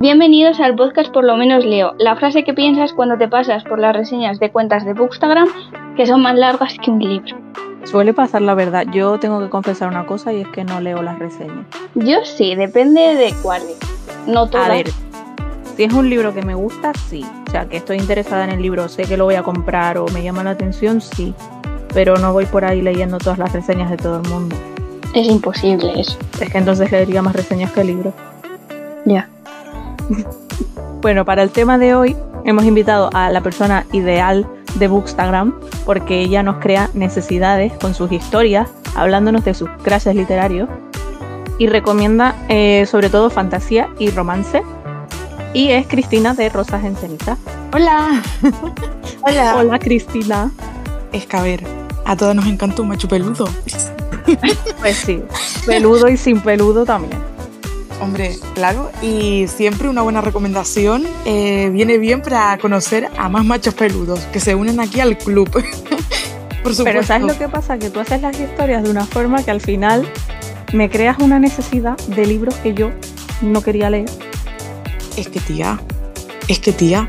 Bienvenidos 0.00 0.60
al 0.60 0.76
podcast 0.76 1.12
Por 1.12 1.24
lo 1.24 1.36
menos 1.36 1.64
leo, 1.64 1.92
la 1.98 2.14
frase 2.14 2.44
que 2.44 2.54
piensas 2.54 2.92
cuando 2.92 3.18
te 3.18 3.26
pasas 3.26 3.64
por 3.64 3.80
las 3.80 3.96
reseñas 3.96 4.38
de 4.38 4.50
cuentas 4.52 4.84
de 4.84 4.94
Bookstagram 4.94 5.48
que 5.96 6.06
son 6.06 6.22
más 6.22 6.36
largas 6.36 6.76
que 6.82 6.90
un 6.90 7.00
libro. 7.00 7.36
Suele 7.82 8.14
pasar 8.14 8.42
la 8.42 8.54
verdad, 8.54 8.86
yo 8.92 9.18
tengo 9.18 9.40
que 9.40 9.48
confesar 9.48 9.88
una 9.88 10.06
cosa 10.06 10.32
y 10.32 10.42
es 10.42 10.48
que 10.48 10.62
no 10.62 10.80
leo 10.80 11.02
las 11.02 11.18
reseñas. 11.18 11.66
Yo 11.96 12.24
sí, 12.24 12.54
depende 12.54 13.16
de 13.16 13.34
cuál. 13.42 13.62
No 14.28 14.46
todas. 14.48 14.68
A 14.68 14.72
ver, 14.72 14.88
si 15.76 15.82
es 15.82 15.92
un 15.92 16.08
libro 16.08 16.32
que 16.32 16.42
me 16.42 16.54
gusta, 16.54 16.92
sí. 16.94 17.26
O 17.48 17.50
sea, 17.50 17.68
que 17.68 17.78
estoy 17.78 17.96
interesada 17.96 18.44
en 18.44 18.50
el 18.50 18.62
libro, 18.62 18.88
sé 18.88 19.02
que 19.02 19.16
lo 19.16 19.24
voy 19.24 19.34
a 19.34 19.42
comprar 19.42 19.98
o 19.98 20.06
me 20.08 20.22
llama 20.22 20.44
la 20.44 20.50
atención, 20.50 21.00
sí. 21.00 21.34
Pero 21.92 22.16
no 22.18 22.32
voy 22.32 22.46
por 22.46 22.64
ahí 22.64 22.82
leyendo 22.82 23.18
todas 23.18 23.38
las 23.38 23.52
reseñas 23.52 23.90
de 23.90 23.96
todo 23.96 24.20
el 24.22 24.28
mundo. 24.28 24.54
Es 25.18 25.26
imposible 25.26 26.00
eso. 26.00 26.16
Es 26.40 26.48
que 26.48 26.58
entonces 26.58 26.92
leería 26.92 27.22
más 27.22 27.34
reseñas 27.34 27.72
que 27.72 27.80
el 27.80 27.88
libro. 27.88 28.12
Ya. 29.04 29.28
Bueno, 31.00 31.24
para 31.24 31.44
el 31.44 31.50
tema 31.50 31.78
de 31.78 31.94
hoy 31.94 32.16
hemos 32.44 32.64
invitado 32.64 33.08
a 33.14 33.30
la 33.30 33.40
persona 33.40 33.86
ideal 33.92 34.48
de 34.80 34.88
Bookstagram 34.88 35.54
porque 35.86 36.20
ella 36.20 36.42
nos 36.42 36.56
crea 36.56 36.90
necesidades 36.92 37.72
con 37.74 37.94
sus 37.94 38.10
historias, 38.10 38.68
hablándonos 38.96 39.44
de 39.44 39.54
sus 39.54 39.70
crashes 39.84 40.16
literarios 40.16 40.68
y 41.56 41.68
recomienda 41.68 42.34
eh, 42.48 42.84
sobre 42.86 43.10
todo 43.10 43.30
fantasía 43.30 43.88
y 44.00 44.10
romance. 44.10 44.64
Y 45.54 45.70
es 45.70 45.86
Cristina 45.86 46.34
de 46.34 46.48
Rosas 46.48 46.84
en 46.84 46.96
Ceniza. 46.96 47.36
Hola. 47.72 48.20
Hola. 49.22 49.54
Hola 49.56 49.78
Cristina. 49.78 50.50
Es 51.12 51.26
que 51.26 51.77
a 52.08 52.16
todos 52.16 52.34
nos 52.34 52.46
encanta 52.46 52.82
un 52.82 52.88
macho 52.88 53.06
peludo. 53.06 53.48
Pues 54.80 54.96
sí, 54.96 55.22
peludo 55.66 56.06
y 56.08 56.18
sin 56.18 56.40
peludo 56.40 56.84
también. 56.84 57.18
Hombre, 58.00 58.38
claro, 58.54 58.90
y 59.00 59.46
siempre 59.48 59.88
una 59.88 60.02
buena 60.02 60.20
recomendación 60.20 61.06
eh, 61.24 61.70
viene 61.72 61.96
bien 61.96 62.20
para 62.20 62.58
conocer 62.58 63.08
a 63.16 63.30
más 63.30 63.44
machos 63.44 63.72
peludos 63.72 64.20
que 64.32 64.38
se 64.38 64.54
unen 64.54 64.80
aquí 64.80 65.00
al 65.00 65.16
club. 65.16 65.50
Por 66.62 66.74
supuesto. 66.74 66.84
Pero 66.84 67.02
¿sabes 67.02 67.26
lo 67.26 67.38
que 67.38 67.48
pasa? 67.48 67.78
Que 67.78 67.88
tú 67.88 68.00
haces 68.00 68.20
las 68.20 68.38
historias 68.38 68.82
de 68.82 68.90
una 68.90 69.06
forma 69.06 69.42
que 69.42 69.50
al 69.50 69.62
final 69.62 70.06
me 70.74 70.90
creas 70.90 71.18
una 71.18 71.38
necesidad 71.38 71.96
de 71.96 72.26
libros 72.26 72.54
que 72.56 72.74
yo 72.74 72.90
no 73.40 73.62
quería 73.62 73.88
leer. 73.88 74.10
Es 75.16 75.28
que 75.28 75.40
tía, 75.40 75.80
es 76.48 76.60
que 76.60 76.72
tía, 76.72 77.08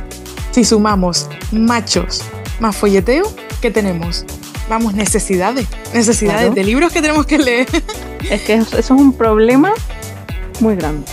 si 0.52 0.64
sumamos 0.64 1.30
machos 1.52 2.24
más 2.62 2.76
folleteo, 2.78 3.26
¿qué 3.62 3.72
tenemos? 3.72 4.26
Vamos, 4.70 4.94
necesidades, 4.94 5.68
necesidades 5.96 6.54
de 6.54 6.64
libros 6.64 6.94
que 6.94 7.02
tenemos 7.02 7.26
que 7.26 7.40
leer. 7.40 7.68
Es 8.30 8.42
que 8.42 8.56
eso 8.56 8.78
es 8.78 8.92
un 8.92 9.14
problema 9.14 9.74
muy 10.60 10.76
grande. 10.76 11.06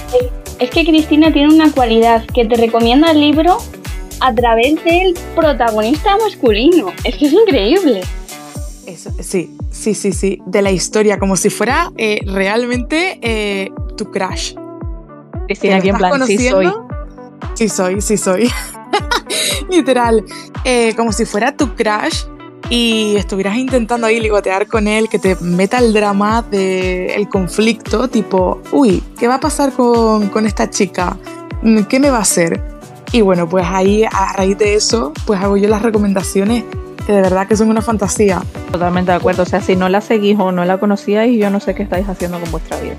Es 0.59 0.71
que 0.71 0.85
Cristina 0.85 1.33
tiene 1.33 1.55
una 1.55 1.71
cualidad 1.71 2.27
que 2.27 2.45
te 2.45 2.57
recomienda 2.57 3.13
el 3.13 3.21
libro 3.21 3.57
a 4.21 4.35
través 4.35 4.85
del 4.85 5.17
protagonista 5.35 6.17
masculino. 6.19 6.93
Es 7.05 7.17
que 7.17 7.27
es 7.27 7.33
increíble. 7.33 8.03
Eso, 8.87 9.13
sí, 9.21 9.57
sí, 9.71 9.95
sí, 9.95 10.13
sí. 10.13 10.43
De 10.47 10.61
la 10.63 10.73
historia, 10.73 11.19
como 11.19 11.37
si 11.37 11.49
fuera 11.49 11.93
eh, 11.97 12.19
realmente 12.27 13.19
eh, 13.23 13.71
tu 13.97 14.11
crush. 14.11 14.55
Cristina, 15.47 15.77
aquí 15.77 15.89
en 15.89 15.97
plan, 15.97 16.27
sí 16.27 16.39
soy. 16.51 16.73
Sí 17.55 17.69
soy, 17.69 18.01
sí 18.03 18.17
soy. 18.19 18.51
Literal. 19.71 20.25
Eh, 20.65 20.93
como 20.97 21.13
si 21.13 21.25
fuera 21.25 21.57
tu 21.57 21.75
crush 21.75 22.25
y 22.71 23.17
estuvieras 23.17 23.57
intentando 23.57 24.07
ahí 24.07 24.21
ligotear 24.21 24.67
con 24.67 24.89
él, 24.89 25.09
que 25.09 25.19
te 25.19 25.37
meta 25.37 25.79
el 25.79 25.93
drama 25.93 26.43
del 26.43 27.29
conflicto, 27.29 28.09
tipo, 28.09 28.61
uy, 28.73 29.03
¿qué 29.19 29.29
va 29.29 29.37
a 29.37 29.41
pasar 29.41 29.73
con, 29.73 30.29
con 30.29 30.47
esta 30.47 30.69
chica? 30.71 31.17
Mm, 31.63 31.83
¿Qué 31.83 32.01
me 32.01 32.11
va 32.11 32.19
a 32.19 32.23
hacer? 32.23 32.63
Y 33.13 33.21
bueno, 33.21 33.49
pues 33.49 33.65
ahí 33.69 34.05
a 34.05 34.33
raíz 34.33 34.59
de 34.59 34.75
eso, 34.75 35.13
pues 35.27 35.41
hago 35.41 35.57
yo 35.57 35.69
las 35.69 35.83
recomendaciones 35.83 36.65
que 37.07 37.13
de 37.13 37.21
verdad 37.23 37.47
que 37.47 37.57
son 37.57 37.71
una 37.71 37.83
fantasía. 37.83 38.43
Totalmente 38.73 39.13
de 39.13 39.17
acuerdo, 39.17 39.45
o 39.45 39.47
sea, 39.47 39.61
si 39.61 39.77
no 39.77 39.89
la 39.89 40.01
seguís 40.01 40.37
o 40.39 40.51
no 40.51 40.65
la 40.65 40.79
conocíais, 40.79 41.39
yo 41.39 41.51
no 41.51 41.61
sé 41.61 41.75
qué 41.75 41.85
estáis 41.85 42.09
haciendo 42.09 42.41
con 42.41 42.51
vuestra 42.51 42.81
vida. 42.81 42.97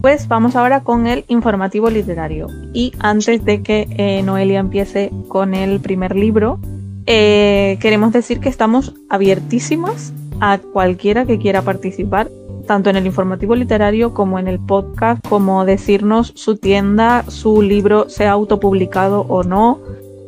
Pues 0.00 0.28
vamos 0.28 0.54
ahora 0.54 0.82
con 0.84 1.08
el 1.08 1.24
informativo 1.26 1.90
literario. 1.90 2.46
Y 2.72 2.92
antes 3.00 3.44
de 3.44 3.62
que 3.62 3.88
eh, 3.90 4.22
Noelia 4.22 4.60
empiece 4.60 5.10
con 5.26 5.54
el 5.54 5.80
primer 5.80 6.14
libro, 6.14 6.60
eh, 7.06 7.78
queremos 7.80 8.12
decir 8.12 8.38
que 8.38 8.48
estamos 8.48 8.94
abiertísimas 9.08 10.12
a 10.40 10.58
cualquiera 10.58 11.26
que 11.26 11.38
quiera 11.38 11.62
participar, 11.62 12.28
tanto 12.68 12.90
en 12.90 12.96
el 12.96 13.06
informativo 13.06 13.56
literario 13.56 14.14
como 14.14 14.38
en 14.38 14.46
el 14.46 14.60
podcast, 14.60 15.26
como 15.26 15.64
decirnos 15.64 16.32
su 16.36 16.56
tienda, 16.56 17.24
su 17.26 17.60
libro 17.60 18.08
sea 18.08 18.32
autopublicado 18.32 19.22
o 19.22 19.42
no, 19.42 19.80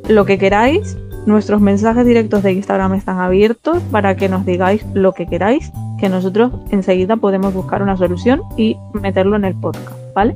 lo 0.08 0.24
que 0.24 0.38
queráis. 0.38 0.96
Nuestros 1.26 1.60
mensajes 1.60 2.04
directos 2.04 2.42
de 2.42 2.54
Instagram 2.54 2.94
están 2.94 3.20
abiertos 3.20 3.80
para 3.92 4.16
que 4.16 4.28
nos 4.28 4.44
digáis 4.44 4.84
lo 4.94 5.12
que 5.12 5.26
queráis 5.26 5.70
que 6.00 6.08
nosotros 6.08 6.52
enseguida 6.70 7.16
podemos 7.16 7.52
buscar 7.54 7.82
una 7.82 7.96
solución 7.96 8.42
y 8.56 8.76
meterlo 8.94 9.36
en 9.36 9.44
el 9.44 9.54
podcast, 9.54 9.96
¿vale? 10.14 10.34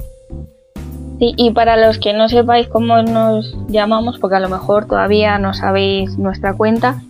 Sí, 1.18 1.32
y 1.36 1.50
para 1.52 1.76
los 1.76 1.98
que 1.98 2.12
no 2.12 2.28
sepáis 2.28 2.68
cómo 2.68 3.02
nos 3.02 3.56
llamamos, 3.68 4.18
porque 4.18 4.36
a 4.36 4.40
lo 4.40 4.48
mejor 4.48 4.86
todavía 4.86 5.38
no 5.38 5.54
sabéis 5.54 6.18
nuestra 6.18 6.54
cuenta, 6.54 7.02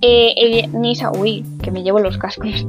eh, 0.00 0.68
Nisa, 0.72 1.10
uy, 1.12 1.44
que 1.62 1.70
me 1.70 1.82
llevo 1.82 2.00
los 2.00 2.18
cascos. 2.18 2.66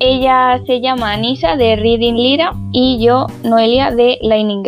Ella 0.00 0.60
se 0.64 0.80
llama 0.80 1.16
Nisa 1.16 1.56
de 1.56 1.74
Reading 1.74 2.14
Lira 2.14 2.52
y 2.72 3.04
yo 3.04 3.26
Noelia 3.42 3.90
de 3.90 4.18
Lightning 4.22 4.62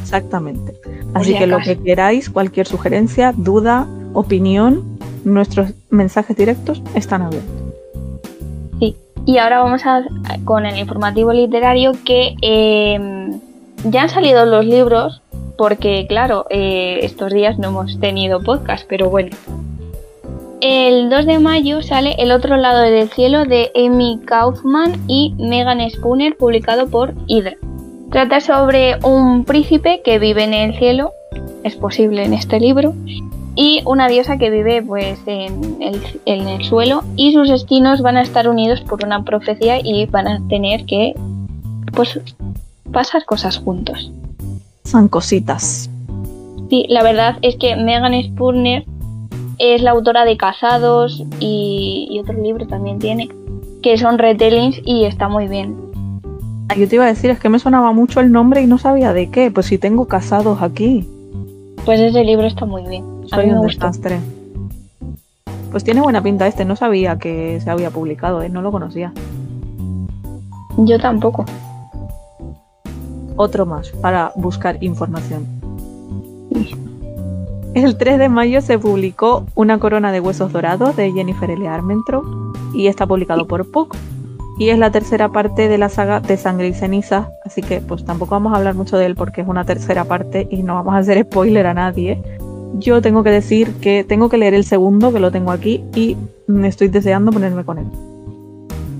Exactamente. 0.00 0.74
Así 1.12 1.34
que 1.34 1.46
lo 1.46 1.58
que 1.58 1.78
queráis, 1.78 2.30
cualquier 2.30 2.66
sugerencia, 2.66 3.34
duda, 3.36 3.86
opinión, 4.14 4.98
nuestros 5.24 5.74
mensajes 5.90 6.36
directos 6.36 6.82
están 6.94 7.22
abiertos. 7.22 7.61
Y 9.24 9.38
ahora 9.38 9.62
vamos 9.62 9.86
a, 9.86 10.04
con 10.44 10.66
el 10.66 10.78
informativo 10.78 11.32
literario 11.32 11.92
que 12.04 12.34
em, 12.42 13.40
ya 13.84 14.02
han 14.02 14.08
salido 14.08 14.44
los 14.46 14.64
libros, 14.64 15.22
porque 15.56 16.06
claro, 16.08 16.46
eh, 16.50 17.00
estos 17.02 17.32
días 17.32 17.58
no 17.58 17.68
hemos 17.68 18.00
tenido 18.00 18.42
podcast, 18.42 18.84
pero 18.88 19.10
bueno. 19.10 19.30
El 20.60 21.10
2 21.10 21.26
de 21.26 21.38
mayo 21.40 21.82
sale 21.82 22.14
El 22.18 22.30
otro 22.30 22.56
lado 22.56 22.82
del 22.82 23.10
cielo 23.10 23.44
de 23.44 23.72
Amy 23.74 24.20
Kaufman 24.24 24.94
y 25.08 25.34
Megan 25.36 25.80
Spooner, 25.90 26.36
publicado 26.36 26.88
por 26.88 27.14
Hydra. 27.26 27.56
Trata 28.12 28.40
sobre 28.40 28.96
un 29.02 29.44
príncipe 29.44 30.02
que 30.04 30.18
vive 30.18 30.44
en 30.44 30.54
el 30.54 30.78
cielo, 30.78 31.12
es 31.64 31.74
posible 31.76 32.24
en 32.24 32.34
este 32.34 32.60
libro, 32.60 32.94
y 33.54 33.82
una 33.84 34.08
diosa 34.08 34.38
que 34.38 34.50
vive 34.50 34.82
pues 34.82 35.18
en 35.26 35.78
el, 36.26 36.64
suelo 36.64 37.02
y 37.16 37.32
sus 37.32 37.48
destinos 37.48 38.00
van 38.00 38.16
a 38.16 38.22
estar 38.22 38.48
unidos 38.48 38.80
por 38.80 39.04
una 39.04 39.24
profecía 39.24 39.78
y 39.82 40.06
van 40.06 40.28
a 40.28 40.40
tener 40.48 40.86
que 40.86 41.14
pues 41.92 42.18
pasar 42.92 43.24
cosas 43.24 43.58
juntos. 43.58 44.10
Son 44.84 45.08
cositas. 45.08 45.90
Sí, 46.70 46.86
la 46.88 47.02
verdad 47.02 47.36
es 47.42 47.56
que 47.56 47.76
Megan 47.76 48.14
Spurner 48.22 48.84
es 49.58 49.82
la 49.82 49.90
autora 49.90 50.24
de 50.24 50.36
Casados 50.36 51.22
y, 51.38 52.08
y 52.10 52.18
otro 52.20 52.34
libro 52.42 52.66
también 52.66 52.98
tiene, 52.98 53.28
que 53.82 53.98
son 53.98 54.18
retellings 54.18 54.80
y 54.84 55.04
está 55.04 55.28
muy 55.28 55.48
bien. 55.48 55.76
Ah, 56.70 56.74
yo 56.74 56.88
te 56.88 56.94
iba 56.94 57.04
a 57.04 57.08
decir, 57.08 57.30
es 57.30 57.38
que 57.38 57.50
me 57.50 57.58
sonaba 57.58 57.92
mucho 57.92 58.20
el 58.20 58.32
nombre 58.32 58.62
y 58.62 58.66
no 58.66 58.78
sabía 58.78 59.12
de 59.12 59.30
qué, 59.30 59.50
pues 59.50 59.66
si 59.66 59.76
tengo 59.76 60.06
Casados 60.06 60.62
aquí. 60.62 61.06
Pues 61.84 62.00
ese 62.00 62.24
libro 62.24 62.46
está 62.46 62.64
muy 62.64 62.82
bien. 62.88 63.11
Soy 63.34 63.50
un 63.50 63.66
desastre. 63.66 64.20
Pues 65.70 65.84
tiene 65.84 66.02
buena 66.02 66.22
pinta 66.22 66.46
este, 66.46 66.66
no 66.66 66.76
sabía 66.76 67.18
que 67.18 67.60
se 67.60 67.70
había 67.70 67.90
publicado, 67.90 68.42
¿eh? 68.42 68.50
no 68.50 68.60
lo 68.60 68.70
conocía. 68.70 69.12
Yo 70.76 70.98
tampoco. 70.98 71.46
Otro 73.36 73.64
más 73.64 73.90
para 73.90 74.32
buscar 74.36 74.82
información. 74.82 75.46
El 77.74 77.96
3 77.96 78.18
de 78.18 78.28
mayo 78.28 78.60
se 78.60 78.78
publicó 78.78 79.46
Una 79.54 79.78
corona 79.78 80.12
de 80.12 80.20
huesos 80.20 80.52
dorados 80.52 80.94
de 80.96 81.10
Jennifer 81.12 81.50
L. 81.50 81.66
Armentrout 81.66 82.26
y 82.74 82.88
está 82.88 83.06
publicado 83.06 83.46
por 83.46 83.70
Puck. 83.70 83.96
Y 84.58 84.68
es 84.68 84.78
la 84.78 84.90
tercera 84.90 85.30
parte 85.30 85.68
de 85.68 85.78
la 85.78 85.88
saga 85.88 86.20
de 86.20 86.36
Sangre 86.36 86.68
y 86.68 86.74
Ceniza, 86.74 87.30
así 87.46 87.62
que 87.62 87.80
pues 87.80 88.04
tampoco 88.04 88.32
vamos 88.32 88.52
a 88.52 88.56
hablar 88.56 88.74
mucho 88.74 88.98
de 88.98 89.06
él 89.06 89.14
porque 89.14 89.40
es 89.40 89.48
una 89.48 89.64
tercera 89.64 90.04
parte 90.04 90.46
y 90.50 90.62
no 90.62 90.74
vamos 90.74 90.94
a 90.94 90.98
hacer 90.98 91.24
spoiler 91.24 91.66
a 91.66 91.72
nadie 91.72 92.22
yo 92.78 93.02
tengo 93.02 93.22
que 93.22 93.30
decir 93.30 93.74
que 93.80 94.04
tengo 94.04 94.28
que 94.28 94.38
leer 94.38 94.54
el 94.54 94.64
segundo, 94.64 95.12
que 95.12 95.20
lo 95.20 95.30
tengo 95.30 95.50
aquí, 95.50 95.82
y 95.94 96.16
me 96.46 96.68
estoy 96.68 96.88
deseando 96.88 97.32
ponerme 97.32 97.64
con 97.64 97.78
él. 97.78 97.86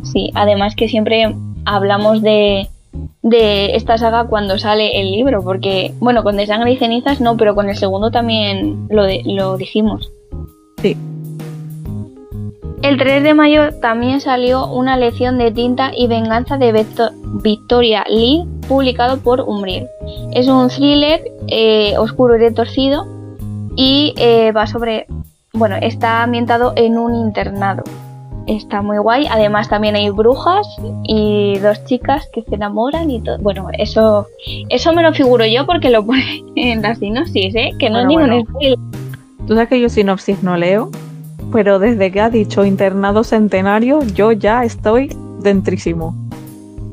Sí, 0.02 0.30
además 0.34 0.74
que 0.76 0.88
siempre 0.88 1.34
hablamos 1.64 2.22
de, 2.22 2.68
de 3.22 3.76
esta 3.76 3.98
saga 3.98 4.24
cuando 4.24 4.58
sale 4.58 5.00
el 5.00 5.10
libro, 5.10 5.42
porque, 5.42 5.92
bueno, 6.00 6.22
con 6.22 6.36
De 6.36 6.46
Sangre 6.46 6.72
y 6.72 6.76
Cenizas 6.76 7.20
no, 7.20 7.36
pero 7.36 7.54
con 7.54 7.68
el 7.68 7.76
segundo 7.76 8.10
también 8.10 8.86
lo, 8.90 9.04
lo 9.24 9.56
dijimos. 9.56 10.10
Sí. 10.80 10.96
El 12.82 12.98
3 12.98 13.22
de 13.22 13.34
mayo 13.34 13.78
también 13.80 14.20
salió 14.20 14.66
Una 14.66 14.96
lección 14.96 15.38
de 15.38 15.52
tinta 15.52 15.92
y 15.96 16.08
venganza 16.08 16.58
de 16.58 16.84
Victoria 17.42 18.04
Lee, 18.08 18.44
publicado 18.66 19.18
por 19.18 19.40
Umbriel. 19.40 19.86
Es 20.32 20.48
un 20.48 20.68
thriller 20.68 21.22
eh, 21.46 21.96
oscuro 21.96 22.34
y 22.34 22.38
retorcido 22.38 23.21
y 23.76 24.14
eh, 24.16 24.52
va 24.52 24.66
sobre... 24.66 25.06
Bueno, 25.52 25.76
está 25.80 26.22
ambientado 26.22 26.72
en 26.76 26.96
un 26.98 27.14
internado. 27.14 27.84
Está 28.46 28.82
muy 28.82 28.98
guay. 28.98 29.26
Además 29.30 29.68
también 29.68 29.94
hay 29.94 30.10
brujas 30.10 30.66
y 31.04 31.58
dos 31.58 31.84
chicas 31.84 32.28
que 32.32 32.42
se 32.42 32.54
enamoran 32.54 33.10
y 33.10 33.20
todo. 33.20 33.38
Bueno, 33.38 33.68
eso 33.78 34.26
eso 34.70 34.92
me 34.92 35.02
lo 35.02 35.12
figuro 35.12 35.44
yo 35.46 35.66
porque 35.66 35.90
lo 35.90 36.04
pone 36.04 36.42
en 36.56 36.82
la 36.82 36.94
sinopsis, 36.94 37.54
¿eh? 37.54 37.70
Que 37.78 37.90
no 37.90 38.04
Bueno, 38.04 38.24
es 38.24 38.30
ningún 38.30 38.52
bueno. 38.52 38.76
Tú 39.46 39.54
sabes 39.54 39.68
que 39.68 39.80
yo 39.80 39.88
sinopsis 39.88 40.42
no 40.42 40.56
leo, 40.56 40.90
pero 41.52 41.78
desde 41.78 42.10
que 42.10 42.20
ha 42.20 42.30
dicho 42.30 42.64
internado 42.64 43.24
centenario, 43.24 44.00
yo 44.14 44.32
ya 44.32 44.64
estoy 44.64 45.14
dentrísimo. 45.40 46.14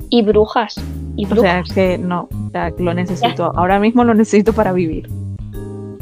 Y 0.10 0.24
brujas. 0.24 0.76
Y 1.16 1.26
O 1.26 1.30
sea, 1.30 1.60
brujas. 1.60 1.74
que 1.74 1.98
no, 1.98 2.28
o 2.48 2.50
sea, 2.52 2.72
lo 2.78 2.94
necesito. 2.94 3.52
Ahora 3.56 3.80
mismo 3.80 4.04
lo 4.04 4.14
necesito 4.14 4.54
para 4.54 4.72
vivir. 4.74 5.08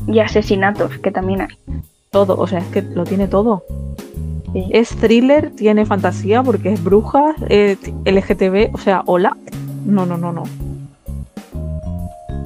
Y 0.07 0.19
asesinatos, 0.19 0.98
que 1.00 1.12
también 1.12 1.42
hay. 1.42 1.81
Todo, 2.09 2.38
o 2.38 2.48
sea, 2.48 2.59
es 2.59 2.68
que 2.68 2.81
lo 2.81 3.04
tiene 3.04 3.27
todo. 3.27 3.63
Sí. 4.54 4.65
Es 4.71 4.95
thriller, 4.95 5.51
tiene 5.51 5.86
fantasía 5.86 6.42
porque 6.42 6.74
es 6.74 6.83
bruja, 6.83 7.36
eh, 7.50 7.77
LGTB, 8.06 8.74
o 8.74 8.77
sea, 8.77 9.04
hola. 9.06 9.36
No, 9.86 10.06
no, 10.06 10.18
no, 10.18 10.31
no. 10.31 10.44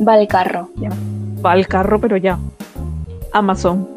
Va 0.05 0.19
el 0.19 0.27
carro. 0.27 0.69
ya. 0.75 0.89
Va 1.45 1.51
al 1.51 1.67
carro, 1.67 1.99
pero 1.99 2.17
ya. 2.17 2.39
Amazon. 3.31 3.87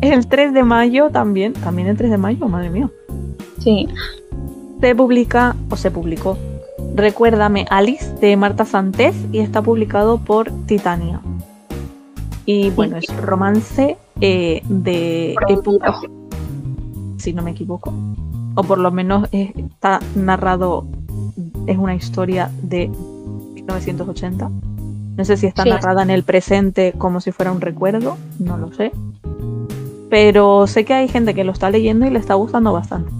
El 0.00 0.26
3 0.26 0.52
de 0.52 0.64
mayo 0.64 1.10
también, 1.10 1.52
también 1.52 1.88
el 1.88 1.96
3 1.96 2.10
de 2.10 2.18
mayo, 2.18 2.48
madre 2.48 2.70
mía. 2.70 2.90
Sí. 3.58 3.88
Se 4.80 4.94
publica, 4.96 5.54
o 5.70 5.76
se 5.76 5.92
publicó, 5.92 6.36
Recuérdame 6.94 7.66
Alice 7.70 8.12
de 8.20 8.36
Marta 8.36 8.64
Santés 8.64 9.14
y 9.32 9.38
está 9.38 9.62
publicado 9.62 10.18
por 10.18 10.50
Titania. 10.66 11.20
Y 12.44 12.70
bueno, 12.70 12.96
es 12.96 13.06
romance 13.18 13.96
eh, 14.20 14.62
de 14.68 15.34
época, 15.48 15.94
si 17.18 17.32
no 17.32 17.42
me 17.42 17.52
equivoco. 17.52 17.94
O 18.54 18.62
por 18.64 18.78
lo 18.78 18.90
menos 18.90 19.28
está 19.32 20.00
narrado, 20.14 20.84
es 21.66 21.78
una 21.78 21.94
historia 21.94 22.50
de 22.62 22.90
1980. 23.54 24.50
No 25.16 25.24
sé 25.24 25.36
si 25.36 25.46
está 25.46 25.62
Sí. 25.62 25.70
narrada 25.70 26.02
en 26.02 26.10
el 26.10 26.24
presente 26.24 26.92
como 26.98 27.20
si 27.20 27.32
fuera 27.32 27.52
un 27.52 27.60
recuerdo, 27.60 28.16
no 28.38 28.58
lo 28.58 28.72
sé. 28.72 28.92
Pero 30.10 30.66
sé 30.66 30.84
que 30.84 30.92
hay 30.94 31.08
gente 31.08 31.32
que 31.34 31.44
lo 31.44 31.52
está 31.52 31.70
leyendo 31.70 32.06
y 32.06 32.10
le 32.10 32.18
está 32.18 32.34
gustando 32.34 32.72
bastante. 32.72 33.10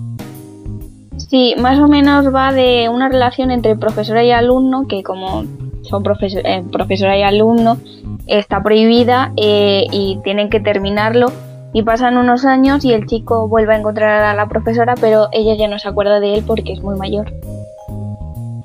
Sí, 1.28 1.54
más 1.58 1.78
o 1.78 1.88
menos 1.88 2.34
va 2.34 2.52
de 2.52 2.88
una 2.88 3.08
relación 3.08 3.50
entre 3.50 3.76
profesora 3.76 4.24
y 4.24 4.30
alumno, 4.30 4.86
que 4.86 5.02
como 5.02 5.44
son 5.82 6.04
eh, 6.04 6.64
profesora 6.70 7.18
y 7.18 7.22
alumno, 7.22 7.78
está 8.26 8.62
prohibida 8.62 9.32
eh, 9.36 9.86
y 9.90 10.18
tienen 10.24 10.50
que 10.50 10.60
terminarlo. 10.60 11.26
Y 11.74 11.82
pasan 11.84 12.18
unos 12.18 12.44
años 12.44 12.84
y 12.84 12.92
el 12.92 13.06
chico 13.06 13.48
vuelve 13.48 13.74
a 13.74 13.78
encontrar 13.78 14.24
a 14.24 14.34
la 14.34 14.46
profesora, 14.46 14.94
pero 15.00 15.28
ella 15.32 15.54
ya 15.54 15.68
no 15.68 15.78
se 15.78 15.88
acuerda 15.88 16.20
de 16.20 16.34
él 16.34 16.44
porque 16.46 16.74
es 16.74 16.82
muy 16.82 16.96
mayor. 16.98 17.32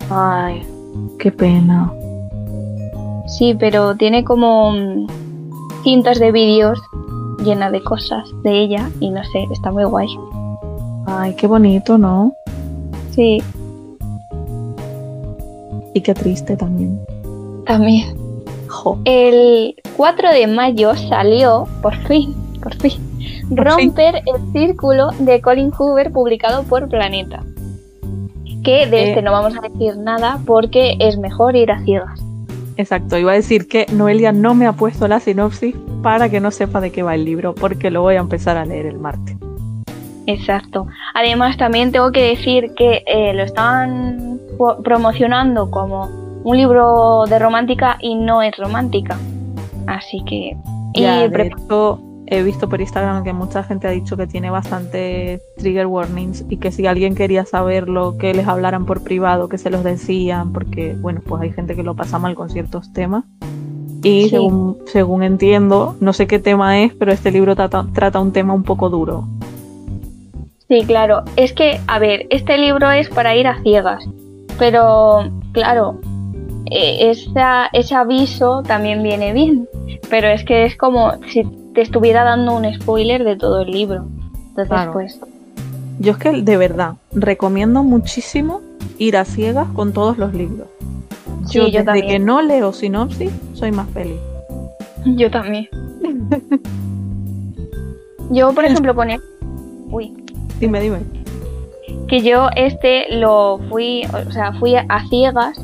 Ay, 0.09 0.61
qué 1.17 1.31
pena. 1.31 1.91
Sí, 3.27 3.55
pero 3.57 3.95
tiene 3.95 4.25
como 4.25 4.73
cintas 5.83 6.19
de 6.19 6.33
vídeos 6.33 6.81
llenas 7.45 7.71
de 7.71 7.81
cosas 7.81 8.29
de 8.43 8.59
ella 8.59 8.89
y 8.99 9.09
no 9.09 9.23
sé, 9.23 9.45
está 9.51 9.71
muy 9.71 9.85
guay. 9.85 10.07
Ay, 11.09 11.33
qué 11.35 11.47
bonito, 11.47 11.97
¿no? 11.97 12.33
Sí, 13.11 13.41
Y 15.93 16.01
qué 16.01 16.13
triste 16.13 16.55
también. 16.55 16.99
también. 17.65 18.15
Jo. 18.67 18.99
El 19.05 19.73
4 19.95 20.29
de 20.31 20.45
mayo 20.47 20.95
salió, 20.95 21.65
por 21.81 21.95
fin, 22.07 22.35
por 22.61 22.75
fin, 22.75 22.91
Por 23.49 23.65
Romper 23.65 24.15
el 24.25 24.51
Círculo 24.51 25.09
de 25.19 25.41
Colin 25.41 25.71
Hoover, 25.71 26.11
publicado 26.11 26.63
por 26.63 26.87
Planeta. 26.89 27.43
Que 28.63 28.85
de 28.85 28.97
Eh. 29.03 29.09
este 29.09 29.21
no 29.21 29.31
vamos 29.31 29.53
a 29.57 29.61
decir 29.67 29.97
nada 29.97 30.39
porque 30.45 30.97
es 30.99 31.17
mejor 31.17 31.55
ir 31.55 31.71
a 31.71 31.81
ciegas. 31.83 32.19
Exacto, 32.75 33.17
iba 33.17 33.31
a 33.31 33.35
decir 33.35 33.67
que 33.67 33.85
Noelia 33.93 34.33
no 34.33 34.53
me 34.53 34.67
ha 34.67 34.73
puesto 34.73 35.07
la 35.07 35.19
sinopsis 35.21 35.73
para 36.03 36.29
que 36.29 36.41
no 36.41 36.51
sepa 36.51 36.81
de 36.81 36.91
qué 36.91 37.01
va 37.01 37.15
el 37.15 37.23
libro, 37.23 37.55
porque 37.55 37.89
lo 37.89 38.01
voy 38.01 38.15
a 38.15 38.19
empezar 38.19 38.57
a 38.57 38.65
leer 38.65 38.85
el 38.85 38.99
martes. 38.99 39.36
Exacto. 40.27 40.87
Además, 41.13 41.57
también 41.57 41.91
tengo 41.91 42.11
que 42.11 42.29
decir 42.29 42.73
que 42.75 43.03
eh, 43.07 43.33
lo 43.33 43.43
están 43.43 44.39
promocionando 44.83 45.71
como 45.71 46.09
un 46.43 46.57
libro 46.57 47.23
de 47.27 47.39
romántica 47.39 47.97
y 48.01 48.15
no 48.15 48.41
es 48.41 48.55
romántica. 48.57 49.17
Así 49.87 50.21
que. 50.25 50.57
y 50.93 51.01
de 51.01 51.41
hecho, 51.47 52.01
he 52.27 52.43
visto 52.43 52.67
por 52.67 52.81
Instagram 52.81 53.23
que 53.23 53.31
mucha 53.31 53.63
gente 53.63 53.87
ha 53.87 53.91
dicho 53.91 54.17
que 54.17 54.27
tiene 54.27 54.49
bastante 54.49 55.41
trigger 55.57 55.87
warnings 55.87 56.43
y 56.49 56.57
que 56.57 56.71
si 56.71 56.85
alguien 56.85 57.15
quería 57.15 57.45
saberlo, 57.45 58.17
que 58.17 58.33
les 58.33 58.47
hablaran 58.47 58.85
por 58.85 59.03
privado, 59.03 59.47
que 59.47 59.57
se 59.57 59.69
los 59.69 59.83
decían, 59.83 60.51
porque, 60.51 60.93
bueno, 60.99 61.21
pues 61.25 61.41
hay 61.41 61.51
gente 61.53 61.75
que 61.75 61.83
lo 61.83 61.95
pasa 61.95 62.19
mal 62.19 62.35
con 62.35 62.49
ciertos 62.49 62.91
temas. 62.91 63.23
Y 64.03 64.23
Sí. 64.23 64.29
según, 64.29 64.77
según 64.85 65.23
entiendo, 65.23 65.95
no 66.01 66.13
sé 66.13 66.27
qué 66.27 66.39
tema 66.39 66.79
es, 66.81 66.93
pero 66.93 67.11
este 67.11 67.31
libro 67.31 67.55
trata, 67.55 67.85
trata 67.93 68.19
un 68.19 68.31
tema 68.31 68.53
un 68.53 68.63
poco 68.63 68.89
duro. 68.89 69.25
Sí, 70.67 70.83
claro. 70.85 71.23
Es 71.37 71.53
que, 71.53 71.79
a 71.87 71.97
ver, 71.99 72.27
este 72.29 72.57
libro 72.57 72.91
es 72.91 73.09
para 73.09 73.35
ir 73.35 73.47
a 73.47 73.61
ciegas. 73.61 74.03
Pero, 74.59 75.29
claro, 75.53 75.99
esa- 76.69 77.67
ese 77.73 77.95
aviso 77.95 78.63
también 78.63 79.01
viene 79.03 79.31
bien. 79.33 79.67
Pero 80.09 80.27
es 80.27 80.43
que 80.43 80.65
es 80.65 80.75
como 80.75 81.13
si 81.29 81.43
te 81.73 81.81
estuviera 81.81 82.23
dando 82.23 82.55
un 82.55 82.65
spoiler 82.73 83.23
de 83.23 83.35
todo 83.37 83.61
el 83.61 83.71
libro. 83.71 84.05
Entonces, 84.49 84.67
Claro. 84.67 84.93
pues, 84.93 85.19
Yo 85.99 86.11
es 86.11 86.17
que 86.17 86.41
de 86.43 86.57
verdad 86.57 86.93
recomiendo 87.13 87.81
muchísimo 87.83 88.61
ir 88.99 89.17
a 89.17 89.25
ciegas 89.25 89.67
con 89.73 89.93
todos 89.93 90.17
los 90.19 90.33
libros. 90.33 90.67
Sí, 91.47 91.57
Yo, 91.59 91.61
yo 91.61 91.71
desde 91.71 91.83
también. 91.85 92.07
que 92.07 92.19
no 92.19 92.41
leo 92.41 92.71
sinopsis 92.73 93.31
soy 93.53 93.71
más 93.71 93.89
feliz. 93.91 94.19
yo 95.05 95.31
también. 95.31 95.67
Yo, 98.29 98.51
por 98.53 98.65
ejemplo, 98.65 98.93
ponía... 98.93 99.19
Uy, 99.89 100.13
Dime, 100.59 100.79
dime. 100.79 100.99
que 102.07 102.21
yo 102.21 102.49
este 102.55 103.15
lo 103.17 103.59
fui, 103.69 104.03
o 104.05 104.31
sea, 104.31 104.53
fui 104.53 104.75
a, 104.75 104.85
ciegas. 105.09 105.57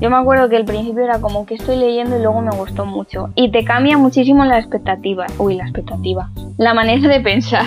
Yo 0.00 0.10
me 0.10 0.16
acuerdo 0.16 0.48
que 0.48 0.56
al 0.56 0.64
principio 0.64 1.04
era 1.04 1.20
como 1.20 1.46
que 1.46 1.54
estoy 1.54 1.76
leyendo 1.76 2.16
y 2.18 2.22
luego 2.22 2.40
me 2.42 2.50
gustó 2.50 2.84
mucho. 2.84 3.30
Y 3.36 3.50
te 3.52 3.64
cambia 3.64 3.96
muchísimo 3.96 4.44
la 4.44 4.58
expectativa. 4.58 5.26
Uy, 5.38 5.54
la 5.54 5.64
expectativa. 5.64 6.30
La 6.58 6.74
manera 6.74 7.08
de 7.08 7.20
pensar. 7.20 7.66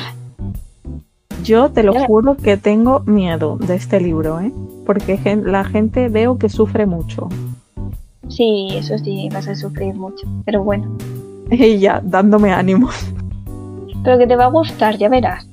Yo 1.44 1.70
te 1.70 1.84
lo 1.84 1.94
Ya. 1.94 2.06
juro 2.06 2.36
que 2.36 2.58
tengo 2.58 3.00
miedo 3.06 3.58
de 3.58 3.76
este 3.76 4.02
libro, 4.02 4.42
¿eh? 4.42 4.52
Porque 4.86 5.18
la 5.44 5.64
gente 5.64 6.10
veo 6.10 6.38
que 6.38 6.50
sufre 6.50 6.86
mucho. 6.86 7.30
Sí, 8.28 8.68
eso 8.74 8.98
sí, 8.98 9.30
vas 9.32 9.48
a 9.48 9.56
sufrir 9.56 9.96
mucho. 9.96 10.28
Pero 10.46 10.64
bueno. 10.64 10.98
Ella 11.50 12.02
dándome 12.04 12.52
ánimo. 12.52 12.90
Pero 14.04 14.18
que 14.18 14.28
te 14.28 14.36
va 14.36 14.46
a 14.46 14.50
gustar, 14.50 14.98
ya 14.98 15.08
verás. 15.08 15.48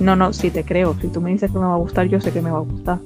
No, 0.00 0.16
no, 0.16 0.32
sí 0.32 0.50
te 0.50 0.64
creo. 0.64 0.94
Si 1.00 1.08
tú 1.08 1.20
me 1.20 1.30
dices 1.30 1.50
que 1.50 1.58
me 1.58 1.66
va 1.66 1.74
a 1.74 1.78
gustar, 1.78 2.06
yo 2.06 2.20
sé 2.20 2.32
que 2.32 2.42
me 2.42 2.50
va 2.50 2.58
a 2.58 2.62
gustar. 2.62 2.98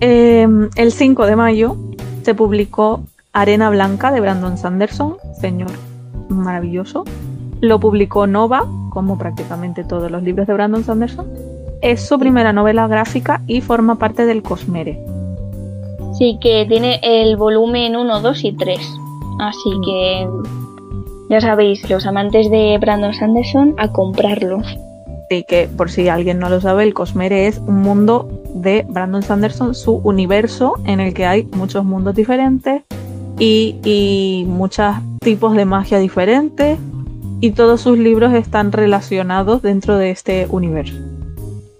Eh, 0.00 0.46
el 0.76 0.92
5 0.92 1.26
de 1.26 1.36
mayo 1.36 1.76
se 2.22 2.34
publicó 2.34 3.02
Arena 3.32 3.68
Blanca 3.70 4.12
de 4.12 4.20
Brandon 4.20 4.56
Sanderson, 4.56 5.16
señor 5.40 5.70
maravilloso. 6.28 7.04
Lo 7.60 7.80
publicó 7.80 8.26
Nova, 8.26 8.66
como 8.90 9.18
prácticamente 9.18 9.84
todos 9.84 10.10
los 10.10 10.22
libros 10.22 10.46
de 10.46 10.54
Brandon 10.54 10.84
Sanderson. 10.84 11.26
Es 11.82 12.06
su 12.06 12.18
primera 12.18 12.52
novela 12.52 12.86
gráfica 12.86 13.42
y 13.46 13.60
forma 13.60 13.96
parte 13.96 14.26
del 14.26 14.42
Cosmere. 14.42 14.98
Sí, 16.16 16.38
que 16.40 16.66
tiene 16.68 17.00
el 17.02 17.36
volumen 17.36 17.96
1, 17.96 18.20
2 18.20 18.44
y 18.44 18.52
3. 18.52 18.78
Así 19.40 19.70
Mm. 19.70 19.82
que 19.84 20.28
ya 21.30 21.40
sabéis, 21.40 21.88
los 21.90 22.06
amantes 22.06 22.50
de 22.50 22.78
Brandon 22.80 23.14
Sanderson, 23.14 23.74
a 23.78 23.92
comprarlo. 23.92 24.62
Así 25.30 25.44
que, 25.46 25.68
por 25.68 25.90
si 25.90 26.08
alguien 26.08 26.38
no 26.38 26.48
lo 26.48 26.58
sabe, 26.62 26.84
el 26.84 26.94
Cosmere 26.94 27.48
es 27.48 27.58
un 27.58 27.82
mundo 27.82 28.42
de 28.54 28.86
Brandon 28.88 29.22
Sanderson, 29.22 29.74
su 29.74 29.96
universo 29.96 30.74
en 30.86 31.00
el 31.00 31.12
que 31.12 31.26
hay 31.26 31.46
muchos 31.52 31.84
mundos 31.84 32.14
diferentes 32.14 32.82
y, 33.38 33.76
y 33.84 34.46
muchos 34.48 34.96
tipos 35.20 35.54
de 35.54 35.66
magia 35.66 35.98
diferentes 35.98 36.78
y 37.40 37.50
todos 37.50 37.82
sus 37.82 37.98
libros 37.98 38.32
están 38.32 38.72
relacionados 38.72 39.60
dentro 39.60 39.98
de 39.98 40.10
este 40.10 40.46
universo. 40.48 40.96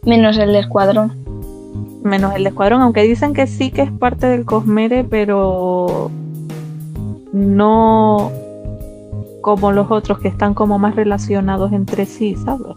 Menos 0.04 0.36
el 0.36 0.52
de 0.52 0.58
Escuadrón. 0.58 1.14
Menos 2.04 2.34
el 2.34 2.44
de 2.44 2.50
Escuadrón, 2.50 2.82
aunque 2.82 3.02
dicen 3.02 3.32
que 3.32 3.46
sí 3.46 3.70
que 3.70 3.80
es 3.80 3.90
parte 3.90 4.26
del 4.26 4.44
Cosmere, 4.44 5.04
pero 5.04 6.10
no 7.32 8.30
como 9.40 9.72
los 9.72 9.90
otros 9.90 10.18
que 10.18 10.28
están 10.28 10.52
como 10.52 10.78
más 10.78 10.94
relacionados 10.94 11.72
entre 11.72 12.04
sí, 12.04 12.36
¿sabes? 12.36 12.76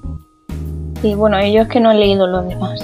Sí, 1.02 1.16
bueno, 1.16 1.44
yo 1.48 1.64
es 1.64 1.68
que 1.68 1.80
no 1.80 1.92
he 1.92 1.96
leído 1.96 2.28
los 2.28 2.48
demás. 2.48 2.80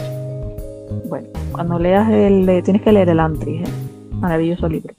Bueno, 1.07 1.27
cuando 1.51 1.77
leas 1.77 2.09
el 2.09 2.63
tienes 2.63 2.81
que 2.81 2.91
leer 2.91 3.09
el 3.09 3.19
Antris, 3.19 3.61
¿eh? 3.61 3.71
maravilloso 4.13 4.67
libro. 4.67 4.93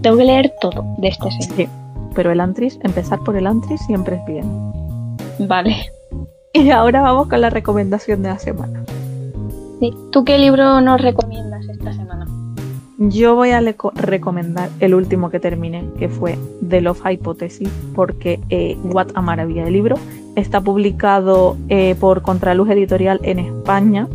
Tengo 0.00 0.16
que 0.16 0.24
leer 0.24 0.52
todo 0.60 0.84
de 0.98 1.08
este 1.08 1.30
señor. 1.30 1.56
Sí, 1.56 1.68
pero 2.14 2.32
el 2.32 2.40
Antris, 2.40 2.78
empezar 2.82 3.20
por 3.20 3.36
el 3.36 3.46
Antris 3.46 3.80
siempre 3.86 4.16
es 4.16 4.26
bien. 4.26 4.46
Vale. 5.40 5.76
Y 6.54 6.68
ahora 6.68 7.00
vamos 7.00 7.28
con 7.28 7.40
la 7.40 7.48
recomendación 7.48 8.22
de 8.22 8.28
la 8.28 8.38
semana. 8.38 8.84
Sí. 9.80 9.90
¿Tú 10.10 10.22
qué 10.22 10.36
libro 10.36 10.82
nos 10.82 11.00
recomiendas 11.00 11.66
esta 11.66 11.94
semana? 11.94 12.26
Yo 12.98 13.34
voy 13.34 13.52
a 13.52 13.62
recomendar 13.94 14.68
el 14.78 14.94
último 14.94 15.30
que 15.30 15.40
terminé, 15.40 15.88
que 15.98 16.10
fue 16.10 16.38
The 16.68 16.82
Love 16.82 17.00
Hypothesis, 17.06 17.70
porque 17.94 18.38
eh, 18.50 18.76
what 18.84 19.08
a 19.14 19.22
maravilla 19.22 19.64
de 19.64 19.70
libro. 19.70 19.96
Está 20.34 20.60
publicado 20.60 21.56
eh, 21.68 21.94
por 22.00 22.22
Contraluz 22.22 22.70
Editorial 22.70 23.20
en 23.22 23.38
España 23.38 24.08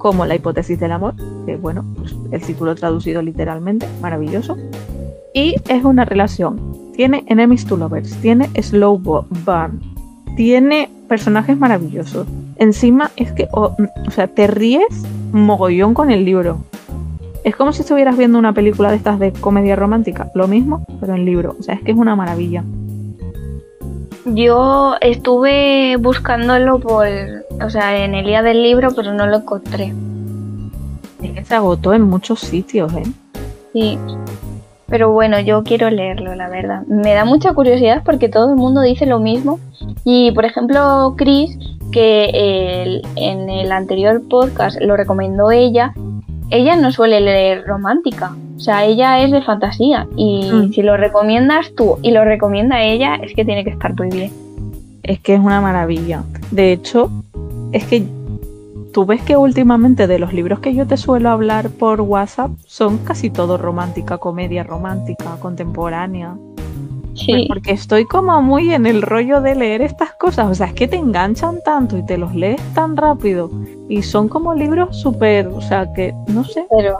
como 0.00 0.26
La 0.26 0.34
hipótesis 0.34 0.80
del 0.80 0.92
amor, 0.92 1.14
que 1.46 1.56
bueno, 1.56 1.84
pues, 1.96 2.14
el 2.32 2.40
título 2.40 2.74
traducido 2.74 3.22
literalmente, 3.22 3.86
maravilloso. 4.00 4.56
Y 5.34 5.56
es 5.68 5.84
una 5.84 6.04
relación. 6.04 6.58
Tiene 6.94 7.24
enemies 7.28 7.64
to 7.66 7.76
lovers, 7.76 8.16
tiene 8.16 8.48
slow 8.60 8.98
burn, 8.98 9.80
tiene 10.36 10.90
personajes 11.08 11.56
maravillosos. 11.58 12.26
Encima 12.56 13.10
es 13.16 13.32
que, 13.32 13.48
o 13.52 13.76
sea, 14.10 14.26
te 14.26 14.46
ríes 14.46 15.04
mogollón 15.32 15.94
con 15.94 16.10
el 16.10 16.24
libro. 16.24 16.58
Es 17.44 17.56
como 17.56 17.72
si 17.72 17.82
estuvieras 17.82 18.18
viendo 18.18 18.38
una 18.38 18.52
película 18.52 18.90
de 18.90 18.96
estas 18.96 19.18
de 19.18 19.32
comedia 19.32 19.76
romántica, 19.76 20.30
lo 20.34 20.48
mismo, 20.48 20.84
pero 21.00 21.14
en 21.14 21.24
libro. 21.24 21.56
O 21.58 21.62
sea, 21.62 21.74
es 21.74 21.82
que 21.82 21.92
es 21.92 21.96
una 21.96 22.16
maravilla. 22.16 22.64
Yo 24.24 24.94
estuve 25.00 25.96
buscándolo 25.98 26.78
por, 26.78 27.06
o 27.62 27.70
sea, 27.70 28.04
en 28.04 28.14
el 28.14 28.26
día 28.26 28.42
del 28.42 28.62
libro, 28.62 28.90
pero 28.94 29.12
no 29.14 29.26
lo 29.26 29.38
encontré. 29.38 29.94
Es 31.22 31.30
que 31.32 31.44
se 31.44 31.54
agotó 31.54 31.94
en 31.94 32.02
muchos 32.02 32.40
sitios, 32.40 32.92
¿eh? 32.94 33.02
Sí. 33.72 33.98
Pero 34.88 35.12
bueno, 35.12 35.38
yo 35.38 35.62
quiero 35.62 35.88
leerlo, 35.88 36.34
la 36.34 36.48
verdad. 36.48 36.82
Me 36.86 37.14
da 37.14 37.24
mucha 37.24 37.54
curiosidad 37.54 38.02
porque 38.04 38.28
todo 38.28 38.50
el 38.50 38.56
mundo 38.56 38.80
dice 38.80 39.06
lo 39.06 39.20
mismo. 39.20 39.60
Y 40.04 40.32
por 40.32 40.44
ejemplo, 40.44 41.14
Chris, 41.16 41.56
que 41.92 42.24
el- 42.82 43.02
en 43.16 43.48
el 43.48 43.70
anterior 43.72 44.20
podcast 44.28 44.80
lo 44.80 44.96
recomendó 44.96 45.50
ella, 45.50 45.94
ella 46.50 46.74
no 46.76 46.90
suele 46.90 47.20
leer 47.20 47.64
romántica. 47.66 48.34
O 48.60 48.62
sea, 48.62 48.84
ella 48.84 49.20
es 49.24 49.30
de 49.30 49.40
fantasía. 49.40 50.06
Y 50.16 50.50
Mm. 50.52 50.72
si 50.74 50.82
lo 50.82 50.98
recomiendas 50.98 51.72
tú 51.74 51.96
y 52.02 52.10
lo 52.10 52.24
recomienda 52.26 52.82
ella, 52.82 53.14
es 53.16 53.32
que 53.34 53.42
tiene 53.42 53.64
que 53.64 53.70
estar 53.70 53.96
muy 53.98 54.10
bien. 54.10 54.30
Es 55.02 55.18
que 55.20 55.32
es 55.32 55.40
una 55.40 55.62
maravilla. 55.62 56.24
De 56.50 56.70
hecho, 56.72 57.10
es 57.72 57.84
que 57.86 58.04
tú 58.92 59.06
ves 59.06 59.22
que 59.22 59.38
últimamente 59.38 60.06
de 60.06 60.18
los 60.18 60.34
libros 60.34 60.58
que 60.60 60.74
yo 60.74 60.86
te 60.86 60.98
suelo 60.98 61.30
hablar 61.30 61.70
por 61.70 62.02
WhatsApp 62.02 62.50
son 62.66 62.98
casi 62.98 63.30
todo 63.30 63.56
romántica, 63.56 64.18
comedia 64.18 64.62
romántica, 64.62 65.36
contemporánea. 65.40 66.34
Pues 67.12 67.20
Sí. 67.24 67.46
porque 67.48 67.72
estoy 67.72 68.04
como 68.04 68.40
muy 68.42 68.74
en 68.74 68.84
el 68.84 69.00
rollo 69.00 69.40
de 69.40 69.54
leer 69.54 69.80
estas 69.80 70.12
cosas. 70.12 70.50
O 70.50 70.54
sea, 70.54 70.66
es 70.66 70.74
que 70.74 70.86
te 70.86 70.96
enganchan 70.96 71.60
tanto 71.64 71.96
y 71.96 72.04
te 72.04 72.18
los 72.18 72.34
lees 72.34 72.60
tan 72.74 72.94
rápido. 72.96 73.50
Y 73.88 74.02
son 74.02 74.28
como 74.28 74.54
libros 74.54 74.98
súper, 75.00 75.46
o 75.48 75.62
sea, 75.62 75.92
que 75.94 76.14
no 76.28 76.44
sé. 76.44 76.66
Pero 76.76 76.98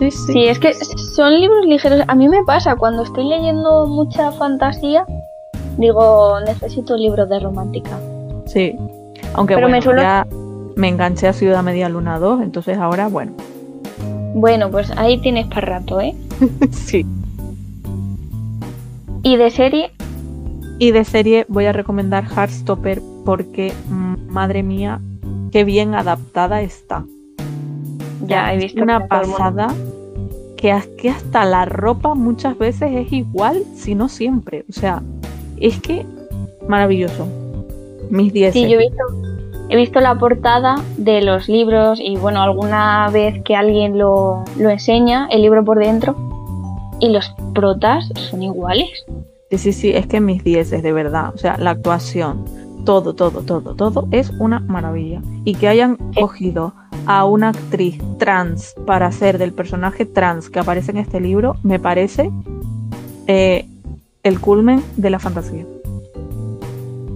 Sí, 0.00 0.10
sí. 0.10 0.32
Sí, 0.32 0.46
es 0.46 0.58
que 0.58 0.72
son 0.74 1.38
libros 1.40 1.64
ligeros. 1.66 2.00
A 2.08 2.14
mí 2.16 2.28
me 2.28 2.42
pasa 2.44 2.74
cuando 2.74 3.02
estoy 3.02 3.24
leyendo 3.28 3.86
mucha 3.86 4.32
fantasía, 4.32 5.04
digo, 5.76 6.40
necesito 6.40 6.96
libros 6.96 7.28
de 7.28 7.38
romántica. 7.38 8.00
Sí. 8.46 8.74
Aunque 9.34 9.54
Pero 9.54 9.68
bueno, 9.68 9.76
me 9.76 9.82
suelo- 9.82 10.00
ya 10.02 10.26
me 10.76 10.88
enganché 10.88 11.28
a 11.28 11.32
Ciudad 11.32 11.62
Media 11.62 11.88
Luna 11.88 12.18
2, 12.18 12.40
entonces 12.42 12.78
ahora, 12.78 13.06
bueno. 13.08 13.32
Bueno, 14.34 14.70
pues 14.70 14.90
ahí 14.96 15.18
tienes 15.20 15.46
para 15.48 15.78
rato, 15.80 16.00
¿eh? 16.00 16.14
sí. 16.72 17.04
Y 19.22 19.36
de 19.36 19.50
serie, 19.50 19.90
Y 20.78 20.92
de 20.92 21.04
serie 21.04 21.44
voy 21.48 21.66
a 21.66 21.72
recomendar 21.74 22.24
Heartstopper 22.24 23.02
porque, 23.26 23.74
mm, 23.90 24.32
madre 24.32 24.62
mía, 24.62 24.98
qué 25.52 25.64
bien 25.64 25.94
adaptada 25.94 26.62
está. 26.62 27.04
ya 28.26 28.54
he 28.54 28.56
visto 28.58 28.82
una 28.82 29.06
pasada 29.06 29.68
que, 30.60 30.70
as- 30.72 30.86
que 30.86 31.08
hasta 31.10 31.44
la 31.46 31.64
ropa 31.64 32.14
muchas 32.14 32.58
veces 32.58 32.90
es 32.92 33.12
igual, 33.12 33.62
si 33.74 33.94
no 33.94 34.08
siempre. 34.08 34.64
O 34.68 34.72
sea, 34.72 35.02
es 35.58 35.80
que 35.80 36.04
maravilloso. 36.68 37.26
Mis 38.10 38.32
10. 38.32 38.52
Sí, 38.52 38.68
yo 38.68 38.78
he 38.78 38.88
visto, 38.88 39.02
he 39.70 39.76
visto 39.76 40.00
la 40.00 40.18
portada 40.18 40.76
de 40.98 41.22
los 41.22 41.48
libros 41.48 41.98
y 42.02 42.16
bueno, 42.16 42.42
alguna 42.42 43.08
vez 43.10 43.42
que 43.42 43.56
alguien 43.56 43.98
lo, 43.98 44.44
lo 44.58 44.68
enseña, 44.70 45.28
el 45.30 45.42
libro 45.42 45.64
por 45.64 45.78
dentro, 45.78 46.14
y 47.00 47.08
los 47.08 47.32
protas 47.54 48.10
son 48.14 48.42
iguales. 48.42 48.88
Sí, 49.50 49.58
sí, 49.58 49.72
sí, 49.72 49.90
es 49.90 50.06
que 50.06 50.20
mis 50.20 50.44
10 50.44 50.72
es 50.74 50.82
de 50.82 50.92
verdad. 50.92 51.32
O 51.34 51.38
sea, 51.38 51.56
la 51.56 51.70
actuación, 51.70 52.44
todo, 52.84 53.14
todo, 53.14 53.40
todo, 53.40 53.74
todo 53.74 54.08
es 54.10 54.30
una 54.38 54.60
maravilla. 54.60 55.22
Y 55.44 55.54
que 55.54 55.68
hayan 55.68 55.96
cogido 56.20 56.74
a 57.06 57.24
una 57.24 57.50
actriz 57.50 57.98
trans 58.18 58.74
para 58.86 59.06
hacer 59.06 59.38
del 59.38 59.52
personaje 59.52 60.06
trans 60.06 60.50
que 60.50 60.58
aparece 60.58 60.90
en 60.92 60.98
este 60.98 61.20
libro, 61.20 61.56
me 61.62 61.78
parece 61.78 62.30
eh, 63.26 63.66
el 64.22 64.40
culmen 64.40 64.82
de 64.96 65.10
la 65.10 65.18
fantasía. 65.18 65.64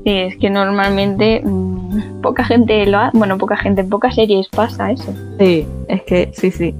Sí, 0.04 0.10
es 0.10 0.36
que 0.36 0.50
normalmente 0.50 1.40
mm, 1.42 2.20
poca 2.20 2.44
gente 2.44 2.84
lo 2.86 2.98
hace, 2.98 3.16
bueno, 3.16 3.38
poca 3.38 3.56
gente, 3.56 3.80
en 3.80 3.88
pocas 3.88 4.14
series 4.14 4.48
pasa 4.48 4.90
eso. 4.90 5.14
Sí, 5.38 5.66
es 5.88 6.02
que 6.02 6.30
sí, 6.34 6.50
sí. 6.50 6.74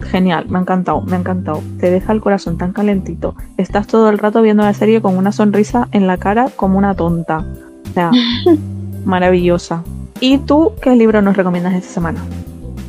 Genial, 0.00 0.46
me 0.48 0.58
ha 0.58 0.60
encantado, 0.62 1.00
me 1.02 1.16
ha 1.16 1.20
encantado. 1.20 1.62
Te 1.78 1.90
deja 1.90 2.12
el 2.12 2.20
corazón 2.20 2.58
tan 2.58 2.72
calentito. 2.72 3.34
Estás 3.56 3.86
todo 3.86 4.10
el 4.10 4.18
rato 4.18 4.42
viendo 4.42 4.62
la 4.62 4.74
serie 4.74 5.00
con 5.00 5.16
una 5.16 5.32
sonrisa 5.32 5.88
en 5.92 6.06
la 6.06 6.18
cara 6.18 6.48
como 6.54 6.76
una 6.76 6.94
tonta. 6.94 7.46
O 7.90 7.92
sea, 7.94 8.10
maravillosa. 9.04 9.82
¿Y 10.26 10.38
tú 10.38 10.72
qué 10.80 10.96
libro 10.96 11.20
nos 11.20 11.36
recomiendas 11.36 11.74
esta 11.74 11.90
semana? 11.90 12.24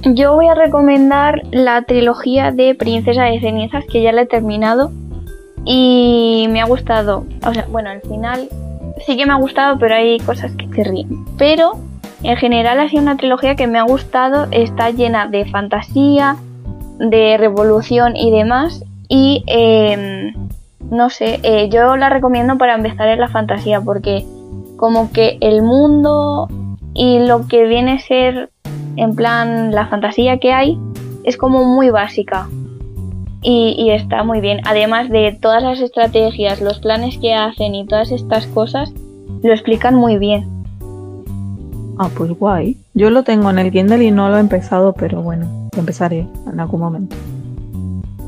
Yo 0.05 0.35
voy 0.35 0.47
a 0.47 0.53
recomendar 0.53 1.41
la 1.51 1.81
trilogía 1.81 2.51
de 2.51 2.75
Princesa 2.75 3.23
de 3.23 3.41
Cenizas, 3.41 3.83
que 3.91 4.01
ya 4.01 4.13
la 4.13 4.21
he 4.21 4.25
terminado. 4.25 4.93
Y 5.65 6.47
me 6.49 6.61
ha 6.61 6.65
gustado. 6.65 7.25
O 7.45 7.53
sea, 7.53 7.65
bueno, 7.69 7.89
al 7.89 7.99
final 8.03 8.47
sí 9.05 9.17
que 9.17 9.25
me 9.25 9.33
ha 9.33 9.35
gustado, 9.35 9.77
pero 9.77 9.95
hay 9.95 10.17
cosas 10.19 10.53
que 10.53 10.65
te 10.67 10.85
ríen. 10.85 11.25
Pero 11.37 11.73
en 12.23 12.37
general 12.37 12.79
ha 12.79 12.87
sido 12.87 13.01
una 13.01 13.17
trilogía 13.17 13.57
que 13.57 13.67
me 13.67 13.79
ha 13.79 13.83
gustado. 13.83 14.47
Está 14.51 14.91
llena 14.91 15.27
de 15.27 15.43
fantasía, 15.43 16.37
de 16.99 17.35
revolución 17.37 18.15
y 18.15 18.31
demás. 18.31 18.81
Y 19.09 19.43
eh, 19.47 20.31
no 20.89 21.09
sé, 21.09 21.41
eh, 21.43 21.67
yo 21.67 21.97
la 21.97 22.07
recomiendo 22.07 22.57
para 22.57 22.75
empezar 22.75 23.09
en 23.09 23.19
la 23.19 23.27
fantasía, 23.27 23.81
porque 23.81 24.23
como 24.77 25.11
que 25.11 25.37
el 25.41 25.63
mundo 25.63 26.47
y 26.95 27.19
lo 27.19 27.47
que 27.47 27.65
viene 27.65 27.93
a 27.93 27.99
ser 27.99 28.49
en 28.95 29.15
plan 29.15 29.71
la 29.71 29.87
fantasía 29.87 30.39
que 30.39 30.53
hay 30.53 30.79
es 31.23 31.37
como 31.37 31.65
muy 31.65 31.89
básica 31.89 32.47
y, 33.41 33.75
y 33.77 33.91
está 33.91 34.23
muy 34.23 34.41
bien. 34.41 34.61
Además 34.65 35.09
de 35.09 35.37
todas 35.39 35.61
las 35.61 35.79
estrategias, 35.79 36.61
los 36.61 36.79
planes 36.79 37.17
que 37.19 37.33
hacen 37.33 37.75
y 37.75 37.85
todas 37.85 38.11
estas 38.11 38.47
cosas, 38.47 38.91
lo 39.43 39.51
explican 39.51 39.93
muy 39.93 40.17
bien. 40.17 40.49
Ah, 41.97 42.09
pues 42.15 42.31
guay. 42.31 42.77
Yo 42.93 43.09
lo 43.09 43.23
tengo 43.23 43.49
en 43.49 43.59
el 43.59 43.71
Kindle 43.71 44.03
y 44.03 44.11
no 44.11 44.29
lo 44.29 44.37
he 44.37 44.39
empezado, 44.39 44.93
pero 44.93 45.21
bueno, 45.21 45.69
lo 45.73 45.79
empezaré 45.79 46.27
en 46.51 46.59
algún 46.59 46.81
momento. 46.81 47.15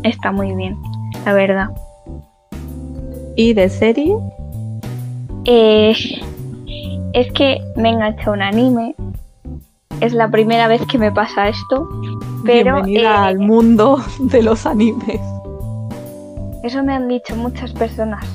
Está 0.04 0.32
muy 0.32 0.54
bien, 0.54 0.78
la 1.26 1.34
verdad. 1.34 1.70
¿Y 3.36 3.54
de 3.54 3.70
serie? 3.70 4.16
Eh, 5.46 5.94
es 7.14 7.32
que 7.34 7.60
me 7.76 7.90
engancha 7.90 8.32
un 8.32 8.42
anime. 8.42 8.96
Es 10.02 10.14
la 10.14 10.30
primera 10.30 10.68
vez 10.68 10.82
que 10.86 10.98
me 10.98 11.12
pasa 11.12 11.48
esto. 11.48 11.90
Pero 12.46 12.76
Bienvenida 12.84 13.02
eh, 13.26 13.28
al 13.30 13.40
mundo 13.40 14.00
de 14.20 14.44
los 14.44 14.66
animes. 14.66 15.20
eso 16.64 16.84
me 16.84 16.94
han 16.94 17.08
dicho 17.08 17.36
muchas 17.36 17.72
personas. 17.74 18.26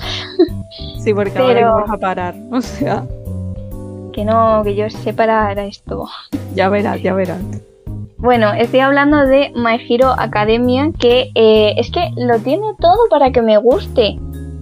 Sí, 1.03 1.13
porque 1.15 1.39
ahora 1.39 1.55
Pero- 1.55 1.73
vamos 1.75 1.91
a 1.91 1.99
parar. 1.99 2.35
O 2.51 2.61
sea, 2.61 3.05
Que 4.13 4.25
no, 4.25 4.63
que 4.65 4.75
yo 4.75 4.89
separara 4.91 5.65
esto. 5.65 6.07
ya 6.55 6.69
verás, 6.69 7.01
ya 7.03 7.15
verás. 7.15 7.41
Bueno, 8.19 8.53
estoy 8.53 8.81
hablando 8.81 9.27
de 9.27 9.53
My 9.57 9.81
Hero 9.89 10.15
Academia, 10.17 10.91
que 10.99 11.31
eh, 11.35 11.75
es 11.77 11.91
que 11.91 12.11
lo 12.17 12.39
tiene 12.39 12.67
todo 12.81 12.99
para 13.11 13.33
que 13.33 13.43
me 13.43 13.57
guste. 13.59 14.17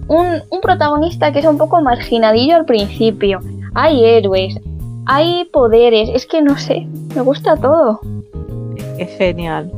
Un, 0.07 0.41
un 0.49 0.61
protagonista 0.61 1.31
que 1.31 1.39
es 1.39 1.45
un 1.45 1.57
poco 1.59 1.79
marginadillo 1.81 2.55
al 2.55 2.65
principio. 2.65 3.39
Hay 3.73 4.03
héroes, 4.03 4.59
hay 5.05 5.45
poderes, 5.51 6.09
es 6.13 6.25
que 6.25 6.41
no 6.41 6.57
sé, 6.57 6.87
me 7.15 7.21
gusta 7.21 7.55
todo. 7.55 7.99
Es 8.97 9.17
genial. 9.17 9.71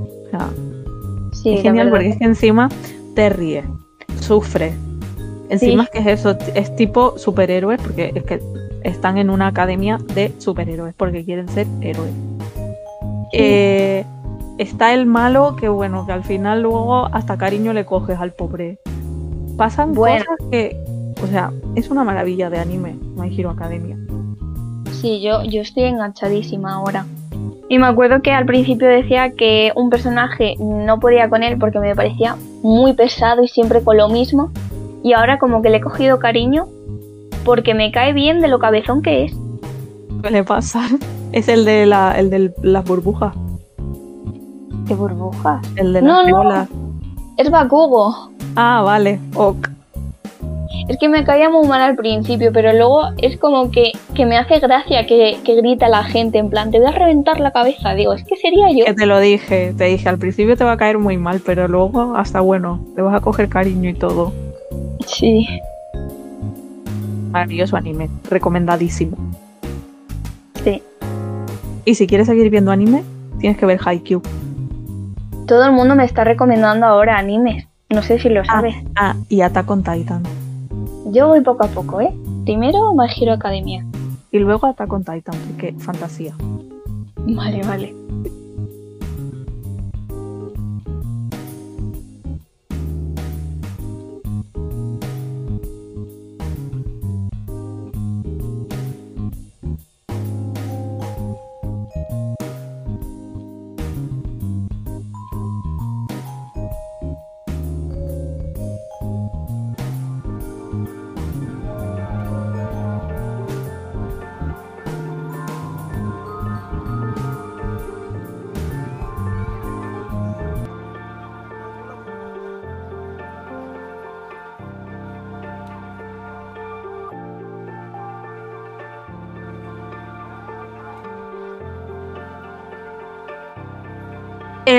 Sí, 1.32 1.56
es 1.56 1.62
genial 1.62 1.90
porque 1.90 2.10
es 2.10 2.18
que 2.18 2.26
encima 2.26 2.70
te 3.16 3.30
ríes, 3.30 3.66
sufres. 4.20 4.74
Encima 5.50 5.84
Sí. 5.84 5.90
es 5.94 6.04
que 6.04 6.12
es 6.12 6.20
eso, 6.20 6.38
es 6.56 6.76
tipo 6.76 7.18
superhéroes, 7.18 7.80
porque 7.82 8.12
es 8.16 8.24
que 8.24 8.40
están 8.84 9.18
en 9.18 9.30
una 9.30 9.48
academia 9.48 10.00
de 10.16 10.34
superhéroes 10.40 10.94
porque 10.96 11.24
quieren 11.24 11.48
ser 11.50 11.68
héroes. 11.82 12.12
Eh, 13.34 14.04
está 14.58 14.94
el 14.94 15.06
malo 15.06 15.56
que 15.56 15.70
bueno, 15.70 16.06
que 16.06 16.12
al 16.14 16.24
final 16.24 16.64
luego 16.64 17.06
hasta 17.14 17.38
cariño 17.38 17.74
le 17.74 17.86
coges 17.86 18.20
al 18.20 18.32
pobre. 18.34 18.80
Pasan 19.58 19.94
Bueno. 19.94 20.26
cosas 20.26 20.50
que, 20.50 20.78
sea, 21.34 21.52
es 21.75 21.90
una 21.90 22.04
maravilla 22.04 22.50
de 22.50 22.60
anime, 22.60 22.96
My 23.18 23.38
Hero 23.38 23.50
Academia. 23.50 23.98
Sí, 24.92 25.22
yo, 25.22 25.44
yo 25.44 25.62
estoy 25.62 25.84
enganchadísima 25.84 26.75
ahora. 26.75 27.06
Y 27.70 27.78
me 27.80 27.88
acuerdo 27.88 28.22
que 28.22 28.32
al 28.32 28.46
principio 28.46 28.88
decía 28.88 29.32
que 29.32 29.72
un 29.75 29.90
personaje 29.90 30.56
no 30.60 31.00
podía 31.00 31.30
con 31.30 31.44
él 31.44 31.58
porque 31.58 31.80
me 31.80 31.96
parecía 31.96 32.36
muy 32.62 32.94
pesado 32.94 33.44
y 33.44 33.48
siempre 33.48 33.84
con 33.84 33.98
lo 33.98 34.10
mismo. 34.10 34.52
Y 35.04 35.13
ahora 35.13 35.40
como 35.40 35.62
que 35.62 35.70
le 35.70 35.78
he 35.78 35.82
cogido 35.82 36.20
cariño 36.20 36.68
porque 37.44 37.74
me 37.74 37.92
cae 37.92 38.13
bien 38.13 38.40
de 38.42 38.48
lo 38.48 38.60
cabezón 38.60 39.02
que 39.02 39.25
es. 39.25 39.34
Suele 40.22 40.44
pasar. 40.44 40.90
Es 41.34 41.48
el 41.48 41.66
de 41.66 41.88
la, 41.88 42.12
el 42.20 42.30
de 42.30 42.54
las 42.62 42.86
burbujas, 42.86 43.34
¡Qué 44.88 44.94
burbujas! 44.94 45.66
el 45.78 45.94
de 45.94 46.02
No, 46.04 46.22
las 46.22 46.30
no. 46.32 46.38
bolas. 46.38 46.70
Es 47.38 47.50
Bakugo. 47.50 48.30
Ah, 48.56 48.84
vale, 48.86 49.20
ok. 49.34 49.68
Es 50.88 50.98
que 50.98 51.08
me 51.08 51.24
caía 51.24 51.50
muy 51.50 51.68
mal 51.68 51.82
al 51.82 51.96
principio, 51.96 52.52
pero 52.52 52.74
luego 52.74 53.04
es 53.18 53.38
como 53.38 53.72
que, 53.72 53.94
que 54.13 54.25
me 54.25 54.38
hace 54.38 54.60
gracia 54.60 55.06
que, 55.06 55.38
que 55.44 55.56
grita 55.56 55.88
la 55.88 56.04
gente 56.04 56.38
en 56.38 56.50
plan, 56.50 56.72
te 56.72 56.80
voy 56.80 56.90
a 56.90 56.92
reventar 56.92 57.40
la 57.40 57.52
cabeza. 57.52 57.94
Digo, 57.94 58.13
es 58.13 58.24
que 58.24 58.36
sería 58.36 58.70
yo. 58.72 58.86
Que 58.86 58.94
te 58.94 59.06
lo 59.06 59.20
dije, 59.20 59.74
te 59.78 59.86
dije, 59.86 60.10
al 60.10 60.18
principio 60.18 60.58
te 60.58 60.63
va 60.63 60.74
a 60.74 60.78
caer 60.78 60.98
muy 60.98 61.18
mal, 61.18 61.42
pero 61.46 61.68
luego 61.68 62.16
hasta 62.16 62.42
bueno, 62.42 62.84
te 62.96 63.02
vas 63.02 63.16
a 63.16 63.22
coger 63.22 63.48
cariño 63.48 63.90
y 63.90 63.94
todo. 63.94 64.34
Sí. 65.06 65.48
Maravilloso 67.32 67.78
anime, 67.78 68.10
recomendadísimo. 68.30 69.18
Sí. 70.63 70.82
Y 71.86 71.96
si 71.96 72.08
quieres 72.08 72.28
seguir 72.28 72.50
viendo 72.50 72.72
anime, 72.72 73.04
tienes 73.40 73.58
que 73.58 73.66
ver 73.66 73.80
Haikyuu. 73.84 74.22
Todo 75.48 75.66
el 75.66 75.72
mundo 75.72 75.96
me 75.96 76.06
está 76.06 76.24
recomendando 76.24 76.86
ahora 76.86 77.18
animes. 77.18 77.68
No 77.90 78.02
sé 78.02 78.20
si 78.20 78.30
lo 78.30 78.44
sabes. 78.46 78.75
Ah, 78.96 79.16
y 79.30 79.42
Attack 79.42 79.70
on 79.70 79.84
Titan. 79.84 80.24
Yo 81.13 81.27
voy 81.27 81.41
poco 81.41 81.63
a 81.63 81.67
poco, 81.67 82.01
¿eh? 82.01 82.12
Primero 82.43 82.91
My 82.96 83.05
Hero 83.05 83.34
Academia. 83.34 83.86
Y 84.32 84.39
luego 84.39 84.65
Attack 84.65 84.91
on 84.91 85.03
Titan, 85.03 85.36
porque 85.48 85.75
fantasía. 85.77 86.34
Vale, 87.17 87.62
vale. 87.62 87.96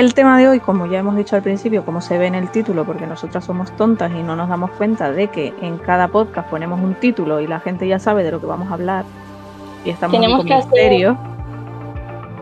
El 0.05 0.13
tema 0.13 0.37
de 0.37 0.47
hoy, 0.47 0.59
como 0.59 0.85
ya 0.85 0.99
hemos 0.99 1.15
dicho 1.15 1.35
al 1.35 1.41
principio, 1.41 1.83
como 1.83 1.99
se 1.99 2.19
ve 2.19 2.27
en 2.27 2.35
el 2.35 2.51
título, 2.51 2.85
porque 2.85 3.07
nosotras 3.07 3.43
somos 3.43 3.75
tontas 3.75 4.11
y 4.11 4.21
no 4.21 4.35
nos 4.35 4.47
damos 4.47 4.69
cuenta 4.69 5.11
de 5.11 5.29
que 5.29 5.51
en 5.63 5.79
cada 5.79 6.09
podcast 6.09 6.47
ponemos 6.47 6.79
un 6.79 6.93
título 6.93 7.39
y 7.39 7.47
la 7.47 7.59
gente 7.59 7.87
ya 7.87 7.97
sabe 7.97 8.23
de 8.23 8.29
lo 8.29 8.39
que 8.39 8.45
vamos 8.45 8.69
a 8.69 8.75
hablar. 8.75 9.03
Y 9.83 9.89
estamos 9.89 10.15
Tenemos 10.15 10.41
con 10.41 10.47
que 10.47 10.53
hacer-. 10.53 11.17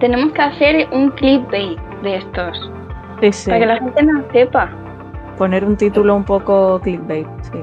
Tenemos 0.01 0.33
que 0.33 0.41
hacer 0.41 0.89
un 0.91 1.11
clickbait 1.11 1.79
de 2.01 2.17
estos. 2.17 2.69
Sí, 3.21 3.31
sí. 3.31 3.49
Para 3.49 3.59
que 3.61 3.65
la 3.65 3.77
gente 3.77 4.03
no 4.03 4.23
sepa. 4.33 4.69
Poner 5.37 5.63
un 5.63 5.77
título 5.77 6.17
un 6.17 6.25
poco 6.25 6.81
clickbait, 6.81 7.27
sí. 7.43 7.59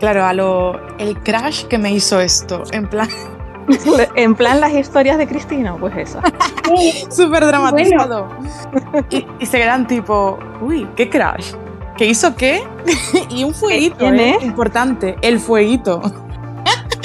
Claro, 0.00 0.22
a 0.22 0.34
lo. 0.34 0.78
El 0.98 1.16
crash 1.22 1.64
que 1.64 1.78
me 1.78 1.92
hizo 1.92 2.20
esto. 2.20 2.64
En 2.72 2.86
plan, 2.88 3.08
en 4.16 4.34
plan 4.34 4.60
las 4.60 4.74
historias 4.74 5.16
de 5.16 5.26
Cristina, 5.26 5.74
pues 5.80 5.96
esa. 5.96 6.20
súper 7.10 7.46
dramatizado. 7.46 8.28
Y, 9.10 9.26
y 9.38 9.46
se 9.46 9.58
quedan 9.58 9.86
tipo, 9.86 10.38
uy, 10.60 10.88
qué 10.96 11.08
crash. 11.08 11.52
¿Qué 11.96 12.06
hizo 12.06 12.34
qué? 12.34 12.62
y 13.30 13.44
un 13.44 13.52
fueguito, 13.54 13.96
¿Quién 13.98 14.18
¿eh? 14.20 14.36
es? 14.38 14.44
Importante, 14.44 15.16
el 15.22 15.38
fueguito. 15.40 16.00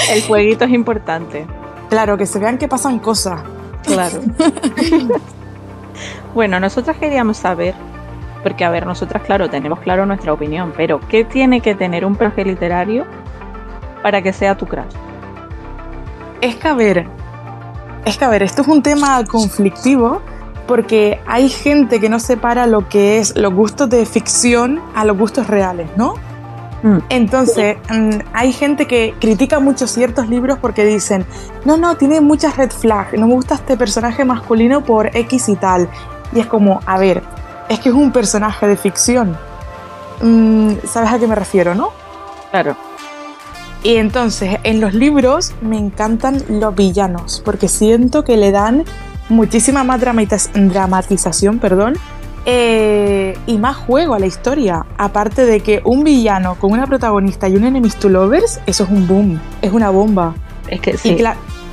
El 0.09 0.21
jueguito 0.23 0.65
es 0.65 0.71
importante, 0.71 1.47
Claro, 1.89 2.17
que 2.17 2.25
se 2.25 2.39
vean 2.39 2.57
que 2.57 2.67
pasan 2.67 2.99
cosas. 2.99 3.41
claro. 3.83 4.21
bueno, 6.33 6.59
nosotras 6.59 6.97
queríamos 6.97 7.37
saber, 7.37 7.73
porque 8.43 8.65
a 8.65 8.69
ver, 8.69 8.85
nosotras, 8.85 9.23
claro, 9.23 9.49
tenemos 9.49 9.79
claro 9.79 10.05
nuestra 10.05 10.33
opinión, 10.33 10.73
pero 10.75 10.99
¿qué 11.09 11.23
tiene 11.23 11.61
que 11.61 11.75
tener 11.75 12.05
un 12.05 12.15
personaje 12.15 12.45
literario 12.45 13.05
para 14.01 14.21
que 14.21 14.33
sea 14.33 14.55
tu 14.55 14.65
crush? 14.65 14.93
Es 16.41 16.55
que 16.55 16.67
a 16.67 16.73
ver, 16.73 17.07
es 18.05 18.17
que 18.17 18.25
a 18.25 18.29
ver, 18.29 18.43
esto 18.43 18.61
es 18.61 18.67
un 18.67 18.81
tema 18.81 19.23
conflictivo 19.25 20.21
porque 20.67 21.21
hay 21.27 21.49
gente 21.49 21.99
que 21.99 22.09
no 22.09 22.19
separa 22.19 22.67
lo 22.67 22.87
que 22.87 23.19
es 23.19 23.35
los 23.35 23.53
gustos 23.53 23.89
de 23.89 24.05
ficción 24.05 24.81
a 24.95 25.05
los 25.05 25.17
gustos 25.17 25.47
reales, 25.47 25.89
¿no? 25.95 26.15
Mm. 26.83 26.97
Entonces, 27.09 27.77
mm, 27.89 28.19
hay 28.33 28.53
gente 28.53 28.87
que 28.87 29.15
critica 29.19 29.59
mucho 29.59 29.87
ciertos 29.87 30.29
libros 30.29 30.59
porque 30.59 30.85
dicen, 30.85 31.25
no, 31.65 31.77
no, 31.77 31.95
tiene 31.97 32.21
muchas 32.21 32.57
red 32.57 32.71
flags, 32.71 33.13
no 33.19 33.27
me 33.27 33.33
gusta 33.33 33.55
este 33.55 33.77
personaje 33.77 34.23
masculino 34.23 34.83
por 34.83 35.15
X 35.15 35.49
y 35.49 35.55
tal. 35.55 35.89
Y 36.33 36.39
es 36.39 36.47
como, 36.47 36.81
a 36.85 36.97
ver, 36.97 37.23
es 37.69 37.79
que 37.79 37.89
es 37.89 37.95
un 37.95 38.11
personaje 38.11 38.67
de 38.67 38.77
ficción. 38.77 39.37
Mm, 40.21 40.73
¿Sabes 40.85 41.11
a 41.11 41.19
qué 41.19 41.27
me 41.27 41.35
refiero, 41.35 41.75
no? 41.75 41.89
Claro. 42.51 42.75
Y 43.85 43.97
entonces, 43.97 44.57
en 44.63 44.81
los 44.81 44.95
libros 44.95 45.53
me 45.61 45.77
encantan 45.77 46.41
los 46.49 46.73
villanos, 46.73 47.43
porque 47.45 47.67
siento 47.67 48.23
que 48.23 48.35
le 48.35 48.49
dan 48.49 48.83
muchísima 49.29 49.83
más 49.83 50.01
dramatiz- 50.01 50.49
dramatización, 50.53 51.59
perdón, 51.59 51.93
eh, 52.47 53.37
y 53.45 53.59
más 53.59 53.75
juego 53.77 54.15
a 54.15 54.19
la 54.19 54.25
historia. 54.25 54.87
Aparte 54.97 55.45
de 55.45 55.59
que 55.59 55.83
un 55.85 56.03
villano 56.03 56.55
con 56.55 56.71
una 56.71 56.87
protagonista 56.87 57.47
y 57.47 57.57
un 57.57 57.63
enemies 57.63 57.95
to 57.97 58.09
lovers, 58.09 58.59
eso 58.65 58.85
es 58.85 58.89
un 58.89 59.07
boom, 59.07 59.39
es 59.61 59.71
una 59.71 59.91
bomba. 59.91 60.33
Es 60.67 60.81
que 60.81 60.97
sí. 60.97 61.15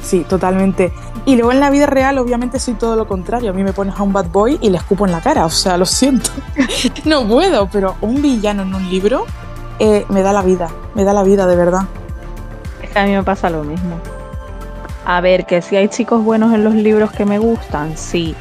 sí, 0.03 0.27
totalmente. 0.29 0.93
Y 1.25 1.37
luego 1.37 1.53
en 1.53 1.61
la 1.61 1.71
vida 1.71 1.87
real, 1.87 2.19
obviamente, 2.19 2.61
soy 2.61 2.75
todo 2.75 2.95
lo 2.95 3.09
contrario. 3.09 3.53
A 3.53 3.55
mí 3.55 3.65
me 3.65 3.73
pones 3.73 3.99
a 3.99 4.03
un 4.03 4.13
bad 4.13 4.27
boy 4.27 4.59
y 4.61 4.69
le 4.69 4.77
escupo 4.77 5.07
en 5.07 5.13
la 5.13 5.23
cara, 5.23 5.47
o 5.47 5.51
sea, 5.51 5.79
lo 5.79 5.87
siento. 5.87 6.29
no 7.07 7.27
puedo, 7.27 7.71
pero 7.71 7.95
un 8.03 8.21
villano 8.21 8.65
en 8.65 8.75
un 8.75 8.91
libro 8.91 9.25
eh, 9.79 10.05
me 10.11 10.21
da 10.21 10.35
la 10.35 10.43
vida, 10.43 10.69
me 10.95 11.05
da 11.05 11.15
la 11.15 11.23
vida, 11.23 11.47
de 11.47 11.57
verdad. 11.57 11.89
A 12.95 13.05
mí 13.05 13.13
me 13.13 13.23
pasa 13.23 13.51
lo 13.51 13.65
mismo. 13.65 13.99
A 15.05 15.21
ver, 15.21 15.47
que 15.47 15.63
si 15.63 15.77
hay 15.77 15.89
chicos 15.89 16.23
buenos 16.23 16.55
en 16.55 16.65
los 16.65 16.75
libros 16.75 17.11
que 17.13 17.25
me 17.25 17.39
gustan, 17.39 17.97
sí. 17.97 18.35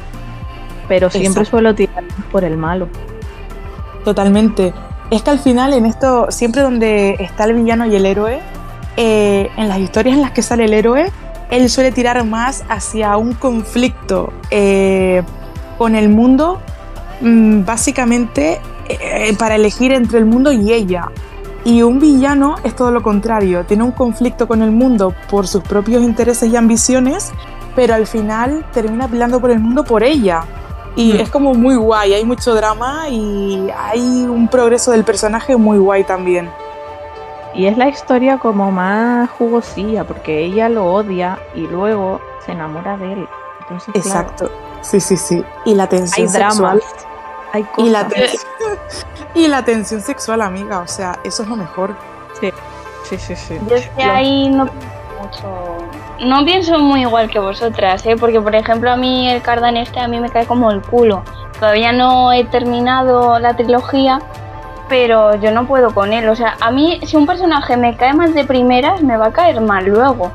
Pero 0.88 1.10
siempre 1.10 1.42
Exacto. 1.42 1.50
suelo 1.50 1.74
tirar 1.74 2.04
por 2.30 2.44
el 2.44 2.56
malo. 2.56 2.88
Totalmente. 4.04 4.72
Es 5.10 5.22
que 5.22 5.30
al 5.30 5.38
final, 5.38 5.72
en 5.74 5.86
esto, 5.86 6.30
siempre 6.30 6.62
donde 6.62 7.16
está 7.18 7.44
el 7.44 7.54
villano 7.54 7.86
y 7.86 7.96
el 7.96 8.06
héroe, 8.06 8.40
eh, 8.96 9.50
en 9.56 9.68
las 9.68 9.78
historias 9.78 10.16
en 10.16 10.22
las 10.22 10.32
que 10.32 10.42
sale 10.42 10.64
el 10.64 10.74
héroe, 10.74 11.10
él 11.50 11.68
suele 11.68 11.92
tirar 11.92 12.22
más 12.24 12.64
hacia 12.68 13.16
un 13.16 13.34
conflicto 13.34 14.32
eh, 14.50 15.22
con 15.78 15.96
el 15.96 16.08
mundo, 16.08 16.60
mm, 17.20 17.64
básicamente 17.64 18.60
eh, 18.88 19.34
para 19.38 19.56
elegir 19.56 19.92
entre 19.92 20.18
el 20.18 20.24
mundo 20.24 20.52
y 20.52 20.72
ella. 20.72 21.10
Y 21.64 21.82
un 21.82 22.00
villano 22.00 22.56
es 22.64 22.74
todo 22.74 22.90
lo 22.90 23.02
contrario, 23.02 23.64
tiene 23.64 23.84
un 23.84 23.92
conflicto 23.92 24.48
con 24.48 24.62
el 24.62 24.72
mundo 24.72 25.14
por 25.30 25.46
sus 25.46 25.62
propios 25.62 26.02
intereses 26.02 26.50
y 26.50 26.56
ambiciones, 26.56 27.32
pero 27.76 27.94
al 27.94 28.06
final 28.06 28.64
termina 28.72 29.06
peleando 29.06 29.40
por 29.40 29.50
el 29.50 29.60
mundo 29.60 29.84
por 29.84 30.02
ella. 30.02 30.42
Y 30.96 31.12
Mm. 31.14 31.20
es 31.20 31.30
como 31.30 31.54
muy 31.54 31.76
guay, 31.76 32.12
hay 32.14 32.24
mucho 32.24 32.54
drama 32.54 33.08
y 33.08 33.68
hay 33.78 34.26
un 34.28 34.48
progreso 34.48 34.90
del 34.90 35.04
personaje 35.04 35.56
muy 35.56 35.78
guay 35.78 36.04
también. 36.04 36.50
Y 37.54 37.66
es 37.66 37.76
la 37.78 37.88
historia 37.88 38.38
como 38.38 38.70
más 38.72 39.30
jugosilla, 39.30 40.04
porque 40.04 40.40
ella 40.44 40.68
lo 40.68 40.86
odia 40.92 41.38
y 41.54 41.66
luego 41.66 42.20
se 42.44 42.52
enamora 42.52 42.96
de 42.96 43.12
él. 43.12 43.28
Entonces, 43.60 43.92
claro, 43.92 43.98
Exacto. 44.08 44.50
Sí, 44.80 45.00
sí, 45.00 45.16
sí. 45.16 45.44
Y 45.64 45.74
la 45.74 45.84
hay 45.84 45.88
tensión 45.90 46.32
dramas, 46.32 46.54
sexual. 46.56 46.82
hay 47.52 47.66
Y 47.76 47.88
la, 47.90 48.04
cosas. 48.04 48.14
tensión, 48.18 48.50
y 49.34 49.48
la 49.48 49.64
tensión 49.64 50.00
sexual, 50.00 50.42
amiga. 50.42 50.80
O 50.80 50.86
sea, 50.86 51.18
eso 51.24 51.42
es 51.42 51.48
lo 51.48 51.56
mejor. 51.56 51.94
Sí, 52.40 52.50
sí, 53.08 53.16
sí, 53.18 53.36
sí. 53.36 53.58
Yo 53.68 53.76
es 53.76 53.88
que 53.90 54.06
Lo- 54.06 54.12
ahí 54.12 54.48
no. 54.48 54.64
mucho. 55.20 55.78
No 56.20 56.44
pienso 56.44 56.78
muy 56.78 57.02
igual 57.02 57.28
que 57.30 57.38
vosotras, 57.38 58.04
¿eh? 58.06 58.16
porque 58.18 58.40
por 58.40 58.54
ejemplo 58.54 58.90
a 58.92 58.96
mí 58.96 59.28
el 59.30 59.42
Cardan 59.42 59.76
este 59.76 59.98
a 59.98 60.06
mí 60.06 60.20
me 60.20 60.28
cae 60.30 60.46
como 60.46 60.70
el 60.70 60.80
culo. 60.80 61.22
Todavía 61.58 61.92
no 61.92 62.32
he 62.32 62.44
terminado 62.44 63.38
la 63.40 63.54
trilogía, 63.56 64.20
pero 64.88 65.34
yo 65.36 65.50
no 65.50 65.66
puedo 65.66 65.92
con 65.94 66.12
él. 66.12 66.28
O 66.28 66.36
sea, 66.36 66.56
a 66.60 66.70
mí 66.70 67.00
si 67.04 67.16
un 67.16 67.26
personaje 67.26 67.76
me 67.76 67.96
cae 67.96 68.14
mal 68.14 68.34
de 68.34 68.44
primeras, 68.44 69.02
me 69.02 69.16
va 69.16 69.26
a 69.26 69.32
caer 69.32 69.60
mal 69.60 69.84
luego. 69.86 70.30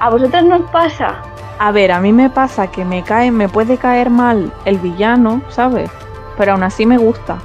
¿A 0.00 0.10
vosotras 0.10 0.44
no 0.44 0.56
os 0.56 0.70
pasa? 0.70 1.14
A 1.58 1.70
ver, 1.70 1.92
a 1.92 2.00
mí 2.00 2.12
me 2.12 2.28
pasa 2.28 2.66
que 2.66 2.84
me 2.84 3.02
cae, 3.04 3.30
me 3.30 3.48
puede 3.48 3.78
caer 3.78 4.10
mal 4.10 4.52
el 4.64 4.78
villano, 4.78 5.40
¿sabes? 5.48 5.90
Pero 6.36 6.52
aún 6.52 6.62
así 6.64 6.84
me 6.84 6.98
gusta. 6.98 7.38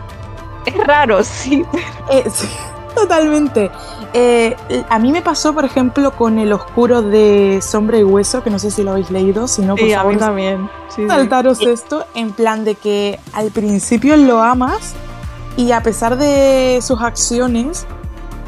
Es 0.69 0.87
raro, 0.87 1.23
sí. 1.23 1.65
Eh, 2.11 2.23
sí, 2.33 2.47
totalmente. 2.95 3.69
Eh, 4.13 4.55
a 4.89 4.97
mí 4.97 5.11
me 5.11 5.21
pasó, 5.21 5.53
por 5.53 5.63
ejemplo, 5.63 6.11
con 6.11 6.39
El 6.39 6.51
Oscuro 6.53 7.03
de 7.03 7.59
Sombra 7.61 7.99
y 7.99 8.03
Hueso, 8.03 8.43
que 8.43 8.49
no 8.49 8.57
sé 8.57 8.71
si 8.71 8.81
lo 8.81 8.91
habéis 8.91 9.11
leído, 9.11 9.47
si 9.47 9.61
no, 9.61 9.75
por 9.75 9.85
Sí, 9.85 9.93
a 9.93 10.03
mí 10.03 10.15
también. 10.15 10.69
Sí, 10.87 11.03
sí. 11.03 11.07
saltaros 11.07 11.61
esto, 11.61 12.07
en 12.15 12.31
plan 12.31 12.65
de 12.65 12.73
que 12.73 13.19
al 13.33 13.51
principio 13.51 14.17
lo 14.17 14.41
amas 14.41 14.95
y 15.55 15.71
a 15.71 15.83
pesar 15.83 16.17
de 16.17 16.79
sus 16.81 16.99
acciones, 17.01 17.85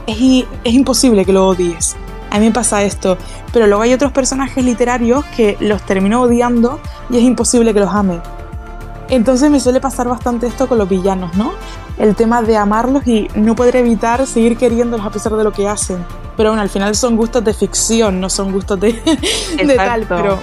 es, 0.07 0.17
es 0.63 0.73
imposible 0.73 1.23
que 1.23 1.33
lo 1.33 1.47
odies. 1.47 1.95
A 2.31 2.39
mí 2.39 2.45
me 2.45 2.51
pasa 2.51 2.81
esto, 2.81 3.17
pero 3.51 3.67
luego 3.67 3.83
hay 3.83 3.93
otros 3.93 4.11
personajes 4.11 4.63
literarios 4.63 5.23
que 5.35 5.57
los 5.59 5.81
termino 5.83 6.21
odiando 6.21 6.79
y 7.09 7.17
es 7.17 7.23
imposible 7.23 7.73
que 7.73 7.81
los 7.81 7.93
ame. 7.93 8.21
Entonces 9.11 9.51
me 9.51 9.59
suele 9.59 9.81
pasar 9.81 10.07
bastante 10.07 10.47
esto 10.47 10.67
con 10.67 10.77
los 10.77 10.87
villanos, 10.87 11.35
¿no? 11.35 11.51
El 11.97 12.15
tema 12.15 12.41
de 12.41 12.55
amarlos 12.55 13.05
y 13.05 13.27
no 13.35 13.55
poder 13.55 13.75
evitar 13.75 14.25
seguir 14.25 14.57
queriéndolos 14.57 15.05
a 15.05 15.09
pesar 15.09 15.33
de 15.35 15.43
lo 15.43 15.51
que 15.51 15.67
hacen. 15.67 16.05
Pero 16.37 16.51
bueno, 16.51 16.61
al 16.61 16.69
final 16.69 16.95
son 16.95 17.17
gustos 17.17 17.43
de 17.43 17.53
ficción, 17.53 18.21
no 18.21 18.29
son 18.29 18.53
gustos 18.53 18.79
de, 18.79 18.93
de 19.63 19.75
tal, 19.75 20.05
pero 20.07 20.39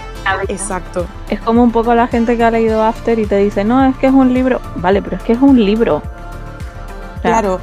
exacto. 0.48 1.06
Es 1.30 1.40
como 1.40 1.62
un 1.62 1.72
poco 1.72 1.94
la 1.94 2.08
gente 2.08 2.36
que 2.36 2.44
ha 2.44 2.50
leído 2.50 2.82
After 2.82 3.18
y 3.18 3.24
te 3.24 3.38
dice, 3.38 3.64
no, 3.64 3.82
es 3.86 3.96
que 3.96 4.08
es 4.08 4.12
un 4.12 4.34
libro. 4.34 4.60
Vale, 4.76 5.00
pero 5.00 5.16
es 5.16 5.22
que 5.22 5.32
es 5.32 5.40
un 5.40 5.64
libro. 5.64 6.02
Claro. 7.22 7.58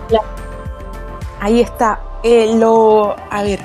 Ahí 1.39 1.61
está. 1.61 1.99
Eh, 2.23 2.55
lo, 2.57 3.15
a 3.29 3.43
ver, 3.43 3.61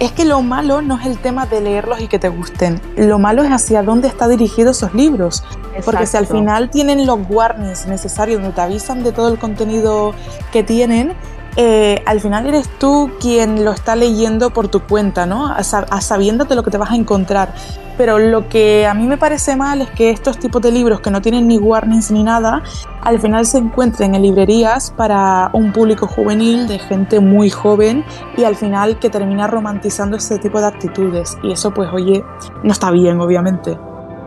es 0.00 0.12
que 0.12 0.24
lo 0.24 0.42
malo 0.42 0.80
no 0.80 0.98
es 0.98 1.06
el 1.06 1.18
tema 1.18 1.46
de 1.46 1.60
leerlos 1.60 2.00
y 2.00 2.08
que 2.08 2.18
te 2.18 2.28
gusten. 2.28 2.80
Lo 2.96 3.18
malo 3.18 3.42
es 3.42 3.50
hacia 3.50 3.82
dónde 3.82 4.08
está 4.08 4.28
dirigido 4.28 4.70
esos 4.70 4.94
libros. 4.94 5.42
Porque 5.84 6.06
si 6.06 6.16
al 6.16 6.26
final 6.26 6.70
tienen 6.70 7.06
los 7.06 7.18
warnings 7.28 7.86
necesarios 7.86 8.40
donde 8.40 8.54
te 8.54 8.60
avisan 8.60 9.02
de 9.02 9.12
todo 9.12 9.28
el 9.28 9.38
contenido 9.38 10.14
que 10.52 10.62
tienen, 10.62 11.14
eh, 11.56 12.02
al 12.06 12.20
final 12.20 12.46
eres 12.46 12.68
tú 12.78 13.10
quien 13.20 13.64
lo 13.64 13.72
está 13.72 13.96
leyendo 13.96 14.50
por 14.50 14.68
tu 14.68 14.80
cuenta, 14.80 15.26
¿no? 15.26 15.46
A, 15.46 15.58
sab- 15.58 15.86
a 15.90 16.00
sabiéndote 16.00 16.54
lo 16.54 16.62
que 16.62 16.70
te 16.70 16.78
vas 16.78 16.90
a 16.90 16.96
encontrar. 16.96 17.52
Pero 17.96 18.20
lo 18.20 18.48
que 18.48 18.86
a 18.86 18.94
mí 18.94 19.08
me 19.08 19.16
parece 19.16 19.56
mal 19.56 19.80
es 19.80 19.90
que 19.90 20.10
estos 20.10 20.38
tipos 20.38 20.62
de 20.62 20.70
libros 20.70 21.00
que 21.00 21.10
no 21.10 21.20
tienen 21.20 21.48
ni 21.48 21.58
warnings 21.58 22.12
ni 22.12 22.22
nada, 22.22 22.62
al 23.02 23.18
final 23.18 23.44
se 23.44 23.58
encuentren 23.58 24.14
en 24.14 24.22
librerías 24.22 24.92
para 24.96 25.50
un 25.52 25.72
público 25.72 26.06
juvenil 26.06 26.68
de 26.68 26.78
gente 26.78 27.18
muy 27.18 27.50
joven 27.50 28.04
y 28.36 28.44
al 28.44 28.54
final 28.54 29.00
que 29.00 29.10
termina 29.10 29.48
romantizando 29.48 30.16
ese 30.16 30.38
tipo 30.38 30.60
de 30.60 30.68
actitudes. 30.68 31.36
Y 31.42 31.50
eso 31.50 31.74
pues 31.74 31.88
oye, 31.92 32.22
no 32.62 32.70
está 32.70 32.92
bien, 32.92 33.20
obviamente. 33.20 33.76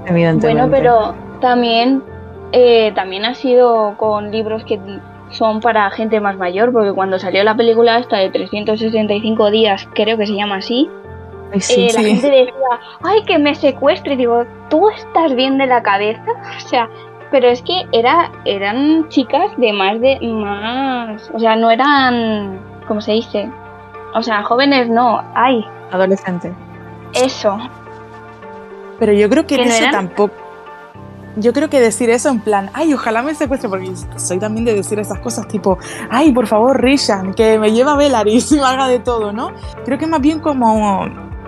Evidentemente. 0.05 0.47
Bueno, 0.47 0.69
pero 0.69 1.39
también, 1.39 2.03
eh, 2.51 2.91
también 2.93 3.23
ha 3.23 3.35
sido 3.35 3.95
con 3.97 4.31
libros 4.31 4.65
que 4.65 4.81
son 5.31 5.59
para 5.59 5.89
gente 5.91 6.19
más 6.19 6.37
mayor, 6.37 6.71
porque 6.71 6.91
cuando 6.91 7.19
salió 7.19 7.43
la 7.43 7.55
película 7.55 7.99
esta 7.99 8.17
de 8.17 8.29
365 8.29 9.51
días, 9.51 9.87
creo 9.93 10.17
que 10.17 10.27
se 10.27 10.35
llama 10.35 10.57
así, 10.57 10.89
Ay, 11.53 11.59
sí, 11.59 11.87
eh, 11.87 11.93
la 11.93 12.01
gente 12.01 12.29
decía, 12.29 12.79
ay, 13.03 13.23
que 13.25 13.37
me 13.37 13.53
secuestre. 13.55 14.13
Y 14.13 14.17
digo, 14.17 14.45
¿tú 14.69 14.89
estás 14.89 15.35
bien 15.35 15.57
de 15.57 15.67
la 15.67 15.81
cabeza? 15.83 16.23
O 16.57 16.67
sea, 16.67 16.89
pero 17.31 17.47
es 17.47 17.61
que 17.61 17.87
era, 17.91 18.31
eran 18.45 19.07
chicas 19.09 19.51
de 19.57 19.73
más 19.73 19.99
de, 19.99 20.19
más, 20.21 21.31
o 21.33 21.39
sea, 21.39 21.55
no 21.55 21.71
eran, 21.71 22.59
¿cómo 22.87 23.01
se 23.01 23.13
dice? 23.13 23.49
O 24.13 24.21
sea, 24.21 24.43
jóvenes 24.43 24.89
no, 24.89 25.21
ay, 25.33 25.65
Adolescente. 25.91 26.53
eso. 27.13 27.57
Pero 28.99 29.13
yo 29.13 29.29
creo 29.29 29.43
que, 29.47 29.55
¿Que 29.55 29.61
en 29.63 29.67
no 29.69 29.73
eso 29.73 29.83
eran? 29.83 29.91
tampoco. 30.07 30.40
Yo 31.37 31.53
creo 31.53 31.69
que 31.69 31.79
decir 31.79 32.09
eso 32.09 32.29
en 32.29 32.41
plan, 32.41 32.69
ay, 32.73 32.93
ojalá 32.93 33.21
me 33.21 33.33
secuestre, 33.33 33.69
porque 33.69 33.91
soy 34.17 34.37
también 34.37 34.65
de 34.65 34.73
decir 34.73 34.99
esas 34.99 35.19
cosas 35.19 35.47
tipo, 35.47 35.77
ay, 36.09 36.31
por 36.33 36.47
favor, 36.47 36.81
Rishan, 36.81 37.33
que 37.33 37.57
me 37.57 37.71
lleva 37.71 37.93
a 37.93 37.97
Velaris 37.97 38.51
y 38.51 38.55
me 38.59 38.63
haga 38.63 38.87
de 38.87 38.99
todo, 38.99 39.31
¿no? 39.31 39.51
Creo 39.85 39.97
que 39.97 40.07
más 40.07 40.21
bien 40.21 40.39
como 40.39 41.05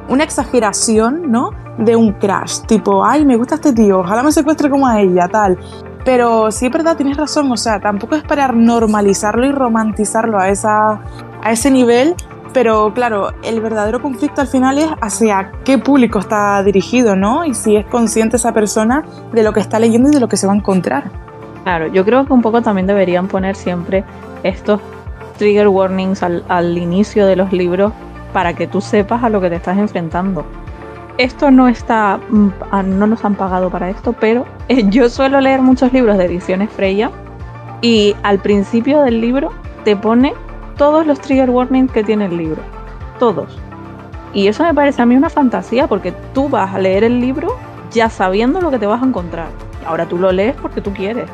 una 0.08 0.24
exageración, 0.24 1.32
¿no? 1.32 1.50
De 1.78 1.96
un 1.96 2.13
crash, 2.13 2.62
tipo, 2.67 3.06
ay, 3.06 3.26
me 3.26 3.36
gusta 3.36 3.56
este 3.56 3.74
tío, 3.74 4.00
ojalá 4.00 4.24
me 4.24 4.32
secuestre 4.32 4.69
como 4.69 4.88
a 4.88 5.02
ella, 5.02 5.28
tal. 5.28 5.58
Pero 6.06 6.52
sí 6.52 6.65
es 6.65 6.72
verdad, 6.72 6.96
tienes 6.98 7.17
razón, 7.17 7.52
o 7.52 7.58
sea, 7.58 7.80
tampoco 7.80 8.15
es 8.15 8.24
para 8.24 8.50
normalizarlo 8.50 9.46
y 9.46 9.52
romantizarlo 9.52 10.38
a, 10.38 10.50
esa, 10.50 11.02
a 11.41 11.52
ese 11.52 11.72
nivel, 11.72 12.15
pero 12.53 12.93
claro, 12.93 13.33
el 13.43 13.59
verdadero 13.61 14.01
conflicto 14.01 14.41
al 14.41 14.47
final 14.47 14.77
es 14.77 14.87
hacia 15.01 15.51
qué 15.65 15.77
público 15.77 16.19
está 16.19 16.61
dirigido, 16.63 17.15
¿no? 17.15 17.45
Y 17.45 17.53
si 17.53 17.75
es 17.75 17.85
consciente 17.85 18.37
esa 18.37 18.53
persona 18.53 19.03
de 19.31 19.43
lo 19.43 19.53
que 19.53 19.59
está 19.59 19.79
leyendo 19.79 20.09
y 20.09 20.13
de 20.13 20.19
lo 20.19 20.27
que 20.27 20.37
se 20.37 20.45
va 20.45 20.53
a 20.53 20.55
encontrar. 20.55 21.11
Claro, 21.63 21.87
yo 21.87 22.05
creo 22.05 22.25
que 22.25 22.33
un 22.33 22.41
poco 22.41 22.61
también 22.61 22.87
deberían 22.87 23.27
poner 23.27 23.55
siempre 23.55 24.03
estos 24.43 24.79
trigger 25.37 25.67
warnings 25.67 26.21
al, 26.21 26.43
al 26.47 26.77
inicio 26.77 27.25
de 27.25 27.35
los 27.35 27.51
libros 27.51 27.91
para 28.33 28.53
que 28.53 28.67
tú 28.67 28.81
sepas 28.81 29.23
a 29.23 29.29
lo 29.29 29.41
que 29.41 29.49
te 29.49 29.55
estás 29.55 29.77
enfrentando. 29.77 30.45
Esto 31.17 31.51
no 31.51 31.67
está, 31.67 32.19
mm, 32.29 32.47
ah, 32.71 32.83
no 32.83 33.07
nos 33.07 33.23
han 33.23 33.35
pagado 33.35 33.69
para 33.69 33.89
esto, 33.89 34.13
pero 34.13 34.45
eh, 34.67 34.83
yo 34.89 35.09
suelo 35.09 35.39
leer 35.39 35.61
muchos 35.61 35.93
libros 35.93 36.17
de 36.17 36.25
ediciones 36.25 36.69
Freya 36.71 37.11
y 37.81 38.15
al 38.23 38.39
principio 38.39 39.01
del 39.01 39.21
libro 39.21 39.51
te 39.83 39.95
pone 39.95 40.33
todos 40.77 41.05
los 41.05 41.19
trigger 41.19 41.49
warnings 41.49 41.91
que 41.91 42.03
tiene 42.03 42.25
el 42.25 42.38
libro, 42.38 42.62
todos. 43.19 43.57
Y 44.33 44.47
eso 44.47 44.63
me 44.63 44.73
parece 44.73 45.01
a 45.01 45.05
mí 45.05 45.15
una 45.15 45.29
fantasía 45.29 45.88
porque 45.88 46.12
tú 46.33 46.49
vas 46.49 46.73
a 46.73 46.79
leer 46.79 47.03
el 47.03 47.19
libro 47.19 47.55
ya 47.91 48.09
sabiendo 48.09 48.59
lo 48.62 48.71
que 48.71 48.79
te 48.79 48.88
vas 48.88 49.01
a 49.01 49.05
encontrar. 49.05 49.47
Ahora 49.86 50.07
tú 50.07 50.17
lo 50.17 50.31
lees 50.31 50.55
porque 50.62 50.81
tú 50.81 50.91
quieres. 50.93 51.29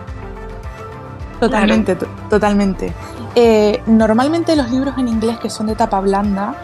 Totalmente, 1.40 1.96
to- 1.96 2.08
totalmente. 2.30 2.94
Eh, 3.36 3.82
normalmente 3.86 4.56
los 4.56 4.70
libros 4.72 4.96
en 4.98 5.08
inglés 5.08 5.38
que 5.40 5.50
son 5.50 5.68
de 5.68 5.76
tapa 5.76 6.02
blanda 6.02 6.56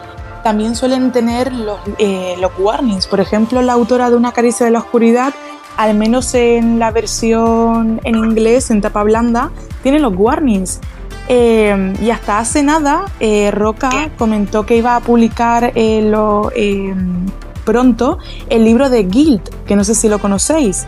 también 0.42 0.76
suelen 0.76 1.12
tener 1.12 1.52
los, 1.52 1.78
eh, 1.98 2.34
los 2.40 2.52
warnings. 2.58 3.06
Por 3.06 3.20
ejemplo, 3.20 3.62
la 3.62 3.72
autora 3.72 4.10
de 4.10 4.16
Una 4.16 4.32
caricia 4.32 4.66
de 4.66 4.72
la 4.72 4.80
oscuridad, 4.80 5.32
al 5.78 5.94
menos 5.94 6.34
en 6.34 6.78
la 6.78 6.90
versión 6.90 8.00
en 8.04 8.16
inglés, 8.16 8.70
en 8.70 8.80
tapa 8.82 9.02
blanda, 9.02 9.50
tiene 9.82 9.98
los 9.98 10.14
warnings. 10.14 10.80
Eh, 11.28 11.94
y 12.00 12.10
hasta 12.10 12.38
hace 12.38 12.62
nada, 12.62 13.06
eh, 13.18 13.50
Roca 13.50 14.10
comentó 14.16 14.64
que 14.64 14.76
iba 14.76 14.94
a 14.94 15.00
publicar 15.00 15.72
eh, 15.74 16.02
lo, 16.02 16.52
eh, 16.54 16.94
pronto 17.64 18.18
el 18.48 18.64
libro 18.64 18.88
de 18.90 19.02
Guild, 19.04 19.42
que 19.66 19.76
no 19.76 19.84
sé 19.84 19.94
si 19.94 20.08
lo 20.08 20.18
conocéis. 20.18 20.86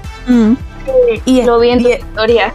Y, 1.26 1.42
Lo 1.42 1.58
vi 1.58 1.70
en 1.70 1.82
tu 1.82 1.88
historia. 1.88 2.54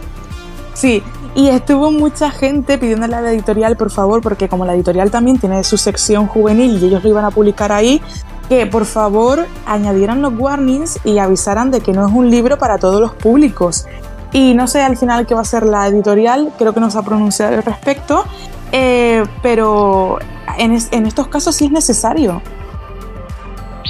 Sí, 0.72 1.02
y 1.36 1.48
estuvo 1.48 1.92
mucha 1.92 2.30
gente 2.30 2.78
pidiéndole 2.78 3.14
a 3.16 3.20
la 3.20 3.32
editorial, 3.32 3.76
por 3.76 3.90
favor, 3.90 4.22
porque 4.22 4.48
como 4.48 4.64
la 4.64 4.74
editorial 4.74 5.10
también 5.10 5.38
tiene 5.38 5.62
su 5.62 5.76
sección 5.76 6.26
juvenil 6.26 6.82
y 6.82 6.86
ellos 6.86 7.04
lo 7.04 7.10
iban 7.10 7.24
a 7.24 7.30
publicar 7.30 7.70
ahí, 7.70 8.00
que 8.48 8.66
por 8.66 8.86
favor 8.86 9.46
añadieran 9.66 10.22
los 10.22 10.32
warnings 10.36 10.98
y 11.04 11.18
avisaran 11.18 11.70
de 11.70 11.80
que 11.80 11.92
no 11.92 12.06
es 12.06 12.12
un 12.12 12.30
libro 12.30 12.58
para 12.58 12.78
todos 12.78 13.00
los 13.00 13.14
públicos. 13.14 13.86
Y 14.34 14.52
no 14.54 14.66
sé 14.66 14.82
al 14.82 14.96
final 14.98 15.24
qué 15.26 15.34
va 15.34 15.40
a 15.42 15.44
ser 15.46 15.64
la 15.64 15.86
editorial, 15.86 16.52
creo 16.58 16.74
que 16.74 16.80
no 16.80 16.90
se 16.90 16.98
ha 16.98 17.02
pronunciado 17.02 17.56
al 17.56 17.62
respecto, 17.62 18.24
eh, 18.72 19.24
pero 19.42 20.18
en, 20.58 20.72
es- 20.72 20.88
en 20.92 21.06
estos 21.06 21.28
casos 21.28 21.54
sí 21.54 21.66
es 21.66 21.70
necesario. 21.70 22.42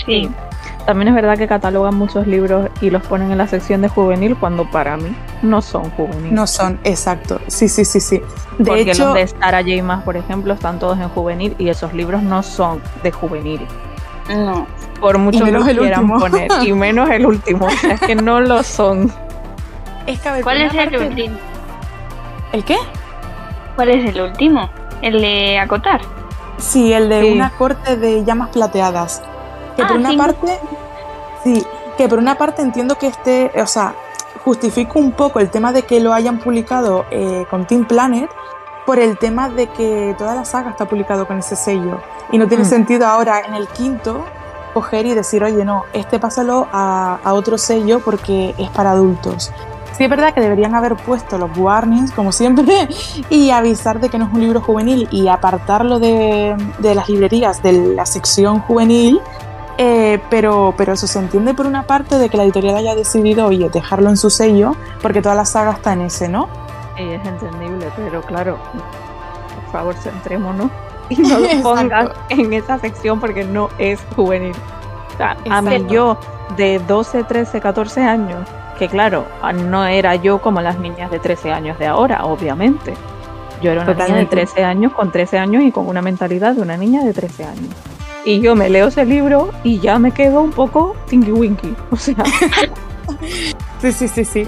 Sí. 0.06 0.30
También 0.86 1.08
es 1.08 1.14
verdad 1.14 1.38
que 1.38 1.48
catalogan 1.48 1.94
muchos 1.94 2.26
libros 2.26 2.68
y 2.82 2.90
los 2.90 3.02
ponen 3.04 3.30
en 3.32 3.38
la 3.38 3.46
sección 3.46 3.80
de 3.80 3.88
juvenil 3.88 4.36
cuando 4.36 4.70
para 4.70 4.98
mí 4.98 5.16
no 5.40 5.62
son 5.62 5.88
juveniles. 5.92 6.32
No 6.32 6.46
son, 6.46 6.78
exacto. 6.84 7.40
Sí, 7.46 7.68
sí, 7.70 7.86
sí, 7.86 8.00
sí. 8.00 8.20
De 8.58 8.64
Porque 8.66 8.90
hecho, 8.90 9.06
los 9.06 9.14
de 9.14 9.26
Sarah 9.28 9.62
J. 9.62 9.82
Maas, 9.82 10.02
por 10.04 10.18
ejemplo, 10.18 10.52
están 10.52 10.78
todos 10.78 10.98
en 10.98 11.08
juvenil 11.08 11.56
y 11.58 11.70
esos 11.70 11.94
libros 11.94 12.22
no 12.22 12.42
son 12.42 12.82
de 13.02 13.10
juvenil. 13.12 13.66
No. 14.28 14.66
Por 15.00 15.16
mucho 15.16 15.42
que 15.44 15.52
los 15.52 15.64
quieran 15.64 16.00
último. 16.04 16.18
poner. 16.20 16.50
Y 16.66 16.72
menos 16.74 17.08
el 17.08 17.24
último. 17.24 17.64
O 17.66 17.70
sea, 17.70 17.94
es 17.94 18.00
que 18.00 18.14
no 18.14 18.40
lo 18.40 18.62
son. 18.62 19.10
es 20.06 20.20
que 20.20 20.28
a 20.28 20.32
ver, 20.32 20.42
¿Cuál 20.42 20.62
es 20.62 20.72
el 20.74 20.78
parte- 20.90 20.98
último? 21.08 21.36
¿El 22.52 22.64
qué? 22.64 22.76
¿Cuál 23.76 23.88
es 23.90 24.08
el 24.14 24.20
último? 24.20 24.70
¿El 25.02 25.20
de 25.20 25.58
acotar? 25.58 26.00
Sí, 26.58 26.92
el 26.92 27.08
de 27.08 27.22
Sí. 27.22 27.32
una 27.32 27.50
corte 27.50 27.96
de 27.96 28.24
llamas 28.24 28.50
plateadas. 28.50 29.22
Que 29.76 29.82
Ah, 29.82 29.88
por 29.88 29.96
una 29.96 30.10
sí. 30.10 30.16
parte, 30.16 30.58
sí, 31.42 31.66
que 31.98 32.08
por 32.08 32.18
una 32.18 32.36
parte 32.36 32.62
entiendo 32.62 32.96
que 32.96 33.08
este, 33.08 33.50
o 33.60 33.66
sea, 33.66 33.94
justifico 34.44 34.98
un 34.98 35.12
poco 35.12 35.40
el 35.40 35.50
tema 35.50 35.72
de 35.72 35.82
que 35.82 35.98
lo 36.00 36.12
hayan 36.12 36.38
publicado 36.38 37.06
eh, 37.10 37.44
con 37.50 37.66
Team 37.66 37.86
Planet 37.86 38.30
por 38.86 38.98
el 38.98 39.16
tema 39.18 39.48
de 39.48 39.66
que 39.68 40.14
toda 40.18 40.34
la 40.34 40.44
saga 40.44 40.70
está 40.70 40.84
publicado 40.84 41.26
con 41.26 41.38
ese 41.38 41.56
sello 41.56 42.00
y 42.30 42.38
no 42.38 42.46
tiene 42.46 42.64
Mm. 42.64 42.68
sentido 42.68 43.06
ahora 43.06 43.40
en 43.40 43.54
el 43.54 43.66
quinto 43.68 44.24
coger 44.74 45.06
y 45.06 45.14
decir, 45.14 45.42
oye, 45.42 45.64
no, 45.64 45.84
este 45.92 46.18
pásalo 46.18 46.68
a, 46.72 47.18
a 47.24 47.32
otro 47.32 47.56
sello 47.58 48.00
porque 48.00 48.54
es 48.58 48.68
para 48.70 48.90
adultos. 48.90 49.50
Sí 49.96 50.04
es 50.04 50.10
verdad 50.10 50.34
que 50.34 50.40
deberían 50.40 50.74
haber 50.74 50.96
puesto 50.96 51.38
los 51.38 51.56
warnings, 51.56 52.10
como 52.10 52.32
siempre, 52.32 52.88
y 53.30 53.50
avisar 53.50 54.00
de 54.00 54.08
que 54.08 54.18
no 54.18 54.26
es 54.26 54.32
un 54.32 54.40
libro 54.40 54.60
juvenil 54.60 55.08
y 55.10 55.28
apartarlo 55.28 56.00
de, 56.00 56.56
de 56.78 56.94
las 56.94 57.08
librerías 57.08 57.62
de 57.62 57.94
la 57.94 58.04
sección 58.04 58.60
juvenil. 58.60 59.20
eh, 59.78 60.20
pero, 60.30 60.74
pero 60.76 60.92
eso 60.92 61.06
se 61.06 61.18
entiende 61.18 61.52
por 61.54 61.66
una 61.66 61.82
parte 61.84 62.16
de 62.18 62.28
que 62.28 62.36
la 62.36 62.44
editorial 62.44 62.76
haya 62.76 62.94
decidido, 62.94 63.46
oye, 63.46 63.68
dejarlo 63.70 64.08
en 64.08 64.16
su 64.16 64.30
sello, 64.30 64.76
porque 65.02 65.20
toda 65.20 65.34
la 65.34 65.44
saga 65.44 65.72
está 65.72 65.92
en 65.92 66.02
ese, 66.02 66.28
¿no? 66.28 66.48
Sí, 66.96 67.02
es 67.02 67.26
entendible, 67.26 67.88
pero 67.96 68.22
claro, 68.22 68.56
por 69.54 69.72
favor, 69.72 69.94
centrémonos 69.96 70.70
y 71.08 71.16
no 71.16 71.38
lo 71.38 71.48
pongas 71.62 72.10
en 72.28 72.52
esa 72.52 72.78
sección 72.78 73.20
porque 73.20 73.44
no 73.44 73.68
es 73.78 74.00
juvenil. 74.14 74.54
O 75.12 75.16
sea, 75.16 75.36
a 75.50 75.62
mí 75.62 75.86
yo 75.88 76.18
de 76.56 76.78
12, 76.80 77.24
13, 77.24 77.60
14 77.60 78.00
años, 78.02 78.48
que 78.78 78.88
claro, 78.88 79.26
no 79.54 79.86
era 79.86 80.14
yo 80.16 80.40
como 80.40 80.60
las 80.60 80.78
niñas 80.78 81.10
de 81.10 81.18
13 81.18 81.52
años 81.52 81.78
de 81.78 81.86
ahora, 81.86 82.24
obviamente. 82.24 82.94
Yo 83.62 83.70
era 83.70 83.82
una 83.82 83.92
niña 83.92 84.06
de 84.06 84.24
Totalmente. 84.24 84.36
13 84.36 84.64
años 84.64 84.92
con 84.92 85.12
13 85.12 85.38
años 85.38 85.62
y 85.62 85.72
con 85.72 85.86
una 85.86 86.02
mentalidad 86.02 86.54
de 86.54 86.62
una 86.62 86.76
niña 86.76 87.04
de 87.04 87.12
13 87.12 87.44
años. 87.44 87.74
Y 88.24 88.40
yo 88.40 88.56
me 88.56 88.68
leo 88.68 88.88
ese 88.88 89.04
libro 89.04 89.50
y 89.62 89.80
ya 89.80 89.98
me 89.98 90.12
quedo 90.12 90.40
un 90.40 90.50
poco 90.50 90.96
tinky 91.08 91.32
winky. 91.32 91.74
O 91.90 91.96
sea, 91.96 92.16
Sí, 93.80 93.92
sí, 93.92 94.08
sí, 94.08 94.24
sí. 94.24 94.46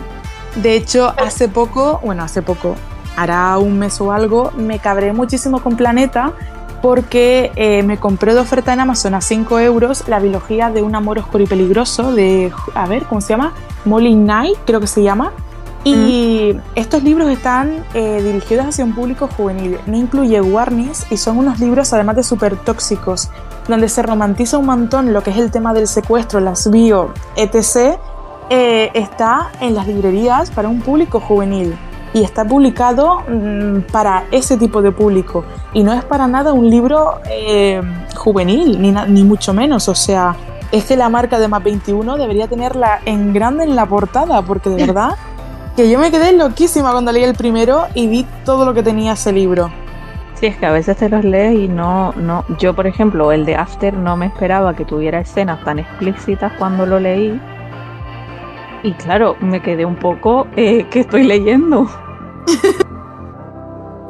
De 0.56 0.74
hecho, 0.74 1.12
hace 1.18 1.48
poco, 1.48 2.00
bueno, 2.02 2.22
hace 2.22 2.40
poco, 2.40 2.74
hará 3.16 3.58
un 3.58 3.78
mes 3.78 4.00
o 4.00 4.12
algo, 4.12 4.50
me 4.56 4.78
cabré 4.78 5.12
muchísimo 5.12 5.60
con 5.60 5.76
Planeta 5.76 6.32
porque 6.86 7.50
eh, 7.56 7.82
me 7.82 7.98
compré 7.98 8.32
de 8.32 8.38
oferta 8.38 8.72
en 8.72 8.78
Amazon 8.78 9.16
a 9.16 9.20
5 9.20 9.58
euros 9.58 10.06
la 10.06 10.20
biología 10.20 10.70
de 10.70 10.82
un 10.82 10.94
amor 10.94 11.18
oscuro 11.18 11.42
y 11.42 11.46
peligroso 11.48 12.12
de, 12.12 12.52
a 12.76 12.86
ver, 12.86 13.06
¿cómo 13.06 13.20
se 13.20 13.30
llama? 13.30 13.54
Molly 13.84 14.14
Knight, 14.14 14.56
creo 14.64 14.78
que 14.78 14.86
se 14.86 15.02
llama. 15.02 15.32
Y 15.82 16.56
estos 16.76 17.02
libros 17.02 17.28
están 17.28 17.84
eh, 17.92 18.22
dirigidos 18.22 18.66
hacia 18.66 18.84
un 18.84 18.94
público 18.94 19.28
juvenil, 19.36 19.78
no 19.86 19.96
incluye 19.96 20.40
warnings 20.40 21.10
y 21.10 21.16
son 21.16 21.38
unos 21.38 21.58
libros 21.58 21.92
además 21.92 22.14
de 22.14 22.22
súper 22.22 22.54
tóxicos, 22.56 23.30
donde 23.66 23.88
se 23.88 24.02
romantiza 24.02 24.56
un 24.56 24.66
montón 24.66 25.12
lo 25.12 25.24
que 25.24 25.30
es 25.30 25.38
el 25.38 25.50
tema 25.50 25.74
del 25.74 25.88
secuestro, 25.88 26.38
las 26.38 26.70
bio, 26.70 27.12
etc. 27.34 27.98
eh, 28.48 28.92
está 28.94 29.50
en 29.60 29.74
las 29.74 29.88
librerías 29.88 30.52
para 30.52 30.68
un 30.68 30.80
público 30.80 31.18
juvenil 31.18 31.76
y 32.12 32.22
está 32.22 32.44
publicado 32.44 33.20
mm, 33.28 33.90
para 33.92 34.24
ese 34.30 34.56
tipo 34.56 34.82
de 34.82 34.92
público 34.92 35.44
y 35.72 35.82
no 35.82 35.92
es 35.92 36.04
para 36.04 36.26
nada 36.26 36.52
un 36.52 36.70
libro 36.70 37.20
eh, 37.30 37.80
juvenil 38.14 38.80
ni, 38.80 38.92
ni 38.92 39.24
mucho 39.24 39.52
menos, 39.52 39.88
o 39.88 39.94
sea, 39.94 40.34
es 40.72 40.84
que 40.84 40.96
la 40.96 41.08
marca 41.08 41.38
de 41.38 41.48
más 41.48 41.62
21 41.62 42.16
debería 42.16 42.48
tenerla 42.48 43.00
en 43.04 43.32
grande 43.32 43.64
en 43.64 43.76
la 43.76 43.86
portada 43.86 44.42
porque 44.42 44.70
de 44.70 44.76
verdad 44.86 45.10
que 45.76 45.90
yo 45.90 45.98
me 45.98 46.10
quedé 46.10 46.32
loquísima 46.32 46.90
cuando 46.90 47.12
leí 47.12 47.22
el 47.22 47.34
primero 47.34 47.86
y 47.94 48.06
vi 48.08 48.26
todo 48.44 48.64
lo 48.64 48.72
que 48.72 48.82
tenía 48.82 49.12
ese 49.12 49.30
libro. 49.30 49.70
Sí, 50.34 50.46
es 50.46 50.56
que 50.56 50.66
a 50.66 50.72
veces 50.72 50.96
te 50.96 51.08
los 51.08 51.24
lees 51.24 51.58
y 51.58 51.68
no, 51.68 52.12
no. 52.12 52.44
Yo, 52.58 52.74
por 52.74 52.86
ejemplo, 52.86 53.32
el 53.32 53.46
de 53.46 53.56
After 53.56 53.94
no 53.94 54.16
me 54.16 54.26
esperaba 54.26 54.74
que 54.74 54.84
tuviera 54.84 55.20
escenas 55.20 55.64
tan 55.64 55.78
explícitas 55.78 56.52
cuando 56.58 56.84
lo 56.84 57.00
leí. 57.00 57.40
Y 58.86 58.92
claro, 58.92 59.36
me 59.40 59.60
quedé 59.60 59.84
un 59.84 59.96
poco, 59.96 60.46
eh, 60.56 60.86
¿qué 60.90 61.00
estoy 61.00 61.24
leyendo? 61.24 61.86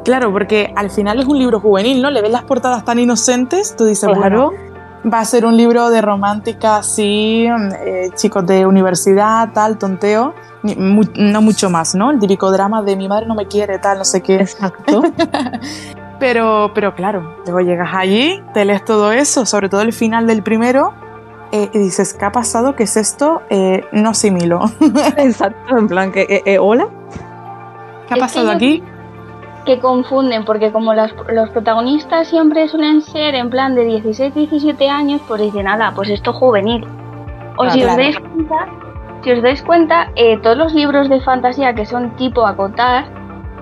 Claro, 0.05 0.31
porque 0.31 0.71
al 0.77 0.89
final 0.89 1.19
es 1.19 1.25
un 1.25 1.37
libro 1.37 1.59
juvenil, 1.59 2.01
¿no? 2.01 2.09
Le 2.09 2.21
ves 2.21 2.31
las 2.31 2.43
portadas 2.43 2.85
tan 2.85 2.97
inocentes, 2.97 3.75
tú 3.75 3.83
dices, 3.83 4.07
Claro, 4.07 4.51
bueno, 4.53 5.11
va 5.13 5.19
a 5.19 5.25
ser 5.25 5.45
un 5.45 5.57
libro 5.57 5.89
de 5.89 6.01
romántica, 6.01 6.77
así, 6.77 7.45
eh, 7.85 8.09
chicos 8.15 8.45
de 8.45 8.65
universidad, 8.65 9.49
tal, 9.51 9.77
tonteo, 9.77 10.33
ni- 10.63 10.77
mu- 10.77 11.03
no 11.17 11.41
mucho 11.41 11.69
más, 11.69 11.93
¿no? 11.93 12.09
El 12.09 12.19
típico 12.19 12.49
drama 12.51 12.81
de 12.83 12.95
mi 12.95 13.09
madre 13.09 13.25
no 13.25 13.35
me 13.35 13.47
quiere, 13.47 13.79
tal, 13.79 13.97
no 13.97 14.05
sé 14.05 14.21
qué. 14.21 14.35
exacto. 14.35 15.01
Pero, 16.19 16.71
pero 16.73 16.95
claro, 16.95 17.35
luego 17.45 17.59
llegas 17.59 17.89
allí, 17.93 18.41
te 18.53 18.65
lees 18.65 18.83
todo 18.83 19.11
eso, 19.11 19.45
sobre 19.45 19.69
todo 19.69 19.81
el 19.81 19.93
final 19.93 20.25
del 20.25 20.41
primero, 20.41 20.93
eh, 21.51 21.69
y 21.73 21.79
dices, 21.79 22.13
¿qué 22.13 22.25
ha 22.25 22.31
pasado? 22.31 22.75
¿Qué 22.75 22.83
es 22.83 22.97
esto? 22.97 23.41
Eh, 23.49 23.83
no 23.91 24.09
asimilo. 24.09 24.59
exacto, 25.17 25.77
en 25.77 25.87
plan 25.87 26.11
que, 26.11 26.21
eh, 26.23 26.41
eh, 26.45 26.59
hola. 26.59 26.87
¿Qué 28.07 28.13
ha 28.13 28.17
Es 28.17 28.21
pasado 28.21 28.49
que 28.49 28.55
aquí? 28.55 28.83
que 29.65 29.79
confunden, 29.79 30.45
porque 30.45 30.71
como 30.71 30.93
las- 30.93 31.13
los 31.29 31.49
protagonistas 31.49 32.29
siempre 32.29 32.69
suelen 32.69 33.01
ser 33.01 33.35
en 33.35 33.49
plan 33.49 33.75
de 33.75 33.83
16, 33.83 34.33
17 34.33 34.87
años, 34.89 35.21
pues 35.27 35.41
dicen, 35.41 35.65
nada, 35.65 35.91
pues 35.93 36.09
esto 36.09 36.31
es 36.31 36.37
juvenil. 36.37 36.87
O 37.57 37.63
Ah, 37.63 37.69
si 37.71 37.79
claro. 37.81 37.91
os 37.91 37.97
dais 37.97 38.17
cuenta, 38.19 38.55
si 39.23 39.31
os 39.33 39.41
dais 39.41 39.61
cuenta, 39.63 40.11
eh, 40.15 40.37
todos 40.41 40.57
los 40.57 40.73
libros 40.73 41.09
de 41.09 41.19
fantasía 41.19 41.73
que 41.73 41.85
son 41.85 42.15
tipo 42.15 42.45
acotar, 42.47 43.05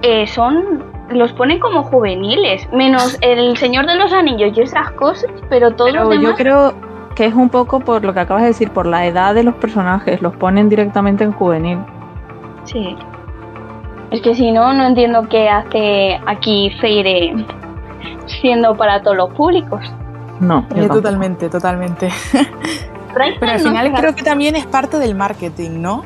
eh, 0.03 0.27
son 0.27 0.83
los 1.09 1.33
ponen 1.33 1.59
como 1.59 1.81
juveniles, 1.83 2.67
menos 2.71 3.17
el 3.21 3.57
Señor 3.57 3.87
de 3.87 3.95
los 3.95 4.11
Anillos 4.13 4.55
y 4.55 4.61
esas 4.61 4.91
cosas, 4.91 5.29
pero 5.49 5.71
todos 5.75 5.91
Pero 5.91 6.03
los 6.03 6.09
demás... 6.11 6.31
yo 6.31 6.35
creo 6.35 6.73
que 7.15 7.25
es 7.25 7.33
un 7.33 7.49
poco 7.49 7.79
por 7.79 8.03
lo 8.03 8.13
que 8.13 8.19
acabas 8.19 8.43
de 8.43 8.49
decir, 8.49 8.71
por 8.71 8.85
la 8.85 9.05
edad 9.05 9.33
de 9.33 9.43
los 9.43 9.55
personajes, 9.55 10.21
los 10.21 10.35
ponen 10.35 10.69
directamente 10.69 11.23
en 11.23 11.31
juvenil. 11.31 11.79
Sí. 12.65 12.95
Es 14.11 14.21
que 14.21 14.35
si 14.35 14.51
no, 14.51 14.73
no 14.73 14.85
entiendo 14.85 15.27
qué 15.29 15.49
hace 15.49 16.19
aquí 16.25 16.71
Feire 16.81 17.33
siendo 18.41 18.75
para 18.75 19.01
todos 19.01 19.17
los 19.17 19.33
públicos. 19.33 19.81
No, 20.39 20.67
yo 20.75 20.83
Eh, 20.83 20.87
totalmente, 20.89 21.49
totalmente. 21.49 22.09
Pero 23.39 23.51
al 23.51 23.59
final 23.59 23.93
creo 23.93 24.13
que 24.13 24.23
también 24.23 24.57
es 24.57 24.65
parte 24.65 24.99
del 24.99 25.15
marketing, 25.15 25.81
¿no? 25.81 26.03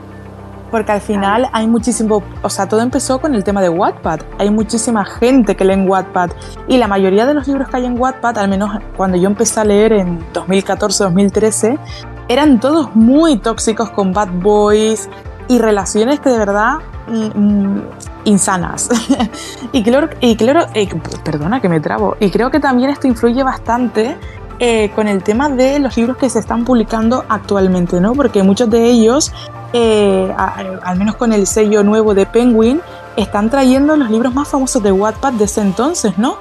Porque 0.72 0.92
al 0.92 1.02
final 1.02 1.50
hay 1.52 1.68
muchísimo, 1.68 2.24
o 2.42 2.50
sea, 2.50 2.68
todo 2.68 2.82
empezó 2.82 3.20
con 3.20 3.36
el 3.36 3.44
tema 3.44 3.62
de 3.62 3.70
Wattpad. 3.70 4.22
Hay 4.38 4.50
muchísima 4.50 5.06
gente 5.06 5.56
que 5.56 5.66
lee 5.66 5.74
en 5.74 5.90
Wattpad 5.90 6.32
y 6.68 6.78
la 6.78 6.88
mayoría 6.88 7.26
de 7.26 7.34
los 7.34 7.48
libros 7.48 7.70
que 7.70 7.78
hay 7.78 7.86
en 7.86 8.00
Wattpad, 8.00 8.38
al 8.38 8.50
menos 8.50 8.72
cuando 8.96 9.18
yo 9.18 9.28
empecé 9.28 9.60
a 9.60 9.66
leer 9.66 9.94
en 9.94 10.20
2014-2013, 10.34 11.80
eran 12.28 12.60
todos 12.60 12.96
muy 12.96 13.38
tóxicos 13.38 13.90
con 13.90 14.14
bad 14.14 14.30
boys 14.32 15.10
y 15.48 15.58
relaciones 15.58 16.20
que 16.20 16.30
de 16.30 16.38
verdad 16.38 16.76
mm, 17.08 17.40
mm, 17.40 17.82
insanas. 18.26 18.90
y 19.72 19.84
creo, 19.84 20.10
y 20.22 20.38
eh, 20.42 21.02
perdona 21.24 21.60
que 21.60 21.68
me 21.68 21.80
trabo. 21.80 22.16
Y 22.20 22.30
creo 22.30 22.52
que 22.52 22.60
también 22.60 22.92
esto 22.92 23.08
influye 23.08 23.44
bastante 23.44 24.16
eh, 24.60 24.92
con 24.94 25.08
el 25.08 25.24
tema 25.24 25.50
de 25.50 25.80
los 25.80 25.96
libros 25.98 26.18
que 26.18 26.30
se 26.30 26.40
están 26.40 26.66
publicando 26.66 27.24
actualmente, 27.30 28.00
¿no? 28.02 28.14
Porque 28.14 28.44
muchos 28.44 28.70
de 28.70 28.86
ellos, 28.86 29.32
eh, 29.74 30.34
a- 30.38 30.56
al 30.84 30.98
menos 30.98 31.16
con 31.16 31.32
el 31.34 31.48
sello 31.48 31.84
nuevo 31.84 32.14
de 32.14 32.26
Penguin, 32.26 32.82
están 33.16 33.50
trayendo 33.50 33.96
los 33.96 34.10
libros 34.10 34.34
más 34.34 34.48
famosos 34.48 34.82
de 34.84 34.92
Wattpad 34.92 35.34
de 35.34 35.46
ese 35.46 35.62
entonces, 35.62 36.18
¿no? 36.18 36.38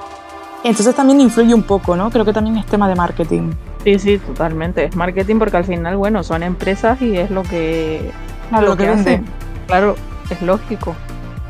Entonces 0.63 0.93
también 0.93 1.21
influye 1.21 1.53
un 1.53 1.63
poco, 1.63 1.95
¿no? 1.95 2.09
Creo 2.09 2.25
que 2.25 2.33
también 2.33 2.57
es 2.57 2.65
tema 2.65 2.87
de 2.89 2.95
marketing. 2.95 3.51
Sí, 3.85 3.97
sí, 3.97 4.17
totalmente. 4.17 4.83
Es 4.85 4.95
marketing 4.95 5.37
porque 5.39 5.55
al 5.57 5.63
final, 5.63 5.95
bueno, 5.95 6.21
son 6.23 6.43
empresas 6.43 7.01
y 7.01 7.15
es 7.17 7.31
lo 7.31 7.43
que, 7.43 8.11
Claro, 8.49 8.67
lo 8.67 8.75
que 8.77 8.87
hacen. 8.89 9.25
Claro, 9.67 9.95
es 10.29 10.41
lógico. 10.41 10.95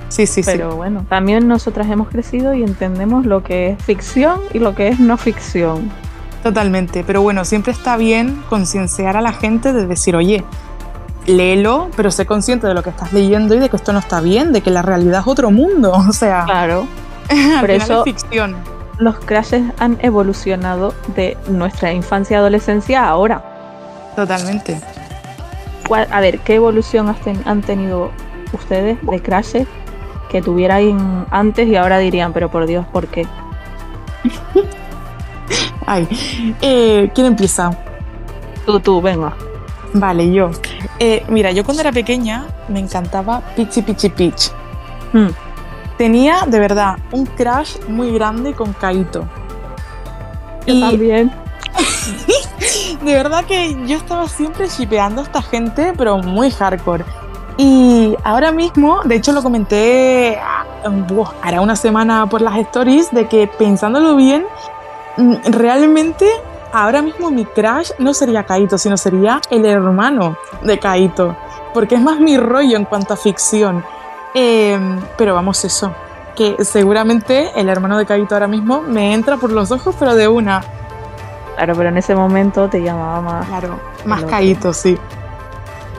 Sí, 0.09 0.27
sí, 0.27 0.43
sí. 0.43 0.51
Pero 0.51 0.75
bueno, 0.75 1.05
también 1.09 1.47
nosotras 1.47 1.87
hemos 1.89 2.09
crecido 2.09 2.53
y 2.53 2.61
entendemos 2.63 3.25
lo 3.25 3.43
que 3.43 3.69
es 3.71 3.83
ficción 3.83 4.39
y 4.53 4.59
lo 4.59 4.75
que 4.75 4.89
es 4.89 4.99
no 4.99 5.17
ficción. 5.17 5.89
Totalmente, 6.43 7.03
pero 7.05 7.21
bueno, 7.21 7.43
siempre 7.45 7.71
está 7.73 7.97
bien 7.97 8.41
concienciar 8.49 9.17
a 9.17 9.21
la 9.21 9.33
gente 9.33 9.73
de 9.73 9.85
decir, 9.85 10.15
oye, 10.15 10.43
léelo, 11.25 11.89
pero 11.97 12.11
sé 12.11 12.25
consciente 12.25 12.65
de 12.65 12.73
lo 12.73 12.81
que 12.81 12.89
estás 12.91 13.11
leyendo 13.13 13.55
y 13.55 13.59
de 13.59 13.69
que 13.69 13.75
esto 13.75 13.91
no 13.93 13.99
está 13.99 14.21
bien, 14.21 14.53
de 14.53 14.61
que 14.61 14.71
la 14.71 14.81
realidad 14.81 15.19
es 15.21 15.27
otro 15.27 15.51
mundo, 15.51 15.91
o 16.09 16.13
sea, 16.13 16.45
Claro, 16.45 16.87
al 17.29 17.59
por 17.59 17.69
final 17.71 17.81
eso- 17.81 17.97
es 17.99 18.03
ficción. 18.05 18.55
los 18.97 19.19
crashes 19.19 19.63
han 19.79 19.97
evolucionado 20.01 20.93
de 21.15 21.37
nuestra 21.49 21.91
infancia 21.93 22.35
y 22.35 22.37
adolescencia 22.39 23.03
a 23.03 23.09
ahora. 23.09 23.43
Totalmente. 24.15 24.79
¿Cuál- 25.87 26.07
a 26.11 26.19
ver, 26.21 26.39
¿qué 26.39 26.55
evolución 26.55 27.13
han 27.45 27.61
tenido 27.61 28.11
ustedes 28.53 28.97
de 29.05 29.21
crashes 29.21 29.67
que 30.29 30.41
tuvieran 30.41 31.25
antes 31.31 31.67
y 31.67 31.75
ahora 31.75 31.97
dirían, 31.97 32.31
pero 32.33 32.49
por 32.49 32.65
Dios, 32.65 32.85
¿por 32.91 33.07
qué? 33.07 33.25
Ay, 35.89 36.07
eh, 36.61 37.09
¿quién 37.15 37.25
empieza? 37.25 37.71
Tú, 38.63 38.79
tú, 38.79 39.01
venga. 39.01 39.33
Vale, 39.93 40.31
yo. 40.31 40.51
Eh, 40.99 41.25
mira, 41.29 41.51
yo 41.51 41.63
cuando 41.63 41.81
era 41.81 41.91
pequeña 41.91 42.45
me 42.67 42.79
encantaba 42.79 43.41
Pichi 43.55 43.81
Pichi 43.81 44.09
Pitch. 44.09 44.51
Hmm, 45.13 45.29
Tenía, 45.97 46.45
de 46.45 46.59
verdad, 46.59 46.97
un 47.11 47.25
crush 47.25 47.79
muy 47.87 48.11
grande 48.13 48.53
con 48.53 48.71
Kaito. 48.73 49.25
Yo 50.67 50.75
Y 50.75 50.79
también. 50.79 51.31
de 53.03 53.13
verdad 53.13 53.43
que 53.45 53.75
yo 53.87 53.97
estaba 53.97 54.27
siempre 54.27 54.67
shipeando 54.69 55.21
a 55.21 55.23
esta 55.23 55.41
gente, 55.41 55.93
pero 55.97 56.19
muy 56.19 56.51
hardcore. 56.51 57.03
Y 57.57 58.15
ahora 58.23 58.51
mismo, 58.51 59.01
de 59.05 59.15
hecho 59.15 59.31
lo 59.31 59.41
comenté 59.41 60.37
ah, 60.39 60.65
hará 61.41 61.61
una 61.61 61.75
semana 61.75 62.27
por 62.29 62.41
las 62.41 62.57
stories, 62.59 63.11
de 63.11 63.27
que 63.27 63.47
pensándolo 63.47 64.15
bien, 64.15 64.45
realmente 65.45 66.27
ahora 66.71 67.01
mismo 67.01 67.31
mi 67.31 67.45
crush 67.45 67.91
no 67.99 68.13
sería 68.13 68.43
Kaito, 68.43 68.77
sino 68.77 68.97
sería 68.97 69.41
el 69.49 69.65
hermano 69.65 70.37
de 70.63 70.79
Kaito, 70.79 71.35
porque 71.73 71.95
es 71.95 72.01
más 72.01 72.19
mi 72.19 72.37
rollo 72.37 72.77
en 72.77 72.85
cuanto 72.85 73.13
a 73.13 73.17
ficción. 73.17 73.83
Em, 74.33 74.99
pero 75.17 75.33
vamos, 75.33 75.63
eso, 75.65 75.93
que 76.35 76.63
seguramente 76.63 77.51
el 77.59 77.69
hermano 77.69 77.97
de 77.97 78.05
Kaito 78.05 78.35
ahora 78.35 78.47
mismo 78.47 78.81
me 78.81 79.13
entra 79.13 79.37
por 79.37 79.51
los 79.51 79.71
ojos, 79.71 79.95
pero 79.97 80.15
de 80.15 80.27
una. 80.27 80.63
Claro, 81.55 81.73
pero 81.75 81.89
en 81.89 81.97
ese 81.97 82.15
momento 82.15 82.69
te 82.69 82.81
llamaba 82.81 83.21
más. 83.21 83.47
Claro, 83.47 83.79
más. 84.05 84.23
Kaito, 84.23 84.73
sí. 84.73 84.97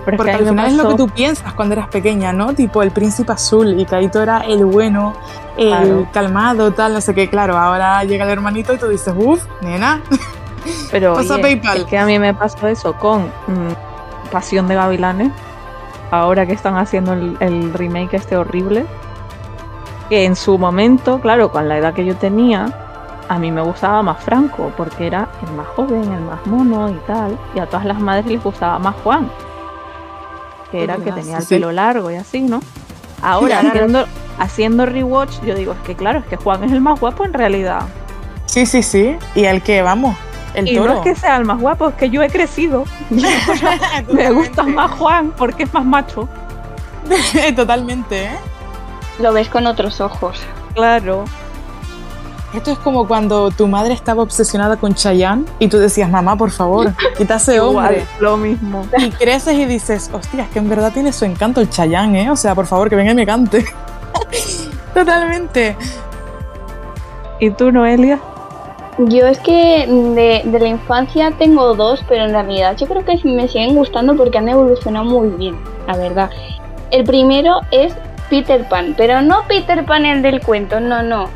Pero 0.04 0.14
es 0.14 0.16
Porque 0.16 0.32
que 0.32 0.38
al 0.38 0.48
final 0.48 0.66
es 0.68 0.74
lo 0.76 0.88
que 0.88 0.94
tú 0.94 1.08
piensas 1.08 1.52
cuando 1.54 1.74
eras 1.74 1.88
pequeña, 1.88 2.32
¿no? 2.32 2.54
Tipo 2.54 2.82
el 2.82 2.90
príncipe 2.90 3.32
azul 3.32 3.78
y 3.78 3.84
Kaito 3.84 4.22
era 4.22 4.38
el 4.40 4.64
bueno, 4.64 5.12
el 5.56 5.68
Claro. 5.68 6.06
calmado, 6.12 6.70
tal, 6.72 6.94
no 6.94 7.00
sé 7.00 7.14
qué. 7.14 7.28
Claro, 7.28 7.56
ahora 7.58 8.02
llega 8.04 8.24
el 8.24 8.30
hermanito 8.30 8.72
y 8.72 8.78
tú 8.78 8.88
dices, 8.88 9.12
uff, 9.16 9.44
nena. 9.60 10.00
Pero 10.90 11.14
Pasa 11.14 11.34
oye, 11.34 11.42
PayPal. 11.42 11.78
es 11.78 11.84
que 11.84 11.98
a 11.98 12.04
mí 12.06 12.18
me 12.18 12.34
pasó 12.34 12.66
eso 12.68 12.92
con 12.94 13.24
mm, 13.26 14.30
Pasión 14.32 14.68
de 14.68 14.74
Gavilanes. 14.74 15.32
Ahora 16.10 16.44
que 16.46 16.52
están 16.54 16.76
haciendo 16.76 17.12
el, 17.12 17.36
el 17.40 17.72
remake 17.72 18.14
este 18.14 18.36
horrible. 18.36 18.86
Que 20.08 20.24
en 20.24 20.34
su 20.34 20.58
momento, 20.58 21.20
claro, 21.20 21.52
con 21.52 21.68
la 21.68 21.78
edad 21.78 21.94
que 21.94 22.04
yo 22.04 22.16
tenía, 22.16 22.66
a 23.28 23.38
mí 23.38 23.52
me 23.52 23.60
gustaba 23.62 24.02
más 24.02 24.22
Franco, 24.24 24.72
porque 24.76 25.06
era 25.06 25.28
el 25.46 25.54
más 25.54 25.68
joven, 25.76 26.12
el 26.12 26.22
más 26.22 26.44
mono 26.46 26.88
y 26.90 26.94
tal. 27.06 27.38
Y 27.54 27.60
a 27.60 27.66
todas 27.66 27.84
las 27.86 28.00
madres 28.00 28.26
les 28.26 28.42
gustaba 28.42 28.78
más 28.80 28.96
Juan. 29.04 29.30
Que 30.70 30.85
era 30.85 30.94
el 30.94 31.02
que 31.02 31.12
tenía 31.12 31.38
el 31.38 31.42
sí. 31.42 31.54
pelo 31.54 31.72
largo 31.72 32.11
y 32.11 32.16
así, 32.16 32.40
¿no? 32.40 32.61
Ahora, 33.22 33.61
haciendo, 33.61 34.06
haciendo 34.38 34.87
rewatch, 34.87 35.40
yo 35.42 35.54
digo, 35.54 35.72
es 35.72 35.78
que 35.80 35.94
claro, 35.94 36.20
es 36.20 36.26
que 36.26 36.37
Juan 36.37 36.64
es 36.64 36.72
el 36.72 36.80
más 36.80 36.98
guapo 37.00 37.24
en 37.24 37.33
realidad. 37.35 37.83
Sí, 38.46 38.66
sí, 38.66 38.83
sí. 38.83 39.16
Y 39.35 39.44
el 39.44 39.62
que, 39.62 39.83
vamos, 39.83 40.16
el 40.54 40.68
Y 40.68 40.76
toro. 40.76 40.94
no 40.94 40.98
es 40.98 41.04
que 41.04 41.14
sea 41.14 41.37
el 41.37 41.44
más 41.44 41.61
guapo, 41.61 41.88
es 41.88 41.94
que 41.94 42.11
yo 42.11 42.22
he 42.22 42.28
crecido. 42.30 42.85
Me 44.12 44.30
gusta 44.33 44.62
más 44.62 44.90
Juan 44.92 45.33
porque 45.37 45.64
es 45.64 45.74
más 45.74 45.85
macho. 45.85 46.28
Totalmente, 47.56 48.24
¿eh? 48.24 48.38
Lo 49.18 49.33
ves 49.33 49.48
con 49.48 49.66
otros 49.66 50.00
ojos. 50.00 50.40
Claro. 50.74 51.24
Esto 52.52 52.72
es 52.72 52.78
como 52.78 53.06
cuando 53.06 53.50
tu 53.52 53.68
madre 53.68 53.94
estaba 53.94 54.22
obsesionada 54.24 54.76
con 54.76 54.94
Chayanne 54.94 55.44
y 55.60 55.68
tú 55.68 55.78
decías, 55.78 56.10
mamá, 56.10 56.36
por 56.36 56.50
favor, 56.50 56.92
quítase 57.16 57.60
hombre. 57.60 57.98
Igual, 57.98 58.08
lo 58.20 58.36
mismo. 58.36 58.86
Y 58.98 59.10
creces 59.10 59.54
y 59.54 59.66
dices, 59.66 60.10
hostia, 60.12 60.44
es 60.44 60.48
que 60.50 60.58
en 60.58 60.68
verdad 60.68 60.92
tiene 60.92 61.12
su 61.12 61.24
encanto 61.24 61.60
el 61.60 61.70
Chayanne, 61.70 62.24
¿eh? 62.24 62.30
O 62.30 62.36
sea, 62.36 62.56
por 62.56 62.66
favor, 62.66 62.90
que 62.90 62.96
venga 62.96 63.12
y 63.12 63.14
me 63.14 63.24
cante. 63.24 63.64
Totalmente. 64.94 65.76
¿Y 67.38 67.50
tú, 67.50 67.70
Noelia? 67.70 68.18
Yo 68.98 69.26
es 69.26 69.38
que 69.38 69.86
de, 69.86 70.42
de 70.50 70.58
la 70.58 70.66
infancia 70.66 71.32
tengo 71.38 71.74
dos, 71.74 72.04
pero 72.08 72.24
en 72.24 72.32
realidad 72.32 72.76
yo 72.76 72.86
creo 72.86 73.04
que 73.04 73.18
me 73.24 73.46
siguen 73.46 73.76
gustando 73.76 74.16
porque 74.16 74.38
han 74.38 74.48
evolucionado 74.48 75.04
muy 75.04 75.28
bien, 75.28 75.56
la 75.86 75.96
verdad. 75.96 76.30
El 76.90 77.04
primero 77.04 77.60
es 77.70 77.94
Peter 78.28 78.68
Pan, 78.68 78.94
pero 78.96 79.22
no 79.22 79.44
Peter 79.48 79.86
Pan 79.86 80.04
el 80.04 80.20
del 80.20 80.40
cuento, 80.40 80.80
no, 80.80 81.02
no. 81.02 81.28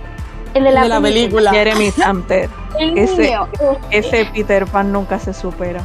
El 0.54 0.64
de 0.64 0.70
la, 0.72 0.82
de 0.84 0.88
la 0.88 1.00
película. 1.00 1.50
Jeremy 1.50 1.90
Samter. 1.90 2.48
Ese- 2.78 3.22
niño. 3.22 3.46
Ese 3.90 4.24
Peter 4.32 4.66
Pan 4.66 4.92
nunca 4.92 5.18
se 5.18 5.32
supera. 5.34 5.82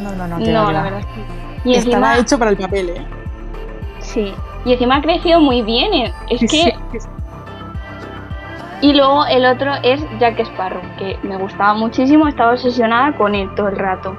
No, 0.00 0.12
no, 0.12 0.26
no, 0.26 0.38
No, 0.38 0.70
la 0.72 0.82
verdad 0.82 1.00
es 1.00 1.06
que. 1.06 1.68
Y 1.68 1.74
Estaba 1.74 1.96
encima, 2.14 2.18
hecho 2.18 2.38
para 2.38 2.50
el 2.52 2.56
papel, 2.56 2.88
¿eh? 2.90 3.06
sí. 4.00 4.32
Y 4.64 4.72
encima 4.72 4.96
ha 4.96 5.02
crecido 5.02 5.40
muy 5.40 5.62
bien. 5.62 5.92
eh. 5.92 6.12
Es 6.30 6.40
que. 6.40 6.46
Sí. 6.46 6.72
Y 8.80 8.92
luego 8.94 9.26
el 9.26 9.44
otro 9.44 9.72
es 9.82 10.00
Jack 10.20 10.38
Sparrow, 10.40 10.80
que 10.98 11.18
me 11.24 11.36
gustaba 11.36 11.74
muchísimo, 11.74 12.28
estaba 12.28 12.52
obsesionada 12.52 13.16
con 13.16 13.34
él 13.34 13.52
todo 13.56 13.68
el 13.68 13.76
rato. 13.76 14.16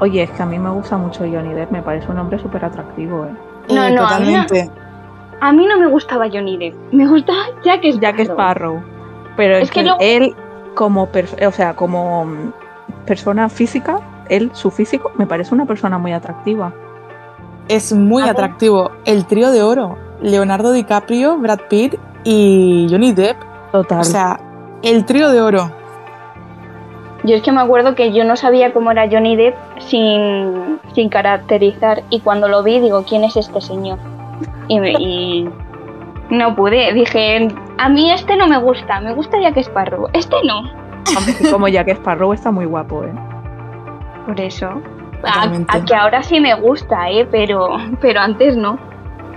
Oye, 0.00 0.22
es 0.24 0.30
que 0.32 0.42
a 0.42 0.46
mí 0.46 0.58
me 0.58 0.70
gusta 0.70 0.96
mucho 0.96 1.20
Johnny 1.20 1.52
Depp, 1.54 1.70
me 1.70 1.82
parece 1.82 2.10
un 2.10 2.18
hombre 2.18 2.38
súper 2.40 2.64
atractivo, 2.64 3.26
¿eh? 3.26 3.30
No, 3.72 3.84
Eh, 3.84 3.92
no, 3.92 4.06
a 4.08 4.18
mí 4.18 4.32
no- 4.32 4.44
totalmente. 4.46 4.70
A 5.40 5.52
mí 5.52 5.66
no 5.66 5.78
me 5.78 5.86
gustaba 5.86 6.26
Johnny 6.30 6.56
Depp, 6.58 6.74
me 6.92 7.06
gustaba 7.08 7.44
Jack 7.64 7.84
Sparrow. 7.84 8.00
Jack 8.00 8.20
Sparrow. 8.20 8.82
Pero 9.36 9.56
Es 9.56 9.62
es 9.64 9.70
que 9.70 9.80
que 9.80 9.84
luego- 9.84 9.98
él, 10.00 10.34
como, 10.74 11.08
o 11.46 11.52
sea, 11.52 11.74
como 11.74 12.26
mm, 12.26 12.52
persona 13.06 13.48
física, 13.48 14.00
él, 14.28 14.50
su 14.52 14.70
físico, 14.70 15.10
me 15.16 15.26
parece 15.26 15.54
una 15.54 15.64
persona 15.66 15.98
muy 15.98 16.12
atractiva. 16.12 16.72
Es 17.68 17.92
muy 17.92 18.22
atractivo. 18.24 18.90
El 19.04 19.26
trío 19.26 19.50
de 19.50 19.62
oro. 19.62 19.96
Leonardo 20.20 20.72
DiCaprio, 20.72 21.38
Brad 21.38 21.60
Pitt 21.68 21.94
y 22.24 22.86
Johnny 22.90 23.12
Depp. 23.12 23.36
Total. 23.72 24.00
O 24.00 24.04
sea, 24.04 24.40
el 24.82 25.04
trío 25.04 25.30
de 25.30 25.40
oro. 25.40 25.70
Yo 27.22 27.36
es 27.36 27.42
que 27.42 27.52
me 27.52 27.60
acuerdo 27.60 27.94
que 27.94 28.12
yo 28.12 28.24
no 28.24 28.34
sabía 28.36 28.72
cómo 28.72 28.90
era 28.90 29.08
Johnny 29.10 29.36
Depp 29.36 29.54
sin, 29.78 30.80
sin 30.94 31.08
caracterizar 31.10 32.02
y 32.10 32.20
cuando 32.20 32.48
lo 32.48 32.62
vi 32.62 32.80
digo, 32.80 33.04
¿quién 33.08 33.24
es 33.24 33.36
este 33.36 33.60
señor? 33.60 33.98
Y, 34.68 34.78
me- 34.80 34.92
y 34.92 35.50
no 36.30 36.54
pude, 36.54 36.92
dije, 36.92 37.48
a 37.78 37.88
mí 37.88 38.10
este 38.12 38.36
no 38.36 38.46
me 38.46 38.58
gusta, 38.58 39.00
me 39.00 39.12
gusta 39.14 39.38
Jack 39.40 39.56
Sparrow, 39.58 40.08
este 40.12 40.36
no. 40.44 40.60
Hombre, 41.16 41.34
que 41.38 41.50
como 41.50 41.66
Jack 41.68 41.88
Sparrow 41.88 42.32
está 42.32 42.50
muy 42.50 42.66
guapo, 42.66 43.04
¿eh? 43.04 43.12
Por 44.26 44.40
eso. 44.40 44.80
A, 45.24 45.80
que 45.84 45.94
ahora 45.94 46.22
sí 46.22 46.40
me 46.40 46.54
gusta, 46.54 47.10
¿eh? 47.10 47.26
pero, 47.30 47.76
pero 48.00 48.20
antes 48.20 48.56
no. 48.56 48.78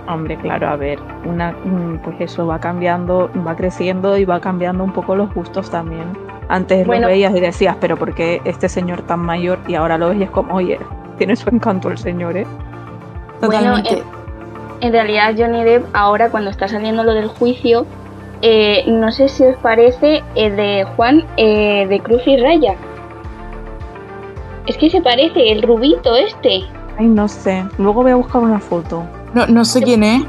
Hombre, 0.08 0.36
claro, 0.36 0.68
a 0.68 0.76
ver, 0.76 0.98
una, 1.24 1.52
mm, 1.52 1.98
pues 2.04 2.16
eso 2.20 2.46
va 2.46 2.58
cambiando, 2.58 3.30
va 3.46 3.56
creciendo 3.56 4.16
y 4.18 4.24
va 4.24 4.38
cambiando 4.40 4.84
un 4.84 4.92
poco 4.92 5.16
los 5.16 5.32
gustos 5.34 5.70
también. 5.70 6.04
Antes 6.48 6.86
Bueno. 6.86 7.02
lo 7.02 7.08
veías 7.08 7.34
y 7.34 7.40
decías, 7.40 7.76
pero 7.80 7.96
¿por 7.96 8.14
qué 8.14 8.40
este 8.44 8.68
señor 8.68 9.00
tan 9.02 9.20
mayor? 9.20 9.58
Y 9.66 9.74
ahora 9.74 9.96
lo 9.98 10.10
ves 10.10 10.18
y 10.20 10.22
es 10.24 10.30
como, 10.30 10.54
oye, 10.54 10.78
tiene 11.16 11.34
su 11.36 11.48
encanto 11.48 11.88
el 11.90 11.96
señor, 11.98 12.36
¿eh? 12.36 12.46
Totalmente. 13.40 13.94
Bueno, 13.96 14.10
En 14.84 14.92
realidad 14.92 15.34
Johnny 15.34 15.64
Depp 15.64 15.86
ahora 15.94 16.28
cuando 16.28 16.50
está 16.50 16.68
saliendo 16.68 17.04
lo 17.04 17.14
del 17.14 17.28
juicio, 17.28 17.86
eh, 18.42 18.84
no 18.86 19.10
sé 19.12 19.30
si 19.30 19.42
os 19.42 19.56
parece 19.56 20.22
el 20.34 20.56
de 20.56 20.84
Juan 20.94 21.24
eh, 21.38 21.86
de 21.88 22.00
Cruz 22.00 22.20
y 22.26 22.36
Raya. 22.36 22.74
Es 24.66 24.76
que 24.76 24.90
se 24.90 25.00
parece, 25.00 25.52
el 25.52 25.62
rubito 25.62 26.14
este. 26.14 26.64
Ay, 26.98 27.06
no 27.06 27.28
sé. 27.28 27.64
Luego 27.78 28.02
voy 28.02 28.12
a 28.12 28.16
buscar 28.16 28.42
una 28.42 28.60
foto. 28.60 29.04
No, 29.32 29.46
no 29.46 29.64
sé 29.64 29.80
quién 29.80 30.04
es. 30.04 30.22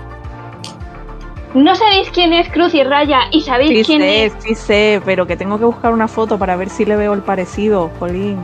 ¿No 1.53 1.75
sabéis 1.75 2.09
quién 2.11 2.31
es 2.31 2.47
Cruz 2.47 2.73
y 2.75 2.83
Raya 2.83 3.23
y 3.31 3.41
sabéis 3.41 3.71
Sí 3.71 3.83
quién 3.83 3.99
sé, 3.99 4.25
es? 4.27 4.33
sí 4.39 4.55
sé, 4.55 5.01
pero 5.03 5.27
que 5.27 5.35
tengo 5.35 5.59
que 5.59 5.65
buscar 5.65 5.91
una 5.91 6.07
foto 6.07 6.39
para 6.39 6.55
ver 6.55 6.69
si 6.69 6.85
le 6.85 6.95
veo 6.95 7.11
el 7.11 7.23
parecido, 7.23 7.91
Jolín. 7.99 8.39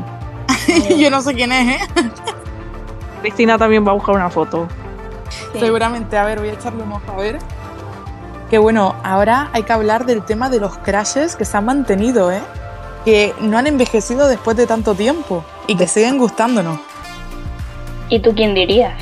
Yo 1.00 1.10
no 1.10 1.22
sé 1.22 1.34
quién 1.34 1.54
es, 1.54 1.82
¿eh? 1.82 1.86
Cristina 3.22 3.58
también 3.58 3.88
va 3.88 3.92
a 3.92 3.94
buscar 3.94 4.14
una 4.14 4.30
foto. 4.30 4.68
Sí. 5.54 5.60
Seguramente. 5.60 6.18
A 6.18 6.24
ver, 6.26 6.40
voy 6.40 6.50
a 6.50 6.54
echarle 6.54 6.84
un 6.84 6.92
ojo 6.92 7.04
a 7.12 7.16
ver. 7.18 7.40
Que 8.50 8.58
bueno, 8.58 8.96
ahora 9.04 9.50
hay 9.54 9.64
que 9.64 9.72
hablar 9.74 10.06
del 10.06 10.24
tema 10.24 10.50
de 10.50 10.60
los 10.60 10.78
crashes 10.78 11.36
que 11.36 11.46
se 11.46 11.56
han 11.58 11.66
mantenido, 11.66 12.32
¿eh? 12.32 12.42
Que 13.06 13.34
no 13.40 13.58
han 13.58 13.66
envejecido 13.68 14.28
después 14.28 14.58
de 14.58 14.68
tanto 14.68 14.94
tiempo 14.94 15.44
y 15.68 15.76
que 15.76 15.88
siguen 15.88 16.18
gustándonos. 16.18 16.80
¿Y 18.10 18.20
tú 18.20 18.34
quién 18.36 18.54
dirías? 18.54 18.94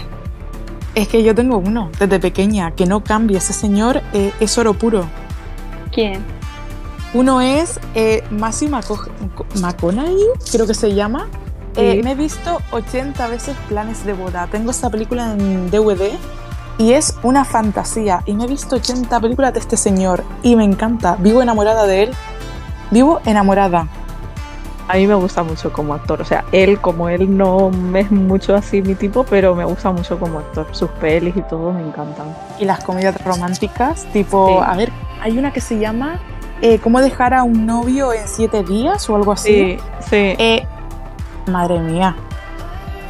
Es 0.95 1.07
que 1.07 1.23
yo 1.23 1.33
tengo 1.33 1.57
uno 1.57 1.89
desde 1.99 2.19
pequeña 2.19 2.71
que 2.71 2.85
no 2.85 3.03
cambia. 3.03 3.39
Ese 3.39 3.53
señor 3.53 4.01
eh, 4.13 4.31
es 4.39 4.57
oro 4.57 4.73
puro. 4.75 5.05
¿Quién? 5.91 6.23
Uno 7.15 7.41
es 7.41 7.79
eh, 7.95 8.23
Matthew 8.29 8.69
McCo- 8.69 9.09
McConaughey, 9.59 10.27
creo 10.51 10.67
que 10.67 10.75
se 10.75 10.93
llama. 10.93 11.27
Eh, 11.81 12.01
me 12.03 12.11
he 12.11 12.15
visto 12.15 12.61
80 12.71 13.27
veces 13.27 13.55
Planes 13.67 14.05
de 14.05 14.13
Boda. 14.13 14.47
Tengo 14.51 14.71
esta 14.71 14.89
película 14.89 15.33
en 15.33 15.69
DVD 15.71 16.11
y 16.77 16.93
es 16.93 17.15
una 17.23 17.45
fantasía. 17.45 18.21
Y 18.25 18.33
me 18.33 18.45
he 18.45 18.47
visto 18.47 18.75
80 18.75 19.19
películas 19.19 19.53
de 19.53 19.59
este 19.59 19.77
señor 19.77 20.23
y 20.43 20.55
me 20.55 20.63
encanta. 20.63 21.15
Vivo 21.19 21.41
enamorada 21.41 21.85
de 21.85 22.03
él. 22.03 22.11
Vivo 22.91 23.19
enamorada. 23.25 23.87
A 24.87 24.95
mí 24.95 25.05
me 25.05 25.13
gusta 25.13 25.43
mucho 25.43 25.71
como 25.71 25.93
actor. 25.93 26.19
O 26.21 26.25
sea, 26.25 26.45
él 26.51 26.79
como 26.81 27.09
él 27.09 27.37
no 27.37 27.69
es 27.95 28.09
mucho 28.09 28.55
así 28.55 28.81
mi 28.81 28.95
tipo, 28.95 29.23
pero 29.23 29.53
me 29.53 29.63
gusta 29.63 29.91
mucho 29.91 30.19
como 30.19 30.39
actor. 30.39 30.67
Sus 30.71 30.89
pelis 30.91 31.35
y 31.37 31.41
todo 31.43 31.71
me 31.71 31.81
encantan. 31.81 32.35
Y 32.59 32.65
las 32.65 32.83
comedias 32.83 33.23
románticas, 33.23 34.05
tipo, 34.11 34.47
Sí. 34.47 34.65
a 34.65 34.75
ver, 34.75 34.91
hay 35.21 35.37
una 35.37 35.53
que 35.53 35.61
se 35.61 35.77
llama 35.77 36.19
eh, 36.61 36.77
¿Cómo 36.79 36.99
dejar 36.99 37.33
a 37.33 37.43
un 37.43 37.65
novio 37.65 38.11
en 38.11 38.27
siete 38.27 38.63
días 38.63 39.09
o 39.09 39.15
algo 39.15 39.31
así? 39.31 39.77
Sí, 39.77 39.79
sí. 40.09 40.15
Eh, 40.37 40.67
madre 41.49 41.79
mía. 41.79 42.15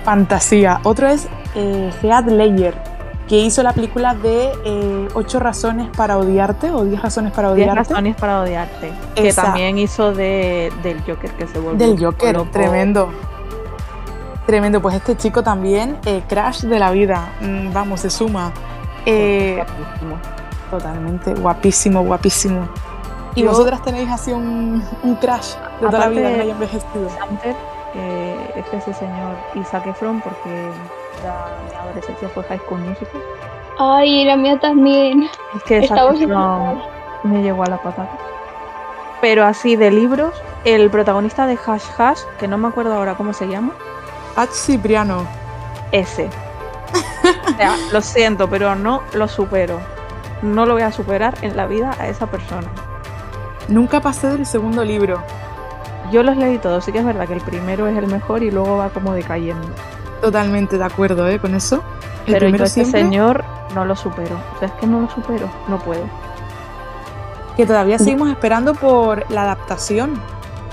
Fantasía. 0.04 0.80
Otro 0.84 1.08
es 1.08 1.28
eh, 1.56 1.92
Heath 2.02 2.28
Ledger, 2.28 2.76
que 3.28 3.38
hizo 3.40 3.62
la 3.64 3.74
película 3.74 4.16
de 4.16 4.52
eh, 4.66 5.08
Ocho 5.14 5.40
razones 5.40 5.90
para 5.96 6.18
odiarte 6.18 6.72
o 6.72 6.84
Diez 6.84 7.02
razones 7.02 7.32
para 7.32 7.54
Diez 7.54 7.68
odiarte. 7.70 7.90
razones 7.94 8.16
para 8.16 8.42
odiarte. 8.42 8.92
Que 9.16 9.28
Esa. 9.30 9.44
también 9.44 9.78
hizo 9.78 10.14
de, 10.14 10.72
del 10.84 11.00
Joker 11.06 11.32
que 11.32 11.48
se 11.48 11.60
volvió. 11.60 11.78
Del 11.88 12.04
Joker, 12.04 12.36
loco. 12.36 12.50
tremendo. 12.52 13.10
Tremendo, 14.46 14.82
pues 14.82 14.96
este 14.96 15.16
chico 15.16 15.44
también, 15.44 15.98
eh, 16.06 16.24
crash 16.28 16.62
de 16.62 16.80
la 16.80 16.90
vida, 16.90 17.30
Mm, 17.42 17.72
vamos, 17.72 18.00
se 18.02 18.10
suma. 18.10 18.52
Eh, 19.06 19.56
Guapísimo. 19.58 20.16
totalmente, 20.72 21.34
guapísimo, 21.36 22.02
guapísimo. 22.04 22.68
¿Y 23.36 23.44
Yo- 23.44 23.50
vosotras 23.52 23.84
tenéis 23.84 24.10
así 24.10 24.32
un, 24.32 24.84
un 25.04 25.16
crash? 25.18 25.54
de 25.80 25.86
toda 25.88 26.00
la 26.00 26.08
vida 26.10 26.30
que 26.32 26.38
no 26.38 26.44
haya 26.44 26.52
envejecido. 26.54 27.10
Hunter, 27.30 27.56
que 27.94 28.60
es 28.60 28.74
ese 28.74 28.94
señor 28.94 29.36
Isaac 29.56 29.88
Efron, 29.88 30.22
porque 30.22 30.72
ya 31.24 31.48
mi 31.70 31.76
adolescencia 31.76 32.30
fue 32.30 32.44
High 32.44 32.60
School 32.60 32.80
Musical. 32.82 33.22
Ay, 33.78 34.26
la 34.26 34.36
mía 34.36 34.60
también. 34.60 35.30
Es 35.56 35.64
que 35.64 35.88
Zac 35.88 35.98
Estamos 35.98 36.22
Efron 36.22 36.82
me 37.24 37.42
llegó 37.42 37.64
a 37.64 37.68
la 37.68 37.78
patata. 37.78 38.18
Pero 39.22 39.46
así 39.46 39.76
de 39.76 39.92
libros, 39.92 40.34
el 40.64 40.90
protagonista 40.90 41.46
de 41.46 41.58
Hash 41.66 41.84
Hash, 41.98 42.22
que 42.40 42.48
no 42.48 42.58
me 42.58 42.68
acuerdo 42.68 42.94
ahora 42.94 43.16
cómo 43.16 43.34
se 43.34 43.48
llama, 43.48 43.74
Hach 44.36 44.52
Cipriano. 44.52 45.26
ese. 45.92 46.30
O 47.48 47.58
sea, 47.58 47.76
lo 47.92 48.02
siento, 48.02 48.50
pero 48.50 48.76
no 48.76 49.02
lo 49.14 49.28
supero. 49.28 49.80
No 50.42 50.66
lo 50.66 50.74
voy 50.74 50.84
a 50.84 50.92
superar 50.92 51.36
en 51.42 51.58
la 51.58 51.68
vida 51.68 51.92
a 52.00 52.08
esa 52.08 52.28
persona. 52.28 52.68
Nunca 53.68 54.00
pasé 54.00 54.28
del 54.30 54.46
segundo 54.46 54.86
libro. 54.86 55.22
Yo 56.12 56.24
los 56.24 56.38
leí 56.38 56.57
todos, 56.57 56.84
sí 56.86 56.91
que 56.91 56.99
es 56.99 57.05
verdad 57.05 57.28
que 57.28 57.34
el 57.34 57.41
primero 57.41 57.88
es 57.88 57.97
el 57.97 58.07
mejor 58.07 58.43
y 58.43 58.51
luego 58.51 58.78
va 58.78 58.89
como 58.89 59.14
decayendo. 59.14 59.68
Totalmente 60.22 60.78
de 60.78 60.84
acuerdo, 60.84 61.28
¿eh? 61.28 61.39
Con 61.39 61.55
eso. 61.55 61.84
El 62.26 62.34
Pero 62.34 62.49
yo 62.49 62.55
este 62.64 62.70
siempre, 62.84 63.01
señor 63.01 63.43
no 63.76 63.86
lo 63.86 63.95
supero. 63.95 64.36
O 64.55 64.60
sea, 64.60 64.68
es 64.68 64.74
que 64.76 64.88
no 64.88 65.01
lo 65.01 65.10
supero, 65.10 65.47
no 65.68 65.78
puedo. 65.80 66.01
que 67.55 67.66
todavía 67.66 67.99
seguimos 67.99 68.30
esperando 68.30 68.74
por 68.74 69.30
la 69.30 69.41
adaptación. 69.43 70.14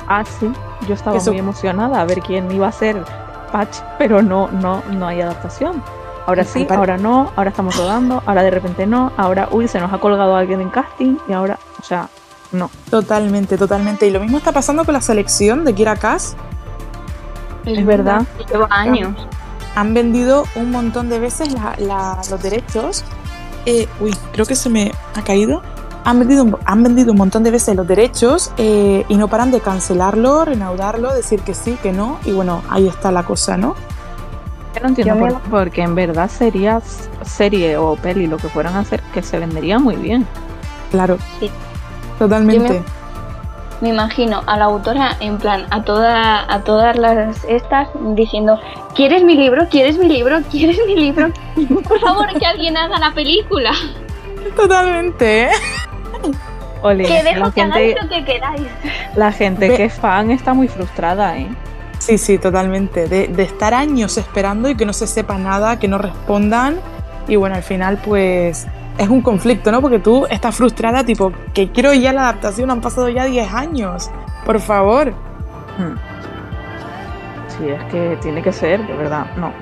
Ah, 0.07 0.23
sí, 0.25 0.53
yo 0.87 0.95
estaba 0.95 1.17
Eso- 1.17 1.33
muy 1.33 1.41
emocionada 1.41 2.01
a 2.01 2.05
ver 2.05 2.21
quién 2.21 2.49
iba 2.53 2.69
a 2.69 2.73
ser 2.73 3.03
Patch, 3.51 3.79
pero 3.99 4.23
no, 4.23 4.49
no, 4.53 4.83
no 4.93 5.07
hay 5.09 5.21
adaptación. 5.21 5.83
Ahora 6.27 6.45
sí, 6.45 6.65
pare- 6.65 6.79
ahora 6.79 6.97
no, 6.97 7.33
ahora 7.37 7.51
estamos 7.51 7.77
rodando, 7.77 8.23
ahora 8.27 8.43
de 8.45 8.51
repente 8.51 8.87
no, 8.87 9.11
ahora, 9.17 9.49
uy, 9.51 9.67
se 9.69 9.81
nos 9.81 9.93
ha 9.93 9.99
colgado 9.99 10.37
alguien 10.37 10.61
en 10.61 10.71
casting 10.71 11.17
y 11.29 11.33
ahora, 11.33 11.59
o 11.81 11.83
sea, 11.83 12.09
no. 12.53 12.71
Totalmente, 12.91 13.57
totalmente. 13.59 14.07
Y 14.07 14.11
lo 14.11 14.21
mismo 14.21 14.39
está 14.39 14.53
pasando 14.53 14.85
con 14.85 14.95
la 14.95 15.01
selección 15.01 15.65
de 15.65 15.75
Kira 15.75 15.97
Cass. 15.97 16.37
Es 17.65 17.85
verdad. 17.85 18.23
Lleva 18.51 18.69
años. 18.71 19.27
Han 19.75 19.93
vendido 19.93 20.45
un 20.55 20.71
montón 20.71 21.09
de 21.09 21.19
veces 21.19 21.53
la- 21.53 21.75
la- 21.79 22.21
los 22.31 22.43
derechos. 22.43 23.05
Eh, 23.67 23.89
uy, 24.01 24.15
creo 24.33 24.47
que 24.47 24.55
se 24.55 24.69
me 24.69 24.93
ha 25.15 25.23
caído. 25.23 25.63
Han 26.05 26.21
vendido, 26.21 26.45
un- 26.45 26.57
han 26.65 26.83
vendido 26.85 27.11
un 27.11 27.19
montón 27.19 27.43
de 27.43 27.51
veces 27.51 27.75
los 27.75 27.87
derechos 27.87 28.53
eh, 28.59 29.05
y 29.09 29.17
no 29.17 29.27
paran 29.27 29.51
de 29.51 29.61
cancelarlo, 29.61 30.45
renaudarlo, 30.45 31.13
decir 31.13 31.41
que 31.41 31.53
sí, 31.53 31.77
que 31.83 31.93
no. 31.93 32.19
Y 32.25 32.31
bueno, 32.33 32.63
ahí 32.71 32.87
está 32.87 33.11
la 33.11 33.25
cosa, 33.25 33.57
¿no? 33.57 33.75
Yo 34.75 34.83
no 34.83 34.89
entiendo 34.91 35.17
por 35.19 35.33
me- 35.33 35.39
porque 35.51 35.83
en 35.83 35.95
verdad 35.97 36.31
sería 36.31 36.81
serie 37.25 37.77
o 37.77 37.97
peli, 37.97 38.29
lo 38.29 38.37
que 38.37 38.49
fueran 38.49 38.77
a 38.77 38.81
hacer, 38.81 39.03
que 39.13 39.23
se 39.23 39.39
vendería 39.41 39.81
muy 39.81 39.97
bien. 39.97 40.25
Claro. 40.93 41.19
Sí. 41.41 41.51
Totalmente. 42.19 42.75
Yo 42.75 42.83
Me 43.83 43.89
imagino 43.91 44.43
a 44.47 44.57
la 44.57 44.65
autora 44.67 45.17
en 45.21 45.37
plan 45.39 45.67
a 45.71 45.83
toda 45.83 46.51
a 46.53 46.61
todas 46.65 46.97
las 46.97 47.45
estas 47.45 47.89
diciendo 48.15 48.59
¿Quieres 48.95 49.23
mi 49.23 49.35
libro? 49.37 49.69
¿Quieres 49.71 49.99
mi 49.99 50.09
libro? 50.09 50.39
¿Quieres 50.51 50.79
mi 50.87 50.97
libro? 50.97 51.29
Por 51.89 52.01
favor, 52.01 52.27
que 52.39 52.47
alguien 52.47 52.77
haga 52.77 52.99
la 52.99 53.13
película. 53.13 53.73
Totalmente. 54.57 55.45
¿eh? 55.45 55.51
Ole, 56.83 57.05
Que 57.05 57.23
la 57.23 57.31
dejo 57.35 57.53
que 57.53 57.61
gente, 57.63 57.77
hagáis 57.79 57.97
lo 58.03 58.09
que 58.09 58.25
queráis. 58.25 58.63
la 59.17 59.33
gente 59.33 59.69
Ve- 59.69 59.77
que 59.77 59.85
es 59.87 59.95
fan 59.95 60.31
está 60.31 60.55
muy 60.55 60.69
frustrada, 60.69 61.37
¿eh? 61.39 61.49
Sí, 61.99 62.19
sí, 62.19 62.39
totalmente. 62.39 63.09
De, 63.09 63.27
de 63.29 63.43
estar 63.43 63.73
años 63.75 64.17
esperando 64.19 64.69
y 64.69 64.77
que 64.77 64.85
no 64.87 64.93
se 64.93 65.07
sepa 65.07 65.39
nada, 65.39 65.79
que 65.79 65.89
no 65.89 65.99
respondan. 65.99 66.77
Y 67.27 67.37
bueno, 67.37 67.57
al 67.57 67.63
final, 67.63 67.99
pues 68.05 68.67
es 68.99 69.09
un 69.09 69.21
conflicto, 69.23 69.71
¿no? 69.73 69.81
Porque 69.81 69.99
tú 69.99 70.27
estás 70.27 70.57
frustrada, 70.57 71.05
tipo, 71.05 71.33
que 71.55 71.71
quiero 71.71 71.93
ya 71.95 72.13
la 72.13 72.23
adaptación, 72.23 72.71
han 72.71 72.81
pasado 72.81 73.09
ya 73.09 73.25
10 73.25 73.53
años. 73.53 74.11
Por 74.45 74.61
favor. 74.61 75.11
Hmm. 75.79 75.97
Sí, 77.49 77.69
es 77.69 77.83
que 77.85 78.19
tiene 78.21 78.43
que 78.43 78.53
ser, 78.53 78.87
de 78.87 78.95
verdad, 78.95 79.27
no. 79.37 79.53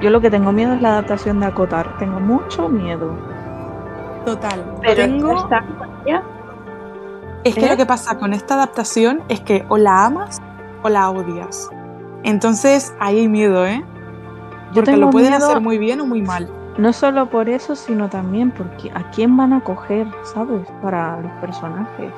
Yo 0.00 0.10
lo 0.10 0.20
que 0.20 0.30
tengo 0.30 0.52
miedo 0.52 0.74
es 0.74 0.82
la 0.82 0.90
adaptación 0.90 1.40
de 1.40 1.46
Acotar. 1.46 1.96
Tengo 1.98 2.20
mucho 2.20 2.68
miedo. 2.68 3.16
Total. 4.24 4.64
Pero 4.82 4.94
Tengo- 4.94 5.48
ya. 6.06 6.22
Es 7.44 7.54
que 7.54 7.64
¿Eh? 7.66 7.68
lo 7.70 7.76
que 7.76 7.86
pasa 7.86 8.18
con 8.18 8.32
esta 8.34 8.54
adaptación 8.54 9.22
es 9.28 9.40
que 9.40 9.64
o 9.68 9.78
la 9.78 10.04
amas 10.06 10.42
o 10.82 10.88
la 10.88 11.08
odias. 11.10 11.70
Entonces 12.24 12.92
ahí 13.00 13.20
hay 13.20 13.28
miedo, 13.28 13.64
¿eh? 13.66 13.84
Porque 14.74 14.96
lo 14.96 15.10
pueden 15.10 15.30
miedo- 15.30 15.46
hacer 15.46 15.60
muy 15.62 15.78
bien 15.78 16.00
o 16.00 16.06
muy 16.06 16.22
mal. 16.22 16.50
No 16.78 16.92
solo 16.92 17.26
por 17.26 17.48
eso, 17.48 17.74
sino 17.74 18.08
también 18.08 18.50
porque 18.50 18.90
a 18.90 19.10
quién 19.10 19.36
van 19.36 19.52
a 19.54 19.60
coger, 19.60 20.06
¿sabes? 20.34 20.66
Para 20.82 21.20
los 21.20 21.32
personajes. 21.40 22.12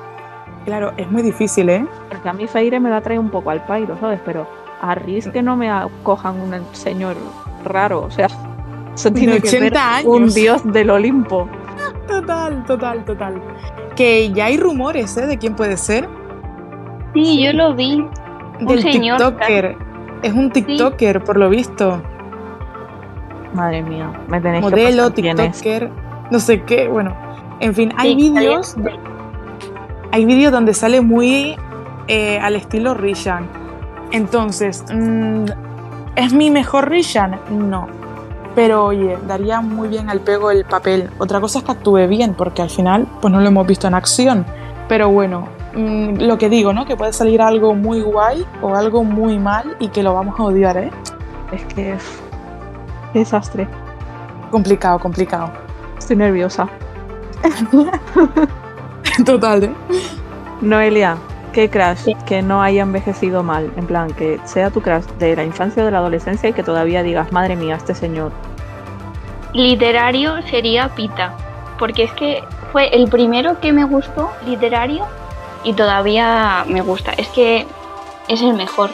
Claro, 0.65 0.93
es 0.97 1.09
muy 1.11 1.23
difícil, 1.23 1.69
¿eh? 1.71 1.87
Porque 2.09 2.29
a 2.29 2.33
mí 2.33 2.47
Feire 2.47 2.81
me 2.81 2.91
la 2.91 3.01
trae 3.01 3.19
un 3.19 3.31
poco 3.31 3.51
al 3.51 3.65
pairo, 3.65 3.97
¿sabes? 4.01 4.21
Pero 4.25 4.47
a 4.81 4.95
Riz 4.95 5.29
que 5.29 5.43
no 5.43 5.57
me 5.57 5.71
cojan 6.03 6.41
un 6.41 6.55
señor 6.73 7.17
raro, 7.65 8.03
o 8.03 8.11
sea, 8.11 8.29
eso 8.95 9.13
tiene 9.13 9.35
De 9.35 9.41
que 9.41 9.49
ser 9.49 9.63
80 9.63 9.97
años. 9.97 10.07
un 10.07 10.35
dios 10.35 10.73
del 10.73 10.91
Olimpo. 10.91 11.49
Total, 12.09 12.65
total, 12.65 13.05
total. 13.05 13.41
Que 13.95 14.33
ya 14.33 14.47
hay 14.47 14.57
rumores, 14.57 15.17
¿eh? 15.17 15.27
De 15.27 15.39
quién 15.39 15.55
puede 15.55 15.77
ser. 15.77 16.09
Sí, 17.15 17.43
yo 17.45 17.53
lo 17.53 17.75
vi. 17.75 18.05
Un 18.61 18.79
señor, 18.81 19.19
TikToker. 19.19 19.77
Es 20.23 20.33
un 20.33 20.51
TikToker, 20.51 21.23
por 21.23 21.39
lo 21.39 21.49
visto. 21.49 22.03
Madre 23.59 23.83
mía, 23.83 24.13
me 24.29 24.41
tenéis 24.41 24.65
que 24.65 24.71
Modelo, 24.71 25.03
pasar 25.03 25.15
quién 25.15 25.41
es. 25.41 25.61
TikToker, 25.61 25.91
no 26.31 26.39
sé 26.39 26.63
qué. 26.63 26.87
Bueno, 26.87 27.13
en 27.59 27.75
fin, 27.75 27.93
hay 27.97 28.11
Sí, 28.11 28.31
vídeos. 28.31 28.77
Hay 30.13 30.25
vídeos 30.25 30.53
donde 30.53 30.75
sale 30.75 31.01
muy 31.01 31.57
eh, 32.07 32.39
al 32.39 32.55
estilo 32.55 32.95
Rishan. 32.95 33.49
Entonces, 34.13 34.85
mm, 34.95 35.47
¿es 36.15 36.33
mi 36.33 36.53
mejor 36.53 36.89
Rishan? 36.89 37.41
No. 37.51 37.89
Pero 38.55 38.85
oye, 38.85 39.19
daría 39.27 39.61
muy 39.61 39.89
bien 39.89 40.09
al 40.09 40.21
pego 40.21 40.53
el 40.53 40.65
papel. 40.65 41.11
Otra 41.19 41.41
cosa 41.41 41.59
es 41.59 41.65
que 41.65 41.73
actúe 41.73 42.07
bien, 42.07 42.35
porque 42.35 42.63
al 42.63 42.71
final, 42.71 43.09
pues 43.21 43.33
no 43.33 43.41
lo 43.41 43.49
hemos 43.49 43.67
visto 43.67 43.89
en 43.89 43.95
acción. 43.95 44.47
Pero 44.89 45.11
bueno, 45.11 45.49
mm, 45.75 46.21
lo 46.21 46.39
que 46.39 46.49
digo, 46.49 46.73
¿no? 46.73 46.87
Que 46.87 46.95
puede 46.97 47.13
salir 47.13 47.43
algo 47.43 47.75
muy 47.75 48.03
guay 48.03 48.47
o 48.63 48.77
algo 48.77 49.03
muy 49.03 49.37
mal 49.41 49.77
y 49.81 49.89
que 49.89 50.05
lo 50.05 50.15
vamos 50.15 50.39
a 50.39 50.45
odiar, 50.45 50.77
¿eh? 50.77 50.91
Es 51.51 51.65
que 51.75 51.95
es 51.95 52.23
qué 53.19 53.25
desastre. 53.25 53.69
Complicado, 54.51 54.99
complicado. 54.99 55.51
Estoy 55.99 56.17
nerviosa. 56.17 56.69
Total, 59.27 59.65
¿eh? 59.65 59.75
Noelia, 60.61 61.17
¿qué 61.53 61.69
crash 61.69 61.99
Sí. 61.99 62.17
que 62.27 62.43
no 62.43 62.63
haya 62.63 62.83
envejecido 62.83 63.43
mal? 63.43 63.73
En 63.77 63.87
plan, 63.87 64.13
que 64.13 64.41
sea 64.45 64.71
tu 64.71 64.81
crash 64.81 65.05
de 65.19 65.35
la 65.35 65.45
infancia 65.45 65.83
o 65.83 65.87
de 65.87 65.93
la 65.93 65.99
adolescencia 65.99 66.49
y 66.49 66.53
que 66.53 66.63
todavía 66.63 67.03
digas, 67.03 67.33
madre 67.33 67.57
mía, 67.57 67.75
este 67.77 67.95
señor. 67.95 68.31
Literario 69.53 70.41
sería 70.43 70.89
Pita. 70.95 71.33
Porque 71.79 72.05
es 72.05 72.13
que 72.13 72.43
fue 72.73 72.89
el 72.95 73.09
primero 73.09 73.61
que 73.61 73.73
me 73.73 73.85
gustó, 73.85 74.31
literario, 74.47 75.07
y 75.65 75.73
todavía 75.75 76.65
me 76.69 76.81
gusta. 76.83 77.13
Es 77.13 77.29
que 77.29 77.67
es 78.29 78.43
el 78.43 78.55
mejor. 78.55 78.91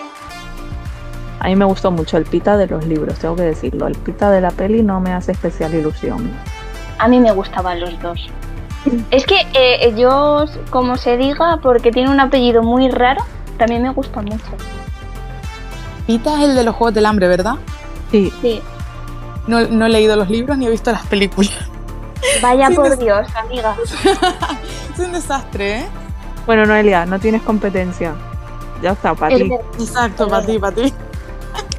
A 1.45 1.49
mí 1.49 1.57
me 1.57 1.67
gustó 1.67 1.91
mucho 1.91 2.17
el 2.17 2.25
pita 2.25 2.57
de 2.57 2.67
los 2.67 2.87
libros, 2.87 3.19
tengo 3.19 3.37
que 3.37 3.43
decirlo. 3.43 3.87
El 3.87 3.95
pita 3.97 4.31
de 4.31 4.41
la 4.41 4.51
peli 4.51 4.83
no 4.83 4.99
me 4.99 5.13
hace 5.13 5.33
especial 5.33 5.75
ilusión. 5.75 6.33
A 6.99 7.07
mí 7.07 7.21
me 7.21 7.33
gustaban 7.33 7.81
los 7.81 8.01
dos. 8.01 8.31
Es 9.11 9.27
que 9.27 9.47
eh, 9.53 9.95
yo, 9.95 10.47
como 10.71 10.97
se 10.97 11.19
diga, 11.19 11.59
porque 11.63 11.91
tiene 11.93 12.11
un 12.11 12.19
apellido 12.19 12.63
muy 12.63 12.89
raro, 12.89 13.23
también 13.59 13.83
me 13.83 13.91
gusta 13.91 14.23
mucho. 14.23 14.39
Pita 16.07 16.35
es 16.39 16.49
el 16.49 16.55
de 16.55 16.65
los 16.65 16.75
Juegos 16.77 16.95
del 16.95 17.05
Hambre, 17.05 17.29
¿verdad? 17.29 17.57
Sí, 18.11 18.33
Sí. 18.41 18.63
No, 19.47 19.61
no 19.69 19.85
he 19.85 19.91
leído 19.91 20.17
los 20.17 20.31
libros 20.31 20.57
ni 20.57 20.67
he 20.67 20.71
visto 20.71 20.93
las 20.93 21.05
películas. 21.05 21.53
Vaya 22.41 22.71
por 22.75 22.97
Dios, 22.97 23.27
amiga. 23.37 23.77
Es 24.95 24.99
un 24.99 25.13
desastre, 25.13 25.81
¿eh? 25.81 25.87
Bueno, 26.47 26.65
Noelia, 26.65 27.05
no 27.05 27.19
tienes 27.19 27.43
competencia. 27.43 28.15
Ya 28.81 28.93
está, 28.93 29.15
para 29.15 29.37
ti. 29.37 29.53
Exacto, 29.79 30.27
para 30.27 30.47
ti, 30.47 30.59
para 30.59 30.75
ti. 30.75 30.95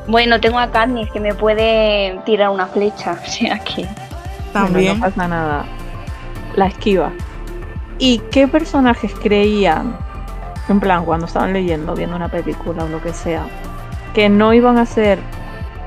Bueno, 0.07 0.39
tengo 0.39 0.59
a 0.59 0.69
Katniss 0.71 1.09
que 1.11 1.19
me 1.19 1.33
puede 1.33 2.19
tirar 2.25 2.49
una 2.49 2.67
flecha, 2.67 3.19
o 3.23 3.27
sea 3.29 3.59
que... 3.59 3.83
Bueno, 3.83 3.93
También. 4.53 4.99
no 4.99 5.05
pasa 5.05 5.27
nada. 5.27 5.65
La 6.55 6.67
esquiva. 6.67 7.11
¿Y 7.97 8.19
qué 8.31 8.47
personajes 8.47 9.13
creían, 9.21 9.97
en 10.69 10.79
plan, 10.79 11.05
cuando 11.05 11.25
estaban 11.25 11.53
leyendo, 11.53 11.95
viendo 11.95 12.15
una 12.15 12.29
película 12.29 12.83
o 12.83 12.87
lo 12.87 13.01
que 13.01 13.13
sea, 13.13 13.45
que 14.13 14.29
no 14.29 14.53
iban 14.53 14.77
a 14.77 14.85
ser, 14.85 15.19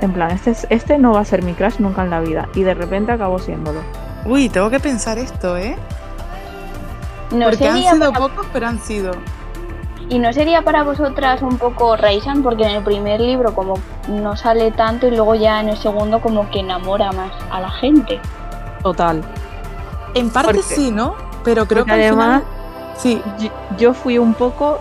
en 0.00 0.12
plan, 0.12 0.30
este, 0.32 0.50
es- 0.50 0.66
este 0.70 0.98
no 0.98 1.12
va 1.12 1.20
a 1.20 1.24
ser 1.24 1.42
mi 1.42 1.52
crush 1.54 1.78
nunca 1.78 2.02
en 2.02 2.10
la 2.10 2.20
vida, 2.20 2.48
y 2.54 2.62
de 2.62 2.74
repente 2.74 3.12
acabó 3.12 3.38
siéndolo? 3.38 3.80
Uy, 4.26 4.48
tengo 4.48 4.68
que 4.68 4.80
pensar 4.80 5.16
esto, 5.18 5.56
¿eh? 5.56 5.76
No 7.30 7.46
Porque 7.46 7.68
han 7.68 7.78
sido 7.78 8.12
para- 8.12 8.18
pocos, 8.26 8.46
pero 8.52 8.66
han 8.66 8.80
sido. 8.80 9.12
Y 10.11 10.18
no 10.18 10.32
sería 10.32 10.62
para 10.62 10.84
vosotras 10.84 11.42
un 11.42 11.59
poco 11.59 11.96
Raisan, 11.96 12.42
porque 12.42 12.64
en 12.64 12.70
el 12.76 12.82
primer 12.82 13.20
libro 13.20 13.54
como 13.54 13.74
no 14.09 14.36
sale 14.36 14.70
tanto 14.70 15.06
y 15.06 15.11
luego 15.11 15.34
ya 15.34 15.61
en 15.61 15.68
el 15.68 15.76
segundo 15.76 16.20
como 16.20 16.50
que 16.50 16.61
enamora 16.61 17.12
más 17.12 17.30
a 17.50 17.61
la 17.61 17.70
gente. 17.70 18.18
Total. 18.82 19.22
En 20.14 20.30
parte 20.30 20.62
sí, 20.62 20.90
¿no? 20.90 21.14
Pero 21.44 21.66
creo 21.66 21.84
Porque 21.84 22.00
que 22.00 22.06
al 22.06 22.12
además- 22.14 22.42
final- 22.42 22.59
Sí, 22.96 23.22
Yo, 23.38 23.50
yo 23.78 23.94
fui 23.94 24.18
un 24.18 24.34
poco 24.34 24.80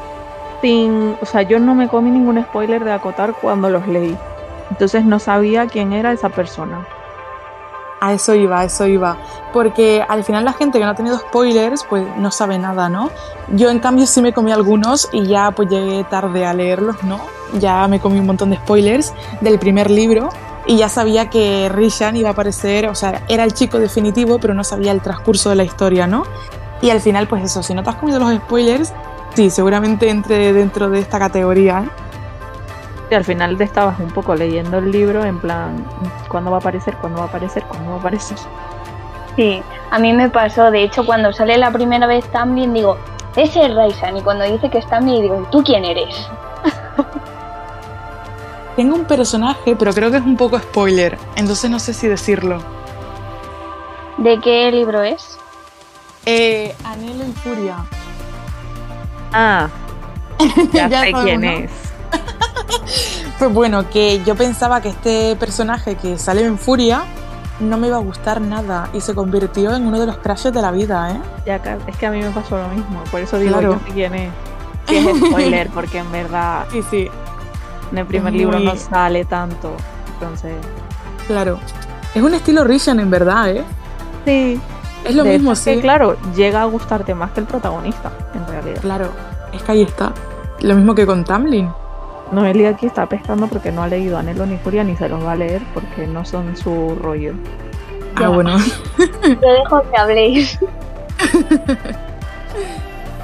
sin, 0.62 1.16
o 1.22 1.26
sea, 1.26 1.44
yo 1.44 1.60
no 1.60 1.76
me 1.76 1.88
comí 1.88 2.10
ningún 2.10 2.42
spoiler 2.42 2.84
de 2.84 2.92
acotar 2.92 3.36
cuando 3.40 3.70
los 3.70 3.88
leí. 3.88 4.18
Entonces 4.72 5.06
no 5.06 5.20
sabía 5.20 5.68
quién 5.68 5.94
era 5.94 6.12
esa 6.14 6.30
persona. 6.30 6.88
A 8.00 8.14
eso 8.14 8.36
iba, 8.36 8.60
a 8.60 8.66
eso 8.66 8.86
iba. 8.86 9.18
Porque 9.54 10.04
al 10.08 10.24
final 10.24 10.46
la 10.46 10.54
gente 10.54 10.78
que 10.78 10.86
no 10.86 10.92
ha 10.92 10.96
tenido 10.96 11.18
spoilers, 11.18 11.84
pues 11.84 12.06
no 12.18 12.32
sabe 12.32 12.60
nada, 12.60 12.90
¿no? 12.90 13.10
Yo 13.50 13.70
en 13.70 13.80
cambio 13.80 14.06
sí 14.06 14.22
me 14.22 14.34
comí 14.34 14.52
algunos 14.52 15.10
y 15.12 15.26
ya 15.26 15.52
pues 15.52 15.70
llegué 15.70 16.04
tarde 16.04 16.46
a 16.46 16.54
leerlos, 16.54 17.04
¿no? 17.04 17.20
Ya 17.60 17.88
me 17.88 18.00
comí 18.00 18.20
un 18.20 18.26
montón 18.26 18.50
de 18.50 18.58
spoilers 18.58 19.14
del 19.42 19.58
primer 19.58 19.90
libro 19.90 20.30
y 20.68 20.78
ya 20.78 20.90
sabía 20.90 21.30
que 21.30 21.70
Rishan 21.70 22.18
iba 22.18 22.30
a 22.30 22.32
aparecer, 22.34 22.88
o 22.88 22.96
sea, 22.96 23.24
era 23.30 23.46
el 23.46 23.54
chico 23.54 23.80
definitivo, 23.80 24.38
pero 24.38 24.54
no 24.54 24.66
sabía 24.66 24.92
el 24.92 25.02
transcurso 25.02 25.50
de 25.50 25.56
la 25.56 25.64
historia, 25.64 26.08
¿no? 26.08 26.24
Y 26.82 26.90
al 26.90 27.00
final, 27.00 27.28
pues 27.28 27.44
eso, 27.44 27.64
si 27.64 27.74
no 27.74 27.84
te 27.84 27.90
has 27.90 27.96
comido 27.96 28.20
los 28.20 28.36
spoilers, 28.36 28.94
sí, 29.34 29.50
seguramente 29.50 30.10
entre 30.10 30.52
dentro 30.52 30.90
de 30.90 31.00
esta 31.00 31.20
categoría. 31.20 31.86
¿eh? 31.86 32.07
Y 33.10 33.16
al 33.16 33.24
final 33.24 33.58
te 33.58 33.64
estabas 33.64 34.00
un 34.00 34.12
poco 34.12 34.36
leyendo 34.36 34.80
el 34.80 34.92
libro 34.92 35.24
en 35.24 35.40
plan, 35.40 35.86
¿cuándo 36.30 36.52
va 36.52 36.58
a 36.58 36.60
aparecer? 36.60 36.96
¿Cuándo 36.98 37.20
va 37.20 37.26
a 37.26 37.28
aparecer? 37.30 37.64
¿Cuándo 37.64 37.92
va 37.92 37.98
a 37.98 38.00
aparecer? 38.00 38.38
Sí, 39.38 39.62
a 39.92 40.00
mí 40.00 40.14
me 40.14 40.30
pasó, 40.30 40.72
de 40.72 40.84
hecho, 40.84 41.06
cuando 41.06 41.32
sale 41.32 41.58
la 41.58 41.72
primera 41.72 42.06
vez 42.08 42.26
también 42.32 42.74
digo, 42.74 42.98
ese 43.36 43.66
es 43.66 43.74
Raisan, 43.74 44.18
y 44.18 44.22
cuando 44.22 44.44
dice 44.46 44.70
que 44.70 44.80
es 44.80 44.88
Tamlin 44.88 45.22
digo, 45.22 45.48
¿tú 45.52 45.64
quién 45.64 45.86
eres? 45.86 46.28
Tengo 48.76 48.96
un 48.96 49.06
personaje, 49.06 49.76
pero 49.76 49.94
creo 49.94 50.12
que 50.12 50.18
es 50.18 50.24
un 50.24 50.36
poco 50.36 50.60
spoiler, 50.60 51.18
entonces 51.36 51.70
no 51.70 51.80
sé 51.80 51.94
si 51.94 52.08
decirlo. 52.08 52.60
¿De 54.18 54.40
qué 54.40 54.72
libro 54.72 55.04
es? 55.04 55.38
Eh, 56.26 56.76
Anhelo 56.84 57.26
y 57.26 57.32
Furia. 57.34 57.78
Ah, 59.32 59.70
ya, 60.74 60.90
Ya 60.90 61.02
sé 61.02 61.14
quién 61.14 61.44
es. 61.44 61.72
Pues 63.40 63.54
bueno, 63.54 63.88
que 63.90 64.24
yo 64.24 64.36
pensaba 64.36 64.82
que 64.82 64.90
este 64.90 65.36
personaje 65.36 65.96
que 65.96 66.18
sale 66.18 66.44
en 66.44 66.58
Furia 66.58 67.04
no 67.60 67.78
me 67.78 67.88
iba 67.88 67.98
a 67.98 68.00
gustar 68.00 68.42
nada 68.42 68.90
y 68.94 69.02
se 69.02 69.14
convirtió 69.14 69.76
en 69.76 69.86
uno 69.86 70.00
de 70.00 70.08
los 70.08 70.18
crashes 70.18 70.52
de 70.54 70.62
la 70.62 70.72
vida, 70.72 71.12
¿eh? 71.12 71.20
Ya, 71.46 71.56
es 71.88 71.98
que 71.98 72.06
a 72.08 72.12
mí 72.12 72.20
me 72.22 72.32
pasó 72.32 72.58
lo 72.58 72.68
mismo, 72.70 73.04
por 73.12 73.22
eso 73.22 73.38
digo 73.38 73.52
Claro. 73.54 73.74
yo 73.74 73.80
sé 73.88 73.94
quién 73.94 74.16
es. 74.16 74.32
Que 74.88 75.00
es 75.00 75.18
spoiler, 75.18 75.70
porque 75.70 76.00
en 76.00 76.12
verdad 76.12 76.66
Sí, 76.72 76.82
sí, 76.90 77.10
en 77.92 77.98
el 78.00 78.06
primer 78.08 78.34
Es 78.34 78.40
libro 78.40 78.58
muy- 78.58 78.66
no 78.66 78.76
sale 78.76 79.24
tanto. 79.26 79.72
Entonces, 80.14 80.56
claro. 81.28 81.60
Es 82.16 82.24
un 82.24 82.34
estilo 82.34 82.64
Rishan 82.64 83.00
en 83.00 83.10
verdad, 83.12 83.50
¿eh? 83.52 83.64
sí. 84.26 84.60
Es 85.06 85.14
lo 85.16 85.24
De 85.24 85.30
mismo, 85.34 85.52
es 85.54 85.62
que, 85.62 85.76
sí. 85.76 85.82
claro, 85.82 86.18
llega 86.36 86.64
a 86.64 86.66
gustarte 86.66 87.14
más 87.14 87.32
que 87.32 87.40
el 87.42 87.46
protagonista, 87.46 88.12
en 88.34 88.46
realidad. 88.48 88.82
Claro, 88.82 89.12
es 89.54 89.62
que 89.62 89.72
ahí 89.74 89.82
está. 89.84 90.12
Lo 90.62 90.76
mismo 90.76 90.96
que 90.96 91.06
con 91.06 91.24
Tamlin. 91.24 91.70
Noelia 92.32 92.70
aquí 92.70 92.86
está 92.86 93.06
pescando 93.08 93.48
porque 93.48 93.72
no 93.72 93.84
ha 93.84 93.88
leído 93.88 94.18
Anhelo 94.18 94.46
ni 94.46 94.58
Furia 94.58 94.84
ni 94.84 94.96
se 94.96 95.08
los 95.10 95.24
va 95.24 95.32
a 95.34 95.36
leer 95.36 95.62
porque 95.74 96.06
no 96.08 96.26
son 96.26 96.56
su 96.58 96.96
rollo. 97.02 97.34
Ah, 98.16 98.22
Ya. 98.22 98.30
bueno. 98.30 98.58
Yo 98.98 99.54
dejo 99.54 99.82
que 99.90 99.98
habléis. 99.98 100.60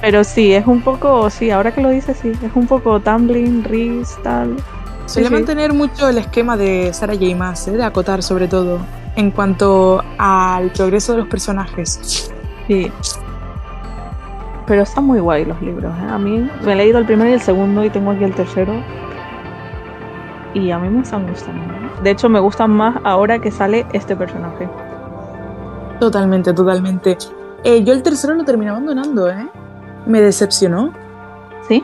Pero 0.01 0.23
sí, 0.23 0.53
es 0.53 0.67
un 0.67 0.81
poco, 0.81 1.29
sí, 1.29 1.49
ahora 1.49 1.73
que 1.73 1.81
lo 1.81 1.89
dices, 1.89 2.17
sí, 2.21 2.31
es 2.43 2.51
un 2.55 2.67
poco 2.67 2.99
tumbling, 2.99 3.63
Riz, 3.63 4.09
tal. 4.21 4.57
Suele 5.05 5.29
sí. 5.29 5.33
mantener 5.33 5.73
mucho 5.73 6.09
el 6.09 6.17
esquema 6.17 6.57
de 6.57 6.93
Sarah 6.93 7.13
J. 7.13 7.33
Maas, 7.37 7.67
¿eh? 7.69 7.71
de 7.71 7.83
acotar 7.85 8.21
sobre 8.21 8.47
todo, 8.49 8.79
en 9.15 9.31
cuanto 9.31 10.03
al 10.17 10.71
progreso 10.71 11.13
de 11.13 11.19
los 11.19 11.27
personajes. 11.29 12.29
Sí. 12.67 12.91
Pero 14.65 14.83
están 14.83 15.05
muy 15.05 15.19
guay 15.19 15.45
los 15.45 15.61
libros, 15.61 15.93
¿eh? 15.97 16.07
A 16.09 16.17
mí 16.17 16.49
me 16.63 16.73
he 16.73 16.75
leído 16.75 16.99
el 16.99 17.05
primero 17.05 17.29
y 17.29 17.33
el 17.33 17.41
segundo 17.41 17.83
y 17.83 17.89
tengo 17.89 18.11
aquí 18.11 18.23
el 18.23 18.33
tercero. 18.33 18.73
Y 20.53 20.71
a 20.71 20.79
mí 20.79 20.89
me 20.89 21.01
están 21.01 21.27
gustando. 21.27 21.61
¿eh? 21.73 21.89
De 22.03 22.11
hecho, 22.11 22.29
me 22.29 22.39
gustan 22.39 22.71
más 22.71 22.97
ahora 23.03 23.39
que 23.39 23.51
sale 23.51 23.85
este 23.91 24.15
personaje. 24.15 24.69
Totalmente, 25.99 26.53
totalmente. 26.53 27.17
Eh, 27.63 27.83
yo 27.83 27.93
el 27.93 28.03
tercero 28.03 28.33
lo 28.33 28.43
terminé 28.43 28.71
abandonando, 28.71 29.29
¿eh? 29.29 29.47
Me 30.05 30.21
decepcionó. 30.21 30.93
¿Sí? 31.67 31.83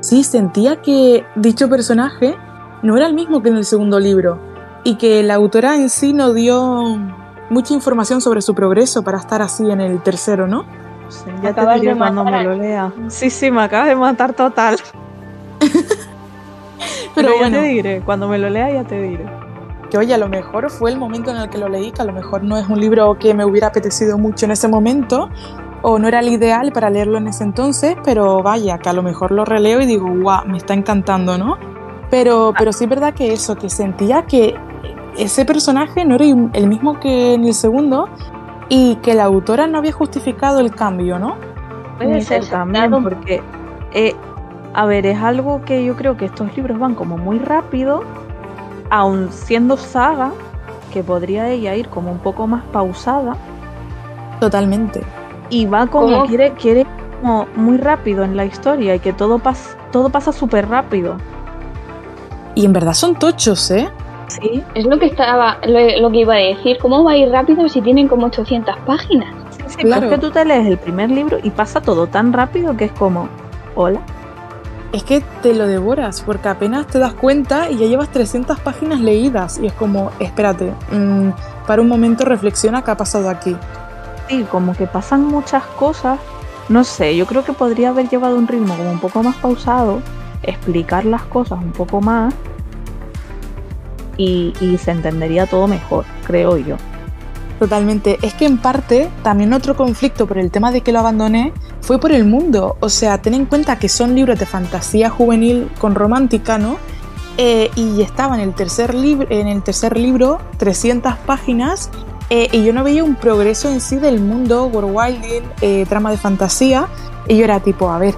Sí, 0.00 0.22
sentía 0.22 0.80
que 0.80 1.24
dicho 1.34 1.68
personaje 1.68 2.36
no 2.82 2.96
era 2.96 3.06
el 3.06 3.14
mismo 3.14 3.42
que 3.42 3.48
en 3.48 3.56
el 3.56 3.64
segundo 3.64 3.98
libro 3.98 4.38
y 4.84 4.96
que 4.96 5.22
la 5.22 5.34
autora 5.34 5.76
en 5.76 5.90
sí 5.90 6.12
no 6.12 6.32
dio 6.32 6.98
mucha 7.50 7.74
información 7.74 8.20
sobre 8.20 8.42
su 8.42 8.54
progreso 8.54 9.02
para 9.02 9.18
estar 9.18 9.42
así 9.42 9.68
en 9.70 9.80
el 9.80 10.02
tercero, 10.02 10.46
¿no? 10.46 10.64
Sí, 11.08 11.30
ya 11.42 11.54
te 11.54 11.66
diré 11.80 11.96
cuando 11.96 12.24
me 12.24 12.42
lo 12.42 12.54
lea. 12.54 12.92
Sí, 13.08 13.30
sí, 13.30 13.50
me 13.50 13.62
acabas 13.62 13.88
de 13.88 13.96
matar 13.96 14.32
total. 14.34 14.76
Pero 17.14 17.28
Pero 17.28 17.28
ya 17.30 17.38
bueno, 17.38 17.58
te 17.58 17.62
diré, 17.64 18.02
cuando 18.02 18.28
me 18.28 18.38
lo 18.38 18.48
lea 18.48 18.70
ya 18.72 18.84
te 18.84 19.00
diré. 19.00 19.26
que 19.90 19.98
oye, 19.98 20.14
a 20.14 20.18
lo 20.18 20.28
mejor 20.28 20.70
fue 20.70 20.90
el 20.90 20.98
momento 20.98 21.30
en 21.30 21.38
el 21.38 21.48
que 21.48 21.58
lo 21.58 21.68
leí, 21.68 21.90
que 21.90 22.02
a 22.02 22.04
lo 22.04 22.12
mejor 22.12 22.44
no 22.44 22.56
es 22.56 22.68
un 22.68 22.80
libro 22.80 23.18
que 23.18 23.34
me 23.34 23.44
hubiera 23.44 23.68
apetecido 23.68 24.18
mucho 24.18 24.44
en 24.46 24.52
ese 24.52 24.68
momento 24.68 25.28
o 25.82 25.98
no 25.98 26.08
era 26.08 26.20
el 26.20 26.28
ideal 26.28 26.72
para 26.72 26.90
leerlo 26.90 27.18
en 27.18 27.28
ese 27.28 27.44
entonces, 27.44 27.96
pero 28.04 28.42
vaya, 28.42 28.78
que 28.78 28.88
a 28.88 28.92
lo 28.92 29.02
mejor 29.02 29.30
lo 29.32 29.44
releo 29.44 29.80
y 29.80 29.86
digo, 29.86 30.06
guau, 30.08 30.44
me 30.46 30.58
está 30.58 30.74
encantando, 30.74 31.38
¿no? 31.38 31.56
Pero, 32.10 32.52
pero 32.56 32.72
sí 32.72 32.84
es 32.84 32.90
verdad 32.90 33.14
que 33.14 33.32
eso, 33.32 33.56
que 33.56 33.70
sentía 33.70 34.22
que 34.26 34.54
ese 35.16 35.44
personaje 35.44 36.04
no 36.04 36.14
era 36.14 36.24
el 36.24 36.66
mismo 36.66 36.98
que 37.00 37.34
en 37.34 37.44
el 37.44 37.54
segundo 37.54 38.08
y 38.68 38.96
que 38.96 39.14
la 39.14 39.24
autora 39.24 39.66
no 39.66 39.78
había 39.78 39.92
justificado 39.92 40.60
el 40.60 40.74
cambio, 40.74 41.18
¿no? 41.18 41.36
Puede 41.96 42.20
ser 42.20 42.44
también, 42.46 42.90
porque, 43.02 43.42
eh, 43.92 44.14
a 44.74 44.84
ver, 44.84 45.06
es 45.06 45.18
algo 45.20 45.62
que 45.62 45.84
yo 45.84 45.96
creo 45.96 46.16
que 46.16 46.26
estos 46.26 46.54
libros 46.56 46.78
van 46.78 46.94
como 46.94 47.18
muy 47.18 47.38
rápido, 47.38 48.02
aun 48.90 49.30
siendo 49.32 49.76
saga, 49.76 50.32
que 50.92 51.02
podría 51.02 51.48
ella 51.50 51.74
ir 51.74 51.88
como 51.88 52.12
un 52.12 52.18
poco 52.18 52.46
más 52.46 52.64
pausada, 52.66 53.36
Totalmente. 54.40 55.02
y 55.50 55.66
va 55.66 55.86
como, 55.86 56.12
¿Cómo? 56.12 56.26
quiere, 56.26 56.52
quiere 56.52 56.86
como 57.20 57.46
muy 57.56 57.78
rápido 57.78 58.22
en 58.22 58.36
la 58.36 58.44
historia 58.44 58.94
y 58.94 59.00
que 59.00 59.12
todo, 59.12 59.38
pas, 59.38 59.76
todo 59.90 60.08
pasa 60.10 60.32
súper 60.32 60.68
rápido. 60.68 61.16
Y 62.54 62.64
en 62.64 62.72
verdad 62.72 62.94
son 62.94 63.16
tochos, 63.16 63.70
¿eh? 63.70 63.88
Sí, 64.28 64.62
Es 64.74 64.84
lo 64.84 64.98
que 64.98 65.06
estaba, 65.06 65.58
lo, 65.66 65.78
lo 66.00 66.10
que 66.10 66.18
iba 66.20 66.34
a 66.34 66.38
decir. 66.38 66.78
¿Cómo 66.80 67.02
va 67.04 67.12
a 67.12 67.16
ir 67.16 67.30
rápido 67.30 67.68
si 67.68 67.80
tienen 67.80 68.08
como 68.08 68.26
800 68.26 68.76
páginas? 68.86 69.28
sí, 69.50 69.62
sí, 69.68 69.76
Claro. 69.82 70.02
pero 70.02 70.14
es 70.14 70.20
que 70.20 70.26
tú 70.26 70.30
te 70.32 70.44
lees 70.44 70.66
el 70.66 70.78
primer 70.78 71.10
libro 71.10 71.38
y 71.42 71.50
pasa 71.50 71.80
todo 71.80 72.06
tan 72.06 72.32
rápido 72.32 72.76
que 72.76 72.84
es 72.86 72.92
como, 72.92 73.28
hola. 73.74 74.00
Es 74.92 75.02
que 75.02 75.20
te 75.42 75.52
lo 75.54 75.66
devoras 75.66 76.22
porque 76.22 76.48
apenas 76.48 76.86
te 76.86 76.98
das 76.98 77.12
cuenta 77.12 77.70
y 77.70 77.76
ya 77.76 77.86
llevas 77.86 78.08
300 78.10 78.58
páginas 78.60 79.00
leídas 79.00 79.58
y 79.62 79.66
es 79.66 79.72
como, 79.74 80.10
espérate, 80.18 80.72
mm, 80.92 81.30
para 81.66 81.82
un 81.82 81.88
momento 81.88 82.24
reflexiona 82.24 82.82
qué 82.82 82.90
ha 82.92 82.96
pasado 82.96 83.28
aquí. 83.28 83.54
Sí, 84.28 84.46
como 84.50 84.72
que 84.74 84.86
pasan 84.86 85.26
muchas 85.26 85.62
cosas. 85.78 86.18
No 86.70 86.84
sé, 86.84 87.16
yo 87.16 87.26
creo 87.26 87.44
que 87.44 87.52
podría 87.52 87.90
haber 87.90 88.08
llevado 88.08 88.36
un 88.36 88.46
ritmo 88.46 88.74
como 88.76 88.90
un 88.90 88.98
poco 88.98 89.22
más 89.22 89.36
pausado, 89.36 90.00
explicar 90.42 91.04
las 91.04 91.22
cosas 91.22 91.58
un 91.58 91.72
poco 91.72 92.00
más 92.00 92.32
y, 94.18 94.52
y 94.60 94.76
se 94.76 94.90
entendería 94.90 95.46
todo 95.46 95.66
mejor, 95.66 96.04
creo 96.26 96.58
yo. 96.58 96.76
Totalmente. 97.58 98.18
Es 98.22 98.34
que 98.34 98.46
en 98.46 98.58
parte 98.58 99.10
también 99.22 99.52
otro 99.52 99.74
conflicto 99.76 100.26
por 100.26 100.38
el 100.38 100.50
tema 100.50 100.70
de 100.70 100.82
que 100.82 100.92
lo 100.92 101.00
abandoné 101.00 101.52
fue 101.80 101.98
por 101.98 102.12
el 102.12 102.24
mundo. 102.24 102.76
O 102.80 102.88
sea, 102.88 103.20
ten 103.20 103.34
en 103.34 103.46
cuenta 103.46 103.78
que 103.78 103.88
son 103.88 104.14
libros 104.14 104.38
de 104.38 104.46
fantasía 104.46 105.10
juvenil 105.10 105.68
con 105.80 105.94
romántica, 105.94 106.58
¿no? 106.58 106.76
Eh, 107.36 107.70
y 107.76 108.02
estaba 108.02 108.34
en 108.34 108.40
el 108.40 108.54
tercer, 108.54 108.94
en 108.94 109.48
el 109.48 109.62
tercer 109.62 109.96
libro, 109.96 110.38
300 110.58 111.16
páginas, 111.18 111.90
eh, 112.30 112.48
y 112.52 112.64
yo 112.64 112.72
no 112.72 112.84
veía 112.84 113.04
un 113.04 113.14
progreso 113.14 113.70
en 113.70 113.80
sí 113.80 113.96
del 113.96 114.20
mundo, 114.20 114.66
world 114.66 114.90
wilding, 114.92 115.42
eh, 115.60 115.86
trama 115.88 116.10
de 116.10 116.16
fantasía, 116.16 116.88
y 117.28 117.36
yo 117.36 117.44
era 117.44 117.60
tipo, 117.60 117.90
a 117.90 117.98
ver, 117.98 118.14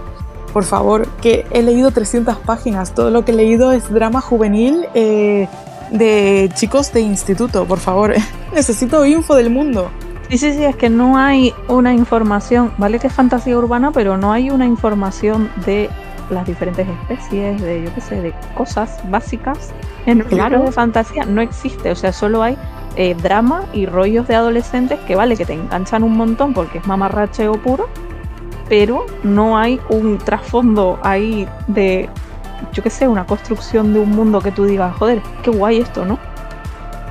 por 0.54 0.64
favor, 0.64 1.06
que 1.22 1.46
he 1.50 1.62
leído 1.62 1.90
300 1.90 2.38
páginas, 2.38 2.94
todo 2.94 3.10
lo 3.10 3.24
que 3.24 3.32
he 3.32 3.34
leído 3.34 3.72
es 3.72 3.92
drama 3.92 4.20
juvenil 4.20 4.86
eh, 4.94 5.48
de 5.90 6.50
chicos 6.54 6.92
de 6.92 7.00
instituto, 7.00 7.64
por 7.66 7.78
favor, 7.78 8.14
necesito 8.54 9.04
info 9.04 9.34
del 9.34 9.50
mundo. 9.50 9.90
Sí, 10.28 10.38
sí, 10.38 10.52
sí, 10.52 10.64
es 10.64 10.76
que 10.76 10.88
no 10.88 11.18
hay 11.18 11.52
una 11.66 11.92
información, 11.92 12.72
vale 12.78 12.98
que 13.00 13.08
es 13.08 13.12
fantasía 13.12 13.58
urbana, 13.58 13.90
pero 13.90 14.16
no 14.16 14.32
hay 14.32 14.50
una 14.50 14.64
información 14.64 15.50
de 15.66 15.90
las 16.30 16.46
diferentes 16.46 16.86
especies, 16.88 17.60
de 17.60 17.82
yo 17.82 17.94
qué 17.94 18.00
sé, 18.00 18.20
de 18.22 18.32
cosas 18.56 19.00
básicas. 19.10 19.72
En 20.06 20.20
Claro. 20.20 20.50
libros 20.58 20.66
de 20.66 20.72
fantasía 20.72 21.24
no 21.24 21.40
existe, 21.40 21.90
o 21.90 21.96
sea, 21.96 22.12
solo 22.12 22.42
hay 22.44 22.56
eh, 22.96 23.16
drama 23.20 23.64
y 23.72 23.86
rollos 23.86 24.28
de 24.28 24.36
adolescentes 24.36 25.00
que 25.00 25.16
vale 25.16 25.36
que 25.36 25.44
te 25.44 25.54
enganchan 25.54 26.04
un 26.04 26.16
montón 26.16 26.54
porque 26.54 26.78
es 26.78 26.86
mamarracheo 26.86 27.54
puro, 27.54 27.88
pero 28.68 29.06
no 29.24 29.58
hay 29.58 29.80
un 29.88 30.18
trasfondo 30.18 31.00
ahí 31.02 31.48
de, 31.66 32.08
yo 32.72 32.82
qué 32.82 32.90
sé, 32.90 33.08
una 33.08 33.26
construcción 33.26 33.92
de 33.92 34.00
un 34.00 34.10
mundo 34.10 34.40
que 34.40 34.52
tú 34.52 34.64
digas, 34.64 34.96
joder, 34.96 35.22
qué 35.42 35.50
guay 35.50 35.78
esto, 35.78 36.04
¿no? 36.04 36.18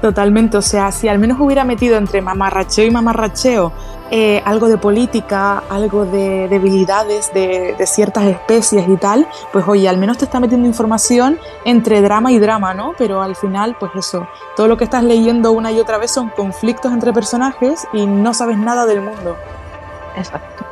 Totalmente, 0.01 0.55
o 0.55 0.61
sea, 0.61 0.91
si 0.91 1.09
al 1.09 1.19
menos 1.19 1.39
hubiera 1.41 1.65
metido 1.65 1.97
entre 1.97 2.21
mamarracheo 2.21 2.85
y 2.85 2.91
mamarracheo 2.91 3.73
eh, 4.11 4.41
algo 4.45 4.69
de 4.69 4.77
política, 4.77 5.61
algo 5.69 6.05
de 6.05 6.47
debilidades 6.47 7.31
de, 7.33 7.75
de, 7.77 7.85
ciertas 7.85 8.23
especies 8.23 8.87
y 8.87 8.95
tal, 8.95 9.27
pues 9.51 9.67
oye, 9.67 9.89
al 9.89 9.97
menos 9.97 10.17
te 10.17 10.25
está 10.25 10.39
metiendo 10.39 10.67
información 10.67 11.37
entre 11.65 12.01
drama 12.01 12.31
y 12.31 12.39
drama, 12.39 12.73
¿no? 12.73 12.93
Pero 12.97 13.21
al 13.21 13.35
final, 13.35 13.75
pues 13.79 13.91
eso, 13.95 14.27
todo 14.55 14.67
lo 14.67 14.77
que 14.77 14.85
estás 14.85 15.03
leyendo 15.03 15.51
una 15.51 15.71
y 15.71 15.79
otra 15.79 15.97
vez 15.97 16.11
son 16.11 16.29
conflictos 16.29 16.91
entre 16.93 17.11
personajes 17.11 17.87
y 17.91 18.07
no 18.07 18.33
sabes 18.33 18.57
nada 18.57 18.85
del 18.85 19.01
mundo. 19.01 19.35
Exacto. 20.15 20.65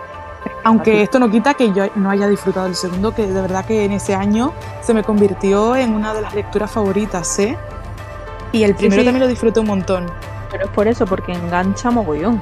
Aunque 0.68 1.01
esto 1.01 1.18
no 1.18 1.32
quita 1.32 1.53
que 1.53 1.72
yo 1.72 1.86
no 1.95 2.09
haya 2.09 2.28
disfrutado 2.28 2.65
del 2.65 2.76
segundo, 2.76 3.15
que 3.15 3.26
de 3.26 3.41
verdad 3.41 3.63
que 3.63 3.86
en 3.86 3.93
ese 3.93 4.13
año 4.13 4.51
se 4.82 4.93
me 4.93 5.01
convirtió 5.01 5.78
en 5.78 5.93
una 5.93 6.13
de 6.13 6.22
las 6.22 6.36
lecturas 6.36 6.70
favoritas, 6.70 7.39
¿eh? 7.39 7.57
Y 8.51 8.63
el 8.63 8.76
primero 8.76 8.95
sí, 8.95 8.99
sí. 8.99 9.05
también 9.05 9.22
lo 9.22 9.30
disfruté 9.30 9.61
un 9.61 9.68
montón. 9.68 10.11
Pero 10.51 10.65
es 10.65 10.72
por 10.72 10.89
eso, 10.89 11.05
porque 11.05 11.32
engancha 11.32 11.89
mogollón. 11.89 12.41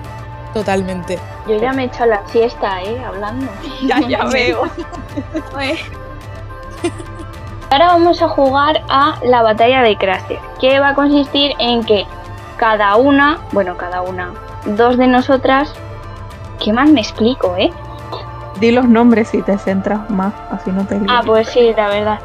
Totalmente. 0.55 1.19
Yo 1.47 1.57
ya 1.57 1.71
me 1.71 1.83
he 1.83 1.85
echado 1.85 2.09
la 2.09 2.27
siesta, 2.29 2.81
¿eh? 2.81 2.99
Hablando. 3.05 3.45
ya, 3.83 3.99
ya 3.99 4.25
veo. 4.33 4.63
Ahora 7.69 7.85
vamos 7.89 8.23
a 8.23 8.27
jugar 8.27 8.83
a 8.89 9.19
la 9.23 9.43
batalla 9.43 9.83
de 9.83 9.97
Craster, 9.97 10.39
que 10.59 10.79
va 10.79 10.89
a 10.89 10.95
consistir 10.95 11.51
en 11.59 11.83
que 11.83 12.07
cada 12.57 12.95
una, 12.95 13.37
bueno, 13.51 13.77
cada 13.77 14.01
una, 14.01 14.33
dos 14.65 14.97
de 14.97 15.05
nosotras, 15.05 15.71
¿qué 16.59 16.73
más 16.73 16.89
me 16.89 17.01
explico, 17.01 17.55
eh? 17.55 17.71
Di 18.59 18.71
los 18.71 18.87
nombres 18.87 19.29
si 19.29 19.41
te 19.41 19.57
centras 19.57 20.09
más, 20.09 20.33
así 20.49 20.71
no 20.71 20.85
te 20.85 20.99
Ah, 21.07 21.21
pues 21.25 21.49
sí, 21.49 21.73
la 21.75 21.89
verdad. 21.89 22.19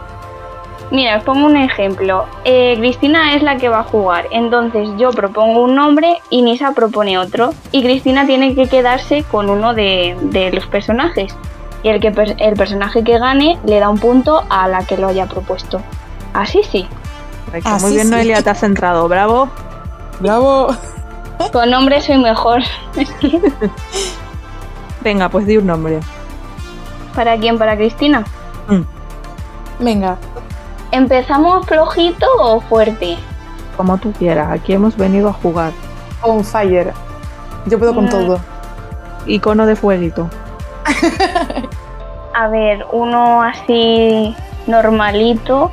Mira, 0.91 1.19
os 1.19 1.25
pongo 1.25 1.47
un 1.47 1.57
ejemplo. 1.57 2.27
Eh, 2.45 2.75
Cristina 2.79 3.35
es 3.35 3.43
la 3.43 3.57
que 3.57 3.69
va 3.69 3.81
a 3.81 3.85
jugar, 3.85 4.27
entonces 4.33 4.89
yo 4.99 5.11
propongo 5.11 5.63
un 5.63 5.77
nombre 5.77 6.21
y 6.31 6.43
Nisa 6.43 6.73
propone 6.73 7.19
otro. 7.19 7.53
Y 7.71 7.83
Cristina 7.83 8.27
tiene 8.27 8.55
que 8.55 8.69
quedarse 8.69 9.25
con 9.25 9.51
uno 9.51 9.75
de, 9.75 10.17
de 10.21 10.53
los 10.53 10.67
personajes. 10.67 11.37
Y 11.83 11.89
el, 11.89 12.01
que, 12.01 12.13
el 12.39 12.57
personaje 12.57 13.05
que 13.05 13.19
gane 13.19 13.59
le 13.65 13.79
da 13.79 13.89
un 13.89 13.99
punto 13.99 14.45
a 14.51 14.69
la 14.69 14.85
que 14.85 14.97
lo 14.97 15.09
haya 15.09 15.27
propuesto. 15.27 15.81
Así 16.35 16.63
sí. 16.63 16.89
Así 17.65 17.85
Muy 17.85 17.95
bien, 17.95 18.07
sí. 18.07 18.13
Noelia, 18.13 18.43
te 18.43 18.51
has 18.51 18.61
centrado. 18.61 19.09
Bravo. 19.09 19.49
Bravo. 20.19 20.75
Con 21.53 21.71
nombre 21.71 22.01
soy 22.01 22.19
mejor. 22.19 22.63
Venga, 25.03 25.29
pues 25.29 25.47
di 25.47 25.57
un 25.57 25.67
nombre. 25.67 26.01
¿Para 27.15 27.37
quién? 27.37 27.59
¿Para 27.59 27.77
Cristina? 27.77 28.25
Mm. 28.69 28.83
Venga. 29.85 30.17
¿Empezamos 30.93 31.67
flojito 31.67 32.27
o 32.39 32.61
fuerte? 32.61 33.17
Como 33.77 33.99
tú 33.99 34.13
quieras, 34.13 34.51
aquí 34.51 34.73
hemos 34.73 34.97
venido 34.97 35.29
a 35.29 35.33
jugar. 35.33 35.73
On 36.23 36.45
fire. 36.45 36.93
Yo 37.67 37.79
puedo 37.79 37.95
con 37.95 38.07
mm. 38.07 38.11
todo. 38.11 38.41
Icono 39.27 39.67
de 39.67 39.77
fueguito. 39.77 40.29
a 42.35 42.49
ver, 42.49 42.85
uno 42.93 43.43
así 43.43 44.35
normalito. 44.67 45.71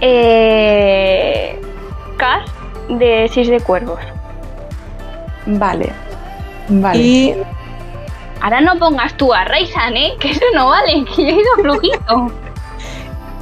Eh, 0.00 1.60
Cas 2.16 2.50
de 2.88 3.28
Seis 3.32 3.48
de 3.48 3.60
Cuervos. 3.60 4.00
Vale. 5.46 5.92
Vale. 6.68 6.98
Y 6.98 7.34
Ahora 8.40 8.60
no 8.60 8.78
pongas 8.78 9.14
tú 9.14 9.32
a 9.32 9.44
Raisan, 9.44 9.96
¿eh? 9.96 10.14
Que 10.18 10.30
eso 10.30 10.44
no 10.54 10.68
vale, 10.68 11.04
que 11.16 11.22
yo 11.22 11.28
he 11.28 11.40
ido 11.40 11.54
flojito. 11.56 12.32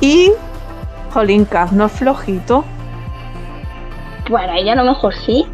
y. 0.01 0.33
Jolín, 1.13 1.49
no 1.73 1.87
es 1.87 1.93
flojito. 1.93 2.65
Bueno, 4.29 4.53
ella 4.53 4.73
a 4.73 4.77
lo 4.77 4.85
mejor 4.85 5.15
sí. 5.15 5.47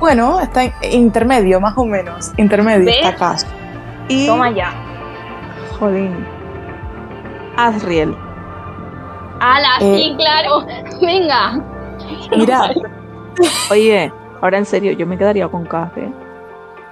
Bueno, 0.00 0.40
está 0.40 0.64
intermedio, 0.90 1.60
más 1.60 1.78
o 1.78 1.84
menos. 1.84 2.32
Intermedio 2.36 2.86
¿Ves? 2.86 2.96
está 2.96 3.14
Cas. 3.14 3.46
Y. 4.08 4.26
Toma 4.26 4.50
ya. 4.50 4.72
Jolín. 5.78 6.26
Azriel. 7.56 8.16
¡Hala! 9.38 9.76
Eh. 9.80 9.96
Sí, 9.96 10.14
claro. 10.16 10.66
Venga. 11.00 11.60
Mira, 12.36 12.70
Oye, 13.70 14.12
ahora 14.40 14.58
en 14.58 14.66
serio, 14.66 14.92
yo 14.92 15.06
me 15.06 15.16
quedaría 15.16 15.48
con 15.48 15.64
Cas, 15.64 15.90
¿eh? 15.96 16.12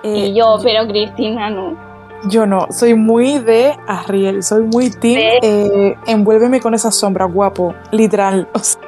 Eh, 0.02 0.28
Y 0.28 0.34
yo, 0.34 0.56
pero 0.62 0.86
Cristina 0.88 1.50
no. 1.50 1.76
yo 2.24 2.46
no, 2.46 2.66
soy 2.70 2.94
muy 2.94 3.38
de 3.38 3.76
Arriel, 3.86 4.42
soy 4.42 4.64
muy 4.64 4.90
team. 4.90 5.18
Eh, 5.42 5.96
envuélveme 6.06 6.60
con 6.60 6.74
esa 6.74 6.90
sombra, 6.90 7.24
guapo, 7.26 7.74
literal. 7.92 8.48
O 8.54 8.58
sea, 8.58 8.80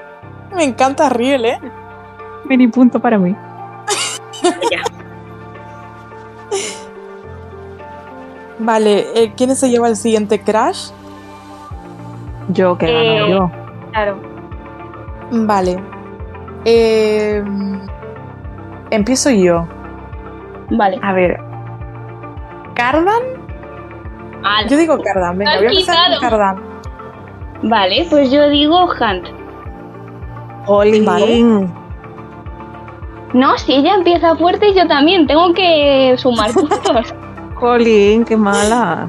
me 0.54 0.64
encanta 0.64 1.06
Arriel, 1.06 1.44
¿eh? 1.46 1.58
Mini 2.44 2.68
punto 2.68 3.00
para 3.00 3.18
mí. 3.18 3.34
Ya. 4.70 4.82
Vale, 8.58 9.06
eh, 9.14 9.32
¿quién 9.36 9.54
se 9.56 9.70
lleva 9.70 9.88
el 9.88 9.96
siguiente 9.96 10.40
crash? 10.40 10.90
Yo 12.48 12.76
que 12.78 12.86
Eh, 12.86 13.14
gano 13.20 13.28
yo. 13.28 13.50
Claro. 13.92 14.20
Vale. 15.30 15.82
Eh, 16.64 17.42
empiezo 18.90 19.30
yo. 19.30 19.66
Vale. 20.76 20.98
A 21.02 21.12
ver. 21.12 21.38
¿Cardan? 22.74 23.22
Yo 24.68 24.76
digo 24.76 24.98
Cardan, 25.00 25.38
venga, 25.38 25.56
voy 25.58 25.66
a 25.66 25.70
empezar 25.70 26.10
con. 26.10 26.20
Cardan. 26.20 26.56
Vale, 27.62 28.06
pues 28.10 28.30
yo 28.32 28.48
digo 28.48 28.84
Hunt. 28.86 29.28
Jolín. 30.66 31.04
Vale. 31.04 31.68
No, 33.34 33.56
si 33.56 33.72
ella 33.74 33.94
empieza 33.94 34.34
fuerte, 34.36 34.74
yo 34.74 34.86
también. 34.88 35.26
Tengo 35.26 35.52
que 35.54 36.14
sumar 36.18 36.50
puntos. 36.54 37.14
Jolín, 37.54 38.24
qué 38.24 38.36
mala. 38.36 39.08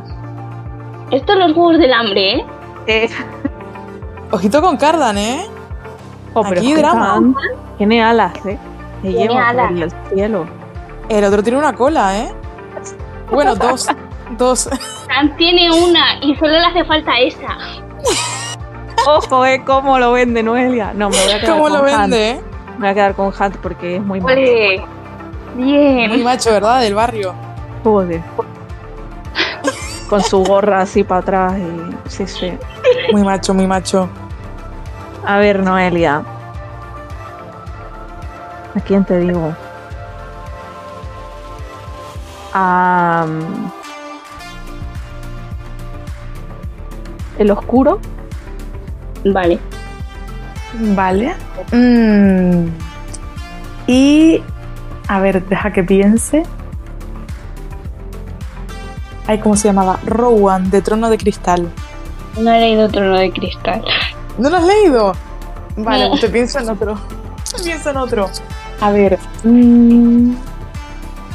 Esto 1.11 1.33
es 1.33 1.39
los 1.39 1.53
juegos 1.53 1.77
del 1.79 1.93
hambre, 1.93 2.35
¿eh? 2.37 2.45
Eh, 2.87 3.09
Ojito 4.31 4.61
con 4.61 4.77
Cardan, 4.77 5.17
¿eh? 5.17 5.45
oh, 6.33 6.43
pero 6.43 6.59
Aquí 6.61 6.73
drama. 6.73 7.21
Tiene 7.77 8.03
alas, 8.03 8.33
¿eh? 8.45 8.57
Se 9.01 9.09
Tiene 9.09 9.27
lleva 9.27 9.49
alas. 9.49 9.71
por 9.71 9.81
el 9.81 9.91
cielo. 10.13 10.45
El 11.09 11.23
otro 11.25 11.43
tiene 11.43 11.57
una 11.57 11.73
cola, 11.73 12.17
¿eh? 12.17 12.33
Bueno, 13.31 13.55
dos. 13.55 13.87
dos. 14.37 14.67
Hunt 14.67 15.35
tiene 15.37 15.71
una 15.71 16.19
y 16.21 16.35
solo 16.35 16.53
le 16.53 16.65
hace 16.65 16.83
falta 16.85 17.11
esa. 17.19 17.57
Ojo, 19.07 19.45
¿eh? 19.45 19.63
¿Cómo 19.65 19.99
lo 19.99 20.13
vende 20.13 20.41
Noelia? 20.43 20.93
No, 20.93 21.09
me 21.09 21.17
voy 21.17 21.31
a 21.31 21.39
quedar 21.39 21.51
¿Cómo 21.51 21.63
con 21.63 21.73
lo 21.73 21.81
vende, 21.83 22.29
eh? 22.31 22.41
Me 22.77 22.79
voy 22.79 22.87
a 22.89 22.93
quedar 22.93 23.15
con 23.15 23.27
Hunt 23.27 23.57
porque 23.57 23.97
es 23.97 24.01
muy 24.01 24.21
malo. 24.21 24.35
Ole. 24.35 24.85
Bien. 25.55 26.09
Muy 26.09 26.23
macho, 26.23 26.51
¿verdad? 26.51 26.81
Del 26.81 26.95
barrio. 26.95 27.35
Joder. 27.83 28.21
Con 30.09 30.21
su 30.21 30.43
gorra 30.43 30.81
así 30.81 31.03
para 31.03 31.21
atrás 31.21 31.53
y... 31.57 32.09
Sí, 32.09 32.27
sí. 32.27 32.53
Muy 33.11 33.23
macho, 33.23 33.53
muy 33.53 33.67
macho. 33.67 34.09
A 35.25 35.37
ver, 35.37 35.59
Noelia. 35.61 36.23
¿A 38.75 38.79
quién 38.79 39.05
te 39.05 39.19
digo? 39.19 39.53
A... 42.53 43.25
El 47.37 47.51
oscuro. 47.51 47.99
Vale. 49.25 49.59
Vale. 50.95 51.33
Mm. 51.71 52.67
Y. 53.87 54.41
A 55.07 55.19
ver, 55.19 55.43
deja 55.45 55.71
que 55.73 55.83
piense. 55.83 56.43
Ay, 59.27 59.39
¿cómo 59.39 59.55
se 59.55 59.67
llamaba? 59.69 59.99
Rowan, 60.05 60.69
de 60.69 60.81
Trono 60.81 61.09
de 61.09 61.17
Cristal. 61.17 61.69
No 62.39 62.51
he 62.51 62.59
leído 62.59 62.89
Trono 62.89 63.17
de 63.17 63.31
Cristal. 63.31 63.83
¿No 64.37 64.49
lo 64.49 64.57
has 64.57 64.65
leído? 64.65 65.13
Vale, 65.77 66.09
No. 66.09 66.17
te 66.19 66.29
pienso 66.29 66.59
en 66.59 66.69
otro. 66.69 66.97
Te 67.57 67.63
pienso 67.63 67.89
en 67.91 67.97
otro. 67.97 68.29
A 68.81 68.89
ver. 68.91 69.19
mm. 69.43 70.33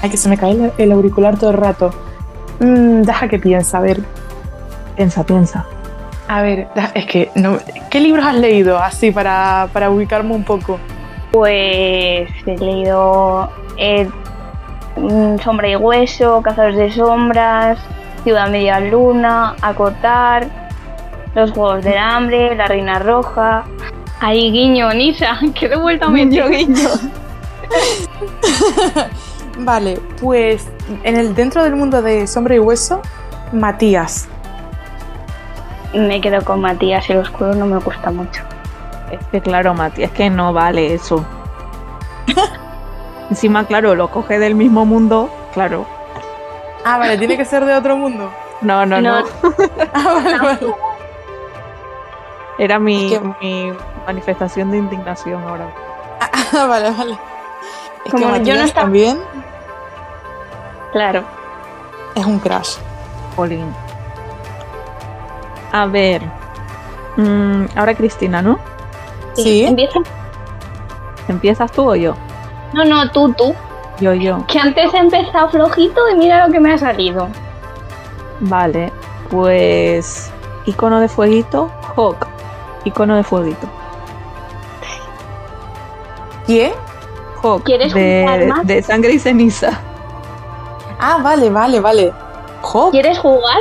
Ay, 0.02 0.10
que 0.10 0.16
se 0.16 0.28
me 0.28 0.36
cae 0.36 0.52
el, 0.52 0.72
el 0.78 0.92
auricular 0.92 1.38
todo 1.38 1.50
el 1.50 1.56
rato. 1.56 1.90
Mm, 2.60 3.02
deja 3.02 3.28
que 3.28 3.38
piense, 3.38 3.76
a 3.76 3.80
ver. 3.80 4.00
Piensa, 4.96 5.24
piensa. 5.24 5.66
A 6.28 6.42
ver, 6.42 6.68
es 6.94 7.06
que. 7.06 7.30
No, 7.34 7.58
¿Qué 7.90 8.00
libros 8.00 8.24
has 8.24 8.34
leído? 8.34 8.78
Así, 8.78 9.10
para, 9.10 9.68
para 9.72 9.90
ubicarme 9.90 10.34
un 10.34 10.44
poco. 10.44 10.78
Pues 11.32 12.28
he 12.46 12.56
leído 12.58 13.50
eh, 13.76 14.08
mm, 14.96 15.38
Sombra 15.38 15.68
y 15.68 15.76
Hueso, 15.76 16.42
Cazadores 16.42 16.76
de 16.76 16.92
Sombras, 16.92 17.78
Ciudad 18.24 18.50
Media 18.50 18.80
Luna, 18.80 19.54
Acotar, 19.62 20.48
Los 21.34 21.52
Juegos 21.52 21.84
del 21.84 21.96
Hambre, 21.96 22.54
La 22.56 22.66
Reina 22.66 22.98
Roja. 22.98 23.64
Ahí, 24.20 24.50
guiño, 24.50 24.92
Nisa, 24.92 25.38
que 25.54 25.68
de 25.68 25.76
vuelta 25.76 26.06
a 26.06 26.10
meter. 26.10 26.50
guiño. 26.50 26.88
Vale, 29.58 30.00
pues 30.20 30.68
en 31.02 31.16
el, 31.16 31.34
dentro 31.34 31.62
del 31.64 31.74
mundo 31.76 32.00
de 32.00 32.26
Sombra 32.26 32.54
y 32.54 32.58
Hueso, 32.58 33.02
Matías. 33.52 34.28
Me 35.94 36.20
quedo 36.20 36.44
con 36.44 36.60
Matías, 36.60 37.08
el 37.10 37.18
oscuro 37.18 37.54
no 37.54 37.66
me 37.66 37.78
gusta 37.78 38.10
mucho. 38.10 38.42
Es 39.10 39.18
que 39.32 39.40
claro, 39.40 39.72
Mati, 39.74 40.02
es 40.02 40.10
que 40.12 40.28
no 40.30 40.52
vale 40.52 40.92
eso. 40.94 41.24
Encima, 43.30 43.64
claro, 43.66 43.94
lo 43.94 44.10
coge 44.10 44.38
del 44.38 44.54
mismo 44.54 44.84
mundo, 44.84 45.30
claro. 45.54 45.86
Ah, 46.84 46.98
vale, 46.98 47.18
tiene 47.18 47.36
que 47.36 47.44
ser 47.44 47.64
de 47.64 47.74
otro 47.74 47.96
mundo. 47.96 48.30
No, 48.60 48.84
no, 48.86 49.00
no. 49.00 49.20
No. 49.20 49.26
Ah, 49.94 50.20
vale, 50.22 50.38
vale. 50.38 50.74
Era 52.58 52.78
mi, 52.78 53.12
Es 53.14 53.20
que- 53.20 53.34
mi 53.40 53.72
manifestación 54.06 54.70
de 54.70 54.78
indignación 54.78 55.42
ahora. 55.42 55.66
Ah, 56.20 56.66
vale, 56.68 56.90
vale. 56.90 57.18
Es 58.08 58.12
Como 58.12 58.32
que 58.32 58.44
yo 58.44 58.54
no 58.56 58.62
estaba- 58.64 58.84
también 58.86 59.18
Claro. 60.92 61.22
es 62.14 62.24
un 62.26 62.38
crash. 62.40 62.76
Jolín. 63.36 63.72
A 65.72 65.86
ver. 65.86 66.22
Mm, 67.16 67.66
ahora 67.76 67.94
Cristina, 67.94 68.42
¿no? 68.42 68.58
Sí. 69.34 69.64
Empieza. 69.64 70.00
¿Empiezas 71.28 71.70
tú 71.70 71.90
o 71.90 71.94
yo? 71.94 72.14
No, 72.72 72.84
no, 72.84 73.10
tú, 73.10 73.32
tú. 73.34 73.54
Yo, 74.00 74.14
yo. 74.14 74.44
Que 74.46 74.58
antes 74.58 74.92
he 74.94 74.98
empezado 74.98 75.50
flojito 75.50 76.00
y 76.10 76.14
mira 76.16 76.46
lo 76.46 76.52
que 76.52 76.58
me 76.60 76.72
ha 76.72 76.78
salido. 76.78 77.28
Vale. 78.40 78.92
Pues. 79.30 80.30
Icono 80.66 80.98
de 81.00 81.08
fueguito. 81.08 81.70
Hawk. 81.96 82.26
Icono 82.84 83.16
de 83.16 83.22
fueguito. 83.24 83.66
¿Quién? 86.46 86.72
Hawk. 87.42 87.64
¿Quieres 87.64 87.92
de, 87.94 88.22
jugar 88.22 88.46
más? 88.46 88.66
de 88.66 88.82
sangre 88.82 89.12
y 89.12 89.18
ceniza. 89.18 89.80
Ah, 90.98 91.18
vale, 91.22 91.50
vale, 91.50 91.80
vale. 91.80 92.12
¿Quieres 92.90 93.18
jugar? 93.18 93.58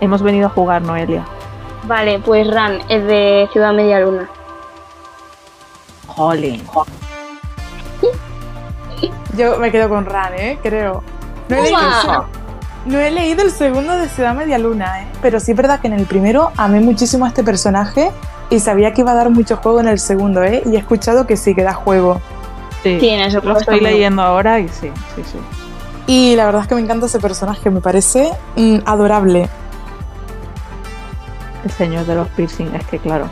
Hemos 0.00 0.22
venido 0.22 0.46
a 0.46 0.50
jugar, 0.50 0.82
Noelia. 0.82 1.24
Vale, 1.84 2.20
pues 2.20 2.48
Ran 2.48 2.80
es 2.88 3.04
de 3.04 3.48
Ciudad 3.52 3.72
Media 3.72 4.00
Luna. 4.00 4.28
Jolín. 6.06 6.62
yo 9.36 9.58
me 9.58 9.70
quedo 9.70 9.88
con 9.88 10.06
Ran, 10.06 10.34
¿eh? 10.34 10.58
Creo. 10.62 11.02
No 11.48 11.56
he, 11.56 11.62
leído 11.62 12.26
no 12.86 12.98
he 12.98 13.10
leído 13.10 13.42
el 13.42 13.50
segundo 13.50 13.96
de 13.96 14.08
Ciudad 14.08 14.34
Media 14.34 14.58
Luna, 14.58 15.02
¿eh? 15.02 15.06
Pero 15.20 15.38
sí 15.40 15.50
es 15.52 15.56
verdad 15.56 15.80
que 15.80 15.88
en 15.88 15.94
el 15.94 16.06
primero 16.06 16.52
amé 16.56 16.80
muchísimo 16.80 17.24
a 17.24 17.28
este 17.28 17.42
personaje 17.44 18.10
y 18.52 18.60
sabía 18.60 18.92
que 18.92 19.00
iba 19.00 19.12
a 19.12 19.14
dar 19.14 19.30
mucho 19.30 19.56
juego 19.56 19.80
en 19.80 19.88
el 19.88 19.98
segundo, 19.98 20.42
¿eh? 20.42 20.62
Y 20.66 20.76
he 20.76 20.78
escuchado 20.78 21.26
que 21.26 21.38
sí, 21.38 21.54
que 21.54 21.62
da 21.62 21.72
juego. 21.72 22.20
Sí. 22.82 23.00
Sí, 23.00 23.08
en 23.08 23.20
eso 23.20 23.40
Lo 23.42 23.56
estoy 23.56 23.80
leyendo 23.80 24.20
ahora 24.20 24.60
y 24.60 24.68
sí, 24.68 24.90
sí, 25.14 25.22
sí. 25.24 25.38
Y 26.06 26.36
la 26.36 26.44
verdad 26.44 26.62
es 26.62 26.68
que 26.68 26.74
me 26.74 26.82
encanta 26.82 27.06
ese 27.06 27.18
personaje, 27.18 27.70
me 27.70 27.80
parece 27.80 28.30
mm, 28.56 28.78
adorable. 28.84 29.48
El 31.64 31.70
señor 31.70 32.04
de 32.04 32.14
los 32.14 32.28
piercing, 32.28 32.74
es 32.74 32.84
que 32.86 32.98
claro. 32.98 33.30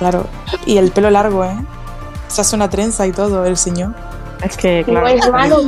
Claro. 0.00 0.26
Y 0.66 0.78
el 0.78 0.90
pelo 0.90 1.10
largo, 1.10 1.44
¿eh? 1.44 1.54
Se 2.26 2.40
hace 2.40 2.56
una 2.56 2.68
trenza 2.68 3.06
y 3.06 3.12
todo, 3.12 3.44
el 3.44 3.56
señor. 3.56 3.94
Es 4.42 4.56
que 4.56 4.80
No 4.80 5.00
claro. 5.00 5.08
es 5.08 5.30
malo. 5.30 5.62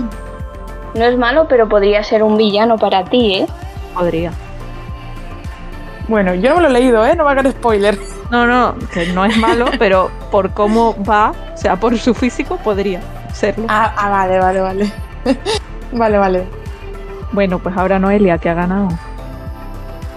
No 0.94 1.04
es 1.04 1.16
malo, 1.16 1.46
pero 1.48 1.68
podría 1.68 2.02
ser 2.02 2.24
un 2.24 2.36
villano 2.36 2.78
para 2.78 3.04
ti, 3.04 3.34
¿eh? 3.34 3.46
Podría. 3.94 4.32
Bueno, 6.12 6.34
yo 6.34 6.50
no 6.50 6.56
me 6.56 6.62
lo 6.64 6.68
he 6.68 6.72
leído, 6.72 7.06
¿eh? 7.06 7.16
No 7.16 7.24
me 7.24 7.30
hagan 7.30 7.50
spoiler. 7.50 7.98
No, 8.30 8.46
no, 8.46 8.74
que 8.92 9.06
no 9.14 9.24
es 9.24 9.34
malo, 9.38 9.64
pero 9.78 10.10
por 10.30 10.50
cómo 10.50 10.94
va, 11.02 11.32
o 11.54 11.56
sea, 11.56 11.76
por 11.76 11.96
su 11.96 12.12
físico, 12.12 12.58
podría 12.58 13.00
serlo. 13.32 13.64
Ah, 13.70 13.94
ah, 13.96 14.10
vale, 14.10 14.38
vale, 14.38 14.60
vale. 14.60 14.92
vale, 15.92 16.18
vale. 16.18 16.44
Bueno, 17.32 17.58
pues 17.60 17.74
ahora 17.78 17.98
Noelia, 17.98 18.36
que 18.36 18.50
ha 18.50 18.52
ganado. 18.52 18.88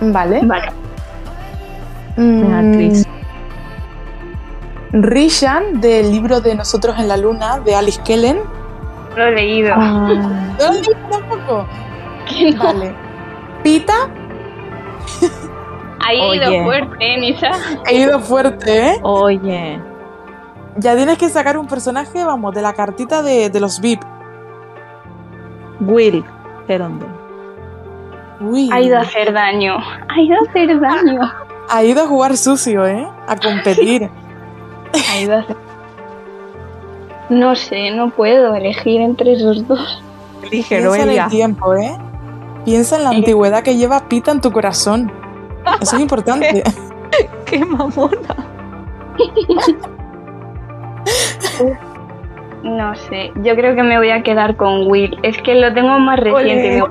Vale. 0.02 0.42
Vale. 0.44 0.74
Mm. 2.18 3.04
Rishan, 4.92 5.80
del 5.80 6.12
libro 6.12 6.42
de 6.42 6.56
Nosotros 6.56 7.00
en 7.00 7.08
la 7.08 7.16
Luna, 7.16 7.60
de 7.60 7.74
Alice 7.74 8.02
Kellen. 8.04 8.40
Lo 9.16 9.28
he 9.28 9.32
leído. 9.32 9.74
Ah, 9.78 10.10
¿No 10.60 10.66
lo 10.66 10.74
leíste 10.74 10.98
tampoco? 11.10 11.66
Que 12.28 12.52
no. 12.52 12.66
Vale. 12.66 12.94
Pita, 13.64 14.10
Ahí 16.08 16.18
he 16.20 16.22
Oye. 16.22 16.38
ido 16.56 16.64
fuerte, 16.66 16.96
¿eh, 17.00 17.20
Nisa? 17.20 17.52
he 17.90 17.96
ido 17.96 18.20
fuerte, 18.20 18.90
¿eh? 18.90 19.00
Oye, 19.02 19.80
Ya 20.78 20.96
tienes 20.96 21.18
que 21.18 21.30
sacar 21.30 21.58
un 21.58 21.68
personaje, 21.68 22.24
vamos, 22.24 22.54
de 22.54 22.62
la 22.62 22.74
cartita 22.74 23.24
de, 23.24 23.50
de 23.50 23.60
los 23.60 23.80
VIP. 23.80 24.02
Will, 25.80 26.24
¿de 26.68 26.78
dónde? 26.78 27.06
Uy. 28.42 28.70
Ha 28.72 28.82
ido 28.82 28.98
a 28.98 29.02
hacer 29.02 29.32
daño. 29.34 29.78
Ha 29.78 30.22
ido 30.22 30.36
a 30.36 30.50
hacer 30.50 30.80
daño. 30.80 31.22
Ha 31.70 31.84
ido 31.84 32.04
a 32.04 32.08
jugar 32.08 32.38
sucio, 32.38 32.86
¿eh? 32.86 33.08
A 33.28 33.36
competir. 33.36 34.10
Ha 35.12 35.20
ido 35.20 35.36
a 35.36 35.40
hacer... 35.40 35.58
No 37.28 37.56
sé, 37.56 37.92
no 37.92 38.12
puedo 38.12 38.54
elegir 38.56 39.02
entre 39.02 39.34
esos 39.34 39.68
dos. 39.68 40.02
Elige 40.44 40.78
Piensa 40.78 41.04
en 41.04 41.10
el 41.10 41.28
tiempo, 41.28 41.74
¿eh? 41.76 41.98
Piensa 42.64 42.96
en 42.98 43.04
la 43.04 43.10
antigüedad 43.10 43.64
que 43.64 43.76
lleva 43.76 44.08
Pita 44.08 44.32
en 44.32 44.40
tu 44.42 44.52
corazón. 44.52 45.12
Eso 45.82 45.96
es 45.96 46.02
importante. 46.02 46.64
¡Qué 47.46 47.64
mamona! 47.64 48.18
No 52.64 52.96
sé, 52.96 53.32
yo 53.44 53.56
creo 53.56 53.76
que 53.76 53.84
me 53.84 53.98
voy 53.98 54.10
a 54.10 54.24
quedar 54.24 54.56
con 54.56 54.88
Will. 54.88 55.18
Es 55.24 55.38
que 55.42 55.56
lo 55.56 55.72
tengo 55.74 56.00
más 56.00 56.20
reciente. 56.20 56.84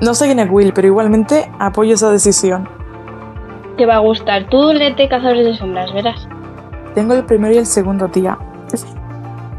No 0.00 0.14
sé 0.14 0.24
quién 0.26 0.38
es 0.40 0.50
Will, 0.50 0.72
pero 0.72 0.88
igualmente 0.88 1.50
apoyo 1.58 1.94
esa 1.94 2.10
decisión. 2.10 2.68
Te 3.76 3.86
va 3.86 3.96
a 3.96 3.98
gustar. 3.98 4.48
Tú 4.48 4.72
léete 4.72 5.08
Cazadores 5.08 5.44
de 5.44 5.54
Sombras, 5.56 5.92
verás. 5.92 6.26
Tengo 6.94 7.14
el 7.14 7.24
primero 7.24 7.54
y 7.54 7.58
el 7.58 7.66
segundo, 7.66 8.08
tía. 8.08 8.36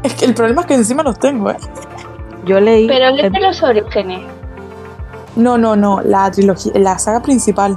Es 0.02 0.14
que 0.14 0.24
el 0.26 0.34
problema 0.34 0.62
es 0.62 0.66
que 0.66 0.74
encima 0.74 1.02
los 1.02 1.18
tengo, 1.18 1.50
¿eh? 1.50 1.56
Yo 2.44 2.60
leí. 2.60 2.86
Pero 2.86 3.08
el- 3.08 3.16
léete 3.16 3.40
los 3.40 3.62
orígenes. 3.62 4.20
No, 5.36 5.58
no, 5.58 5.74
no, 5.76 6.00
la 6.02 6.30
trilogía, 6.30 6.72
la 6.76 6.98
saga 6.98 7.20
principal. 7.20 7.76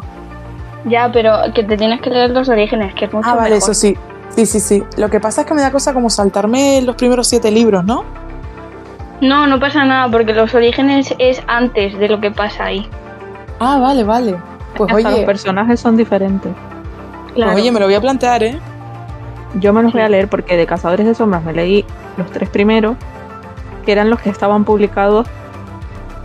Ya, 0.86 1.12
pero 1.12 1.34
que 1.55 1.64
te 1.64 1.76
tienes 1.78 2.01
que 2.01 2.10
leer 2.10 2.30
los 2.32 2.47
orígenes, 2.49 2.93
que 2.93 3.05
es 3.05 3.14
mucho 3.14 3.28
Ah, 3.28 3.36
vale, 3.36 3.55
mejor. 3.55 3.58
eso 3.72 3.74
sí. 3.74 3.97
Sí, 4.30 4.45
sí, 4.45 4.60
sí. 4.60 4.84
Lo 4.97 5.10
que 5.10 5.20
pasa 5.20 5.41
es 5.41 5.47
que 5.47 5.53
me 5.53 5.62
da 5.62 5.72
cosa 5.72 5.93
como 5.93 6.10
saltarme 6.10 6.82
los 6.84 6.95
primeros 6.95 7.28
siete 7.28 7.49
libros, 7.49 7.84
¿no? 7.84 8.03
No, 9.22 9.47
no 9.47 9.60
pasa 9.60 9.84
nada, 9.86 10.10
porque 10.12 10.34
los 10.34 10.53
orígenes 10.53 11.14
es 11.18 11.41
antes 11.47 11.97
de 11.97 12.08
lo 12.08 12.20
que 12.22 12.30
pasa 12.30 12.66
ahí. 12.66 12.88
Ah, 13.60 13.80
vale, 13.80 14.03
vale. 14.03 14.38
Pues 14.76 14.91
hasta 14.93 15.10
los 15.10 15.18
oye, 15.20 15.26
personajes 15.26 15.80
son 15.80 15.97
diferentes. 15.97 16.51
Claro. 17.34 17.51
pues 17.53 17.64
oye, 17.64 17.72
me 17.72 17.80
lo 17.80 17.86
voy 17.88 17.95
a 17.95 18.01
plantear, 18.01 18.43
¿eh? 18.43 18.60
Yo 19.55 19.74
me 19.74 19.82
los 19.82 19.91
voy 19.93 20.01
a 20.03 20.10
leer 20.10 20.28
porque 20.28 20.55
de 20.55 20.68
Cazadores 20.68 21.08
de 21.08 21.16
Sombras 21.16 21.43
me 21.43 21.53
leí 21.53 21.84
los 22.18 22.30
tres 22.30 22.49
primeros, 22.49 22.95
que 23.86 23.91
eran 23.91 24.10
los 24.12 24.20
que 24.20 24.30
estaban 24.30 24.66
publicados 24.66 25.26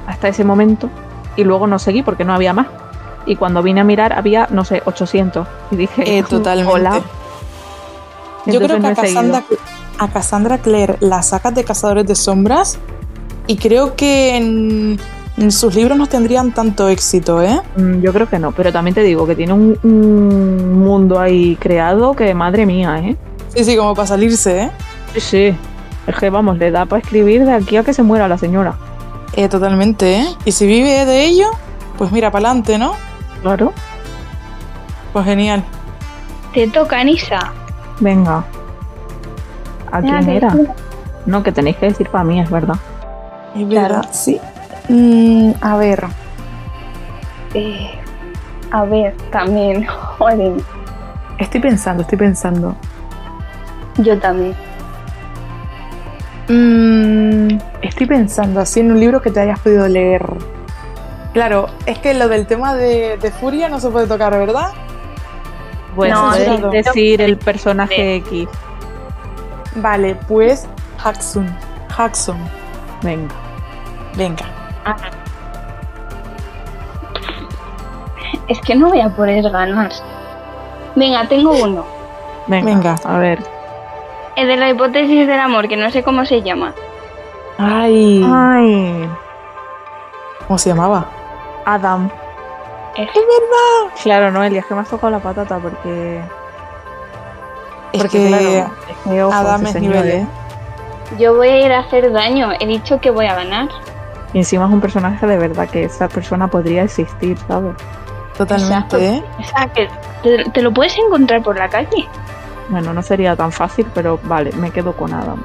hasta 0.07 0.29
ese 0.29 0.45
momento, 0.45 0.91
y 1.37 1.45
luego 1.45 1.67
no 1.67 1.79
seguí 1.79 2.03
porque 2.03 2.25
no 2.25 2.35
había 2.35 2.53
más. 2.53 2.67
Y 3.27 3.37
cuando 3.37 3.63
vine 3.63 3.81
a 3.81 3.85
mirar 3.85 4.13
había, 4.13 4.49
no 4.51 4.65
sé, 4.65 4.83
800. 4.85 5.47
Y 5.71 5.77
dije, 5.77 6.19
Eh, 6.19 6.23
totalmente. 6.25 6.73
hola. 6.73 7.01
Yo 8.47 8.59
creo 8.61 8.77
que 8.77 8.81
no 8.81 8.89
a. 8.89 8.95
Cassandra, 8.95 9.45
a 9.99 10.09
Cassandra 10.09 10.59
Clare 10.59 10.97
la 11.01 11.23
sacas 11.23 11.55
de 11.55 11.63
Cazadores 11.65 12.07
de 12.07 12.15
Sombras 12.17 12.79
y 13.47 13.57
creo 13.57 13.95
que 13.95 14.37
en, 14.37 14.99
en 15.37 15.53
sus 15.53 15.75
libros 15.77 15.97
no 15.97 16.09
tendrían 16.09 16.53
tanto 16.53 16.89
éxito, 16.89 17.41
¿eh? 17.43 17.61
Mm, 17.77 18.01
Yo 18.01 18.13
creo 18.13 18.29
que 18.29 18.39
no, 18.41 18.51
pero 18.53 18.73
también 18.73 18.95
te 18.95 19.03
digo 19.03 19.27
que 19.27 19.37
tiene 19.37 19.53
un, 19.53 19.79
un 19.85 20.79
mundo 20.83 21.21
ahí 21.21 21.57
creado 21.57 22.15
que 22.15 22.35
madre 22.35 22.67
mía, 22.67 22.99
¿eh? 22.99 23.17
Sí, 23.55 23.65
sí, 23.65 23.77
como 23.77 23.95
para 23.95 24.09
salirse, 24.09 24.63
¿eh? 24.63 24.71
Sí, 25.15 25.21
sí. 25.21 25.57
Es 26.07 26.17
que 26.17 26.31
vamos, 26.31 26.59
le 26.59 26.73
da 26.73 26.85
para 26.87 27.01
escribir 27.01 27.45
de 27.45 27.53
aquí 27.53 27.77
a 27.77 27.85
que 27.85 27.93
se 27.95 28.03
muera 28.03 28.27
la 28.27 28.39
señora. 28.39 28.75
Eh, 29.35 29.49
Totalmente, 29.49 30.21
¿eh? 30.21 30.27
Y 30.45 30.53
si 30.53 30.67
vive 30.67 31.05
de 31.07 31.25
ello, 31.25 31.47
pues 31.99 32.13
mira, 32.13 32.31
para 32.31 32.49
adelante, 32.49 32.79
¿no? 32.79 32.95
Claro. 33.43 33.73
Pues 35.13 35.25
genial. 35.25 35.65
Te 36.53 36.69
toca, 36.69 37.03
Nisa. 37.05 37.53
Venga. 38.01 38.45
¿A 39.91 40.01
quién 40.01 40.29
era? 40.29 40.55
No, 41.27 41.43
que 41.43 41.53
tenéis 41.53 41.77
que 41.77 41.87
decir 41.87 42.09
para 42.09 42.25
mí, 42.25 42.41
es 42.41 42.51
verdad. 42.51 42.77
Es 43.55 43.67
Claro. 43.69 43.95
verdad, 43.97 44.09
sí. 44.13 44.41
Mm, 44.89 45.53
a 45.61 45.77
ver, 45.77 46.05
Eh, 47.55 47.91
a 48.71 48.85
ver, 48.85 49.15
también. 49.31 49.87
Joder, 50.19 50.55
estoy 51.39 51.61
pensando, 51.61 52.03
estoy 52.03 52.19
pensando. 52.19 52.75
yo 53.99 54.19
también. 54.19 54.55
Mm, 56.53 57.59
estoy 57.81 58.07
pensando 58.07 58.61
así 58.61 58.81
en 58.81 58.93
un 58.93 59.01
libro 59.01 59.23
que 59.23 59.31
te 59.31 59.41
hayas 59.41 59.59
podido 59.61 59.89
leer. 59.89 60.23
Claro, 61.33 61.69
es 61.87 61.99
que 61.99 62.13
lo 62.13 62.29
del 62.29 62.47
tema 62.47 62.75
de, 62.75 63.17
de 63.17 63.31
Furia 63.31 63.71
no 63.71 63.81
se 63.81 63.89
puede 63.89 64.07
tocar, 64.07 64.37
¿verdad? 64.37 64.73
Bueno, 65.97 66.31
No, 66.31 66.71
decir 66.71 67.23
el 67.23 67.39
personaje 67.39 68.17
X. 68.17 68.49
Vale, 69.77 70.15
pues 70.29 70.69
Haxun. 71.03 71.49
Haxun. 71.97 72.37
Venga. 73.03 73.35
Venga. 74.15 74.45
Es 78.49 78.61
que 78.61 78.75
no 78.75 78.91
voy 78.91 79.01
a 79.01 79.09
poder 79.09 79.43
ganar. 79.51 79.91
Venga, 80.97 81.27
tengo 81.29 81.53
uno. 81.53 81.87
Venga. 82.47 82.67
Venga. 82.67 82.97
A 83.05 83.19
ver. 83.19 83.39
El 84.37 84.49
de 84.49 84.57
la 84.57 84.71
hipótesis 84.71 85.27
del 85.27 85.41
amor, 85.41 85.69
que 85.69 85.77
no 85.77 85.91
sé 85.91 86.03
cómo 86.03 86.25
se 86.25 86.43
llama. 86.43 86.73
Ay, 87.59 88.25
Ay, 88.27 89.09
¿cómo 90.47 90.59
se 90.59 90.71
llamaba? 90.71 91.07
Adam. 91.65 92.11
Es- 92.97 93.09
Claro, 94.03 94.31
Noelia, 94.31 94.61
es 94.61 94.67
que 94.67 94.75
me 94.75 94.81
has 94.81 94.89
tocado 94.89 95.11
la 95.11 95.19
patata 95.21 95.59
porque. 95.59 96.21
Es 97.93 98.01
porque, 98.03 98.19
que 98.19 98.29
claro, 98.29 98.73
es 98.89 98.97
que, 99.05 99.23
ojo, 99.23 99.35
Adam 99.35 99.67
es 99.67 99.75
nivel, 99.77 100.09
¿eh? 100.09 100.27
Yo 101.19 101.35
voy 101.37 101.49
a 101.49 101.67
ir 101.67 101.73
a 101.73 101.81
hacer 101.81 102.11
daño. 102.11 102.51
He 102.59 102.67
dicho 102.67 102.99
que 103.01 103.11
voy 103.11 103.27
a 103.27 103.35
ganar. 103.35 103.69
Y 104.33 104.39
encima 104.39 104.65
es 104.67 104.73
un 104.73 104.81
personaje 104.81 105.27
de 105.27 105.37
verdad 105.37 105.69
que 105.69 105.85
esa 105.85 106.09
persona 106.09 106.49
podría 106.49 106.85
existir, 106.85 107.37
¿sabes? 107.47 107.75
totalmente, 108.37 108.75
Exacto. 108.75 108.99
¿eh? 108.99 109.23
O 109.39 109.45
sea, 109.45 109.67
que 109.69 109.89
te, 110.23 110.51
te 110.51 110.63
lo 110.63 110.73
puedes 110.73 110.97
encontrar 110.97 111.43
por 111.43 111.59
la 111.59 111.69
calle. 111.69 112.09
Bueno, 112.69 112.93
no 112.93 113.03
sería 113.03 113.37
tan 113.37 113.53
fácil, 113.53 113.87
pero 113.95 114.19
vale, 114.25 114.53
me 114.53 114.71
quedo 114.71 114.93
con 114.95 115.13
Adam. 115.13 115.43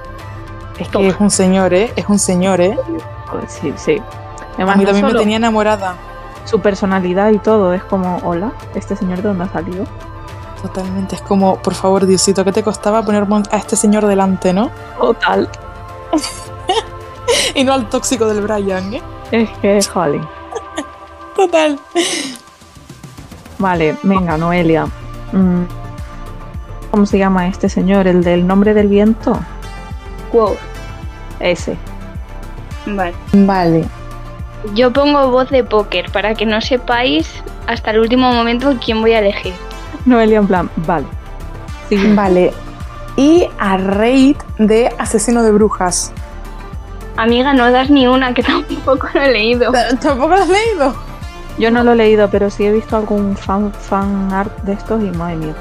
Es 0.79 0.87
que 0.89 1.07
es 1.07 1.15
un 1.19 1.31
señor, 1.31 1.73
¿eh? 1.73 1.91
Es 1.95 2.05
un 2.07 2.19
señor, 2.19 2.61
¿eh? 2.61 2.77
Pues 3.31 3.51
sí, 3.51 3.73
sí. 3.75 3.97
A 3.99 4.53
Además, 4.55 4.77
mí 4.77 4.83
no 4.83 4.91
también 4.91 5.07
me 5.13 5.19
tenía 5.19 5.37
enamorada. 5.37 5.95
su 6.45 6.59
personalidad 6.61 7.31
y 7.31 7.39
todo 7.39 7.73
es 7.73 7.83
como, 7.83 8.17
hola, 8.23 8.51
este 8.75 8.95
señor 8.95 9.17
de 9.17 9.29
dónde 9.29 9.43
ha 9.45 9.49
salido. 9.49 9.85
Totalmente. 10.61 11.15
Es 11.15 11.21
como, 11.21 11.57
por 11.57 11.73
favor, 11.73 12.05
Diosito, 12.05 12.43
¿qué 12.43 12.51
te 12.51 12.63
costaba 12.63 13.03
poner 13.03 13.27
a 13.51 13.57
este 13.57 13.75
señor 13.75 14.05
delante, 14.05 14.53
no? 14.53 14.71
Total. 14.99 15.49
Y 17.55 17.63
no 17.63 17.73
al 17.73 17.89
tóxico 17.89 18.25
del 18.27 18.41
Brian, 18.41 18.93
¿eh? 18.93 19.01
Es 19.31 19.49
que, 19.61 19.81
jolín. 19.83 20.25
Total. 21.35 21.79
Vale, 23.59 23.97
venga, 24.03 24.37
Noelia. 24.37 24.85
Mm, 25.31 25.63
¿Cómo 26.91 27.05
se 27.05 27.17
llama 27.17 27.47
este 27.47 27.69
señor? 27.69 28.07
¿El 28.07 28.23
del 28.23 28.47
nombre 28.47 28.73
del 28.73 28.87
viento? 28.87 29.39
Wow. 30.33 30.55
Ese. 31.39 31.77
Vale. 32.85 33.13
Vale. 33.33 33.85
Yo 34.73 34.91
pongo 34.91 35.29
voz 35.29 35.49
de 35.49 35.63
póker 35.63 36.11
para 36.11 36.33
que 36.33 36.45
no 36.45 36.61
sepáis 36.61 37.43
hasta 37.67 37.91
el 37.91 37.99
último 37.99 38.31
momento 38.31 38.75
quién 38.83 39.01
voy 39.01 39.13
a 39.13 39.19
elegir. 39.19 39.53
Noelia 40.05 40.39
en 40.39 40.47
plan, 40.47 40.69
vale. 40.77 41.05
Siguiente. 41.89 42.15
Vale. 42.15 42.53
Y 43.15 43.47
a 43.59 43.77
raid 43.77 44.37
de 44.57 44.93
asesino 44.97 45.43
de 45.43 45.51
brujas. 45.51 46.13
Amiga, 47.17 47.53
no 47.53 47.71
das 47.71 47.89
ni 47.89 48.07
una, 48.07 48.33
que 48.33 48.43
tampoco 48.77 49.09
lo 49.13 49.21
he 49.21 49.31
leído. 49.31 49.71
¿Tampoco 50.01 50.29
lo 50.29 50.41
has 50.41 50.49
leído? 50.49 50.95
Yo 51.57 51.71
no 51.71 51.83
lo 51.83 51.93
he 51.93 51.95
leído, 51.95 52.29
pero 52.29 52.49
sí 52.49 52.65
he 52.65 52.71
visto 52.71 52.95
algún 52.95 53.35
fan, 53.35 53.73
fan 53.73 54.31
art 54.31 54.55
de 54.61 54.73
estos 54.73 55.01
y 55.03 55.09
madre 55.11 55.37
mía. 55.37 55.55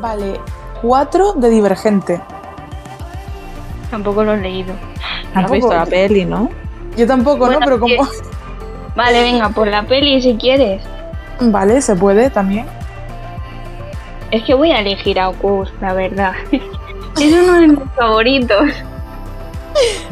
Vale. 0.00 0.40
Cuatro 0.82 1.32
de 1.32 1.50
divergente. 1.50 2.20
Tampoco 3.90 4.24
lo 4.24 4.34
he 4.34 4.38
leído. 4.38 4.74
¿Has 4.74 5.32
Tampoco. 5.32 5.54
visto 5.54 5.74
la 5.74 5.86
peli, 5.86 6.24
no? 6.24 6.50
Yo 6.96 7.06
tampoco, 7.06 7.38
Bueno, 7.38 7.60
¿no? 7.60 7.64
Pero 7.64 7.80
como... 7.80 7.94
Vale, 8.94 9.22
venga, 9.22 9.50
por 9.50 9.68
la 9.68 9.82
peli 9.82 10.20
si 10.22 10.36
quieres. 10.36 10.82
Vale, 11.40 11.80
se 11.82 11.94
puede 11.94 12.30
también. 12.30 12.66
Es 14.30 14.42
que 14.42 14.54
voy 14.54 14.72
a 14.72 14.80
elegir 14.80 15.20
a 15.20 15.28
Okus, 15.28 15.72
la 15.80 15.92
verdad. 15.92 16.32
es 16.50 17.32
uno 17.32 17.60
de 17.60 17.68
mis 17.68 17.78
favoritos. 17.94 18.66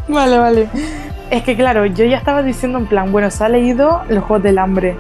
Vale, 0.07 0.39
vale. 0.39 0.68
Es 1.30 1.43
que 1.43 1.57
claro, 1.57 1.87
yo 1.87 2.05
ya 2.05 2.18
estaba 2.18 2.43
diciendo 2.43 2.78
en 2.78 2.87
plan, 2.87 3.11
bueno, 3.11 3.30
se 3.30 3.43
ha 3.43 3.49
leído 3.49 4.03
Los 4.09 4.22
Juegos 4.24 4.43
del 4.43 4.59
Hambre. 4.59 4.97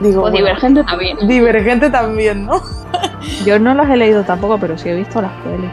Digo, 0.00 0.20
O 0.20 0.22
bueno, 0.22 0.36
Divergente 0.36 0.84
también. 0.88 1.18
Divergente 1.26 1.90
también, 1.90 2.46
¿no? 2.46 2.60
Yo 3.46 3.58
no 3.58 3.74
las 3.74 3.88
he 3.90 3.96
leído 3.96 4.24
tampoco, 4.24 4.58
pero 4.58 4.76
sí 4.76 4.88
he 4.88 4.94
visto 4.94 5.20
las 5.20 5.32
pelis. 5.42 5.70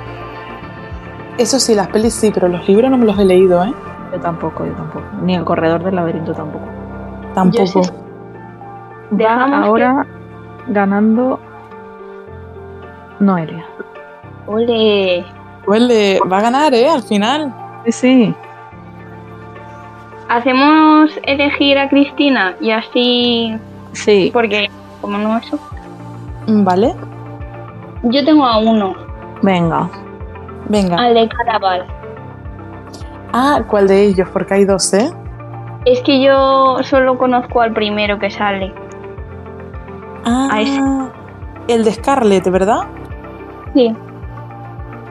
Eso 1.37 1.59
sí, 1.59 1.75
las 1.75 1.87
pelis 1.87 2.13
sí, 2.13 2.31
pero 2.33 2.47
los 2.47 2.67
libros 2.67 2.91
no 2.91 2.97
me 2.97 3.05
los 3.05 3.17
he 3.17 3.25
leído, 3.25 3.63
¿eh? 3.63 3.73
Yo 4.11 4.19
tampoco, 4.19 4.65
yo 4.65 4.73
tampoco. 4.73 5.05
Ni 5.23 5.35
el 5.35 5.43
corredor 5.43 5.83
del 5.83 5.95
laberinto 5.95 6.33
tampoco. 6.33 6.65
Tampoco. 7.33 7.83
Sí. 7.83 7.91
Va 9.19 9.63
ahora 9.63 10.05
ganando 10.67 11.39
Noelia. 13.19 13.65
Ole. 14.45 15.25
Huele, 15.65 16.19
va 16.31 16.37
a 16.37 16.41
ganar, 16.41 16.73
¿eh? 16.73 16.89
Al 16.89 17.01
final. 17.03 17.53
Sí, 17.85 17.91
sí. 17.91 18.35
Hacemos 20.29 21.11
elegir 21.23 21.77
a 21.77 21.89
Cristina 21.89 22.55
y 22.59 22.71
así. 22.71 23.57
Sí. 23.93 24.29
Porque, 24.33 24.69
como 25.01 25.17
no 25.17 25.37
eso. 25.37 25.57
Vale. 26.47 26.93
Yo 28.03 28.23
tengo 28.25 28.45
a 28.45 28.57
uno, 28.59 28.93
Venga. 29.41 29.89
Venga. 30.67 30.97
al 30.97 31.13
de 31.13 31.29
Caraval. 31.29 31.85
Ah, 33.33 33.61
¿cuál 33.67 33.87
de 33.87 34.03
ellos? 34.03 34.27
Porque 34.31 34.53
hay 34.55 34.65
dos, 34.65 34.93
¿eh? 34.93 35.09
Es 35.85 36.01
que 36.01 36.21
yo 36.21 36.77
solo 36.83 37.17
conozco 37.17 37.61
al 37.61 37.73
primero 37.73 38.19
que 38.19 38.29
sale. 38.29 38.73
Ah, 40.25 40.49
A 40.51 40.61
ese. 40.61 40.81
el 41.67 41.83
de 41.83 41.91
Scarlett, 41.93 42.49
¿verdad? 42.49 42.81
Sí. 43.73 43.93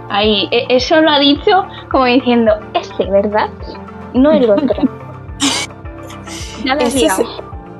Ahí, 0.09 0.49
e- 0.51 0.67
eso 0.69 1.01
lo 1.01 1.11
ha 1.11 1.19
dicho 1.19 1.65
como 1.91 2.05
diciendo, 2.05 2.53
ese, 2.75 3.05
¿verdad? 3.11 3.49
No 4.15 4.31
el 4.33 4.51
otro. 4.51 4.67
ya 6.65 6.75
lo 6.75 6.81
Ese 6.81 6.99
liado. 7.01 7.23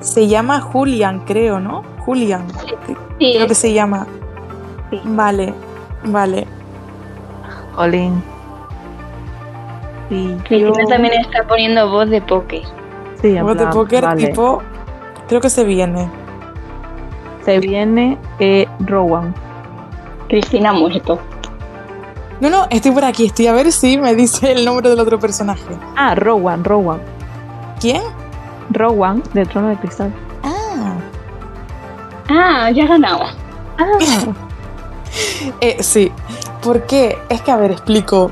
Se, 0.03 0.27
llama 0.27 0.59
Julian, 0.61 1.21
creo, 1.25 1.59
¿no? 1.59 1.83
Julian. 1.99 2.45
Sí, 3.19 3.33
Creo 3.35 3.47
que 3.47 3.55
se 3.55 3.73
llama. 3.73 4.05
Sí. 4.89 5.01
Vale, 5.05 5.53
vale. 6.05 6.47
Colin. 7.75 8.21
Y 10.09 10.33
Cristina 10.47 10.83
yo- 10.83 10.87
también 10.87 11.13
está 11.13 11.43
poniendo 11.47 11.89
voz 11.89 12.09
de 12.09 12.21
poker. 12.21 12.61
Sí, 13.21 13.29
en 13.29 13.43
Juegos 13.43 13.57
de 13.57 13.67
póker 13.67 14.03
vale. 14.03 14.27
tipo. 14.27 14.61
Creo 15.27 15.41
que 15.41 15.49
se 15.49 15.63
viene. 15.63 16.09
Se 17.45 17.59
viene 17.59 18.17
eh, 18.39 18.67
Rowan. 18.79 19.33
Cristina 20.27 20.69
ha 20.71 20.73
muerto. 20.73 21.19
No, 22.39 22.49
no, 22.49 22.67
estoy 22.69 22.91
por 22.91 23.05
aquí. 23.05 23.27
Estoy 23.27 23.47
a 23.47 23.53
ver 23.53 23.71
si 23.71 23.97
me 23.97 24.15
dice 24.15 24.51
el 24.51 24.65
nombre 24.65 24.89
del 24.89 24.99
otro 24.99 25.17
personaje. 25.19 25.63
Ah, 25.95 26.13
Rowan, 26.15 26.63
Rowan. 26.63 26.99
¿Quién? 27.79 28.01
Rowan, 28.73 29.23
del 29.33 29.47
trono 29.47 29.69
de 29.69 29.77
cristal. 29.77 30.13
Ah. 30.43 30.95
Ah, 32.29 32.71
ya 32.71 32.83
ha 32.83 32.87
ganado. 32.87 33.23
Ah, 33.77 33.85
Eh, 35.61 35.77
sí. 35.83 36.11
¿Por 36.61 36.85
qué? 36.85 37.17
Es 37.29 37.41
que, 37.41 37.51
a 37.51 37.57
ver, 37.57 37.71
explico. 37.71 38.31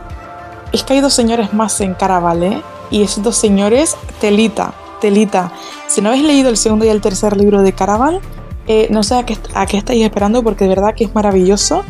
Es 0.72 0.84
que 0.84 0.94
hay 0.94 1.02
dos 1.02 1.14
señores 1.14 1.54
más 1.54 1.80
en 1.82 1.94
Caraval, 1.94 2.44
¿eh? 2.44 2.62
Y 2.90 3.04
esos 3.04 3.24
dos 3.24 3.36
señores, 3.36 3.96
telita, 4.20 4.74
telita. 5.00 5.52
Si 5.88 6.02
no 6.02 6.10
habéis 6.10 6.26
leído 6.26 6.50
el 6.50 6.58
segundo 6.58 6.86
y 6.86 6.90
el 6.90 7.02
tercer 7.02 7.38
libro 7.38 7.62
de 7.62 7.74
Caraval, 7.74 8.22
eh, 8.68 8.88
no 8.90 9.04
sé 9.04 9.16
a 9.16 9.26
qué, 9.26 9.38
a 9.54 9.66
qué 9.66 9.78
estáis 9.78 10.04
esperando 10.04 10.44
porque 10.44 10.64
de 10.66 10.70
verdad 10.70 10.96
que 10.96 11.04
es 11.04 11.14
maravilloso. 11.14 11.84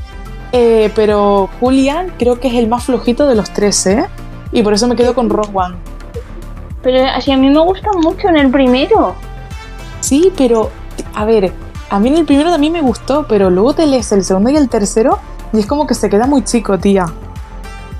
Eh, 0.52 0.92
pero 0.96 1.50
Julian 1.60 2.12
creo 2.18 2.40
que 2.40 2.50
es 2.50 2.56
el 2.56 2.68
más 2.68 2.86
flojito 2.86 3.28
de 3.28 3.36
los 3.36 3.52
tres, 3.52 3.86
¿eh? 3.86 4.06
Y 4.52 4.64
por 4.64 4.74
eso 4.74 4.88
me 4.88 4.96
quedo 4.96 5.14
con 5.14 5.30
Rowan. 5.30 5.76
Pero 6.84 7.06
así 7.06 7.32
a 7.32 7.38
mí 7.38 7.50
me 7.50 7.60
gusta 7.60 7.90
mucho 7.94 8.28
en 8.30 8.38
el 8.38 8.52
primero. 8.52 9.16
Sí, 10.00 10.32
pero, 10.36 10.72
a 11.14 11.26
ver, 11.26 11.54
a 11.90 12.00
mí 12.00 12.10
en 12.10 12.18
el 12.18 12.26
primero 12.26 12.50
también 12.50 12.74
me 12.74 12.82
gustó, 12.82 13.26
pero 13.28 13.50
luego 13.50 13.74
te 13.74 13.86
lees 13.86 14.12
el 14.12 14.24
segundo 14.24 14.50
y 14.50 14.58
el 14.58 14.70
tercero 14.70 15.20
y 15.54 15.60
es 15.60 15.66
como 15.66 15.86
que 15.86 15.94
se 15.94 16.10
queda 16.10 16.26
muy 16.26 16.44
chico, 16.44 16.78
tía. 16.80 17.06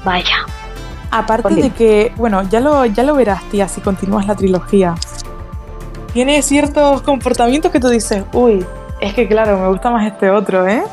Vaya. 0.04 0.46
Aparte 1.12 1.54
de 1.56 1.70
que, 1.72 2.14
bueno, 2.16 2.42
ya 2.44 2.62
lo, 2.62 2.86
ya 2.86 3.04
lo 3.04 3.16
verás, 3.16 3.44
tía, 3.52 3.68
si 3.68 3.82
continúas 3.82 4.26
la 4.28 4.36
trilogía. 4.36 4.96
Tiene 6.14 6.42
ciertos 6.42 7.02
comportamientos 7.02 7.72
que 7.72 7.80
tú 7.80 7.90
dices, 7.90 8.24
uy, 8.34 8.66
es 9.02 9.14
que 9.14 9.28
claro, 9.28 9.58
me 9.60 9.68
gusta 9.68 9.92
más 9.92 10.08
este 10.08 10.30
otro, 10.30 10.68
¿eh? 10.68 10.84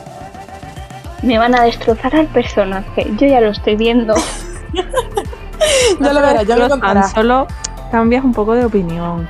Me 1.23 1.39
van 1.39 1.55
a 1.55 1.63
destrozar 1.63 2.15
al 2.15 2.27
personaje. 2.27 3.07
Yo 3.17 3.27
ya 3.27 3.41
lo 3.41 3.51
estoy 3.51 3.77
viendo. 3.77 4.15
ya 6.01 6.13
lo 6.13 6.21
verás, 6.21 6.47
ya 6.47 6.57
Tan 6.57 6.69
contarás. 6.71 7.13
solo 7.13 7.47
cambias 7.91 8.25
un 8.25 8.33
poco 8.33 8.55
de 8.55 8.65
opinión. 8.65 9.29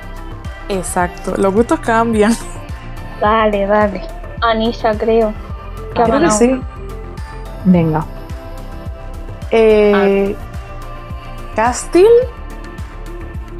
Exacto, 0.67 1.33
los 1.37 1.53
gustos 1.53 1.79
cambian. 1.79 2.33
Dale, 3.21 3.65
dale. 3.65 4.01
Anisa, 4.41 4.91
creo. 4.97 5.33
Que 5.93 6.03
Creo 6.03 6.19
que 6.21 6.31
sí. 6.31 6.61
Venga. 7.65 8.05
Eh, 9.51 10.35
Castil 11.53 12.07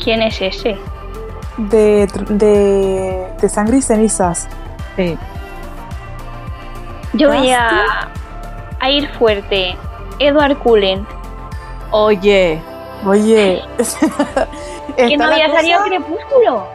¿Quién 0.01 0.21
es 0.21 0.41
ese? 0.41 0.77
de, 1.57 2.07
de, 2.29 3.27
de 3.41 3.49
Sangre 3.49 3.77
y 3.77 3.81
Cenizas. 3.81 4.47
Sí. 4.95 5.17
Yo 7.13 7.27
voy 7.27 7.51
a, 7.51 8.07
a 8.79 8.89
ir 8.89 9.09
fuerte. 9.17 9.75
Edward 10.19 10.57
Cullen. 10.59 11.05
Oye, 11.91 12.61
Oye, 13.05 13.61
¿Que 15.07 15.17
no 15.17 15.25
había 15.25 15.45
cosa- 15.47 15.57
salido 15.59 15.81
Crepúsculo? 15.83 16.67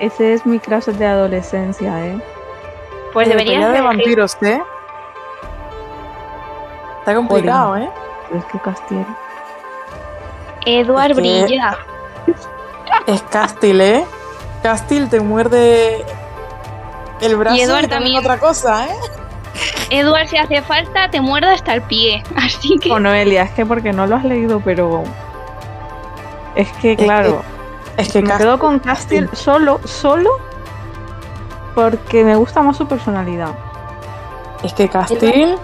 ese 0.00 0.32
es 0.34 0.44
mi 0.46 0.58
crush 0.58 0.86
de 0.86 1.06
adolescencia, 1.06 2.06
¿eh? 2.06 2.18
Pues 3.12 3.28
deberías 3.28 3.60
pelea 3.64 3.72
de 3.72 3.80
vampiros, 3.82 4.36
¿eh? 4.42 4.60
Está 7.00 7.14
complicado, 7.14 7.76
¿eh? 7.76 7.90
Es 8.36 8.44
que 8.46 8.58
Castiel. 8.60 9.06
Edward 10.64 11.10
Es 11.10 11.16
que- 11.16 11.22
brilla. 11.22 11.76
Es 13.06 13.22
Castil, 13.22 13.80
¿eh? 13.80 14.04
Castil 14.62 15.08
te 15.08 15.20
muerde 15.20 16.04
el 17.20 17.36
brazo 17.36 17.56
y, 17.56 17.60
Edward 17.62 17.88
también 17.88 18.14
también. 18.14 18.18
otra 18.18 18.38
cosa, 18.38 18.86
¿eh? 18.86 18.94
Edward, 19.90 20.28
si 20.28 20.36
hace 20.36 20.62
falta, 20.62 21.10
te 21.10 21.20
muerde 21.20 21.48
hasta 21.52 21.74
el 21.74 21.82
pie. 21.82 22.22
Así 22.36 22.78
que. 22.78 22.90
O 22.92 22.98
Noelia, 23.00 23.42
es 23.42 23.50
que 23.52 23.66
porque 23.66 23.92
no 23.92 24.06
lo 24.06 24.16
has 24.16 24.24
leído, 24.24 24.60
pero. 24.60 25.02
Es 26.54 26.70
que, 26.72 26.96
claro, 26.96 27.42
Es 27.96 28.12
que 28.12 28.20
me 28.22 28.28
Castil, 28.28 28.46
quedo 28.46 28.58
con 28.58 28.78
Castiel 28.78 29.30
solo, 29.32 29.80
solo 29.84 30.30
porque 31.74 32.24
me 32.24 32.36
gusta 32.36 32.62
más 32.62 32.76
su 32.76 32.86
personalidad. 32.86 33.54
es 34.62 34.72
que 34.74 34.88
Castil, 34.88 35.56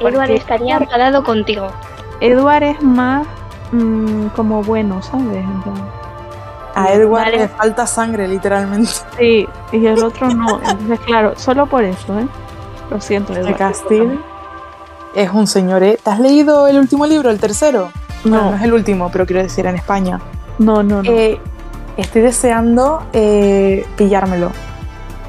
Edward 0.00 0.30
estaría 0.30 0.76
enfadado 0.78 1.22
contigo. 1.22 1.68
Edward 2.20 2.62
es 2.62 2.82
más 2.82 3.26
mm, 3.72 4.28
como 4.28 4.62
bueno, 4.62 5.02
¿sabes? 5.02 5.44
A 6.74 6.92
Edward 6.92 7.24
Vale. 7.26 7.38
le 7.38 7.48
falta 7.48 7.86
sangre, 7.86 8.26
literalmente. 8.26 8.90
Sí, 9.18 9.46
y 9.72 9.86
el 9.86 10.02
otro 10.02 10.28
no. 10.30 10.58
Entonces, 10.60 10.98
claro, 11.00 11.34
solo 11.36 11.66
por 11.66 11.84
eso, 11.84 12.18
¿eh? 12.18 12.26
Lo 12.90 13.00
siento, 13.00 13.32
Que 13.32 13.40
Edward. 13.40 13.56
Castil 13.56 14.20
es 15.14 15.30
un 15.30 15.46
señor, 15.46 15.82
¿eh? 15.84 15.98
¿Te 16.02 16.10
has 16.10 16.18
leído 16.18 16.66
el 16.66 16.78
último 16.78 17.06
libro, 17.06 17.30
el 17.30 17.38
tercero? 17.38 17.90
Bueno, 18.24 18.44
no 18.44 18.50
No, 18.50 18.56
es 18.56 18.62
el 18.62 18.72
último, 18.72 19.10
pero 19.12 19.26
quiero 19.26 19.42
decir 19.42 19.66
en 19.66 19.76
España. 19.76 20.20
no, 20.58 20.82
no, 20.82 21.02
no. 21.02 21.10
Eh, 21.10 21.38
estoy 21.96 22.22
deseando 22.22 23.02
eh, 23.12 23.86
pillármelo. 23.96 24.50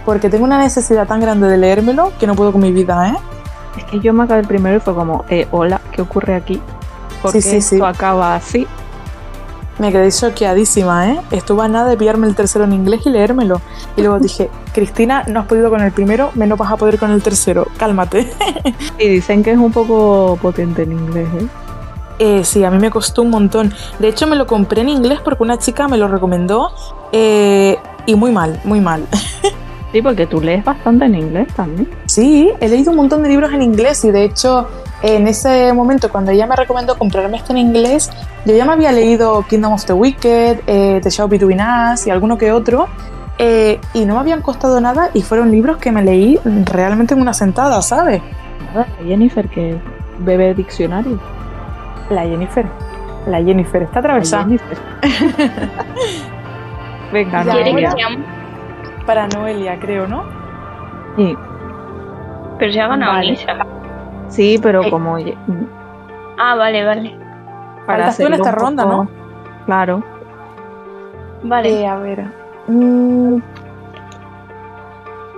Porque 0.06 0.30
tengo 0.30 0.44
una 0.44 0.60
necesidad 0.60 1.08
tan 1.08 1.20
grande 1.20 1.48
de 1.48 1.58
leérmelo 1.58 2.12
que 2.20 2.28
no 2.28 2.36
puedo 2.36 2.52
con 2.52 2.62
mi 2.62 2.72
vida, 2.72 3.10
¿eh? 3.10 3.16
Es 3.78 3.84
que 3.86 4.00
yo 4.00 4.14
me 4.14 4.24
acabé 4.24 4.42
el 4.42 4.48
primero 4.48 4.78
y 4.78 4.80
fue 4.80 4.94
como, 4.94 5.26
eh, 5.30 5.48
hola, 5.52 5.82
¿qué 5.92 6.02
ocurre 6.02 6.36
aquí? 6.36 6.62
Porque 7.22 7.42
sí, 7.42 7.62
sí. 7.62 7.76
esto 7.76 7.86
acaba 7.88 8.36
así. 8.36 8.68
Me 9.80 9.92
quedé 9.92 10.10
choqueadísima, 10.10 11.12
¿eh? 11.12 11.22
Estuve 11.32 11.66
a 11.66 11.68
nada 11.68 11.90
de 11.90 11.98
pillarme 11.98 12.28
el 12.28 12.36
tercero 12.36 12.64
en 12.64 12.72
inglés 12.72 13.02
y 13.06 13.10
leérmelo. 13.10 13.62
Y 13.98 14.02
luego 14.02 14.20
dije, 14.20 14.50
Cristina, 14.74 15.24
no 15.28 15.42
has 15.42 15.48
podido 15.48 15.70
con 15.70 15.82
el 15.82 15.92
primero, 15.92 16.32
menos 16.36 16.58
vas 16.58 16.72
a 16.72 16.78
poder 16.78 16.98
con 16.98 17.12
el 17.12 17.22
tercero. 17.22 17.68
Cálmate. 17.78 18.32
Y 19.00 19.10
dicen 19.10 19.44
que 19.44 19.52
es 19.52 19.58
un 19.58 19.72
poco 19.72 20.38
potente 20.42 20.84
en 20.84 20.94
inglés, 20.94 21.28
¿eh? 21.40 21.48
Eh, 22.20 22.44
sí, 22.44 22.64
a 22.64 22.72
mí 22.72 22.78
me 22.78 22.90
costó 22.90 23.22
un 23.22 23.30
montón. 23.30 23.74
De 24.00 24.08
hecho, 24.08 24.28
me 24.28 24.36
lo 24.36 24.48
compré 24.48 24.82
en 24.82 24.90
inglés 24.90 25.20
porque 25.24 25.44
una 25.44 25.58
chica 25.58 25.88
me 25.88 25.98
lo 25.98 26.08
recomendó. 26.08 26.72
eh, 27.12 27.78
y 28.08 28.16
muy 28.16 28.32
mal, 28.32 28.60
muy 28.64 28.80
mal. 28.82 29.06
Sí, 29.92 30.02
porque 30.02 30.28
tú 30.28 30.42
lees 30.42 30.62
bastante 30.66 31.06
en 31.06 31.16
inglés 31.16 31.48
también. 31.56 31.90
Sí, 32.06 32.52
he 32.60 32.68
leído 32.68 32.92
un 32.92 32.98
montón 32.98 33.24
de 33.24 33.30
libros 33.30 33.54
en 33.54 33.62
inglés 33.62 34.04
y 34.04 34.12
de 34.12 34.26
hecho 34.26 34.68
en 35.02 35.26
ese 35.26 35.72
momento 35.72 36.12
cuando 36.12 36.32
ella 36.32 36.46
me 36.48 36.56
recomendó 36.58 36.98
comprarme 36.98 37.38
esto 37.38 37.54
en 37.54 37.60
inglés, 37.60 38.10
yo 38.46 38.54
ya 38.54 38.66
me 38.66 38.74
había 38.74 38.92
leído 38.92 39.46
Kingdom 39.48 39.72
of 39.72 39.86
the 39.86 39.94
Wicked, 39.94 40.60
eh, 40.68 41.00
The 41.02 41.10
Show 41.10 41.30
Between 41.30 41.62
Us 41.62 42.08
y 42.08 42.10
alguno 42.10 42.38
que 42.38 42.52
otro 42.52 42.90
eh, 43.38 43.80
y 43.94 44.04
no 44.04 44.16
me 44.16 44.20
habían 44.20 44.42
costado 44.42 44.82
nada 44.82 45.12
y 45.14 45.22
fueron 45.22 45.50
libros 45.50 45.78
que 45.78 45.94
me 45.94 46.04
leí 46.04 46.42
realmente 46.44 47.14
en 47.14 47.22
una 47.22 47.34
sentada, 47.34 47.82
¿sabes? 47.82 48.22
Nada, 48.74 48.88
Jennifer, 49.02 49.48
que 49.48 49.80
bebe 50.20 50.54
diccionario. 50.54 51.22
La 52.10 52.22
Jennifer, 52.24 52.66
la 53.28 53.44
Jennifer 53.44 53.82
está 53.84 54.00
atravesada 54.00 54.44
Jennifer. 54.44 54.78
Venga, 57.12 57.44
Ya, 57.44 57.52
¿Quiere 57.54 57.66
que 57.66 57.72
Noelia. 57.72 57.96
llame? 57.98 58.24
para 59.06 59.28
Noelia, 59.28 59.80
creo, 59.80 60.08
¿no? 60.08 60.24
Sí, 61.16 61.36
Pero 62.58 62.72
se 62.74 62.82
ha 62.82 62.88
ganado 62.88 63.14
Vale. 63.14 63.28
Lisa. 63.32 63.54
sí, 64.30 64.60
pero 64.62 64.82
Eh. 64.84 64.90
como 64.90 65.18
Ah, 66.38 66.56
vale, 66.56 66.84
vale. 66.86 67.16
Faltas 67.86 68.18
tú 68.18 68.26
en 68.26 68.34
esta 68.34 68.52
ronda, 68.52 68.84
poco- 68.84 68.96
¿no? 69.04 69.10
Claro. 69.66 70.04
Vale. 71.44 71.82
Eh, 71.82 71.88
a 71.88 71.96
ver. 71.98 72.26
mm, 72.68 73.38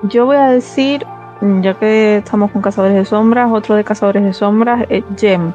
Yo 0.03 0.25
voy 0.25 0.37
a 0.37 0.47
decir, 0.49 1.05
ya 1.41 1.73
que 1.73 2.17
estamos 2.17 2.51
con 2.51 2.61
Cazadores 2.61 2.95
de 2.95 3.03
Sombras, 3.05 3.51
otro 3.51 3.75
de 3.75 3.83
Cazadores 3.83 4.23
de 4.23 4.31
Sombras 4.33 4.85
es 4.89 5.03
Gem. 5.17 5.51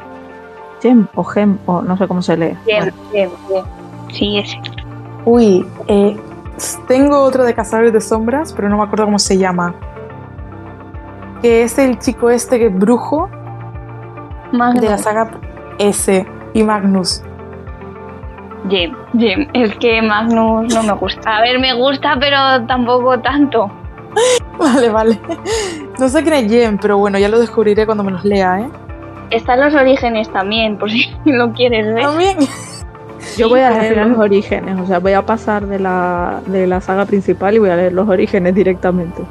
Gem 0.82 1.06
o 1.14 1.22
Gem, 1.22 1.58
o 1.66 1.80
no 1.82 1.96
sé 1.96 2.08
cómo 2.08 2.20
se 2.22 2.36
lee. 2.36 2.56
Bien, 2.66 2.92
bien, 3.12 3.30
bien. 3.48 3.64
Sí, 4.10 4.38
ese. 4.38 4.58
uy, 5.24 5.66
eh, 5.86 6.16
tengo 6.86 7.20
otro 7.22 7.44
de 7.44 7.54
Cazadores 7.54 7.92
de 7.92 8.00
Sombras, 8.00 8.52
pero 8.52 8.68
no 8.68 8.76
me 8.76 8.82
acuerdo 8.84 9.04
cómo 9.06 9.18
se 9.18 9.38
llama. 9.38 9.74
Que 11.40 11.62
es 11.62 11.78
el 11.78 11.98
chico 11.98 12.30
este 12.30 12.58
que 12.58 12.66
es 12.66 12.78
brujo 12.78 13.30
Magnus. 14.52 14.82
de 14.82 14.90
la 14.90 14.98
saga 14.98 15.30
S 15.78 16.26
y 16.52 16.62
Magnus. 16.62 17.22
Jem, 18.68 18.94
Jem. 19.18 19.48
Es 19.54 19.74
que 19.78 20.02
Magnus 20.02 20.72
no 20.74 20.82
me 20.82 20.92
gusta. 20.92 21.36
A 21.38 21.40
ver, 21.40 21.58
me 21.58 21.74
gusta, 21.74 22.16
pero 22.20 22.64
tampoco 22.66 23.18
tanto. 23.20 23.70
Vale, 24.58 24.90
vale. 24.90 25.18
No 25.98 26.08
sé 26.08 26.22
quién 26.22 26.34
es 26.34 26.52
Jen, 26.52 26.78
pero 26.78 26.98
bueno, 26.98 27.18
ya 27.18 27.28
lo 27.30 27.40
descubriré 27.40 27.86
cuando 27.86 28.04
me 28.04 28.12
los 28.12 28.22
lea, 28.24 28.60
¿eh? 28.60 28.70
Están 29.32 29.60
los 29.60 29.74
orígenes 29.74 30.30
también, 30.30 30.78
por 30.78 30.90
si 30.90 31.08
lo 31.24 31.52
quieres 31.52 31.86
ver. 31.94 32.04
También. 32.04 32.38
Yo 33.36 33.48
voy 33.48 33.60
a 33.60 33.70
leer 33.70 34.06
los 34.06 34.18
orígenes, 34.18 34.78
o 34.80 34.86
sea, 34.86 34.98
voy 34.98 35.12
a 35.12 35.24
pasar 35.24 35.66
de 35.66 35.78
la, 35.78 36.40
de 36.46 36.66
la 36.66 36.80
saga 36.80 37.06
principal 37.06 37.54
y 37.54 37.58
voy 37.58 37.70
a 37.70 37.76
leer 37.76 37.92
los 37.92 38.08
orígenes 38.08 38.54
directamente. 38.54 39.22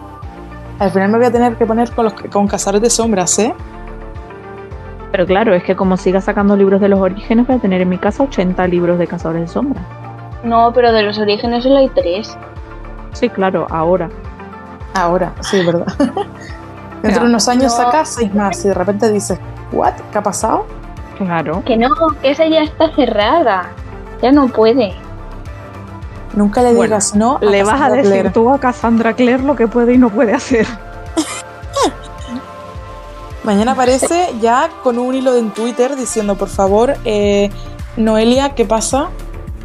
Al 0.79 0.89
final 0.91 1.09
me 1.11 1.17
voy 1.17 1.27
a 1.27 1.31
tener 1.31 1.55
que 1.55 1.65
poner 1.65 1.91
con, 1.91 2.05
los, 2.05 2.13
con 2.13 2.47
Cazadores 2.47 2.81
de 2.81 2.89
Sombras, 2.89 3.37
¿eh? 3.39 3.53
Pero 5.11 5.25
claro, 5.25 5.53
es 5.53 5.63
que 5.63 5.75
como 5.75 5.97
siga 5.97 6.21
sacando 6.21 6.55
libros 6.55 6.79
de 6.79 6.87
los 6.87 6.99
orígenes, 6.99 7.45
voy 7.45 7.57
a 7.57 7.59
tener 7.59 7.81
en 7.81 7.89
mi 7.89 7.97
casa 7.97 8.23
80 8.23 8.65
libros 8.67 8.97
de 8.97 9.07
Cazadores 9.07 9.41
de 9.41 9.47
Sombras. 9.49 9.83
No, 10.43 10.71
pero 10.73 10.93
de 10.93 11.03
los 11.03 11.19
orígenes 11.19 11.63
solo 11.63 11.77
hay 11.77 11.89
tres. 11.89 12.35
Sí, 13.11 13.29
claro, 13.29 13.67
ahora. 13.69 14.09
Ahora, 14.93 15.33
sí, 15.41 15.63
verdad. 15.65 15.85
Dentro 17.03 17.23
de 17.23 17.29
unos 17.29 17.47
años 17.49 17.77
No. 17.77 17.83
sacas 17.83 18.09
seis 18.15 18.33
más 18.33 18.63
y 18.63 18.69
de 18.69 18.73
repente 18.73 19.11
dices, 19.11 19.39
¿what? 19.71 19.93
¿Qué 20.11 20.17
ha 20.17 20.23
pasado? 20.23 20.65
Claro. 21.17 21.63
Que 21.65 21.77
no, 21.77 21.89
que 22.21 22.31
esa 22.31 22.47
ya 22.47 22.61
está 22.61 22.93
cerrada. 22.95 23.69
Ya 24.21 24.31
no 24.31 24.47
puede. 24.47 24.93
Nunca 26.33 26.61
le 26.61 26.69
Bueno, 26.73 26.83
digas 26.83 27.15
no. 27.15 27.37
Le 27.41 27.63
vas 27.63 27.81
a 27.81 27.89
decir 27.89 28.11
Clare. 28.11 28.29
tú 28.29 28.49
a 28.51 28.59
Cassandra 28.59 29.13
Clare 29.13 29.43
lo 29.43 29.55
que 29.55 29.67
puede 29.67 29.93
y 29.93 29.97
no 29.97 30.09
puede 30.09 30.33
hacer. 30.33 30.65
Mañana 33.43 33.71
aparece 33.71 34.29
ya 34.39 34.69
con 34.83 34.99
un 34.99 35.15
hilo 35.15 35.35
en 35.35 35.49
Twitter 35.51 35.95
diciendo, 35.95 36.35
por 36.35 36.47
favor, 36.47 36.93
eh, 37.05 37.49
Noelia, 37.97 38.53
¿qué 38.53 38.65
pasa? 38.65 39.07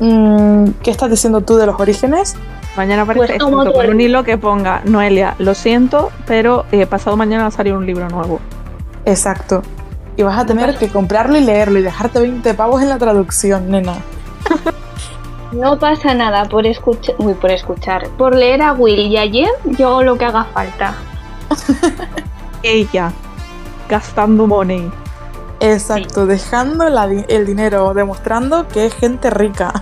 Mm, 0.01 0.69
¿Qué 0.83 0.91
estás 0.91 1.11
diciendo 1.11 1.43
tú 1.43 1.57
de 1.57 1.67
los 1.67 1.79
orígenes? 1.79 2.37
Mañana 2.77 3.03
aparece 3.03 3.39
Pues 3.39 3.43
con 3.43 3.91
un 3.91 4.01
hilo 4.01 4.25
que 4.25 4.39
ponga 4.39 4.81
Noelia, 4.85 5.35
lo 5.39 5.55
siento, 5.55 6.11
pero 6.27 6.65
eh, 6.73 6.87
pasado 6.87 7.17
mañana 7.17 7.45
va 7.45 7.49
a 7.49 7.53
salir 7.53 7.75
un 7.75 7.87
libro 7.87 8.09
nuevo. 8.09 8.41
Exacto. 9.05 9.63
Y 10.17 10.23
vas 10.23 10.39
a 10.39 10.47
tener 10.47 10.77
que 10.79 10.89
comprarlo 10.89 11.37
y 11.37 11.41
leerlo 11.43 11.79
y 11.79 11.83
dejarte 11.83 12.21
20 12.21 12.55
pavos 12.55 12.81
en 12.83 12.89
la 12.89 12.99
traducción, 12.99 13.71
nena. 13.71 13.95
No 15.53 15.79
pasa 15.79 16.15
nada 16.15 16.45
por 16.47 16.67
escuchar. 16.67 17.15
Uy, 17.19 17.35
por 17.35 17.51
escuchar. 17.51 18.09
Por 18.19 18.35
leer 18.35 18.63
a 18.63 18.73
Will 18.73 18.99
y 18.99 19.17
a 19.17 19.23
Jem, 19.23 19.77
yo 19.79 19.89
hago 19.89 20.03
lo 20.03 20.17
que 20.19 20.25
haga 20.25 20.45
falta. 20.45 20.95
Ella, 22.63 23.13
gastando 23.89 24.47
money. 24.47 24.91
Exacto, 25.61 26.27
dejando 26.27 26.89
la 26.91 27.07
di- 27.07 27.25
el 27.29 27.47
dinero, 27.47 27.95
demostrando 27.95 28.67
que 28.69 28.87
es 28.87 28.95
gente 28.95 29.31
rica. 29.31 29.73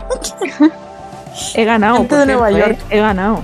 He 1.54 1.64
ganado. 1.64 1.96
Gente 1.96 2.16
de 2.16 2.26
Nueva 2.26 2.48
cierto, 2.50 2.68
York. 2.70 2.80
eh, 2.90 2.96
He 2.96 3.00
ganado. 3.00 3.42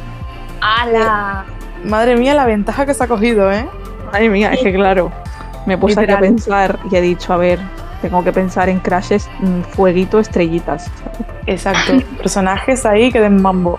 ¡Hala! 0.61 1.45
Madre 1.85 2.17
mía, 2.17 2.35
la 2.35 2.45
ventaja 2.45 2.85
que 2.87 2.95
se 2.95 3.03
ha 3.03 3.09
cogido, 3.09 3.51
¿eh? 3.51 3.69
Madre 4.07 4.29
mía, 4.29 4.53
es 4.53 4.61
que 4.61 4.73
claro, 4.73 5.11
me 5.67 5.75
he 5.75 5.79
puesto 5.79 6.01
aquí 6.01 6.13
a 6.13 6.19
pensar 6.19 6.79
y 6.91 6.97
he 6.97 7.01
dicho, 7.01 7.33
a 7.33 7.37
ver, 7.37 7.59
tengo 8.03 8.25
que 8.25 8.33
pensar 8.33 8.69
en 8.69 8.81
crashes, 8.81 9.29
mm, 9.41 9.63
fueguito, 9.63 10.19
estrellitas. 10.19 10.91
Exacto. 11.47 11.93
Personajes 12.19 12.87
ahí 12.87 13.11
que 13.11 13.21
den 13.21 13.41
mambo. 13.41 13.79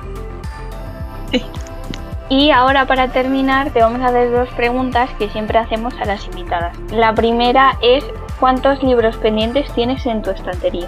Y 2.30 2.50
ahora 2.52 2.86
para 2.86 3.10
terminar 3.10 3.72
te 3.72 3.82
vamos 3.82 4.00
a 4.00 4.06
hacer 4.06 4.32
dos 4.32 4.48
preguntas 4.52 5.10
que 5.20 5.30
siempre 5.30 5.58
hacemos 5.58 5.94
a 6.00 6.06
las 6.06 6.26
invitadas. 6.28 6.78
La 6.90 7.14
primera 7.14 7.78
es 7.82 8.06
¿cuántos 8.40 8.82
libros 8.82 9.18
pendientes 9.18 9.70
tienes 9.74 10.06
en 10.06 10.22
tu 10.22 10.30
estantería? 10.30 10.88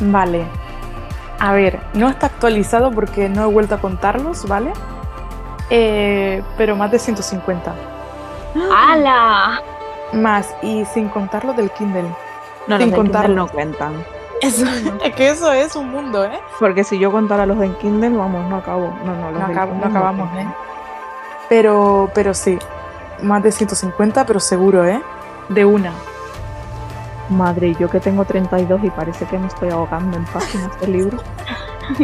Vale. 0.00 0.46
A 1.38 1.52
ver, 1.52 1.80
no 1.92 2.08
está 2.08 2.28
actualizado 2.28 2.92
porque 2.92 3.28
no 3.28 3.42
he 3.42 3.52
vuelto 3.52 3.74
a 3.74 3.78
contarlos, 3.78 4.48
¿vale? 4.48 4.72
Eh, 5.68 6.42
pero 6.56 6.74
más 6.74 6.90
de 6.90 6.98
150. 6.98 7.74
¡Hala! 8.54 9.60
Más, 10.12 10.54
y 10.62 10.84
sin 10.86 11.08
contar 11.08 11.44
lo 11.44 11.52
del 11.54 11.70
Kindle. 11.70 12.08
No, 12.66 12.78
Sin 12.78 12.90
los 12.90 13.04
de 13.04 13.10
Kindle 13.10 13.28
no 13.34 13.48
cuentan. 13.48 14.04
Eso, 14.40 14.66
es 15.04 15.14
que 15.14 15.30
eso 15.30 15.52
es 15.52 15.76
un 15.76 15.90
mundo, 15.90 16.24
¿eh? 16.24 16.40
Porque 16.58 16.84
si 16.84 16.98
yo 16.98 17.10
contara 17.12 17.46
los 17.46 17.58
de 17.58 17.72
Kindle, 17.76 18.10
vamos, 18.10 18.48
no 18.48 18.56
acabo. 18.56 18.92
No, 19.04 19.14
no, 19.14 19.30
los 19.30 19.40
No, 19.40 19.48
del 19.48 19.84
acabamos. 19.84 20.28
¿eh? 20.36 20.46
Pero, 21.48 22.10
pero 22.14 22.34
sí, 22.34 22.58
más 23.22 23.42
de 23.42 23.52
150, 23.52 24.26
pero 24.26 24.40
seguro, 24.40 24.84
¿eh? 24.84 25.00
de 25.48 25.64
una. 25.64 25.92
Madre, 27.28 27.74
yo 27.78 27.88
que 27.88 28.00
tengo 28.00 28.24
32 28.24 28.84
y 28.84 28.90
parece 28.90 29.24
que 29.26 29.38
me 29.38 29.46
estoy 29.46 29.70
ahogando 29.70 30.16
en 30.16 30.24
páginas 30.26 30.78
del 30.80 30.92
libro. 30.92 31.18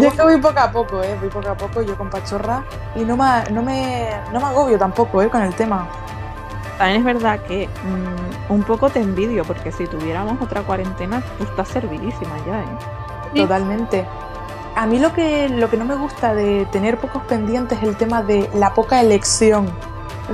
Yo 0.00 0.08
es 0.08 0.14
que 0.14 0.22
voy 0.22 0.40
poco 0.40 0.58
a 0.58 0.70
poco, 0.70 1.02
¿eh? 1.02 1.16
Voy 1.20 1.28
poco 1.28 1.48
a 1.48 1.56
poco, 1.56 1.82
yo 1.82 1.96
con 1.96 2.10
pachorra. 2.10 2.64
Y 2.94 3.00
no 3.04 3.16
me, 3.16 3.44
no 3.50 3.62
me, 3.62 4.10
no 4.32 4.40
me 4.40 4.46
agobio 4.46 4.78
tampoco, 4.78 5.22
¿eh? 5.22 5.28
Con 5.28 5.42
el 5.42 5.54
tema. 5.54 5.86
También 6.78 7.00
es 7.00 7.04
verdad 7.04 7.40
que 7.40 7.68
mm, 7.68 8.52
un 8.52 8.62
poco 8.62 8.90
te 8.90 9.00
envidio, 9.00 9.44
porque 9.44 9.70
si 9.72 9.86
tuviéramos 9.86 10.40
otra 10.40 10.62
cuarentena, 10.62 11.22
tú 11.38 11.44
estás 11.44 11.68
servidísima 11.68 12.36
ya, 12.46 12.60
¿eh? 12.60 12.78
Sí. 13.34 13.40
Totalmente. 13.40 14.06
A 14.74 14.86
mí 14.86 14.98
lo 14.98 15.12
que, 15.12 15.48
lo 15.48 15.68
que 15.68 15.76
no 15.76 15.84
me 15.84 15.94
gusta 15.94 16.34
de 16.34 16.66
tener 16.72 16.98
pocos 16.98 17.22
pendientes 17.24 17.78
es 17.78 17.84
el 17.84 17.96
tema 17.96 18.22
de 18.22 18.48
la 18.54 18.74
poca 18.74 19.00
elección. 19.00 19.70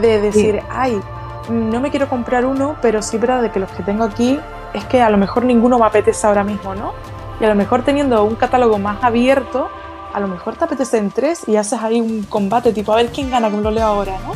De 0.00 0.20
decir, 0.20 0.62
ay, 0.70 1.00
no 1.48 1.80
me 1.80 1.90
quiero 1.90 2.08
comprar 2.08 2.44
uno, 2.44 2.76
pero 2.80 3.02
sí, 3.02 3.18
verdad, 3.18 3.42
de 3.42 3.50
que 3.50 3.58
los 3.58 3.70
que 3.72 3.82
tengo 3.82 4.04
aquí 4.04 4.38
es 4.74 4.84
que 4.84 5.00
a 5.00 5.10
lo 5.10 5.16
mejor 5.16 5.44
ninguno 5.44 5.78
me 5.78 5.86
apetece 5.86 6.26
ahora 6.26 6.44
mismo, 6.44 6.74
¿no? 6.74 6.92
Y 7.40 7.44
a 7.44 7.48
lo 7.48 7.54
mejor 7.54 7.82
teniendo 7.82 8.24
un 8.24 8.34
catálogo 8.34 8.78
más 8.78 9.02
abierto, 9.02 9.68
a 10.12 10.20
lo 10.20 10.28
mejor 10.28 10.56
te 10.56 10.64
apetece 10.64 10.98
en 10.98 11.10
tres 11.10 11.46
y 11.46 11.56
haces 11.56 11.80
ahí 11.82 12.00
un 12.00 12.22
combate 12.24 12.72
tipo 12.72 12.92
a 12.92 12.96
ver 12.96 13.08
quién 13.12 13.30
gana, 13.30 13.48
como 13.50 13.62
lo 13.62 13.70
leo 13.70 13.86
ahora, 13.86 14.16
¿no? 14.26 14.32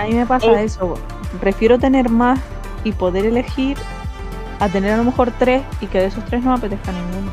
A 0.00 0.04
mí 0.06 0.12
me 0.14 0.26
pasa 0.26 0.46
Eh. 0.48 0.64
eso. 0.64 0.94
Prefiero 1.40 1.78
tener 1.78 2.10
más 2.10 2.38
y 2.82 2.92
poder 2.92 3.26
elegir 3.26 3.78
a 4.60 4.68
tener 4.68 4.92
a 4.92 4.96
lo 4.96 5.04
mejor 5.04 5.32
tres 5.38 5.62
y 5.80 5.86
que 5.86 6.00
de 6.00 6.06
esos 6.06 6.24
tres 6.24 6.42
no 6.44 6.50
me 6.50 6.58
apetezca 6.58 6.92
ninguno. 6.92 7.30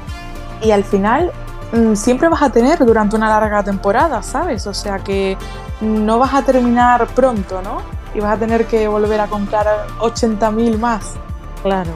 Y 0.62 0.72
al 0.72 0.84
final 0.84 1.32
mm, 1.74 1.96
siempre 1.96 2.30
vas 2.30 2.42
a 2.42 2.50
tener 2.52 2.80
durante 2.86 3.16
una 3.16 3.28
larga 3.30 3.64
temporada, 3.64 4.22
¿sabes? 4.24 4.66
O 4.68 4.74
sea 4.74 5.00
que 5.00 5.38
no 5.82 6.20
vas 6.20 6.34
a 6.34 6.44
terminar 6.44 7.08
pronto, 7.08 7.62
¿no? 7.62 7.78
Y 8.14 8.20
vas 8.20 8.36
a 8.36 8.38
tener 8.38 8.66
que 8.68 8.88
volver 8.88 9.20
a 9.22 9.28
comprar 9.28 9.66
80.000 10.00 10.78
más. 10.78 11.14
Claro. 11.64 11.92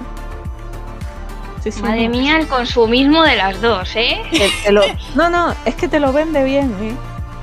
Sí, 1.66 1.72
sí, 1.72 1.82
Madre 1.82 2.08
no. 2.08 2.18
mía, 2.18 2.38
el 2.38 2.48
consumismo 2.48 3.24
de 3.24 3.36
las 3.38 3.60
dos, 3.60 3.90
¿eh? 3.96 4.22
Te- 4.32 4.50
te 4.66 4.72
lo- 4.72 4.84
No, 5.16 5.30
no, 5.32 5.54
es 5.66 5.74
que 5.74 5.88
te 5.88 6.00
lo 6.00 6.14
vende 6.14 6.44
bien, 6.44 6.72
¿eh? 6.80 6.94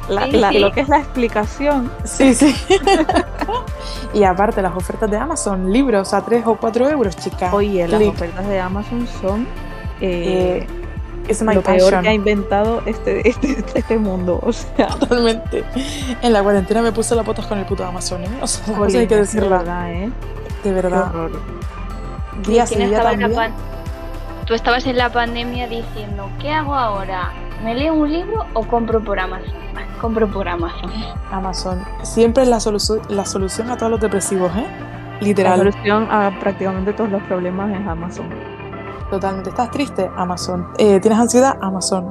La- 0.08 0.26
Sí, 0.26 0.30
la- 0.32 0.50
sí. 0.50 0.58
Lo 0.60 0.70
que 0.72 0.80
es 0.82 0.88
la 0.88 0.98
explicación. 0.98 1.90
Sí, 2.04 2.32
sí. 2.34 2.54
y 4.14 4.22
aparte 4.24 4.62
las 4.62 4.76
ofertas 4.76 5.10
de 5.10 5.16
Amazon, 5.16 5.72
libros 5.72 6.12
a 6.14 6.24
3 6.24 6.44
o 6.46 6.56
4 6.56 6.88
euros, 6.90 7.16
chica. 7.16 7.52
Oye, 7.52 7.86
las 7.88 7.98
Click. 8.00 8.14
ofertas 8.14 8.46
de 8.48 8.60
Amazon 8.60 9.08
son 9.20 9.42
eh, 10.00 10.64
Eh, 10.64 10.66
es 11.28 11.40
lo 11.42 11.50
peor 11.52 11.62
passion. 11.64 12.02
que 12.02 12.08
ha 12.08 12.12
inventado 12.14 12.82
este, 12.86 13.28
este, 13.28 13.64
este 13.74 13.98
mundo. 13.98 14.38
O 14.42 14.52
sea, 14.52 14.86
Totalmente. 15.00 15.64
En 16.20 16.32
la 16.32 16.42
cuarentena 16.42 16.82
me 16.82 16.92
puse 16.92 17.14
las 17.14 17.24
botas 17.26 17.46
con 17.46 17.58
el 17.58 17.64
puto 17.64 17.84
Amazon, 17.84 18.22
¿eh? 18.24 18.28
O 18.40 18.46
sea, 18.46 18.60
las 18.60 18.68
cosas 18.68 18.76
jolín, 18.76 18.96
hay 18.98 19.06
que 19.08 19.14
de 19.16 19.20
decirla. 19.20 19.58
verdad, 19.58 19.92
¿eh? 19.92 20.06
De 20.06 20.12
Qué 20.62 20.72
verdad. 20.72 21.08
horror. 21.08 21.40
Día 22.46 22.64
¿Quién 22.66 22.80
sí, 22.80 22.86
Tú 24.52 24.56
estabas 24.56 24.84
en 24.84 24.98
la 24.98 25.10
pandemia 25.10 25.66
diciendo, 25.66 26.28
¿qué 26.38 26.50
hago 26.50 26.74
ahora? 26.74 27.32
¿Me 27.64 27.74
leo 27.74 27.94
un 27.94 28.12
libro 28.12 28.44
o 28.52 28.62
compro 28.62 29.02
por 29.02 29.18
Amazon? 29.18 29.54
Compro 29.98 30.30
por 30.30 30.46
Amazon. 30.46 30.92
Amazon. 31.30 31.82
Siempre 32.02 32.42
es 32.42 32.50
la, 32.50 32.60
solución 32.60 33.00
la 33.08 33.24
solución 33.24 33.70
a 33.70 33.78
todos 33.78 33.92
los 33.92 34.00
depresivos, 34.02 34.54
¿eh? 34.54 34.66
La 35.20 35.26
Literal. 35.26 35.56
solución 35.56 36.06
a 36.10 36.38
prácticamente 36.38 36.92
todos 36.92 37.10
los 37.10 37.22
problemas 37.22 37.70
es 37.70 37.88
Amazon. 37.88 38.28
Totalmente. 39.10 39.48
¿Estás 39.48 39.70
triste? 39.70 40.10
Amazon. 40.18 40.68
Eh, 40.76 41.00
¿Tienes 41.00 41.18
ansiedad? 41.18 41.56
Amazon. 41.62 42.10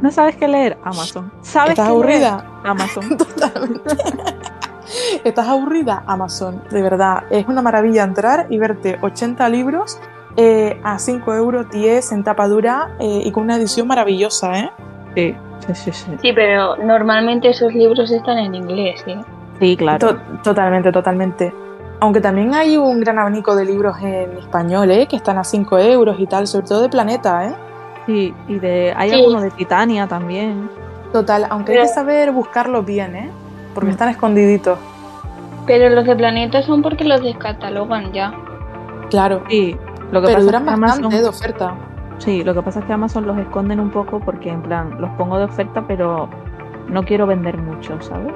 ¿No 0.00 0.10
sabes 0.10 0.36
qué 0.36 0.48
leer? 0.48 0.78
Amazon. 0.82 1.30
¿Sabes 1.42 1.72
¿Estás 1.72 1.88
qué 1.88 1.92
leer? 2.06 2.24
aburrida? 2.24 2.60
Amazon. 2.64 3.16
Totalmente. 3.18 3.96
¿Estás 5.24 5.46
aburrida? 5.46 6.04
Amazon. 6.06 6.62
De 6.70 6.80
verdad, 6.80 7.24
es 7.28 7.46
una 7.48 7.60
maravilla 7.60 8.02
entrar 8.02 8.46
y 8.48 8.56
verte 8.56 8.98
80 9.02 9.46
libros 9.50 10.00
eh, 10.36 10.80
a 10.82 10.98
5 10.98 11.34
euros, 11.34 11.68
10 11.70 12.12
en 12.12 12.24
tapa 12.24 12.48
dura 12.48 12.90
eh, 12.98 13.22
y 13.24 13.30
con 13.32 13.44
una 13.44 13.56
edición 13.56 13.86
maravillosa, 13.86 14.58
¿eh? 14.58 14.70
Sí, 15.14 15.34
sí, 15.66 15.74
sí. 15.74 15.92
Sí, 15.92 16.10
Sí, 16.22 16.32
pero 16.32 16.76
normalmente 16.76 17.50
esos 17.50 17.72
libros 17.74 18.10
están 18.10 18.38
en 18.38 18.54
inglés, 18.54 19.02
¿eh? 19.06 19.20
Sí, 19.60 19.76
claro. 19.76 19.98
To- 20.14 20.18
totalmente, 20.42 20.90
totalmente. 20.90 21.52
Aunque 22.00 22.20
también 22.20 22.52
hay 22.54 22.76
un 22.76 22.98
gran 23.00 23.18
abanico 23.18 23.54
de 23.54 23.64
libros 23.64 23.96
en 24.02 24.36
español, 24.38 24.90
¿eh? 24.90 25.06
Que 25.06 25.16
están 25.16 25.38
a 25.38 25.44
5 25.44 25.78
euros 25.78 26.16
y 26.18 26.26
tal, 26.26 26.46
sobre 26.46 26.66
todo 26.66 26.80
de 26.82 26.88
Planeta, 26.88 27.46
¿eh? 27.46 27.54
Sí, 28.06 28.34
y 28.48 28.58
de, 28.58 28.92
hay 28.96 29.10
Sí. 29.10 29.16
alguno 29.16 29.40
de 29.40 29.50
Titania 29.52 30.08
también. 30.08 30.68
Total, 31.12 31.46
aunque 31.50 31.72
hay 31.72 31.82
que 31.82 31.88
saber 31.88 32.32
buscarlos 32.32 32.84
bien, 32.84 33.14
¿eh? 33.14 33.30
Porque 33.74 33.88
Mm. 33.90 33.92
están 33.92 34.08
escondiditos. 34.08 34.78
Pero 35.66 35.90
los 35.90 36.04
de 36.06 36.16
Planeta 36.16 36.62
son 36.62 36.82
porque 36.82 37.04
los 37.04 37.22
descatalogan 37.22 38.12
ya. 38.12 38.32
Claro. 39.10 39.44
Sí, 39.48 39.76
lo 40.12 40.22
que 40.22 40.28
Pero 40.28 40.38
pasa 40.38 40.46
duran 40.46 40.62
es 40.62 40.64
que 40.64 40.70
bastante 40.76 41.16
Amazon, 41.16 41.20
de 41.20 41.28
oferta. 41.28 41.80
sí, 42.18 42.44
lo 42.44 42.54
que 42.54 42.62
pasa 42.62 42.80
es 42.80 42.86
que 42.86 42.92
Amazon 42.94 43.26
los 43.26 43.38
esconden 43.38 43.80
un 43.80 43.90
poco 43.92 44.20
porque 44.24 44.50
en 44.50 44.62
plan 44.62 45.00
los 45.00 45.12
pongo 45.12 45.38
de 45.38 45.44
oferta, 45.46 45.86
pero 45.86 46.30
no 46.88 47.04
quiero 47.04 47.26
vender 47.26 47.58
mucho, 47.58 48.00
¿sabes? 48.02 48.34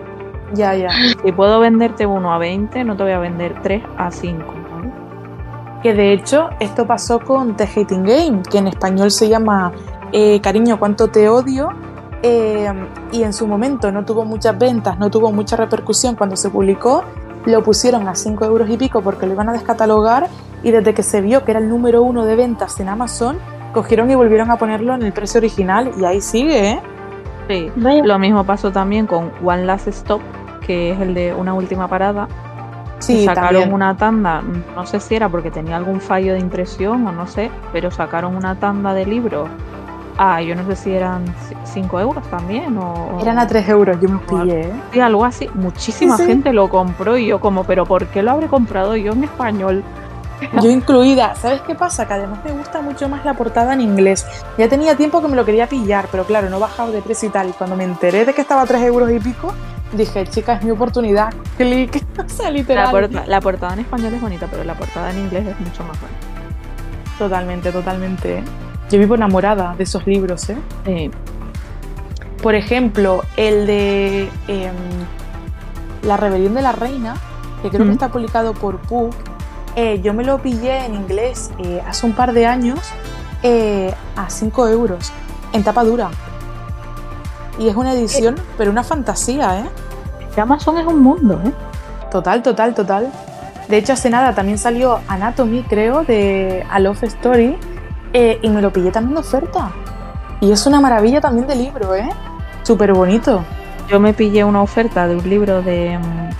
Ya, 0.50 0.74
ya. 0.76 1.00
Si 1.22 1.32
puedo 1.32 1.60
venderte 1.60 2.06
uno 2.06 2.32
a 2.32 2.38
20, 2.38 2.84
no 2.84 2.96
te 2.96 3.04
voy 3.04 3.12
a 3.12 3.18
vender 3.20 3.60
3 3.62 3.84
a 3.96 4.10
5, 4.10 4.64
¿vale? 4.70 4.94
Que 5.82 5.94
de 5.94 6.12
hecho, 6.12 6.50
esto 6.60 6.86
pasó 6.86 7.20
con 7.24 7.56
The 7.56 7.64
Hating 7.64 8.04
Game, 8.04 8.42
que 8.50 8.58
en 8.58 8.68
español 8.68 9.10
se 9.10 9.28
llama 9.28 9.72
eh, 10.12 10.40
Cariño, 10.40 10.78
cuánto 10.78 11.08
te 11.08 11.28
odio. 11.28 11.76
eh, 12.22 12.72
y 13.12 13.22
en 13.24 13.32
su 13.32 13.46
momento 13.46 13.92
no 13.92 14.04
tuvo 14.04 14.24
muchas 14.24 14.58
ventas, 14.58 14.98
no 14.98 15.10
tuvo 15.10 15.32
mucha 15.32 15.56
repercusión 15.56 16.16
cuando 16.16 16.36
se 16.36 16.50
publicó. 16.50 17.04
Lo 17.46 17.62
pusieron 17.62 18.06
a 18.08 18.14
5 18.14 18.44
euros 18.44 18.68
y 18.68 18.76
pico 18.76 19.00
porque 19.02 19.26
lo 19.26 19.32
iban 19.32 19.48
a 19.48 19.52
descatalogar. 19.52 20.28
Y 20.62 20.70
desde 20.70 20.94
que 20.94 21.02
se 21.02 21.20
vio 21.20 21.44
que 21.44 21.52
era 21.52 21.60
el 21.60 21.68
número 21.68 22.02
uno 22.02 22.24
de 22.24 22.36
ventas 22.36 22.78
en 22.80 22.88
Amazon, 22.88 23.38
cogieron 23.72 24.10
y 24.10 24.14
volvieron 24.14 24.50
a 24.50 24.56
ponerlo 24.56 24.94
en 24.94 25.02
el 25.02 25.12
precio 25.12 25.38
original. 25.38 25.92
Y 25.98 26.04
ahí 26.04 26.20
sigue, 26.20 26.70
¿eh? 26.72 26.80
Sí. 27.48 27.70
Vaya. 27.76 28.04
Lo 28.04 28.18
mismo 28.18 28.44
pasó 28.44 28.72
también 28.72 29.06
con 29.06 29.30
One 29.44 29.64
Last 29.64 29.88
Stop, 29.88 30.20
que 30.66 30.90
es 30.90 31.00
el 31.00 31.14
de 31.14 31.32
una 31.34 31.54
última 31.54 31.88
parada. 31.88 32.28
Sí, 32.98 33.24
sacaron 33.24 33.52
también. 33.52 33.72
una 33.72 33.96
tanda, 33.96 34.42
no 34.74 34.86
sé 34.86 35.00
si 35.00 35.14
era 35.14 35.28
porque 35.28 35.50
tenía 35.50 35.76
algún 35.76 36.00
fallo 36.00 36.32
de 36.32 36.40
impresión 36.40 37.06
o 37.06 37.12
no 37.12 37.26
sé, 37.26 37.50
pero 37.72 37.90
sacaron 37.90 38.34
una 38.34 38.58
tanda 38.58 38.94
de 38.94 39.04
libros. 39.04 39.48
Ah, 40.18 40.40
yo 40.40 40.54
no 40.54 40.64
sé 40.66 40.76
si 40.76 40.92
eran 40.94 41.24
5 41.64 42.00
euros 42.00 42.24
también 42.30 42.76
o, 42.78 43.18
Eran 43.20 43.38
a 43.38 43.46
3 43.46 43.68
euros, 43.68 43.98
yo 44.00 44.08
me 44.08 44.18
pillé, 44.18 44.72
sí, 44.92 44.98
algo 45.00 45.24
así. 45.24 45.48
Muchísima 45.54 46.16
Sí, 46.16 46.22
sí. 46.22 46.28
gente 46.30 46.52
lo 46.54 46.68
compró 46.70 47.18
y 47.18 47.26
yo 47.26 47.38
como, 47.38 47.64
pero 47.64 47.84
¿por 47.84 48.06
qué 48.06 48.22
lo 48.22 48.30
habré 48.30 48.46
comprado 48.48 48.96
yo 48.96 49.12
en 49.12 49.24
español? 49.24 49.84
Yo 50.62 50.68
incluida. 50.68 51.34
¿Sabes 51.34 51.62
qué 51.62 51.74
pasa? 51.74 52.06
Que 52.06 52.12
además 52.12 52.40
me 52.44 52.52
gusta 52.52 52.82
mucho 52.82 53.08
más 53.08 53.24
la 53.24 53.32
portada 53.32 53.72
en 53.72 53.80
inglés. 53.80 54.26
Ya 54.58 54.68
tenía 54.68 54.94
tiempo 54.94 55.22
que 55.22 55.28
me 55.28 55.34
lo 55.36 55.46
quería 55.46 55.66
pillar, 55.66 56.08
pero 56.10 56.24
claro, 56.24 56.50
no 56.50 56.60
bajaba 56.60 56.90
de 56.90 57.00
precio 57.00 57.30
y 57.30 57.32
tal. 57.32 57.48
Y 57.48 57.52
cuando 57.52 57.74
me 57.74 57.84
enteré 57.84 58.26
de 58.26 58.34
que 58.34 58.42
estaba 58.42 58.60
a 58.60 58.66
3 58.66 58.82
euros 58.82 59.10
y 59.10 59.18
pico, 59.18 59.54
dije, 59.94 60.26
chica, 60.26 60.52
es 60.52 60.62
mi 60.62 60.70
oportunidad. 60.72 61.32
Clic. 61.56 62.04
O 62.22 62.28
sea, 62.28 62.46
La, 62.46 62.50
literal. 62.50 62.90
porta- 62.90 63.24
la 63.26 63.40
portada 63.40 63.72
en 63.72 63.78
español 63.80 64.12
es 64.12 64.20
bonita, 64.20 64.46
pero 64.50 64.62
la 64.62 64.74
portada 64.74 65.10
en 65.10 65.20
inglés 65.20 65.46
es 65.46 65.58
mucho 65.58 65.82
más 65.84 65.98
buena. 66.02 66.16
Totalmente, 67.18 67.72
totalmente. 67.72 68.42
Yo 68.90 68.98
vivo 68.98 69.14
enamorada 69.16 69.74
de 69.76 69.84
esos 69.84 70.06
libros, 70.06 70.48
¿eh? 70.50 70.56
Sí. 70.84 71.10
Por 72.42 72.54
ejemplo, 72.54 73.22
el 73.36 73.66
de 73.66 74.28
em, 74.48 74.72
La 76.02 76.16
rebelión 76.16 76.54
de 76.54 76.62
la 76.62 76.70
reina, 76.72 77.16
que 77.62 77.68
creo 77.70 77.84
Mm. 77.84 77.88
que 77.88 77.92
está 77.94 78.08
publicado 78.10 78.52
por 78.54 78.78
Puck. 78.78 79.14
eh, 79.74 80.00
yo 80.02 80.14
me 80.14 80.24
lo 80.24 80.38
pillé 80.40 80.84
en 80.86 80.94
inglés 80.94 81.50
eh, 81.58 81.82
hace 81.86 82.06
un 82.06 82.12
par 82.12 82.32
de 82.32 82.46
años 82.46 82.78
eh, 83.42 83.92
a 84.16 84.30
5 84.30 84.68
euros, 84.68 85.12
en 85.52 85.62
tapa 85.64 85.82
dura. 85.84 86.08
Y 87.58 87.68
es 87.68 87.76
una 87.76 87.92
edición, 87.92 88.36
pero 88.56 88.70
una 88.70 88.84
fantasía, 88.84 89.60
¿eh? 89.60 90.40
Amazon 90.40 90.78
es 90.78 90.86
un 90.86 91.00
mundo, 91.02 91.40
¿eh? 91.44 91.52
Total, 92.10 92.42
total, 92.42 92.74
total. 92.74 93.10
De 93.68 93.78
hecho, 93.78 93.94
hace 93.94 94.08
nada 94.10 94.34
también 94.34 94.58
salió 94.58 95.00
Anatomy, 95.08 95.62
creo, 95.64 96.04
de 96.04 96.64
A 96.70 96.78
Love 96.78 97.02
Story, 97.04 97.56
eh, 98.18 98.38
y 98.40 98.48
me 98.48 98.62
lo 98.62 98.72
pillé 98.72 98.90
también 98.90 99.14
de 99.14 99.20
oferta. 99.20 99.70
Y 100.40 100.50
es 100.50 100.66
una 100.66 100.80
maravilla 100.80 101.20
también 101.20 101.46
de 101.46 101.54
libro, 101.54 101.94
¿eh? 101.94 102.08
Súper 102.62 102.94
bonito. 102.94 103.44
Yo 103.88 104.00
me 104.00 104.14
pillé 104.14 104.42
una 104.42 104.62
oferta 104.62 105.06
de 105.06 105.16
un 105.16 105.28
libro 105.28 105.60
de. 105.62 105.98
mm, 105.98 106.30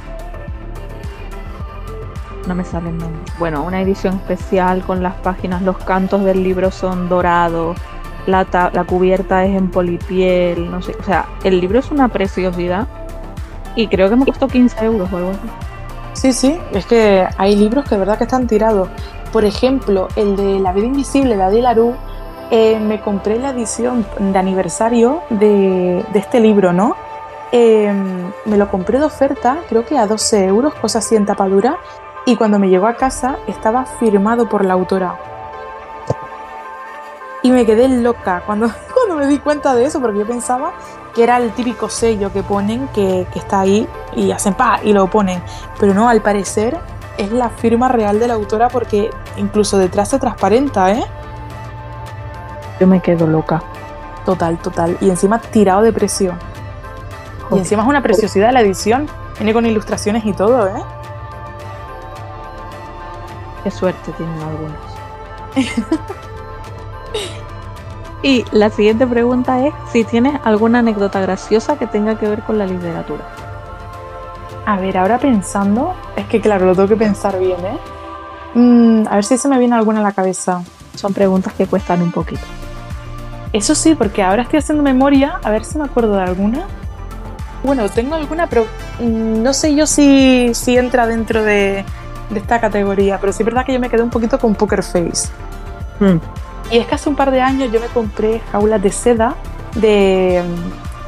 No 2.48 2.54
me 2.54 2.64
sale 2.64 2.88
el 2.90 2.96
nombre. 2.98 3.20
Bueno, 3.38 3.62
una 3.62 3.82
edición 3.82 4.14
especial 4.14 4.82
con 4.84 5.02
las 5.02 5.14
páginas, 5.16 5.60
los 5.62 5.76
cantos 5.78 6.24
del 6.24 6.42
libro 6.42 6.70
son 6.70 7.08
dorados, 7.08 7.76
la, 8.26 8.46
la 8.72 8.84
cubierta 8.84 9.44
es 9.44 9.54
en 9.56 9.70
polipiel, 9.70 10.70
no 10.70 10.80
sé. 10.80 10.96
O 10.98 11.02
sea, 11.02 11.26
el 11.44 11.60
libro 11.60 11.78
es 11.80 11.90
una 11.90 12.08
preciosidad 12.08 12.86
y 13.74 13.88
creo 13.88 14.08
que 14.08 14.16
me 14.16 14.24
costó 14.24 14.48
15 14.48 14.84
euros 14.84 15.12
o 15.12 15.16
algo 15.16 15.30
así. 15.32 15.40
Sí, 16.14 16.32
sí, 16.32 16.58
es 16.72 16.86
que 16.86 17.26
hay 17.36 17.56
libros 17.56 17.84
que 17.84 17.90
de 17.96 17.98
verdad 17.98 18.16
que 18.16 18.24
están 18.24 18.46
tirados. 18.46 18.88
Por 19.36 19.44
ejemplo, 19.44 20.08
el 20.16 20.34
de 20.34 20.60
La 20.60 20.72
vida 20.72 20.86
invisible 20.86 21.36
de 21.36 21.42
Adil 21.42 21.64
Larú, 21.64 21.94
eh, 22.50 22.80
me 22.80 23.02
compré 23.02 23.38
la 23.38 23.50
edición 23.50 24.06
de 24.18 24.38
aniversario 24.38 25.20
de, 25.28 26.02
este 26.14 26.40
libro, 26.40 26.72
¿no? 26.72 26.96
Eh, 27.52 27.92
me 28.46 28.56
lo 28.56 28.70
compré 28.70 28.98
de 28.98 29.04
oferta, 29.04 29.58
creo 29.68 29.84
que 29.84 29.98
a 29.98 30.06
12 30.06 30.46
euros, 30.46 30.72
cosa 30.76 31.00
así 31.00 31.16
en 31.16 31.26
tapadura, 31.26 31.76
Y 32.24 32.36
cuando 32.36 32.58
me 32.58 32.70
llegó 32.70 32.86
a 32.86 32.94
casa 32.94 33.36
estaba 33.46 33.84
firmado 33.84 34.48
por 34.48 34.64
la 34.64 34.72
autora. 34.72 35.18
Y 37.42 37.50
me 37.50 37.66
quedé 37.66 37.88
loca 37.88 38.42
cuando, 38.46 38.70
cuando 38.94 39.16
me 39.16 39.26
di 39.26 39.38
cuenta 39.38 39.74
de 39.74 39.84
eso, 39.84 40.00
porque 40.00 40.20
yo 40.20 40.26
pensaba 40.26 40.72
que 41.14 41.24
era 41.24 41.36
el 41.36 41.50
típico 41.52 41.90
sello 41.90 42.32
que 42.32 42.42
ponen, 42.42 42.88
que, 42.88 43.26
que 43.30 43.38
está 43.38 43.60
ahí 43.60 43.86
y 44.14 44.30
hacen 44.30 44.54
pa 44.54 44.80
y 44.82 44.94
lo 44.94 45.10
ponen. 45.10 45.42
Pero 45.78 45.92
no, 45.92 46.08
al 46.08 46.22
parecer 46.22 46.80
es 47.18 47.32
la 47.32 47.50
firma 47.50 47.88
real 47.88 48.18
de 48.18 48.28
la 48.28 48.34
autora 48.34 48.68
porque 48.68 49.10
incluso 49.36 49.78
detrás 49.78 50.10
se 50.10 50.18
transparenta, 50.18 50.92
¿eh? 50.92 51.04
Yo 52.80 52.86
me 52.86 53.00
quedo 53.00 53.26
loca. 53.26 53.62
Total, 54.24 54.58
total. 54.58 54.96
Y 55.00 55.10
encima 55.10 55.40
tirado 55.40 55.82
de 55.82 55.92
precio. 55.92 56.34
Y 57.50 57.58
encima 57.58 57.82
es 57.82 57.88
una 57.88 58.02
preciosidad 58.02 58.52
la 58.52 58.60
edición. 58.60 59.08
Viene 59.36 59.52
con 59.52 59.66
ilustraciones 59.66 60.24
y 60.24 60.32
todo, 60.32 60.66
¿eh? 60.66 60.82
Qué 63.62 63.70
suerte 63.70 64.12
tienen 64.12 64.40
algunos. 64.42 64.78
y 68.22 68.44
la 68.52 68.70
siguiente 68.70 69.06
pregunta 69.06 69.64
es 69.66 69.74
si 69.90 70.04
tienes 70.04 70.40
alguna 70.44 70.80
anécdota 70.80 71.20
graciosa 71.20 71.78
que 71.78 71.86
tenga 71.86 72.18
que 72.18 72.28
ver 72.28 72.42
con 72.42 72.58
la 72.58 72.66
literatura. 72.66 73.24
A 74.66 74.76
ver, 74.78 74.98
ahora 74.98 75.18
pensando, 75.18 75.94
es 76.16 76.26
que 76.26 76.40
claro, 76.40 76.66
lo 76.66 76.74
tengo 76.74 76.88
que 76.88 76.96
pensar 76.96 77.38
bien, 77.38 77.58
¿eh? 77.64 77.78
Mm, 78.54 79.06
a 79.08 79.14
ver 79.14 79.24
si 79.24 79.38
se 79.38 79.48
me 79.48 79.58
viene 79.58 79.76
alguna 79.76 80.00
a 80.00 80.02
la 80.02 80.12
cabeza. 80.12 80.62
Son 80.94 81.12
preguntas 81.14 81.52
que 81.54 81.66
cuestan 81.66 82.02
un 82.02 82.10
poquito. 82.10 82.42
Eso 83.52 83.74
sí, 83.74 83.94
porque 83.94 84.22
ahora 84.22 84.42
estoy 84.42 84.58
haciendo 84.58 84.82
memoria, 84.82 85.38
a 85.44 85.50
ver 85.50 85.64
si 85.64 85.78
me 85.78 85.84
acuerdo 85.84 86.16
de 86.16 86.22
alguna. 86.22 86.66
Bueno, 87.62 87.88
tengo 87.88 88.16
alguna, 88.16 88.48
pero 88.48 88.66
mm, 88.98 89.42
no 89.42 89.52
sé 89.54 89.74
yo 89.74 89.86
si, 89.86 90.52
si 90.54 90.76
entra 90.76 91.06
dentro 91.06 91.42
de, 91.42 91.84
de 92.30 92.38
esta 92.38 92.60
categoría, 92.60 93.18
pero 93.20 93.32
sí 93.32 93.42
es 93.42 93.46
verdad 93.46 93.64
que 93.64 93.72
yo 93.72 93.80
me 93.80 93.88
quedé 93.88 94.02
un 94.02 94.10
poquito 94.10 94.38
con 94.38 94.54
Poker 94.56 94.82
Face. 94.82 95.28
Mm, 96.00 96.16
Y 96.72 96.78
es 96.78 96.86
que 96.86 96.94
hace 96.96 97.08
un 97.08 97.16
par 97.16 97.30
de 97.30 97.40
años 97.40 97.70
yo 97.70 97.80
me 97.80 97.86
compré 97.86 98.40
jaulas 98.50 98.82
de 98.82 98.90
seda 98.90 99.36
de 99.76 100.42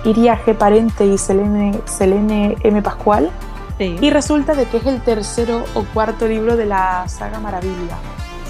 mm, 0.04 0.08
Iria 0.08 0.38
G. 0.44 0.54
Parente 0.54 1.04
y 1.06 1.18
Selene, 1.18 1.80
Selene 1.86 2.56
M. 2.62 2.82
Pascual. 2.82 3.30
Sí. 3.78 3.96
Y 4.00 4.10
resulta 4.10 4.54
de 4.54 4.66
que 4.66 4.78
es 4.78 4.86
el 4.86 5.00
tercero 5.00 5.64
o 5.74 5.84
cuarto 5.94 6.26
libro 6.26 6.56
de 6.56 6.66
la 6.66 7.06
saga 7.08 7.38
Maravilla. 7.38 7.96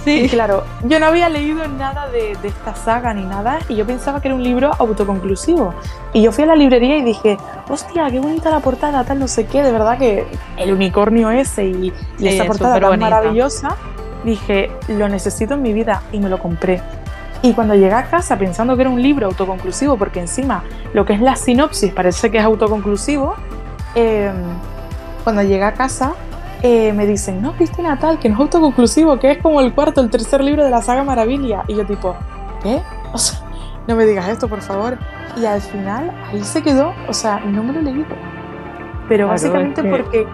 Y 0.06 0.22
sí. 0.22 0.28
claro, 0.30 0.64
yo 0.84 0.98
no 0.98 1.06
había 1.06 1.28
leído 1.28 1.68
nada 1.68 2.08
de, 2.08 2.34
de 2.40 2.48
esta 2.48 2.74
saga 2.74 3.12
ni 3.12 3.24
nada 3.24 3.58
y 3.68 3.76
yo 3.76 3.84
pensaba 3.84 4.22
que 4.22 4.28
era 4.28 4.34
un 4.34 4.42
libro 4.42 4.70
autoconclusivo. 4.78 5.74
Y 6.14 6.22
yo 6.22 6.32
fui 6.32 6.44
a 6.44 6.46
la 6.46 6.56
librería 6.56 6.96
y 6.96 7.02
dije, 7.02 7.36
hostia, 7.68 8.06
qué 8.10 8.18
bonita 8.18 8.48
la 8.48 8.60
portada, 8.60 9.04
tal, 9.04 9.18
no 9.18 9.28
sé 9.28 9.44
qué, 9.46 9.62
de 9.62 9.70
verdad 9.70 9.98
que 9.98 10.26
el 10.56 10.72
unicornio 10.72 11.30
ese 11.30 11.66
y, 11.66 11.92
y 12.18 12.28
Sí, 12.28 12.28
esa 12.28 12.44
es 12.44 12.48
portada 12.48 12.80
tan 12.80 12.82
superbonita. 12.84 13.10
maravillosa, 13.10 13.76
dije, 14.24 14.70
lo 14.88 15.08
necesito 15.10 15.54
en 15.54 15.62
mi 15.62 15.74
vida 15.74 16.02
y 16.10 16.20
me 16.20 16.30
lo 16.30 16.38
compré. 16.38 16.80
Y 17.42 17.52
cuando 17.52 17.74
llegué 17.74 17.92
a 17.92 18.08
casa 18.08 18.38
pensando 18.38 18.76
que 18.76 18.82
era 18.82 18.90
un 18.90 19.02
libro 19.02 19.26
autoconclusivo, 19.26 19.98
porque 19.98 20.20
encima 20.20 20.64
lo 20.94 21.04
que 21.04 21.12
es 21.12 21.20
la 21.20 21.36
sinopsis 21.36 21.92
parece 21.92 22.30
que 22.30 22.38
es 22.38 22.44
autoconclusivo, 22.44 23.34
eh, 23.94 24.32
cuando 25.28 25.42
llegué 25.42 25.62
a 25.62 25.74
casa 25.74 26.14
eh, 26.62 26.90
me 26.94 27.06
dicen, 27.06 27.42
no, 27.42 27.52
Cristina, 27.52 27.98
tal, 27.98 28.18
que 28.18 28.30
no 28.30 28.36
es 28.36 28.40
autoconclusivo, 28.40 29.18
que 29.18 29.32
es 29.32 29.42
como 29.42 29.60
el 29.60 29.74
cuarto, 29.74 30.00
el 30.00 30.08
tercer 30.08 30.42
libro 30.42 30.64
de 30.64 30.70
la 30.70 30.80
saga 30.80 31.04
Maravilla. 31.04 31.64
Y 31.68 31.74
yo 31.74 31.84
tipo, 31.84 32.16
¿qué? 32.62 32.80
O 33.12 33.18
sea, 33.18 33.40
no 33.86 33.94
me 33.94 34.06
digas 34.06 34.26
esto, 34.26 34.48
por 34.48 34.62
favor. 34.62 34.96
Y 35.36 35.44
al 35.44 35.60
final, 35.60 36.10
ahí 36.32 36.42
se 36.44 36.62
quedó, 36.62 36.94
o 37.06 37.12
sea, 37.12 37.40
no 37.40 37.62
me 37.62 37.74
lo 37.74 37.80
he 37.80 37.82
leído. 37.82 38.06
Pero 39.06 39.26
Claro, 39.26 39.28
básicamente 39.28 39.82
es 39.82 39.84
que- 39.84 39.90
porque 39.90 40.26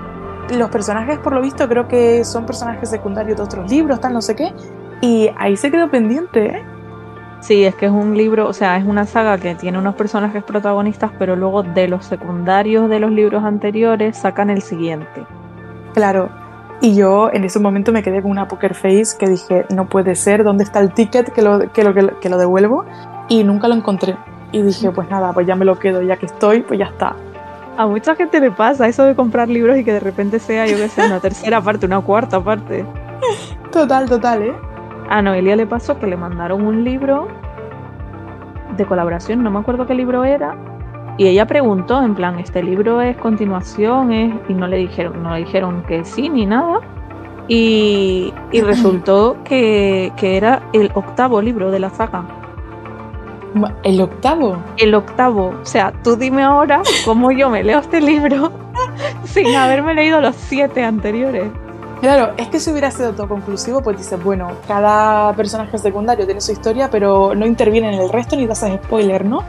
los 0.56 0.70
personajes, 0.70 1.18
por 1.18 1.32
lo 1.32 1.40
visto, 1.40 1.68
creo 1.68 1.88
que 1.88 2.24
son 2.24 2.46
personajes 2.46 2.88
secundarios 2.88 3.36
de 3.36 3.42
otros 3.42 3.68
libros, 3.68 3.98
tal, 3.98 4.12
no 4.12 4.22
sé 4.22 4.36
qué. 4.36 4.52
Y 5.00 5.28
ahí 5.36 5.56
se 5.56 5.72
quedó 5.72 5.90
pendiente, 5.90 6.46
¿eh? 6.46 6.62
Sí, 7.46 7.62
es 7.64 7.74
que 7.74 7.84
es 7.86 7.92
un 7.92 8.16
libro, 8.16 8.48
o 8.48 8.54
sea, 8.54 8.78
es 8.78 8.86
una 8.86 9.04
saga 9.04 9.36
que 9.36 9.54
tiene 9.54 9.76
unos 9.78 9.94
personajes 9.96 10.42
protagonistas, 10.42 11.10
pero 11.18 11.36
luego 11.36 11.62
de 11.62 11.88
los 11.88 12.06
secundarios 12.06 12.88
de 12.88 12.98
los 13.00 13.10
libros 13.10 13.44
anteriores 13.44 14.16
sacan 14.16 14.48
el 14.48 14.62
siguiente. 14.62 15.26
Claro. 15.92 16.30
Y 16.80 16.94
yo 16.96 17.28
en 17.32 17.44
ese 17.44 17.60
momento 17.60 17.92
me 17.92 18.02
quedé 18.02 18.22
con 18.22 18.30
una 18.30 18.48
poker 18.48 18.74
face 18.74 19.14
que 19.18 19.28
dije, 19.28 19.66
no 19.68 19.86
puede 19.90 20.14
ser, 20.14 20.42
¿dónde 20.42 20.64
está 20.64 20.80
el 20.80 20.92
ticket 20.94 21.32
que 21.34 21.42
lo, 21.42 21.70
que 21.70 21.84
lo, 21.84 21.92
que 21.92 22.02
lo- 22.02 22.18
que 22.18 22.28
lo 22.30 22.38
devuelvo? 22.38 22.86
Y 23.28 23.44
nunca 23.44 23.68
lo 23.68 23.74
encontré. 23.74 24.16
Y 24.50 24.62
dije, 24.62 24.90
pues 24.90 25.10
nada, 25.10 25.32
pues 25.34 25.46
ya 25.46 25.54
me 25.54 25.66
lo 25.66 25.78
quedo, 25.78 26.00
ya 26.00 26.16
que 26.16 26.26
estoy, 26.26 26.62
pues 26.62 26.78
ya 26.78 26.86
está. 26.86 27.14
A 27.76 27.86
mucha 27.86 28.14
gente 28.14 28.40
le 28.40 28.52
pasa 28.52 28.88
eso 28.88 29.04
de 29.04 29.14
comprar 29.14 29.48
libros 29.48 29.76
y 29.76 29.84
que 29.84 29.92
de 29.92 30.00
repente 30.00 30.38
sea, 30.38 30.66
yo 30.66 30.76
qué 30.76 30.88
sé, 30.88 31.04
una 31.04 31.20
tercera 31.20 31.60
parte, 31.60 31.84
una 31.84 32.00
cuarta 32.00 32.40
parte. 32.42 32.86
Total, 33.70 34.08
total, 34.08 34.42
¿eh? 34.42 34.54
A 35.14 35.22
Noelia 35.22 35.54
le 35.54 35.64
pasó 35.64 36.00
que 36.00 36.08
le 36.08 36.16
mandaron 36.16 36.66
un 36.66 36.82
libro 36.82 37.28
de 38.76 38.84
colaboración, 38.84 39.44
no 39.44 39.50
me 39.52 39.60
acuerdo 39.60 39.86
qué 39.86 39.94
libro 39.94 40.24
era, 40.24 40.56
y 41.18 41.28
ella 41.28 41.46
preguntó 41.46 42.02
en 42.02 42.16
plan, 42.16 42.40
¿este 42.40 42.64
libro 42.64 43.00
es 43.00 43.16
continuación? 43.18 44.12
Es... 44.12 44.34
Y 44.48 44.54
no 44.54 44.66
le 44.66 44.78
dijeron, 44.78 45.22
no 45.22 45.34
le 45.34 45.44
dijeron 45.44 45.84
que 45.86 46.04
sí 46.04 46.28
ni 46.28 46.46
nada. 46.46 46.80
Y, 47.46 48.34
y 48.50 48.60
resultó 48.62 49.36
que, 49.44 50.12
que 50.16 50.36
era 50.36 50.62
el 50.72 50.90
octavo 50.96 51.40
libro 51.40 51.70
de 51.70 51.78
la 51.78 51.90
saga. 51.90 52.24
El 53.84 54.00
octavo. 54.00 54.56
El 54.78 54.96
octavo. 54.96 55.54
O 55.62 55.64
sea, 55.64 55.92
tú 56.02 56.16
dime 56.16 56.42
ahora 56.42 56.82
cómo 57.04 57.30
yo 57.30 57.50
me 57.50 57.62
leo 57.62 57.78
este 57.78 58.00
libro 58.00 58.50
sin 59.22 59.54
haberme 59.54 59.94
leído 59.94 60.20
los 60.20 60.34
siete 60.34 60.82
anteriores. 60.82 61.52
Claro, 62.04 62.34
es 62.36 62.48
que 62.48 62.60
si 62.60 62.70
hubiera 62.70 62.90
sido 62.90 63.08
autoconclusivo, 63.08 63.80
pues 63.80 63.96
dices, 63.96 64.22
bueno, 64.22 64.48
cada 64.68 65.32
personaje 65.32 65.78
secundario 65.78 66.26
tiene 66.26 66.42
su 66.42 66.52
historia, 66.52 66.90
pero 66.90 67.34
no 67.34 67.46
interviene 67.46 67.94
en 67.94 68.02
el 68.02 68.10
resto 68.10 68.36
ni 68.36 68.44
te 68.44 68.52
haces 68.52 68.74
spoiler, 68.84 69.24
¿no? 69.24 69.42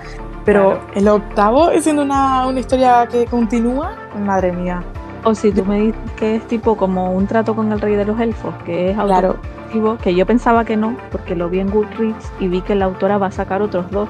Pero 0.45 0.69
Claro. 0.69 0.88
el 0.95 1.07
octavo, 1.10 1.69
siendo 1.82 2.02
una, 2.03 2.48
una 2.48 2.61
historia 2.61 3.07
que 3.11 3.26
continúa, 3.26 3.91
madre 4.18 4.53
mía. 4.53 4.82
O 5.26 5.36
si 5.36 5.52
tú 5.52 5.65
me 5.65 5.82
dices 5.82 5.99
que 6.15 6.38
es 6.38 6.48
tipo 6.48 6.77
como 6.77 7.11
un 7.11 7.27
trato 7.27 7.57
con 7.57 7.73
el 7.73 7.82
rey 7.82 7.95
de 7.95 8.06
los 8.06 8.18
elfos, 8.22 8.53
que 8.65 8.91
es 8.91 8.95
Claro. 8.95 9.32
autoconclusivo, 9.32 9.98
que 9.98 10.15
yo 10.15 10.26
pensaba 10.26 10.64
que 10.64 10.77
no, 10.77 10.95
porque 11.11 11.36
lo 11.36 11.49
vi 11.49 11.60
en 11.60 11.69
Goodreads 11.69 12.32
y 12.40 12.48
vi 12.48 12.61
que 12.61 12.76
la 12.76 12.86
autora 12.86 13.18
va 13.18 13.27
a 13.27 13.32
sacar 13.32 13.61
otros 13.64 13.91
dos. 13.91 14.07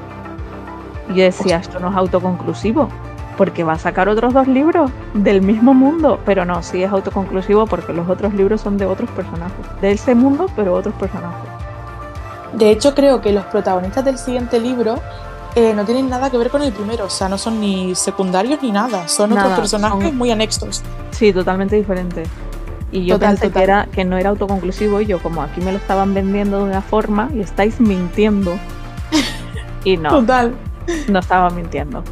Y 1.09 1.15
yo 1.15 1.23
decía, 1.23 1.57
esto 1.57 1.79
no 1.79 1.89
es 1.89 1.95
autoconclusivo, 1.95 2.89
porque 3.37 3.63
va 3.63 3.73
a 3.73 3.79
sacar 3.79 4.07
otros 4.09 4.33
dos 4.33 4.47
libros 4.47 4.91
del 5.13 5.41
mismo 5.41 5.73
mundo. 5.73 6.19
Pero 6.25 6.45
no, 6.45 6.61
sí 6.63 6.83
es 6.83 6.91
autoconclusivo 6.91 7.65
porque 7.67 7.93
los 7.93 8.07
otros 8.09 8.33
libros 8.33 8.61
son 8.61 8.77
de 8.77 8.85
otros 8.85 9.09
personajes. 9.11 9.55
De 9.81 9.91
ese 9.91 10.15
mundo, 10.15 10.47
pero 10.55 10.73
otros 10.73 10.93
personajes. 10.95 11.49
De 12.53 12.71
hecho, 12.71 12.95
creo 12.95 13.21
que 13.21 13.31
los 13.33 13.43
protagonistas 13.45 14.05
del 14.05 14.17
siguiente 14.17 14.59
libro 14.59 14.95
eh, 15.55 15.73
no 15.75 15.83
tienen 15.85 16.09
nada 16.09 16.29
que 16.29 16.37
ver 16.37 16.49
con 16.49 16.61
el 16.61 16.71
primero, 16.71 17.05
o 17.05 17.09
sea, 17.09 17.27
no 17.29 17.37
son 17.37 17.59
ni 17.59 17.95
secundarios 17.95 18.61
ni 18.61 18.71
nada, 18.71 19.07
son 19.07 19.29
Nada, 19.31 19.43
otros 19.43 19.59
personajes 19.59 20.07
son- 20.09 20.17
muy 20.17 20.31
anexos. 20.31 20.81
Sí, 21.11 21.31
totalmente 21.33 21.75
diferente. 21.75 22.23
Y 22.91 23.05
yo 23.05 23.15
Total, 23.15 23.29
pensé 23.31 23.47
total. 23.47 23.59
Que, 23.59 23.63
era, 23.63 23.85
que 23.91 24.05
no 24.05 24.17
era 24.17 24.29
autoconclusivo 24.29 25.01
y 25.01 25.05
yo 25.05 25.19
como 25.21 25.41
aquí 25.41 25.59
me 25.59 25.71
lo 25.71 25.77
estaban 25.77 26.13
vendiendo 26.13 26.59
de 26.59 26.63
una 26.65 26.81
forma 26.81 27.29
y 27.33 27.41
estáis 27.41 27.79
mintiendo. 27.79 28.57
Y 29.83 29.97
no, 29.97 30.09
Total. 30.09 30.55
no 31.09 31.19
estaba 31.19 31.49
mintiendo. 31.51 32.03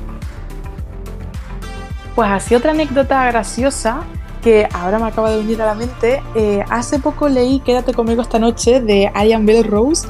Pues 2.15 2.29
así 2.29 2.53
otra 2.55 2.71
anécdota 2.71 3.25
graciosa 3.25 4.01
que 4.43 4.67
ahora 4.73 4.99
me 4.99 5.07
acaba 5.07 5.31
de 5.31 5.37
venir 5.37 5.61
a 5.61 5.67
la 5.67 5.73
mente. 5.73 6.21
eh, 6.35 6.63
hace 6.69 6.99
poco 6.99 7.29
leí 7.29 7.59
Quédate 7.61 7.93
conmigo 7.93 8.21
esta 8.21 8.39
noche 8.39 8.81
de 8.81 9.11
Ian 9.15 9.45
Bell 9.45 9.63
Rose 9.63 10.07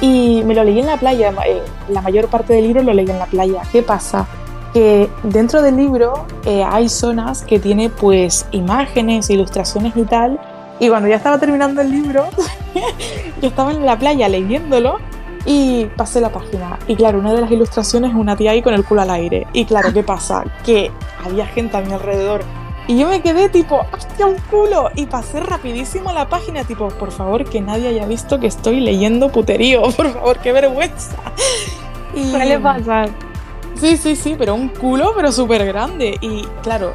y 0.00 0.42
me 0.44 0.54
lo 0.54 0.64
leí 0.64 0.80
en 0.80 0.86
la 0.86 0.96
playa. 0.96 1.32
eh, 1.46 1.62
la 1.88 2.00
mayor 2.00 2.28
parte 2.28 2.54
del 2.54 2.68
libro 2.68 2.82
lo 2.82 2.92
leí 2.92 3.08
en 3.10 3.18
la 3.18 3.26
playa. 3.26 3.62
¿Qué 3.70 3.82
pasa? 3.82 4.26
Que 4.72 5.10
dentro 5.24 5.60
del 5.60 5.76
libro 5.76 6.26
eh, 6.46 6.64
hay 6.64 6.88
zonas 6.88 7.42
que 7.42 7.58
tiene 7.58 7.90
pues 7.90 8.46
imágenes, 8.52 9.28
ilustraciones 9.28 9.94
y 9.96 10.04
tal. 10.04 10.40
Y 10.80 10.88
cuando 10.88 11.08
ya 11.08 11.16
estaba 11.16 11.38
terminando 11.38 11.82
el 11.82 11.90
libro, 11.90 12.24
yo 13.42 13.48
estaba 13.48 13.72
en 13.72 13.84
la 13.84 13.98
playa 13.98 14.28
leyéndolo 14.28 14.98
y 15.44 15.86
pasé 15.96 16.20
la 16.20 16.30
página. 16.30 16.78
Y 16.86 16.96
claro, 16.96 17.18
una 17.18 17.32
de 17.32 17.40
las 17.40 17.50
ilustraciones 17.50 18.10
es 18.10 18.16
una 18.16 18.36
tía 18.36 18.52
ahí 18.52 18.62
con 18.62 18.74
el 18.74 18.84
culo 18.84 19.02
al 19.02 19.10
aire. 19.10 19.46
Y 19.52 19.64
claro, 19.64 19.92
¿qué 19.92 20.02
pasa? 20.02 20.44
Que 20.64 20.90
había 21.24 21.46
gente 21.46 21.76
a 21.76 21.80
mi 21.80 21.92
alrededor. 21.92 22.42
Y 22.88 22.98
yo 22.98 23.08
me 23.08 23.22
quedé 23.22 23.48
tipo, 23.48 23.86
¡hostia, 23.92 24.26
un 24.26 24.36
culo! 24.50 24.90
Y 24.94 25.06
pasé 25.06 25.40
rapidísimo 25.40 26.12
la 26.12 26.28
página, 26.28 26.64
tipo, 26.64 26.88
por 26.88 27.12
favor, 27.12 27.44
que 27.44 27.60
nadie 27.60 27.88
haya 27.88 28.06
visto 28.06 28.40
que 28.40 28.48
estoy 28.48 28.80
leyendo 28.80 29.30
puterío, 29.30 29.82
por 29.96 30.12
favor, 30.12 30.38
qué 30.38 30.52
vergüenza. 30.52 31.16
Y... 32.14 32.30
Suele 32.30 32.58
pasar. 32.58 33.10
Sí, 33.74 33.96
sí, 33.96 34.16
sí, 34.16 34.34
pero 34.36 34.54
un 34.54 34.68
culo, 34.68 35.12
pero 35.14 35.32
súper 35.32 35.64
grande. 35.64 36.16
Y 36.20 36.44
claro, 36.62 36.92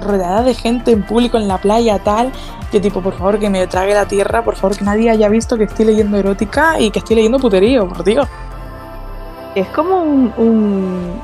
rodeada 0.00 0.42
de 0.42 0.54
gente 0.54 0.90
en 0.92 1.02
público 1.02 1.36
en 1.36 1.48
la 1.48 1.58
playa, 1.58 1.98
tal. 1.98 2.32
Yo 2.72 2.80
tipo, 2.80 3.00
por 3.00 3.14
favor, 3.14 3.38
que 3.38 3.50
me 3.50 3.66
trague 3.66 3.94
la 3.94 4.06
tierra, 4.06 4.42
por 4.42 4.56
favor, 4.56 4.76
que 4.76 4.84
nadie 4.84 5.10
haya 5.10 5.28
visto 5.28 5.56
que 5.56 5.64
estoy 5.64 5.86
leyendo 5.86 6.16
erótica 6.16 6.80
y 6.80 6.90
que 6.90 6.98
estoy 6.98 7.16
leyendo 7.16 7.38
puterío, 7.38 7.88
por 7.88 8.04
Dios. 8.04 8.26
Es 9.54 9.68
como 9.68 10.02
un, 10.02 10.32
un 10.36 11.20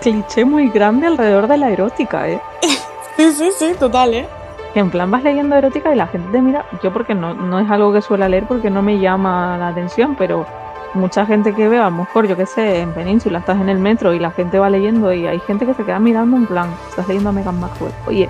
cliché 0.00 0.44
muy 0.44 0.68
grande 0.70 1.06
alrededor 1.06 1.46
de 1.46 1.56
la 1.56 1.70
erótica, 1.70 2.28
¿eh? 2.28 2.40
Sí, 3.16 3.32
sí, 3.32 3.50
sí, 3.58 3.72
total, 3.76 4.14
¿eh? 4.14 4.28
en 4.74 4.90
plan 4.90 5.10
vas 5.10 5.22
leyendo 5.22 5.56
erótica 5.56 5.92
y 5.92 5.96
la 5.96 6.06
gente 6.06 6.30
te 6.30 6.40
mira, 6.40 6.64
yo 6.82 6.92
porque 6.92 7.14
no, 7.14 7.34
no 7.34 7.58
es 7.58 7.70
algo 7.70 7.92
que 7.92 8.00
suela 8.00 8.28
leer 8.28 8.44
porque 8.46 8.70
no 8.70 8.82
me 8.82 8.98
llama 8.98 9.56
la 9.58 9.68
atención, 9.68 10.14
pero 10.16 10.46
mucha 10.94 11.26
gente 11.26 11.54
que 11.54 11.68
veo, 11.68 11.82
a 11.82 11.90
lo 11.90 11.96
mejor 11.98 12.26
yo 12.26 12.36
qué 12.36 12.46
sé, 12.46 12.80
en 12.80 12.92
Península 12.92 13.38
estás 13.40 13.60
en 13.60 13.68
el 13.68 13.78
metro 13.78 14.14
y 14.14 14.18
la 14.18 14.30
gente 14.30 14.58
va 14.58 14.70
leyendo 14.70 15.12
y 15.12 15.26
hay 15.26 15.40
gente 15.40 15.66
que 15.66 15.74
se 15.74 15.84
queda 15.84 15.98
mirando 15.98 16.36
en 16.36 16.46
plan, 16.46 16.70
estás 16.88 17.06
leyendo 17.08 17.30
a 17.30 17.32
Megan 17.32 17.60
Maxwell. 17.60 17.92
Oye, 18.06 18.28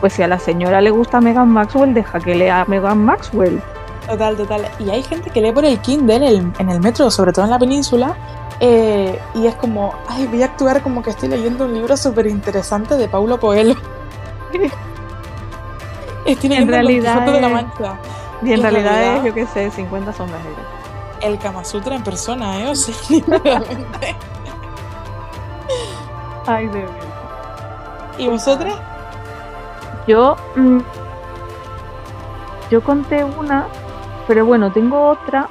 pues 0.00 0.12
si 0.12 0.22
a 0.22 0.28
la 0.28 0.38
señora 0.38 0.80
le 0.80 0.90
gusta 0.90 1.20
Megan 1.20 1.48
Maxwell, 1.48 1.94
deja 1.94 2.20
que 2.20 2.34
lea 2.34 2.62
a 2.62 2.64
Megan 2.64 3.04
Maxwell. 3.04 3.60
Total, 4.06 4.36
total. 4.36 4.62
Y 4.78 4.90
hay 4.90 5.02
gente 5.02 5.30
que 5.30 5.40
lee 5.40 5.52
por 5.52 5.64
el 5.64 5.78
Kindle 5.78 6.52
en 6.58 6.68
el 6.68 6.80
metro, 6.80 7.10
sobre 7.10 7.32
todo 7.32 7.44
en 7.44 7.50
la 7.50 7.58
península, 7.58 8.16
eh, 8.60 9.18
y 9.34 9.46
es 9.46 9.54
como, 9.54 9.94
ay, 10.06 10.26
voy 10.26 10.42
a 10.42 10.44
actuar 10.44 10.82
como 10.82 11.02
que 11.02 11.10
estoy 11.10 11.30
leyendo 11.30 11.64
un 11.64 11.72
libro 11.72 11.96
súper 11.96 12.26
interesante 12.26 12.96
de 12.96 13.08
Paulo 13.08 13.40
Coelho. 13.40 13.74
estoy 16.26 16.50
leyendo 16.50 16.76
en 16.76 16.86
realidad 16.86 17.22
de 17.22 17.40
la 17.40 17.48
Mancha. 17.48 17.98
Y 18.42 18.52
en, 18.52 18.62
realidad, 18.62 19.16
es, 19.16 19.24
yo 19.24 19.34
qué 19.34 19.46
sé, 19.46 19.70
50 19.70 20.12
sombras 20.12 20.42
de 20.44 20.50
El 21.20 21.38
Kama 21.38 21.64
Sutra 21.64 21.94
en 21.96 22.02
persona, 22.02 22.60
¿eh? 22.60 22.70
O 22.70 22.74
sea, 22.74 22.94
literalmente. 23.10 24.16
ay, 26.46 26.66
de. 26.68 26.86
¿Y 28.18 28.28
vosotras? 28.28 28.74
Yo. 30.06 30.36
Mm, 30.56 30.78
yo 32.70 32.82
conté 32.82 33.24
una, 33.24 33.66
pero 34.28 34.46
bueno, 34.46 34.70
tengo 34.72 35.08
otra 35.08 35.48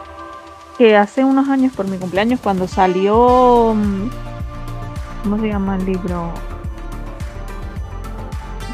que 0.78 0.96
hace 0.96 1.26
unos 1.26 1.50
años, 1.50 1.74
por 1.74 1.88
mi 1.88 1.98
cumpleaños, 1.98 2.40
cuando 2.42 2.68
salió. 2.68 3.74
Mm, 3.76 4.10
¿Cómo 5.24 5.38
se 5.38 5.48
llama 5.50 5.76
el 5.76 5.86
libro? 5.86 6.32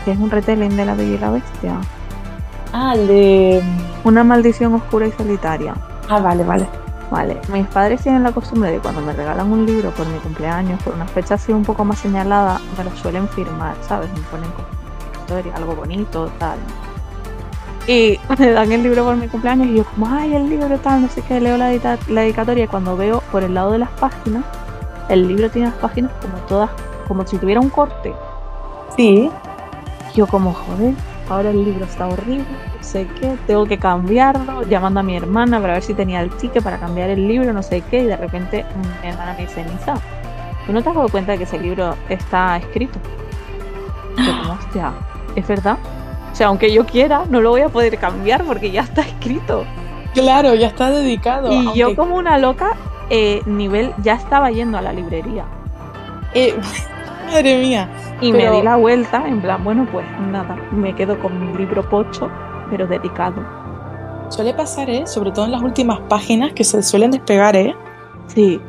Que 0.05 0.11
es 0.11 0.19
un 0.19 0.29
retelling 0.29 0.77
de 0.77 0.85
la 0.85 0.93
Bella 0.93 1.15
y 1.15 1.17
la 1.17 1.31
Bestia. 1.31 1.81
Ah, 2.71 2.93
el 2.95 3.07
de. 3.07 3.63
Mm, 3.63 4.07
una 4.07 4.23
maldición 4.23 4.75
oscura 4.75 5.07
y 5.07 5.11
solitaria. 5.11 5.73
Ah, 6.07 6.19
vale, 6.19 6.43
vale. 6.43 6.84
Vale, 7.11 7.39
mis 7.53 7.67
padres 7.67 8.01
tienen 8.01 8.23
la 8.23 8.31
costumbre 8.31 8.71
de 8.71 8.79
cuando 8.79 9.01
me 9.01 9.13
regalan 9.13 9.51
un 9.51 9.65
libro 9.65 9.91
por 9.91 10.07
mi 10.07 10.17
cumpleaños, 10.19 10.81
por 10.81 10.95
una 10.95 11.05
fecha 11.05 11.35
así 11.35 11.53
un 11.53 11.63
poco 11.63 11.85
más 11.85 11.99
señalada, 11.99 12.59
me 12.77 12.83
lo 12.83 12.95
suelen 12.95 13.27
firmar, 13.29 13.75
¿sabes? 13.87 14.09
Me 14.11 14.21
ponen 14.21 14.49
historia, 15.19 15.53
algo 15.55 15.75
bonito, 15.75 16.31
tal. 16.39 16.57
Y 17.87 18.19
me 18.39 18.51
dan 18.51 18.71
el 18.71 18.81
libro 18.81 19.03
por 19.03 19.15
mi 19.15 19.27
cumpleaños 19.27 19.67
y 19.67 19.75
yo 19.75 19.85
como, 19.85 20.07
ay, 20.07 20.33
el 20.33 20.49
libro 20.49 20.77
tal, 20.79 21.03
no 21.03 21.09
sé 21.09 21.21
qué, 21.21 21.39
leo 21.39 21.57
la, 21.57 21.71
la 21.71 22.21
dedicatoria 22.21 22.63
y 22.63 22.67
cuando 22.67 22.97
veo 22.97 23.21
por 23.31 23.43
el 23.43 23.53
lado 23.53 23.71
de 23.71 23.79
las 23.79 23.89
páginas, 23.91 24.43
el 25.09 25.27
libro 25.27 25.49
tiene 25.51 25.69
las 25.69 25.77
páginas 25.77 26.11
como 26.21 26.37
todas, 26.47 26.71
como 27.07 27.25
si 27.27 27.37
tuviera 27.37 27.61
un 27.61 27.69
corte. 27.69 28.13
Sí. 28.95 29.29
Yo 30.15 30.25
como, 30.25 30.53
joder, 30.53 30.93
ahora 31.29 31.51
el 31.51 31.63
libro 31.63 31.85
está 31.85 32.07
horrible, 32.07 32.45
sé 32.85 33.07
qué, 33.19 33.35
tengo 33.47 33.65
que 33.65 33.77
cambiarlo, 33.77 34.63
llamando 34.63 35.01
a 35.01 35.03
mi 35.03 35.17
hermana 35.17 35.59
para 35.59 35.73
ver 35.73 35.83
si 35.83 35.93
tenía 35.93 36.21
el 36.21 36.29
ticket 36.29 36.63
para 36.63 36.77
cambiar 36.77 37.09
el 37.09 37.27
libro, 37.27 37.51
no 37.51 37.61
sé 37.61 37.81
qué, 37.81 38.03
y 38.03 38.05
de 38.05 38.15
repente 38.15 38.65
mi 39.01 39.09
hermana 39.09 39.33
me 39.33 39.45
dice, 39.45 39.65
Nisa, 39.65 39.95
¿tú 40.65 40.71
no 40.71 40.81
te 40.81 40.89
has 40.89 40.95
dado 40.95 41.09
cuenta 41.09 41.33
de 41.33 41.39
que 41.39 41.43
ese 41.43 41.59
libro 41.59 41.95
está 42.07 42.57
escrito? 42.57 42.97
yo 44.17 44.37
como, 44.37 44.53
hostia, 44.53 44.93
¿es 45.35 45.45
verdad? 45.45 45.77
O 46.31 46.35
sea, 46.35 46.47
aunque 46.47 46.71
yo 46.71 46.85
quiera, 46.85 47.23
no 47.29 47.41
lo 47.41 47.49
voy 47.49 47.61
a 47.61 47.69
poder 47.69 47.97
cambiar 47.97 48.43
porque 48.43 48.71
ya 48.71 48.81
está 48.81 49.01
escrito. 49.01 49.65
Claro, 50.13 50.53
ya 50.53 50.67
está 50.67 50.89
dedicado. 50.89 51.51
Y 51.51 51.73
yo 51.73 51.95
como 51.95 52.15
una 52.15 52.37
loca, 52.37 52.71
eh, 53.09 53.41
nivel, 53.45 53.93
ya 54.01 54.13
estaba 54.13 54.51
yendo 54.51 54.77
a 54.77 54.81
la 54.81 54.93
librería. 54.93 55.45
Eh, 56.33 56.55
madre 57.31 57.57
mía. 57.57 57.89
Y 58.21 58.31
me 58.31 58.49
di 58.49 58.61
la 58.61 58.77
vuelta, 58.77 59.27
en 59.27 59.41
plan, 59.41 59.63
bueno, 59.63 59.87
pues 59.91 60.05
nada, 60.31 60.55
me 60.71 60.95
quedo 60.95 61.19
con 61.19 61.39
mi 61.39 61.57
libro 61.57 61.87
pocho, 61.89 62.29
pero 62.69 62.87
dedicado. 62.87 63.43
Suele 64.29 64.53
pasar, 64.53 64.89
¿eh? 64.89 65.05
Sobre 65.05 65.31
todo 65.31 65.45
en 65.45 65.51
las 65.51 65.61
últimas 65.61 65.99
páginas 66.01 66.53
que 66.53 66.63
se 66.63 66.81
suelen 66.81 67.11
despegar, 67.11 67.55
¿eh? 67.55 67.75
Sí. 68.27 68.59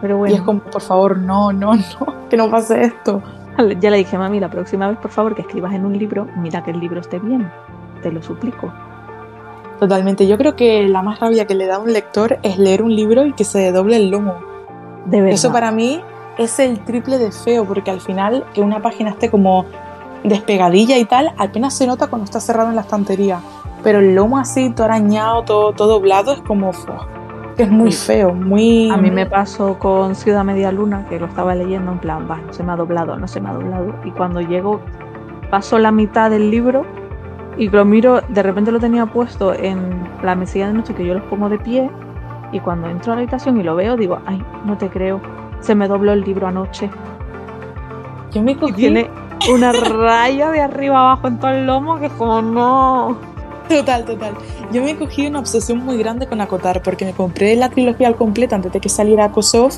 Pero 0.00 0.18
bueno. 0.18 0.34
Y 0.34 0.38
es 0.38 0.42
como, 0.42 0.60
por 0.60 0.82
favor, 0.82 1.18
no, 1.18 1.52
no, 1.52 1.74
no, 1.74 2.28
que 2.30 2.36
no 2.36 2.50
pase 2.50 2.82
esto. 2.82 3.22
Ya 3.80 3.90
le 3.90 3.98
dije, 3.98 4.16
mami, 4.16 4.40
la 4.40 4.50
próxima 4.50 4.88
vez, 4.88 4.98
por 4.98 5.10
favor, 5.10 5.34
que 5.34 5.42
escribas 5.42 5.74
en 5.74 5.84
un 5.84 5.96
libro, 5.96 6.26
mira 6.36 6.64
que 6.64 6.70
el 6.70 6.80
libro 6.80 7.00
esté 7.00 7.18
bien. 7.18 7.50
Te 8.02 8.10
lo 8.10 8.22
suplico. 8.22 8.72
Totalmente. 9.78 10.26
Yo 10.26 10.38
creo 10.38 10.56
que 10.56 10.88
la 10.88 11.02
más 11.02 11.20
rabia 11.20 11.46
que 11.46 11.54
le 11.54 11.66
da 11.66 11.76
a 11.76 11.78
un 11.78 11.92
lector 11.92 12.38
es 12.42 12.58
leer 12.58 12.82
un 12.82 12.94
libro 12.94 13.26
y 13.26 13.32
que 13.32 13.44
se 13.44 13.70
doble 13.72 13.96
el 13.96 14.10
lomo. 14.10 14.36
De 15.06 15.20
verdad. 15.20 15.34
Eso 15.34 15.52
para 15.52 15.70
mí 15.70 16.00
es 16.38 16.58
el 16.58 16.80
triple 16.80 17.18
de 17.18 17.30
feo, 17.30 17.64
porque 17.64 17.90
al 17.90 18.00
final 18.00 18.44
que 18.54 18.60
una 18.60 18.80
página 18.80 19.10
esté 19.10 19.30
como 19.30 19.66
despegadilla 20.24 20.98
y 20.98 21.04
tal, 21.04 21.32
apenas 21.36 21.74
se 21.74 21.86
nota 21.86 22.06
cuando 22.06 22.24
está 22.24 22.40
cerrado 22.40 22.70
en 22.70 22.76
la 22.76 22.82
estantería. 22.82 23.40
Pero 23.82 23.98
el 23.98 24.14
lomo 24.14 24.38
así, 24.38 24.70
todo 24.70 24.86
arañado, 24.86 25.42
todo, 25.42 25.72
todo 25.72 25.88
doblado, 25.94 26.32
es 26.32 26.40
como 26.42 26.72
es 27.58 27.70
muy 27.70 27.92
feo, 27.92 28.32
muy... 28.32 28.90
A 28.90 28.96
mí 28.96 29.10
me 29.10 29.26
pasó 29.26 29.78
con 29.78 30.14
Ciudad 30.14 30.42
Media 30.42 30.72
Luna, 30.72 31.06
que 31.08 31.18
lo 31.18 31.26
estaba 31.26 31.54
leyendo 31.54 31.92
en 31.92 31.98
plan, 31.98 32.26
va, 32.30 32.38
no 32.38 32.52
se 32.52 32.62
me 32.62 32.72
ha 32.72 32.76
doblado, 32.76 33.16
no 33.16 33.28
se 33.28 33.40
me 33.40 33.50
ha 33.50 33.52
doblado. 33.52 33.94
Y 34.04 34.10
cuando 34.10 34.40
llego, 34.40 34.80
paso 35.50 35.78
la 35.78 35.92
mitad 35.92 36.30
del 36.30 36.50
libro 36.50 36.86
y 37.58 37.68
lo 37.68 37.84
miro, 37.84 38.22
de 38.28 38.42
repente 38.42 38.72
lo 38.72 38.80
tenía 38.80 39.06
puesto 39.06 39.52
en 39.52 40.08
la 40.22 40.34
mesilla 40.34 40.68
de 40.68 40.72
noche 40.72 40.94
que 40.94 41.04
yo 41.04 41.14
los 41.14 41.24
pongo 41.24 41.48
de 41.48 41.58
pie. 41.58 41.90
Y 42.52 42.60
cuando 42.60 42.88
entro 42.88 43.12
a 43.12 43.16
la 43.16 43.22
habitación 43.22 43.60
y 43.60 43.62
lo 43.62 43.76
veo, 43.76 43.96
digo, 43.96 44.18
ay, 44.26 44.42
no 44.64 44.78
te 44.78 44.88
creo, 44.88 45.20
se 45.60 45.74
me 45.74 45.88
dobló 45.88 46.12
el 46.12 46.22
libro 46.22 46.46
anoche. 46.46 46.90
Yo 48.32 48.42
me 48.42 48.56
cogí... 48.56 48.72
tiene 48.72 49.10
una 49.50 49.72
raya 49.72 50.50
de 50.50 50.60
arriba 50.60 51.00
abajo 51.00 51.28
en 51.28 51.38
todo 51.38 51.50
el 51.50 51.66
lomo 51.66 51.98
que 51.98 52.06
es 52.06 52.12
como, 52.12 52.42
no... 52.42 53.18
Total, 53.68 54.04
total. 54.04 54.34
Yo 54.72 54.82
me 54.82 54.96
cogí 54.96 55.26
una 55.26 55.38
obsesión 55.38 55.78
muy 55.78 55.96
grande 55.96 56.26
con 56.26 56.40
Acotar 56.40 56.82
porque 56.82 57.04
me 57.04 57.12
compré 57.12 57.56
la 57.56 57.70
trilogía 57.70 58.08
al 58.08 58.16
completo 58.16 58.54
antes 58.54 58.72
de 58.72 58.80
que 58.80 58.88
saliera 58.88 59.30
Kosov 59.30 59.72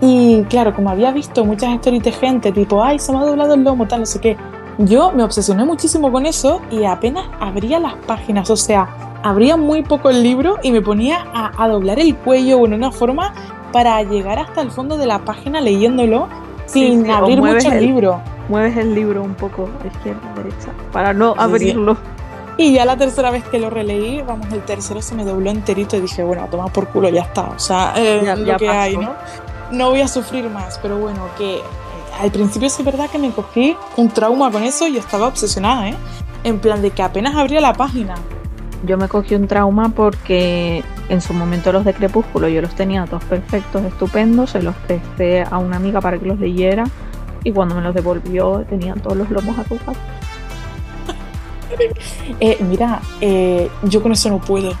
y 0.00 0.42
claro, 0.44 0.74
como 0.74 0.90
había 0.90 1.10
visto 1.10 1.44
muchas 1.44 1.74
historias 1.74 2.04
de 2.04 2.12
gente 2.12 2.52
tipo, 2.52 2.82
ay, 2.82 2.98
se 2.98 3.12
me 3.12 3.18
ha 3.18 3.22
doblado 3.22 3.54
el 3.54 3.64
lomo, 3.64 3.86
tal, 3.86 4.00
no 4.00 4.06
sé 4.06 4.20
qué, 4.20 4.36
yo 4.78 5.10
me 5.12 5.24
obsesioné 5.24 5.64
muchísimo 5.64 6.12
con 6.12 6.24
eso 6.24 6.60
y 6.70 6.84
apenas 6.84 7.26
abría 7.40 7.80
las 7.80 7.94
páginas, 8.06 8.48
o 8.50 8.56
sea, 8.56 8.88
abría 9.24 9.56
muy 9.56 9.82
poco 9.82 10.10
el 10.10 10.22
libro 10.22 10.58
y 10.62 10.70
me 10.70 10.80
ponía 10.80 11.26
a, 11.34 11.68
doblar 11.68 11.98
el 11.98 12.14
cuello 12.14 12.64
en 12.64 12.74
una 12.74 12.92
forma 12.92 13.34
para 13.72 14.00
llegar 14.04 14.38
hasta 14.38 14.60
el 14.60 14.70
fondo 14.70 14.96
de 14.96 15.06
la 15.06 15.18
página 15.20 15.60
leyéndolo 15.60 16.28
sin 16.66 17.10
abrir 17.10 17.40
mucho 17.40 17.72
el, 17.72 17.84
libro. 17.84 18.20
Mueves 18.48 18.76
el 18.76 18.94
libro 18.94 19.22
un 19.22 19.34
poco 19.34 19.68
a 19.82 19.86
izquierda, 19.86 20.20
a 20.32 20.34
derecha, 20.34 20.72
para 20.92 21.12
no 21.12 21.34
abrirlo. 21.36 21.96
Y 22.56 22.72
ya 22.72 22.84
la 22.84 22.96
tercera 22.96 23.30
vez 23.30 23.44
que 23.44 23.60
lo 23.60 23.70
releí, 23.70 24.20
vamos, 24.22 24.52
el 24.52 24.62
tercero 24.62 25.00
se 25.00 25.14
me 25.14 25.24
dobló 25.24 25.50
enterito 25.50 25.96
y 25.96 26.00
dije, 26.00 26.24
bueno, 26.24 26.42
a 26.42 26.46
tomar 26.46 26.72
por 26.72 26.88
culo, 26.88 27.08
ya 27.08 27.22
está. 27.22 27.50
O 27.50 27.58
sea, 27.58 27.94
eh, 27.96 28.22
ya, 28.24 28.34
lo 28.34 28.56
que 28.56 28.68
hay, 28.68 28.96
¿no? 28.96 29.14
No 29.70 29.90
voy 29.90 30.00
a 30.00 30.08
sufrir 30.08 30.50
más, 30.50 30.78
pero 30.82 30.98
bueno, 30.98 31.20
que 31.38 31.58
eh, 31.58 31.62
al 32.20 32.32
principio 32.32 32.66
es 32.66 32.84
verdad 32.84 33.08
que 33.10 33.18
me 33.18 33.30
cogí 33.30 33.76
un 33.96 34.08
trauma 34.08 34.50
con 34.50 34.64
eso 34.64 34.88
y 34.88 34.96
estaba 34.96 35.28
obsesionada, 35.28 35.90
¿eh? 35.90 35.94
En 36.42 36.58
plan 36.58 36.82
de 36.82 36.90
que 36.90 37.02
apenas 37.02 37.36
abría 37.36 37.60
la 37.60 37.74
página. 37.74 38.16
Yo 38.84 38.96
me 38.98 39.06
cogí 39.06 39.36
un 39.36 39.46
trauma 39.46 39.90
porque 39.90 40.82
en 41.08 41.20
su 41.20 41.34
momento 41.34 41.70
los 41.72 41.84
de 41.84 41.94
Crepúsculo 41.94 42.48
yo 42.48 42.60
los 42.60 42.74
tenía 42.74 43.04
todos 43.06 43.24
perfectos, 43.24 43.84
estupendos, 43.84 44.50
se 44.50 44.62
los 44.62 44.74
presté 44.74 45.42
a 45.42 45.58
una 45.58 45.76
amiga 45.76 46.00
para 46.00 46.18
que 46.18 46.26
los 46.26 46.40
leyera 46.40 46.84
y 47.48 47.52
cuando 47.52 47.74
me 47.74 47.80
los 47.80 47.94
devolvió 47.94 48.64
tenían 48.68 49.00
todos 49.00 49.16
los 49.16 49.30
lomos 49.30 49.58
arrugados. 49.58 49.96
Eh, 52.40 52.58
mira, 52.60 53.00
eh, 53.20 53.70
yo 53.84 54.02
con 54.02 54.10
eso 54.12 54.28
no 54.28 54.38
puedo. 54.38 54.72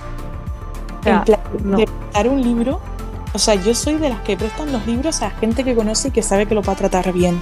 en 1.04 1.22
plan, 1.22 1.40
de 1.62 1.86
prestar 1.86 2.28
un 2.28 2.42
libro, 2.42 2.80
o 3.32 3.38
sea, 3.38 3.54
yo 3.54 3.74
soy 3.74 3.94
de 3.96 4.08
las 4.08 4.20
que 4.20 4.36
prestan 4.36 4.72
los 4.72 4.86
libros 4.86 5.22
a 5.22 5.30
gente 5.30 5.64
que 5.64 5.74
conoce 5.74 6.08
y 6.08 6.10
que 6.10 6.22
sabe 6.22 6.46
que 6.46 6.54
lo 6.54 6.62
va 6.62 6.72
a 6.72 6.76
tratar 6.76 7.12
bien. 7.12 7.40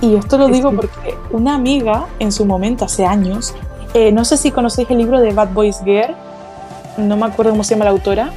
Y 0.00 0.16
esto 0.16 0.36
lo 0.36 0.48
digo 0.48 0.72
porque 0.72 1.16
una 1.30 1.54
amiga 1.54 2.06
en 2.18 2.32
su 2.32 2.44
momento, 2.44 2.84
hace 2.84 3.06
años, 3.06 3.54
eh, 3.94 4.12
no 4.12 4.24
sé 4.24 4.36
si 4.36 4.50
conocéis 4.50 4.90
el 4.90 4.98
libro 4.98 5.20
de 5.20 5.32
Bad 5.32 5.52
Boys 5.52 5.80
Girl, 5.84 6.14
no 6.98 7.16
me 7.16 7.26
acuerdo 7.26 7.52
cómo 7.52 7.64
se 7.64 7.74
llama 7.74 7.86
la 7.86 7.92
autora. 7.92 8.30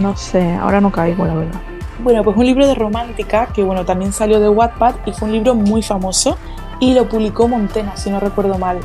No 0.00 0.16
sé, 0.16 0.52
ahora 0.52 0.80
no 0.80 0.92
caigo, 0.92 1.24
la 1.24 1.34
verdad. 1.34 1.60
Bueno, 2.00 2.24
pues 2.24 2.36
un 2.36 2.46
libro 2.46 2.66
de 2.66 2.74
romántica 2.74 3.48
que 3.54 3.62
bueno, 3.62 3.84
también 3.84 4.12
salió 4.12 4.40
de 4.40 4.48
Wattpad 4.48 4.94
y 5.06 5.12
fue 5.12 5.28
un 5.28 5.34
libro 5.34 5.54
muy 5.54 5.82
famoso 5.82 6.36
y 6.80 6.94
lo 6.94 7.08
publicó 7.08 7.46
Montena, 7.48 7.96
si 7.96 8.10
no 8.10 8.18
recuerdo 8.18 8.58
mal. 8.58 8.80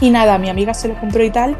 Y 0.00 0.10
nada, 0.10 0.36
mi 0.38 0.48
amiga 0.48 0.74
se 0.74 0.88
lo 0.88 0.98
compró 0.98 1.22
y 1.22 1.30
tal. 1.30 1.56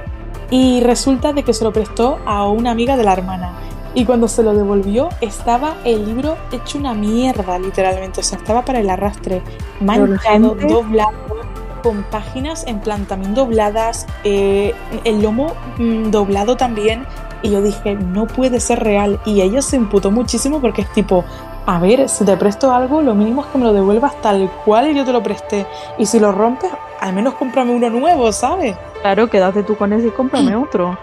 Y 0.50 0.80
resulta 0.80 1.32
de 1.32 1.42
que 1.42 1.54
se 1.54 1.64
lo 1.64 1.72
prestó 1.72 2.18
a 2.26 2.48
una 2.48 2.70
amiga 2.70 2.96
de 2.96 3.04
la 3.04 3.12
hermana. 3.12 3.52
Y 3.94 4.04
cuando 4.04 4.26
se 4.26 4.42
lo 4.42 4.54
devolvió, 4.54 5.08
estaba 5.20 5.76
el 5.84 6.04
libro 6.04 6.36
hecho 6.50 6.78
una 6.78 6.94
mierda, 6.94 7.58
literalmente. 7.58 8.20
O 8.20 8.24
sea, 8.24 8.38
estaba 8.38 8.64
para 8.64 8.80
el 8.80 8.90
arrastre. 8.90 9.42
Manchado, 9.80 10.56
doblado, 10.56 11.12
con 11.84 12.02
páginas 12.04 12.66
en 12.66 12.80
plan 12.80 13.06
también 13.06 13.34
dobladas, 13.34 14.06
eh, 14.24 14.74
el 15.04 15.22
lomo 15.22 15.52
mm, 15.78 16.10
doblado 16.10 16.56
también. 16.56 17.06
Y 17.44 17.50
yo 17.50 17.60
dije, 17.60 17.94
no 17.94 18.26
puede 18.26 18.58
ser 18.58 18.82
real. 18.82 19.20
Y 19.26 19.42
ella 19.42 19.60
se 19.60 19.76
imputó 19.76 20.10
muchísimo 20.10 20.62
porque 20.62 20.80
es 20.80 20.90
tipo, 20.94 21.26
a 21.66 21.78
ver, 21.78 22.08
si 22.08 22.24
te 22.24 22.38
presto 22.38 22.72
algo, 22.72 23.02
lo 23.02 23.14
mínimo 23.14 23.42
es 23.42 23.48
que 23.48 23.58
me 23.58 23.64
lo 23.64 23.74
devuelvas 23.74 24.18
tal 24.22 24.50
cual 24.64 24.94
yo 24.94 25.04
te 25.04 25.12
lo 25.12 25.22
presté. 25.22 25.66
Y 25.98 26.06
si 26.06 26.18
lo 26.18 26.32
rompes, 26.32 26.70
al 27.00 27.12
menos 27.12 27.34
cómprame 27.34 27.74
uno 27.74 27.90
nuevo, 27.90 28.32
¿sabes? 28.32 28.74
Claro, 29.02 29.28
quédate 29.28 29.62
tú 29.62 29.76
con 29.76 29.92
ese 29.92 30.06
y 30.06 30.10
cómprame 30.10 30.56
otro. 30.56 30.96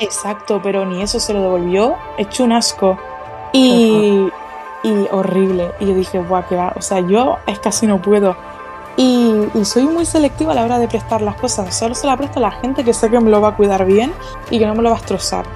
Exacto, 0.00 0.60
pero 0.60 0.84
ni 0.84 1.02
eso 1.02 1.20
se 1.20 1.32
lo 1.32 1.40
devolvió, 1.40 1.94
hecho 2.18 2.42
un 2.42 2.50
asco. 2.50 2.98
Y, 3.52 4.28
y 4.82 5.06
horrible. 5.12 5.70
Y 5.78 5.86
yo 5.86 5.94
dije, 5.94 6.18
guau, 6.18 6.44
que 6.48 6.56
va. 6.56 6.72
O 6.76 6.82
sea, 6.82 6.98
yo 6.98 7.36
es 7.46 7.60
casi 7.60 7.86
no 7.86 8.02
puedo. 8.02 8.36
Y, 8.96 9.32
y 9.54 9.64
soy 9.64 9.84
muy 9.84 10.04
selectiva 10.04 10.50
a 10.50 10.56
la 10.56 10.64
hora 10.64 10.80
de 10.80 10.88
prestar 10.88 11.22
las 11.22 11.36
cosas. 11.36 11.72
Solo 11.76 11.94
se 11.94 12.08
la 12.08 12.16
presto 12.16 12.40
a 12.40 12.42
la 12.42 12.50
gente 12.50 12.82
que 12.82 12.92
sé 12.92 13.08
que 13.08 13.20
me 13.20 13.30
lo 13.30 13.40
va 13.40 13.50
a 13.50 13.56
cuidar 13.56 13.84
bien 13.84 14.12
y 14.50 14.58
que 14.58 14.66
no 14.66 14.74
me 14.74 14.82
lo 14.82 14.90
va 14.90 14.96
a 14.96 14.98
destrozar. 14.98 15.46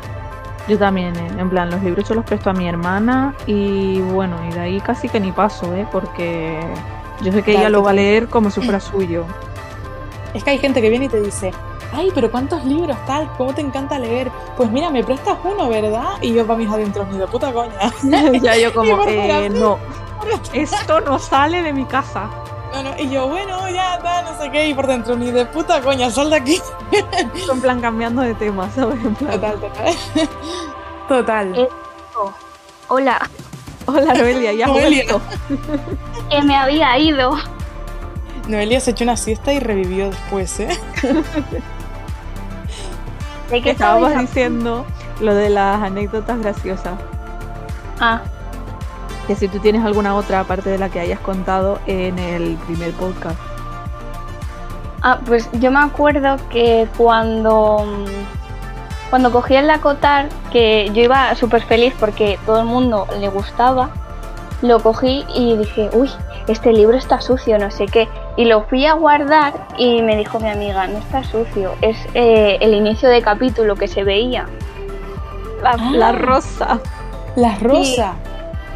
Yo 0.70 0.78
también, 0.78 1.16
en 1.16 1.50
plan, 1.50 1.68
los 1.68 1.82
libros 1.82 2.08
yo 2.08 2.14
los 2.14 2.24
presto 2.24 2.48
a 2.48 2.52
mi 2.52 2.68
hermana 2.68 3.34
y 3.44 4.00
bueno, 4.02 4.36
y 4.48 4.52
de 4.52 4.60
ahí 4.60 4.80
casi 4.80 5.08
que 5.08 5.18
ni 5.18 5.32
paso, 5.32 5.74
¿eh? 5.74 5.84
Porque 5.90 6.60
yo 7.22 7.32
sé 7.32 7.42
que 7.42 7.50
ella 7.50 7.68
lo 7.68 7.82
va 7.82 7.90
a 7.90 7.94
leer 7.94 8.28
como 8.28 8.52
si 8.52 8.60
fuera 8.60 8.78
suyo. 8.80 9.24
Es 10.32 10.44
que 10.44 10.50
hay 10.50 10.58
gente 10.58 10.80
que 10.80 10.88
viene 10.88 11.06
y 11.06 11.08
te 11.08 11.20
dice, 11.20 11.50
ay, 11.92 12.12
pero 12.14 12.30
¿cuántos 12.30 12.64
libros 12.64 12.96
tal? 13.04 13.28
¿Cómo 13.36 13.52
te 13.52 13.62
encanta 13.62 13.98
leer? 13.98 14.30
Pues 14.56 14.70
mira, 14.70 14.90
me 14.90 15.02
prestas 15.02 15.38
uno, 15.42 15.68
¿verdad? 15.68 16.10
Y 16.20 16.34
yo 16.34 16.46
para 16.46 16.56
mis 16.56 16.70
adentros, 16.70 17.08
ni 17.08 17.18
de 17.18 17.26
puta 17.26 17.52
coña. 17.52 17.92
ya 18.40 18.56
yo 18.56 18.72
como, 18.72 19.02
eh, 19.08 19.50
no, 19.50 19.76
esto 20.52 21.00
no 21.00 21.18
sale 21.18 21.64
de 21.64 21.72
mi 21.72 21.84
casa. 21.84 22.30
No, 22.72 22.82
no, 22.82 22.98
y 22.98 23.10
yo, 23.10 23.28
bueno, 23.28 23.68
ya, 23.68 23.98
tal, 24.00 24.24
no 24.24 24.38
sé 24.40 24.50
qué, 24.50 24.68
y 24.68 24.74
por 24.74 24.86
dentro, 24.86 25.16
ni 25.16 25.30
de 25.30 25.44
puta 25.46 25.80
coña, 25.80 26.10
sal 26.10 26.30
de 26.30 26.36
aquí. 26.36 26.60
En 27.50 27.60
plan, 27.60 27.80
cambiando 27.80 28.22
de 28.22 28.34
tema, 28.34 28.70
¿sabes? 28.70 29.04
En 29.04 29.14
plan, 29.14 29.32
Total, 29.32 29.60
total. 29.60 29.94
Total. 31.08 31.58
Eh. 31.58 31.68
Hola, 32.88 33.20
hola 33.86 34.14
Noelia, 34.14 34.52
ya 34.52 34.66
Noelia. 34.66 35.04
que 36.30 36.42
me 36.42 36.56
había 36.56 36.98
ido. 36.98 37.36
Noelia 38.48 38.80
se 38.80 38.90
echó 38.92 39.04
una 39.04 39.16
siesta 39.16 39.52
y 39.52 39.60
revivió 39.60 40.10
después, 40.10 40.58
¿eh? 40.60 40.68
¿De 43.50 43.62
qué 43.62 43.70
Estábamos 43.70 44.16
diciendo 44.18 44.86
lo 45.20 45.34
de 45.34 45.50
las 45.50 45.82
anécdotas 45.82 46.40
graciosas. 46.40 46.94
Ah, 48.00 48.22
Que 49.26 49.34
si 49.36 49.48
tú 49.48 49.58
tienes 49.60 49.84
alguna 49.84 50.14
otra 50.16 50.40
aparte 50.40 50.70
de 50.70 50.78
la 50.78 50.88
que 50.88 51.00
hayas 51.00 51.20
contado 51.20 51.78
en 51.86 52.18
el 52.18 52.56
primer 52.66 52.92
podcast. 52.92 53.38
ah, 55.02 55.18
pues 55.26 55.48
yo 55.52 55.70
me 55.70 55.78
acuerdo 55.80 56.36
que 56.50 56.86
cuando 56.96 57.84
cuando 59.08 59.32
cogí 59.32 59.56
el 59.56 59.66
Lacotar, 59.66 60.28
que 60.52 60.90
yo 60.94 61.02
iba 61.02 61.34
súper 61.34 61.62
feliz 61.62 61.92
porque 61.98 62.38
todo 62.46 62.60
el 62.60 62.66
mundo 62.66 63.06
le 63.18 63.28
gustaba, 63.28 63.90
lo 64.62 64.80
cogí 64.80 65.24
y 65.34 65.56
dije, 65.56 65.90
uy, 65.94 66.08
este 66.46 66.72
libro 66.72 66.96
está 66.96 67.20
sucio, 67.20 67.58
no 67.58 67.70
sé 67.72 67.86
qué. 67.86 68.08
Y 68.36 68.44
lo 68.44 68.62
fui 68.64 68.86
a 68.86 68.92
guardar 68.92 69.66
y 69.76 70.00
me 70.02 70.16
dijo 70.16 70.38
mi 70.38 70.48
amiga, 70.48 70.86
no 70.86 70.98
está 70.98 71.24
sucio, 71.24 71.72
es 71.80 71.96
eh, 72.14 72.58
el 72.60 72.72
inicio 72.74 73.08
de 73.08 73.20
capítulo 73.20 73.74
que 73.74 73.88
se 73.88 74.04
veía. 74.04 74.46
La, 75.62 75.70
Ah. 75.72 75.90
la 75.92 76.12
rosa. 76.12 76.78
La 77.36 77.56
rosa. 77.56 78.14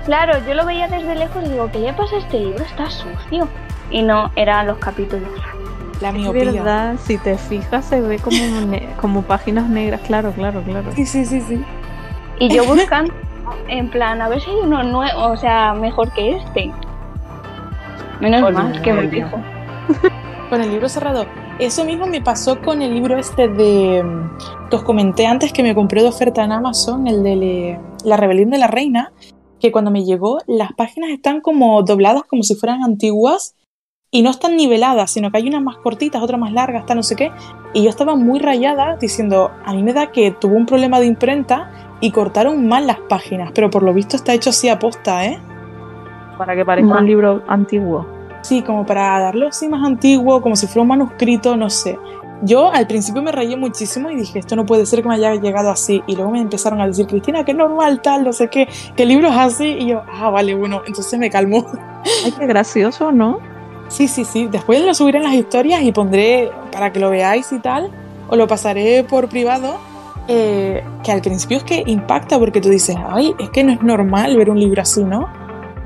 Claro, 0.05 0.35
yo 0.47 0.55
lo 0.55 0.67
veía 0.67 0.87
desde 0.89 1.15
lejos 1.15 1.43
y 1.45 1.49
digo, 1.51 1.71
¿qué 1.73 1.79
le 1.79 1.93
pasa 1.95 2.17
a 2.17 2.19
este 2.19 2.39
libro? 2.41 2.63
Está 2.65 2.91
sucio. 2.91 3.49
Y 3.91 4.03
no, 4.03 4.31
eran 4.37 4.67
los 4.67 4.79
capítulos. 4.79 5.29
La 6.01 6.09
Es 6.09 6.15
miopía. 6.15 6.53
verdad, 6.53 6.95
si 7.03 7.17
te 7.19 7.39
fijas 7.39 7.85
se 7.87 8.01
ve 8.01 8.19
como, 8.19 8.37
ne- 8.67 8.89
como 9.01 9.23
páginas 9.23 9.69
negras, 9.69 10.01
claro, 10.07 10.33
claro, 10.33 10.63
claro. 10.63 10.91
Sí, 10.95 11.07
sí, 11.07 11.25
sí, 11.25 11.41
sí. 11.41 11.63
Y 12.39 12.49
yo 12.55 12.65
buscando, 12.65 13.15
en 13.69 13.89
plan, 13.91 14.21
a 14.21 14.29
ver 14.29 14.41
si 14.41 14.51
hay 14.51 14.57
uno 14.57 14.83
nuevo, 14.83 15.23
o 15.27 15.37
sea, 15.37 15.73
mejor 15.75 16.13
que 16.13 16.37
este. 16.37 16.71
Menos 18.21 18.53
mal 18.53 18.81
que 18.83 18.93
me 18.93 19.09
fijo. 19.09 19.39
Con 20.51 20.61
el 20.61 20.71
libro 20.71 20.89
cerrado. 20.89 21.27
Eso 21.59 21.85
mismo 21.85 22.07
me 22.07 22.21
pasó 22.21 22.61
con 22.61 22.83
el 22.83 22.93
libro 22.93 23.17
este 23.17 23.49
de. 23.49 24.03
mm, 24.03 24.69
Que 24.71 24.77
os 24.77 24.83
comenté 24.83 25.27
antes 25.27 25.53
que 25.53 25.63
me 25.63 25.75
compré 25.75 26.03
de 26.03 26.09
oferta 26.09 26.43
en 26.45 26.53
Amazon, 26.53 27.07
el 27.07 27.23
de 27.23 27.37
le- 27.37 27.81
La 28.05 28.17
Rebelión 28.17 28.51
de 28.51 28.59
la 28.59 28.67
Reina. 28.67 29.13
Que 29.65 29.73
cuando 29.73 29.91
me 29.91 30.05
llegó, 30.05 30.41
las 30.47 30.75
páginas 30.75 31.09
están 31.09 31.41
como 31.41 31.83
dobladas 31.83 32.25
como 32.25 32.43
si 32.43 32.55
fueran 32.55 32.83
antiguas 32.83 33.55
y 34.11 34.21
no 34.21 34.29
están 34.29 34.59
niveladas, 34.59 35.11
sino 35.11 35.31
que 35.31 35.39
hay 35.39 35.49
unas 35.49 35.63
más 35.63 35.79
cortitas, 35.79 36.23
otras 36.23 36.39
más 36.39 36.53
largas, 36.53 36.83
hasta 36.83 36.95
no 36.95 37.03
sé 37.03 37.17
qué. 37.17 37.33
Y 37.73 37.83
yo 37.83 37.89
estaba 37.89 38.15
muy 38.15 38.41
rayada 38.41 38.99
diciendo, 39.01 39.53
a 39.65 39.73
mí 39.73 39.83
me 39.83 39.95
da 39.95 40.13
que 40.13 40.33
tuvo 40.33 40.55
un 40.57 40.67
problema 40.67 41.01
de 41.01 41.07
imprenta 41.07 41.97
y 42.03 42.11
cortaron 42.11 42.69
mal 42.69 42.87
las 42.87 43.01
páginas, 43.09 43.53
pero 43.55 43.71
por 43.71 43.83
lo 43.83 43.95
visto 43.95 44.17
está 44.17 44.35
hecho 44.35 44.51
así 44.51 44.69
a 44.69 44.79
posta, 44.79 45.25
¿eh? 45.25 45.41
Para 46.37 46.55
que 46.55 46.67
parezca 46.67 46.99
un 46.99 47.07
libro 47.07 47.43
antiguo. 47.49 48.07
Sí, 48.43 48.61
como 48.61 48.85
para 48.85 49.19
darlo 49.19 49.49
así 49.49 49.67
más 49.67 49.83
antiguo, 49.83 50.43
como 50.43 50.57
si 50.57 50.67
fuera 50.67 50.83
un 50.83 50.89
manuscrito, 50.89 51.57
no 51.57 51.71
sé. 51.71 51.99
Yo 52.43 52.71
al 52.71 52.87
principio 52.87 53.23
me 53.23 53.33
rayé 53.33 53.57
muchísimo 53.57 54.11
y 54.11 54.17
dije, 54.17 54.39
esto 54.39 54.55
no 54.57 54.67
puede 54.67 54.85
ser 54.87 55.03
que 55.03 55.09
me 55.09 55.15
haya 55.15 55.35
llegado 55.37 55.71
así. 55.71 56.03
Y 56.07 56.17
luego 56.17 56.31
me 56.33 56.41
empezaron 56.41 56.81
a 56.81 56.87
decir, 56.87 57.07
Cristina, 57.07 57.45
que 57.45 57.55
normal, 57.55 58.03
tal, 58.03 58.25
no 58.25 58.33
sé 58.33 58.49
qué, 58.49 58.69
que 58.97 59.05
el 59.05 59.09
libro 59.11 59.29
es 59.29 59.37
así. 59.37 59.65
Y 59.81 59.87
yo, 59.89 60.03
ah, 60.13 60.31
vale, 60.31 60.55
bueno, 60.55 60.83
entonces 60.87 61.19
me 61.19 61.31
calmó. 61.31 61.65
Ay, 62.25 62.33
qué 62.33 62.47
gracioso, 62.47 63.13
¿no? 63.13 63.39
Sí, 63.89 64.09
sí, 64.09 64.25
sí. 64.25 64.49
Después 64.49 64.83
lo 64.85 64.93
subiré 64.95 65.19
en 65.19 65.25
las 65.25 65.35
historias 65.35 65.83
y 65.83 65.93
pondré 65.93 66.51
para 66.73 66.93
que 66.93 67.01
lo 67.01 67.11
veáis 67.11 67.51
y 67.53 67.61
tal. 67.61 67.91
O 68.29 68.37
lo 68.37 68.47
pasaré 68.47 69.05
por 69.05 69.29
privado. 69.29 69.81
eh, 70.27 70.83
que 71.03 71.13
al 71.13 71.21
principio 71.21 71.59
es 71.59 71.65
que 71.65 71.83
impacta 71.87 72.39
porque 72.39 72.61
tú 72.61 72.71
dices, 72.71 72.97
ay, 73.07 73.35
es 73.39 73.51
que 73.51 73.63
no 73.65 73.73
es 73.73 73.83
normal 73.83 74.37
ver 74.37 74.51
un 74.51 74.59
libro 74.59 74.81
así, 74.83 75.05
¿no? 75.05 75.29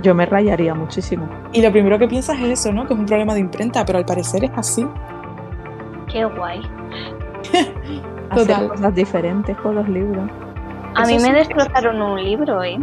Yo 0.01 0.15
me 0.15 0.27
rayaría 0.27 0.75
muchísimo. 0.75 1.29
Y 1.53 1.61
lo 1.61 1.73
primero 1.73 1.99
que 1.99 2.07
piensas 2.09 2.39
es 2.41 2.61
eso, 2.61 2.73
¿no? 2.73 2.87
Que 2.87 2.95
es 2.95 3.01
un 3.01 3.07
problema 3.07 3.35
de 3.35 3.41
imprenta, 3.41 3.85
pero 3.85 3.99
al 3.99 4.05
parecer 4.07 4.45
es 4.45 4.53
así. 4.57 4.87
Qué 6.11 6.25
guay. 6.25 6.63
Hacer 8.31 8.69
cosas 8.69 8.95
diferentes 8.95 9.57
con 9.59 9.75
los 9.77 9.89
libros. 9.89 10.29
A 10.95 11.03
Eso 11.03 11.13
mí 11.13 11.19
me 11.19 11.29
sí. 11.29 11.33
destrozaron 11.33 12.01
un 12.03 12.23
libro, 12.23 12.63
¿eh? 12.63 12.79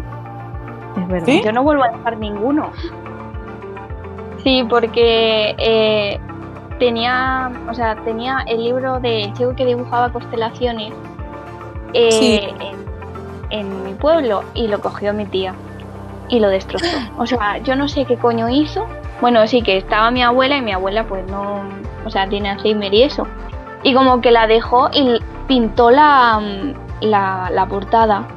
Es 0.98 1.08
verdad. 1.08 1.26
¿Sí? 1.26 1.42
Yo 1.44 1.52
no 1.52 1.64
vuelvo 1.64 1.84
a 1.84 1.90
dejar 1.90 2.18
ninguno. 2.18 2.72
Sí, 4.44 4.66
porque 4.70 5.56
eh, 5.58 6.20
tenía, 6.80 7.52
o 7.70 7.74
sea, 7.74 7.96
tenía 8.04 8.40
el 8.48 8.64
libro 8.64 9.00
de 9.00 9.32
chico 9.34 9.56
que 9.56 9.66
dibujaba 9.66 10.12
constelaciones 10.12 10.94
eh, 11.94 12.12
Sí. 12.12 12.40
en, 12.60 13.60
en 13.62 13.84
mi 13.84 13.94
pueblo 13.94 14.44
y 14.54 14.68
lo 14.68 14.80
cogió 14.82 15.14
mi 15.14 15.26
tía 15.26 15.54
y 16.30 16.40
lo 16.40 16.50
destrozó. 16.50 16.86
O 17.18 17.26
sea, 17.26 17.58
yo 17.60 17.76
no 17.76 17.88
sé 17.88 18.06
qué 18.06 18.18
coño 18.18 18.50
hizo. 18.50 18.86
Bueno, 19.22 19.48
sí 19.48 19.62
que 19.62 19.78
estaba 19.78 20.12
mi 20.12 20.24
abuela 20.24 20.58
y 20.58 20.62
mi 20.62 20.74
abuela 20.74 21.06
pues 21.06 21.26
no, 21.28 21.64
o 22.06 22.10
sea, 22.10 22.28
tiene 22.28 22.50
Alzheimer 22.50 22.94
y 22.94 23.04
eso. 23.04 23.28
Y 23.84 23.94
como 23.94 24.22
que 24.22 24.32
la 24.32 24.48
dejó 24.48 24.90
y 24.94 25.20
pintó 25.48 25.92
la, 25.92 26.42
la, 27.02 27.50
la 27.52 27.66
portada 27.68 28.28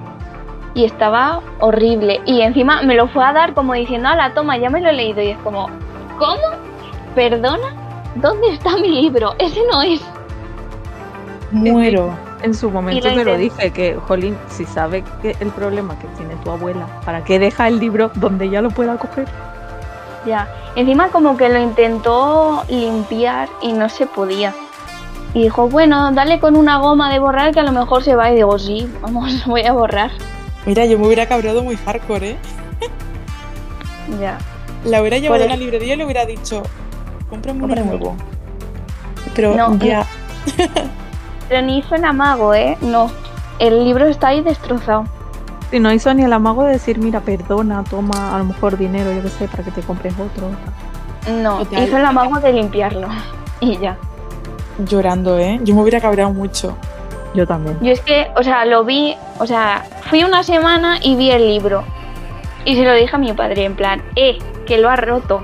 y 0.75 0.85
estaba 0.85 1.41
horrible. 1.61 2.21
Y 2.25 2.43
encima 2.43 2.83
me 2.83 2.95
lo 2.95 3.09
fue 3.09 3.25
a 3.25 3.33
dar 3.33 3.55
como 3.55 3.75
diciendo, 3.75 4.09
a 4.09 4.17
la 4.17 4.35
toma, 4.35 4.57
ya 4.59 4.71
me 4.71 4.81
lo 4.81 4.91
he 4.91 4.93
leído. 4.93 5.23
Y 5.23 5.31
es 5.31 5.39
como, 5.39 5.69
¿cómo? 6.19 6.41
¿Perdona? 7.15 7.75
¿Dónde 8.15 8.51
está 8.51 8.77
mi 8.77 8.89
libro? 8.89 9.35
Ese 9.39 9.61
no 9.71 9.83
es. 9.83 10.01
Muero. 11.51 12.17
En 12.43 12.55
su 12.55 12.71
momento 12.71 13.09
te 13.09 13.25
lo 13.25 13.37
dije, 13.37 13.73
que, 13.73 13.97
Jolín, 13.97 14.37
si 14.47 14.65
sabe 14.65 15.03
que 15.21 15.35
el 15.41 15.49
problema 15.49 15.99
que 15.99 16.07
tiene 16.17 16.37
tu 16.45 16.51
abuela, 16.53 16.87
¿para 17.05 17.25
qué 17.25 17.41
deja 17.41 17.67
el 17.67 17.81
libro 17.81 18.13
donde 18.15 18.45
ella 18.45 18.63
lo 18.63 18.71
pueda 18.71 18.97
coger? 18.97 19.27
Ya. 20.29 20.49
Encima 20.77 21.09
como 21.09 21.37
que 21.37 21.49
lo 21.49 21.59
intentó 21.59 22.63
limpiar 22.69 23.49
y 23.63 23.73
no 23.73 23.89
se 23.89 24.07
podía. 24.07 24.55
Y 25.35 25.43
dijo, 25.43 25.69
bueno, 25.69 26.13
dale 26.13 26.39
con 26.39 26.57
una 26.57 26.79
goma 26.79 27.11
de 27.13 27.19
borrar 27.19 27.53
que 27.53 27.61
a 27.61 27.63
lo 27.63 27.73
mejor 27.73 28.03
se 28.03 28.15
va. 28.15 28.31
Y 28.31 28.37
digo, 28.37 28.59
sí, 28.59 28.91
vamos, 29.01 29.33
voy 29.47 29.63
a 29.63 29.73
borrar. 29.73 30.11
Mira, 30.67 30.85
yo 30.85 30.99
me 30.99 31.07
hubiera 31.07 31.27
cabreado 31.27 31.63
muy 31.63 31.77
hardcore, 31.77 32.31
¿eh? 32.31 32.39
Ya. 34.21 34.39
La 34.85 35.01
hubiera 35.01 35.19
llevado 35.19 35.43
a 35.43 35.47
una 35.47 35.57
librería 35.57 35.95
y 35.95 35.97
le 35.97 36.05
hubiera 36.05 36.25
dicho, 36.25 36.63
cómprame 37.29 37.61
Cómprame 37.61 37.91
nuevo. 37.91 38.17
Pero 39.35 39.55
No, 39.55 39.77
ya, 39.79 40.07
Pero 41.49 41.63
ni 41.63 41.79
hizo 41.79 41.95
en 41.95 42.05
amago, 42.05 42.55
¿eh? 42.55 42.77
No. 42.81 43.11
El 43.59 43.85
libro 43.85 44.07
está 44.07 44.29
ahí 44.29 44.41
destrozado. 44.41 45.05
Si 45.71 45.79
no 45.81 45.93
hizo 45.93 46.13
ni 46.15 46.25
el 46.25 46.33
amago 46.33 46.65
de 46.65 46.73
decir, 46.73 46.99
mira, 46.99 47.21
perdona, 47.21 47.85
toma 47.85 48.35
a 48.35 48.39
lo 48.39 48.45
mejor 48.45 48.79
dinero, 48.79 49.13
yo 49.13 49.23
qué 49.23 49.29
sé, 49.29 49.49
para 49.49 49.63
que 49.63 49.71
te 49.71 49.83
compres 49.83 50.15
otro. 50.15 50.51
No, 51.31 51.59
Total. 51.59 51.85
hizo 51.87 51.97
el 51.99 52.05
amago 52.05 52.41
de 52.41 52.53
limpiarlo. 52.53 53.09
Y 53.61 53.77
ya. 53.79 53.97
llorando, 54.79 55.37
¿eh? 55.37 55.59
Yo 55.65 55.75
me 55.75 55.83
hubiera 55.83 56.01
cabreado 56.01 56.33
mucho. 56.33 56.77
Yo 57.35 57.45
también. 57.45 57.77
Yo 57.81 57.91
es 57.93 58.01
que, 58.01 58.29
o 58.37 58.43
sea, 58.45 58.65
lo 58.65 58.85
vi, 58.85 59.17
o 59.41 59.47
sea, 59.47 59.85
fui 60.09 60.23
una 60.23 60.45
semana 60.45 60.99
y 61.03 61.17
vi 61.17 61.33
el 61.33 61.47
libro. 61.49 61.83
Y 62.65 62.77
se 62.77 62.85
lo 62.85 62.95
dije 62.95 63.17
a 63.17 63.19
mi 63.19 63.33
padre, 63.33 63.65
en 63.65 63.75
plan, 63.75 64.01
eh, 64.15 64.39
que 64.65 64.79
lo 64.79 64.89
ha 64.89 64.95
roto. 64.97 65.43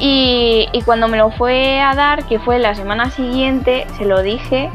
Y, 0.00 0.68
y 0.72 0.82
cuando 0.82 1.06
me 1.06 1.16
lo 1.18 1.30
fue 1.30 1.80
a 1.80 1.94
dar, 1.94 2.24
que 2.24 2.40
fue 2.40 2.58
la 2.58 2.74
semana 2.74 3.10
siguiente, 3.10 3.86
se 3.96 4.04
lo 4.04 4.20
dije. 4.22 4.68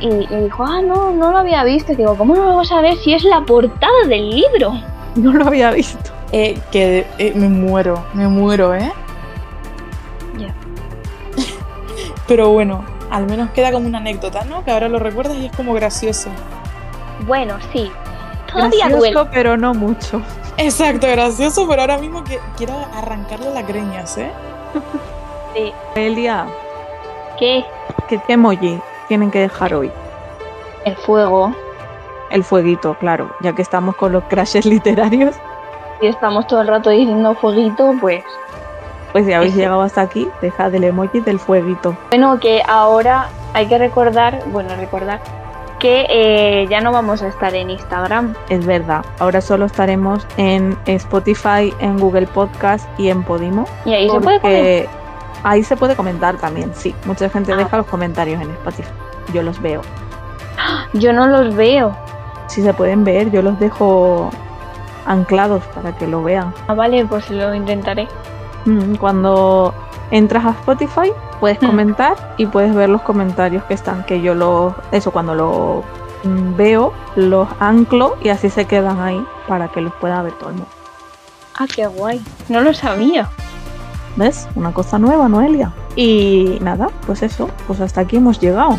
Y, 0.00 0.08
y 0.08 0.36
dijo, 0.44 0.64
ah, 0.64 0.80
no, 0.82 1.12
no 1.12 1.30
lo 1.32 1.38
había 1.38 1.62
visto. 1.64 1.92
Y 1.92 1.96
digo, 1.96 2.16
¿cómo 2.16 2.34
no 2.34 2.44
lo 2.44 2.56
vas 2.56 2.72
a 2.72 2.80
ver 2.80 2.96
si 2.96 3.12
es 3.14 3.22
la 3.24 3.42
portada 3.42 4.06
del 4.08 4.30
libro? 4.30 4.72
No 5.16 5.32
lo 5.32 5.46
había 5.48 5.72
visto. 5.72 6.12
Eh, 6.30 6.56
que 6.70 7.04
eh, 7.18 7.32
me 7.34 7.48
muero, 7.48 8.04
me 8.14 8.28
muero, 8.28 8.72
¿eh? 8.74 8.92
Ya. 10.38 10.54
Pero 12.28 12.50
bueno, 12.50 12.84
al 13.10 13.26
menos 13.26 13.50
queda 13.50 13.72
como 13.72 13.88
una 13.88 13.98
anécdota, 13.98 14.44
¿no? 14.44 14.64
Que 14.64 14.70
ahora 14.70 14.88
lo 14.88 15.00
recuerdas 15.00 15.36
y 15.36 15.46
es 15.46 15.52
como 15.56 15.74
gracioso. 15.74 16.30
Bueno, 17.26 17.56
sí. 17.72 17.90
Todavía 18.46 18.86
Gracioso, 18.88 18.98
duele. 18.98 19.30
pero 19.32 19.56
no 19.56 19.74
mucho. 19.74 20.22
Exacto, 20.56 21.08
gracioso, 21.08 21.66
pero 21.68 21.80
ahora 21.82 21.98
mismo 21.98 22.22
que 22.22 22.38
quiero 22.56 22.74
arrancarle 22.94 23.52
las 23.52 23.66
greñas, 23.66 24.16
¿eh? 24.16 24.30
Sí. 25.54 25.72
Elia, 25.96 26.46
¿Qué? 27.38 27.64
¿qué, 28.08 28.20
qué 28.26 28.32
emoji 28.34 28.80
tienen 29.10 29.32
que 29.32 29.40
dejar 29.40 29.74
hoy? 29.74 29.90
El 30.84 30.94
fuego. 30.94 31.52
El 32.30 32.44
fueguito, 32.44 32.94
claro, 33.00 33.28
ya 33.40 33.52
que 33.54 33.62
estamos 33.62 33.96
con 33.96 34.12
los 34.12 34.22
crashes 34.28 34.64
literarios. 34.74 35.34
Si 36.00 36.06
estamos 36.06 36.46
todo 36.46 36.60
el 36.60 36.68
rato 36.68 36.90
diciendo 36.90 37.34
fueguito, 37.34 37.92
pues. 38.00 38.22
Pues 39.10 39.26
si 39.26 39.32
habéis 39.32 39.54
Ese. 39.54 39.62
llegado 39.62 39.82
hasta 39.82 40.02
aquí, 40.02 40.28
dejad 40.40 40.72
el 40.76 40.84
emoji 40.84 41.18
del 41.18 41.40
fueguito. 41.40 41.96
Bueno, 42.10 42.38
que 42.38 42.62
ahora 42.68 43.30
hay 43.52 43.66
que 43.66 43.78
recordar, 43.78 44.44
bueno, 44.46 44.76
recordar 44.76 45.18
que 45.80 46.06
eh, 46.08 46.68
ya 46.68 46.80
no 46.80 46.92
vamos 46.92 47.20
a 47.22 47.26
estar 47.26 47.52
en 47.52 47.70
Instagram. 47.70 48.34
Es 48.48 48.64
verdad, 48.64 49.04
ahora 49.18 49.40
solo 49.40 49.64
estaremos 49.64 50.24
en 50.36 50.78
Spotify, 50.86 51.74
en 51.80 51.98
Google 51.98 52.28
Podcast 52.28 52.86
y 52.96 53.08
en 53.08 53.24
Podimo. 53.24 53.64
Y 53.84 53.94
ahí 53.94 54.08
se 54.08 54.20
puede 54.20 54.40
comer. 54.40 54.99
Ahí 55.42 55.62
se 55.62 55.76
puede 55.76 55.96
comentar 55.96 56.36
también, 56.38 56.72
sí. 56.74 56.94
Mucha 57.04 57.28
gente 57.30 57.52
Ah. 57.52 57.56
deja 57.56 57.76
los 57.76 57.86
comentarios 57.86 58.40
en 58.42 58.50
Spotify. 58.50 58.88
Yo 59.32 59.42
los 59.42 59.60
veo. 59.60 59.82
Yo 60.92 61.12
no 61.12 61.26
los 61.26 61.54
veo. 61.54 61.96
Si 62.48 62.62
se 62.62 62.74
pueden 62.74 63.04
ver, 63.04 63.30
yo 63.30 63.42
los 63.42 63.58
dejo 63.60 64.30
anclados 65.06 65.62
para 65.74 65.96
que 65.96 66.06
lo 66.06 66.22
vean. 66.22 66.52
Ah, 66.68 66.74
vale, 66.74 67.04
pues 67.06 67.30
lo 67.30 67.54
intentaré. 67.54 68.08
Mm, 68.66 68.96
Cuando 68.96 69.72
entras 70.10 70.44
a 70.44 70.50
Spotify, 70.50 71.12
puedes 71.38 71.60
Hmm. 71.62 71.66
comentar 71.66 72.34
y 72.36 72.46
puedes 72.46 72.74
ver 72.74 72.88
los 72.88 73.02
comentarios 73.02 73.64
que 73.64 73.74
están. 73.74 74.04
Que 74.04 74.20
yo 74.20 74.34
los. 74.34 74.74
Eso, 74.92 75.10
cuando 75.12 75.34
lo 75.34 75.82
mm, 76.24 76.56
veo, 76.56 76.92
los 77.16 77.48
anclo 77.60 78.16
y 78.22 78.28
así 78.28 78.50
se 78.50 78.66
quedan 78.66 79.00
ahí 79.00 79.24
para 79.48 79.68
que 79.68 79.80
los 79.80 79.92
pueda 79.94 80.20
ver 80.22 80.32
todo 80.34 80.50
el 80.50 80.56
mundo. 80.56 80.70
Ah, 81.58 81.66
qué 81.74 81.86
guay. 81.86 82.22
No 82.48 82.60
lo 82.60 82.74
sabía. 82.74 83.28
¿Ves? 84.16 84.48
Una 84.54 84.72
cosa 84.72 84.98
nueva, 84.98 85.28
Noelia. 85.28 85.72
Y 85.96 86.58
nada, 86.60 86.88
pues 87.06 87.22
eso, 87.22 87.48
pues 87.66 87.80
hasta 87.80 88.02
aquí 88.02 88.16
hemos 88.16 88.40
llegado. 88.40 88.78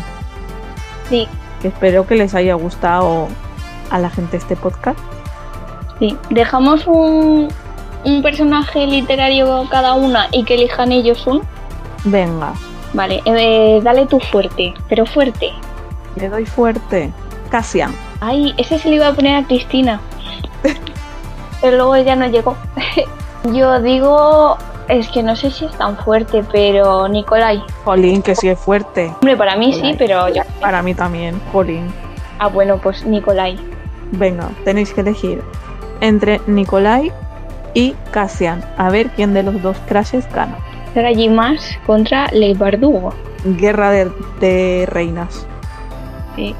Sí, 1.08 1.26
Que 1.60 1.68
espero 1.68 2.06
que 2.06 2.14
les 2.16 2.34
haya 2.34 2.54
gustado 2.54 3.28
a 3.90 3.98
la 3.98 4.10
gente 4.10 4.36
este 4.36 4.56
podcast. 4.56 4.98
sí. 5.98 6.16
Dejamos 6.30 6.86
un, 6.86 7.48
un 8.04 8.22
personaje 8.22 8.86
literario 8.86 9.66
cada 9.70 9.94
una 9.94 10.28
y 10.32 10.44
que 10.44 10.54
elijan 10.54 10.92
ellos 10.92 11.26
un. 11.26 11.42
Venga, 12.04 12.52
Vale, 12.94 13.22
eh, 13.24 13.80
dale 13.82 14.04
tú 14.06 14.20
fuerte, 14.20 14.74
pero 14.88 15.06
fuerte. 15.06 15.50
le 16.16 16.28
doy 16.28 16.44
fuerte. 16.46 17.10
Cassian. 17.50 17.94
Ay, 18.20 18.54
ese 18.58 18.78
se 18.78 18.88
le 18.90 18.96
iba 18.96 19.08
a 19.08 19.12
poner 19.14 19.34
a 19.42 19.46
Cristina. 19.46 20.00
pero 21.60 21.76
luego 21.76 21.94
ella 21.96 22.16
no 22.16 22.26
llegó. 22.26 22.56
Yo 23.52 23.80
digo, 23.80 24.56
es 24.92 25.08
que 25.08 25.22
no 25.22 25.34
sé 25.34 25.50
si 25.50 25.64
es 25.64 25.72
tan 25.78 25.96
fuerte, 25.96 26.44
pero 26.52 27.08
Nicolai. 27.08 27.62
Jolín, 27.84 28.22
que 28.22 28.34
sí 28.34 28.48
es 28.48 28.58
fuerte. 28.58 29.12
Hombre, 29.20 29.36
para 29.36 29.56
mí 29.56 29.72
sí, 29.72 29.94
pero 29.96 30.28
yo. 30.28 30.42
Para 30.60 30.82
mí 30.82 30.94
también, 30.94 31.40
Jolín. 31.50 31.86
Ah, 32.38 32.48
bueno, 32.48 32.78
pues 32.78 33.04
Nicolai. 33.06 33.58
Venga, 34.12 34.50
tenéis 34.64 34.92
que 34.92 35.00
elegir 35.00 35.42
entre 36.00 36.40
Nicolai 36.46 37.10
y 37.74 37.94
Cassian. 38.10 38.62
A 38.76 38.90
ver 38.90 39.08
quién 39.10 39.32
de 39.32 39.42
los 39.42 39.62
dos 39.62 39.76
crashes 39.86 40.30
gana. 40.32 40.58
Será 40.92 41.08
allí 41.08 41.28
más 41.28 41.78
contra 41.86 42.26
Ley 42.28 42.52
Bardugo. 42.52 43.14
Guerra 43.44 43.90
de, 43.90 44.12
de 44.40 44.86
reinas. 44.86 45.46
Sí. 46.36 46.54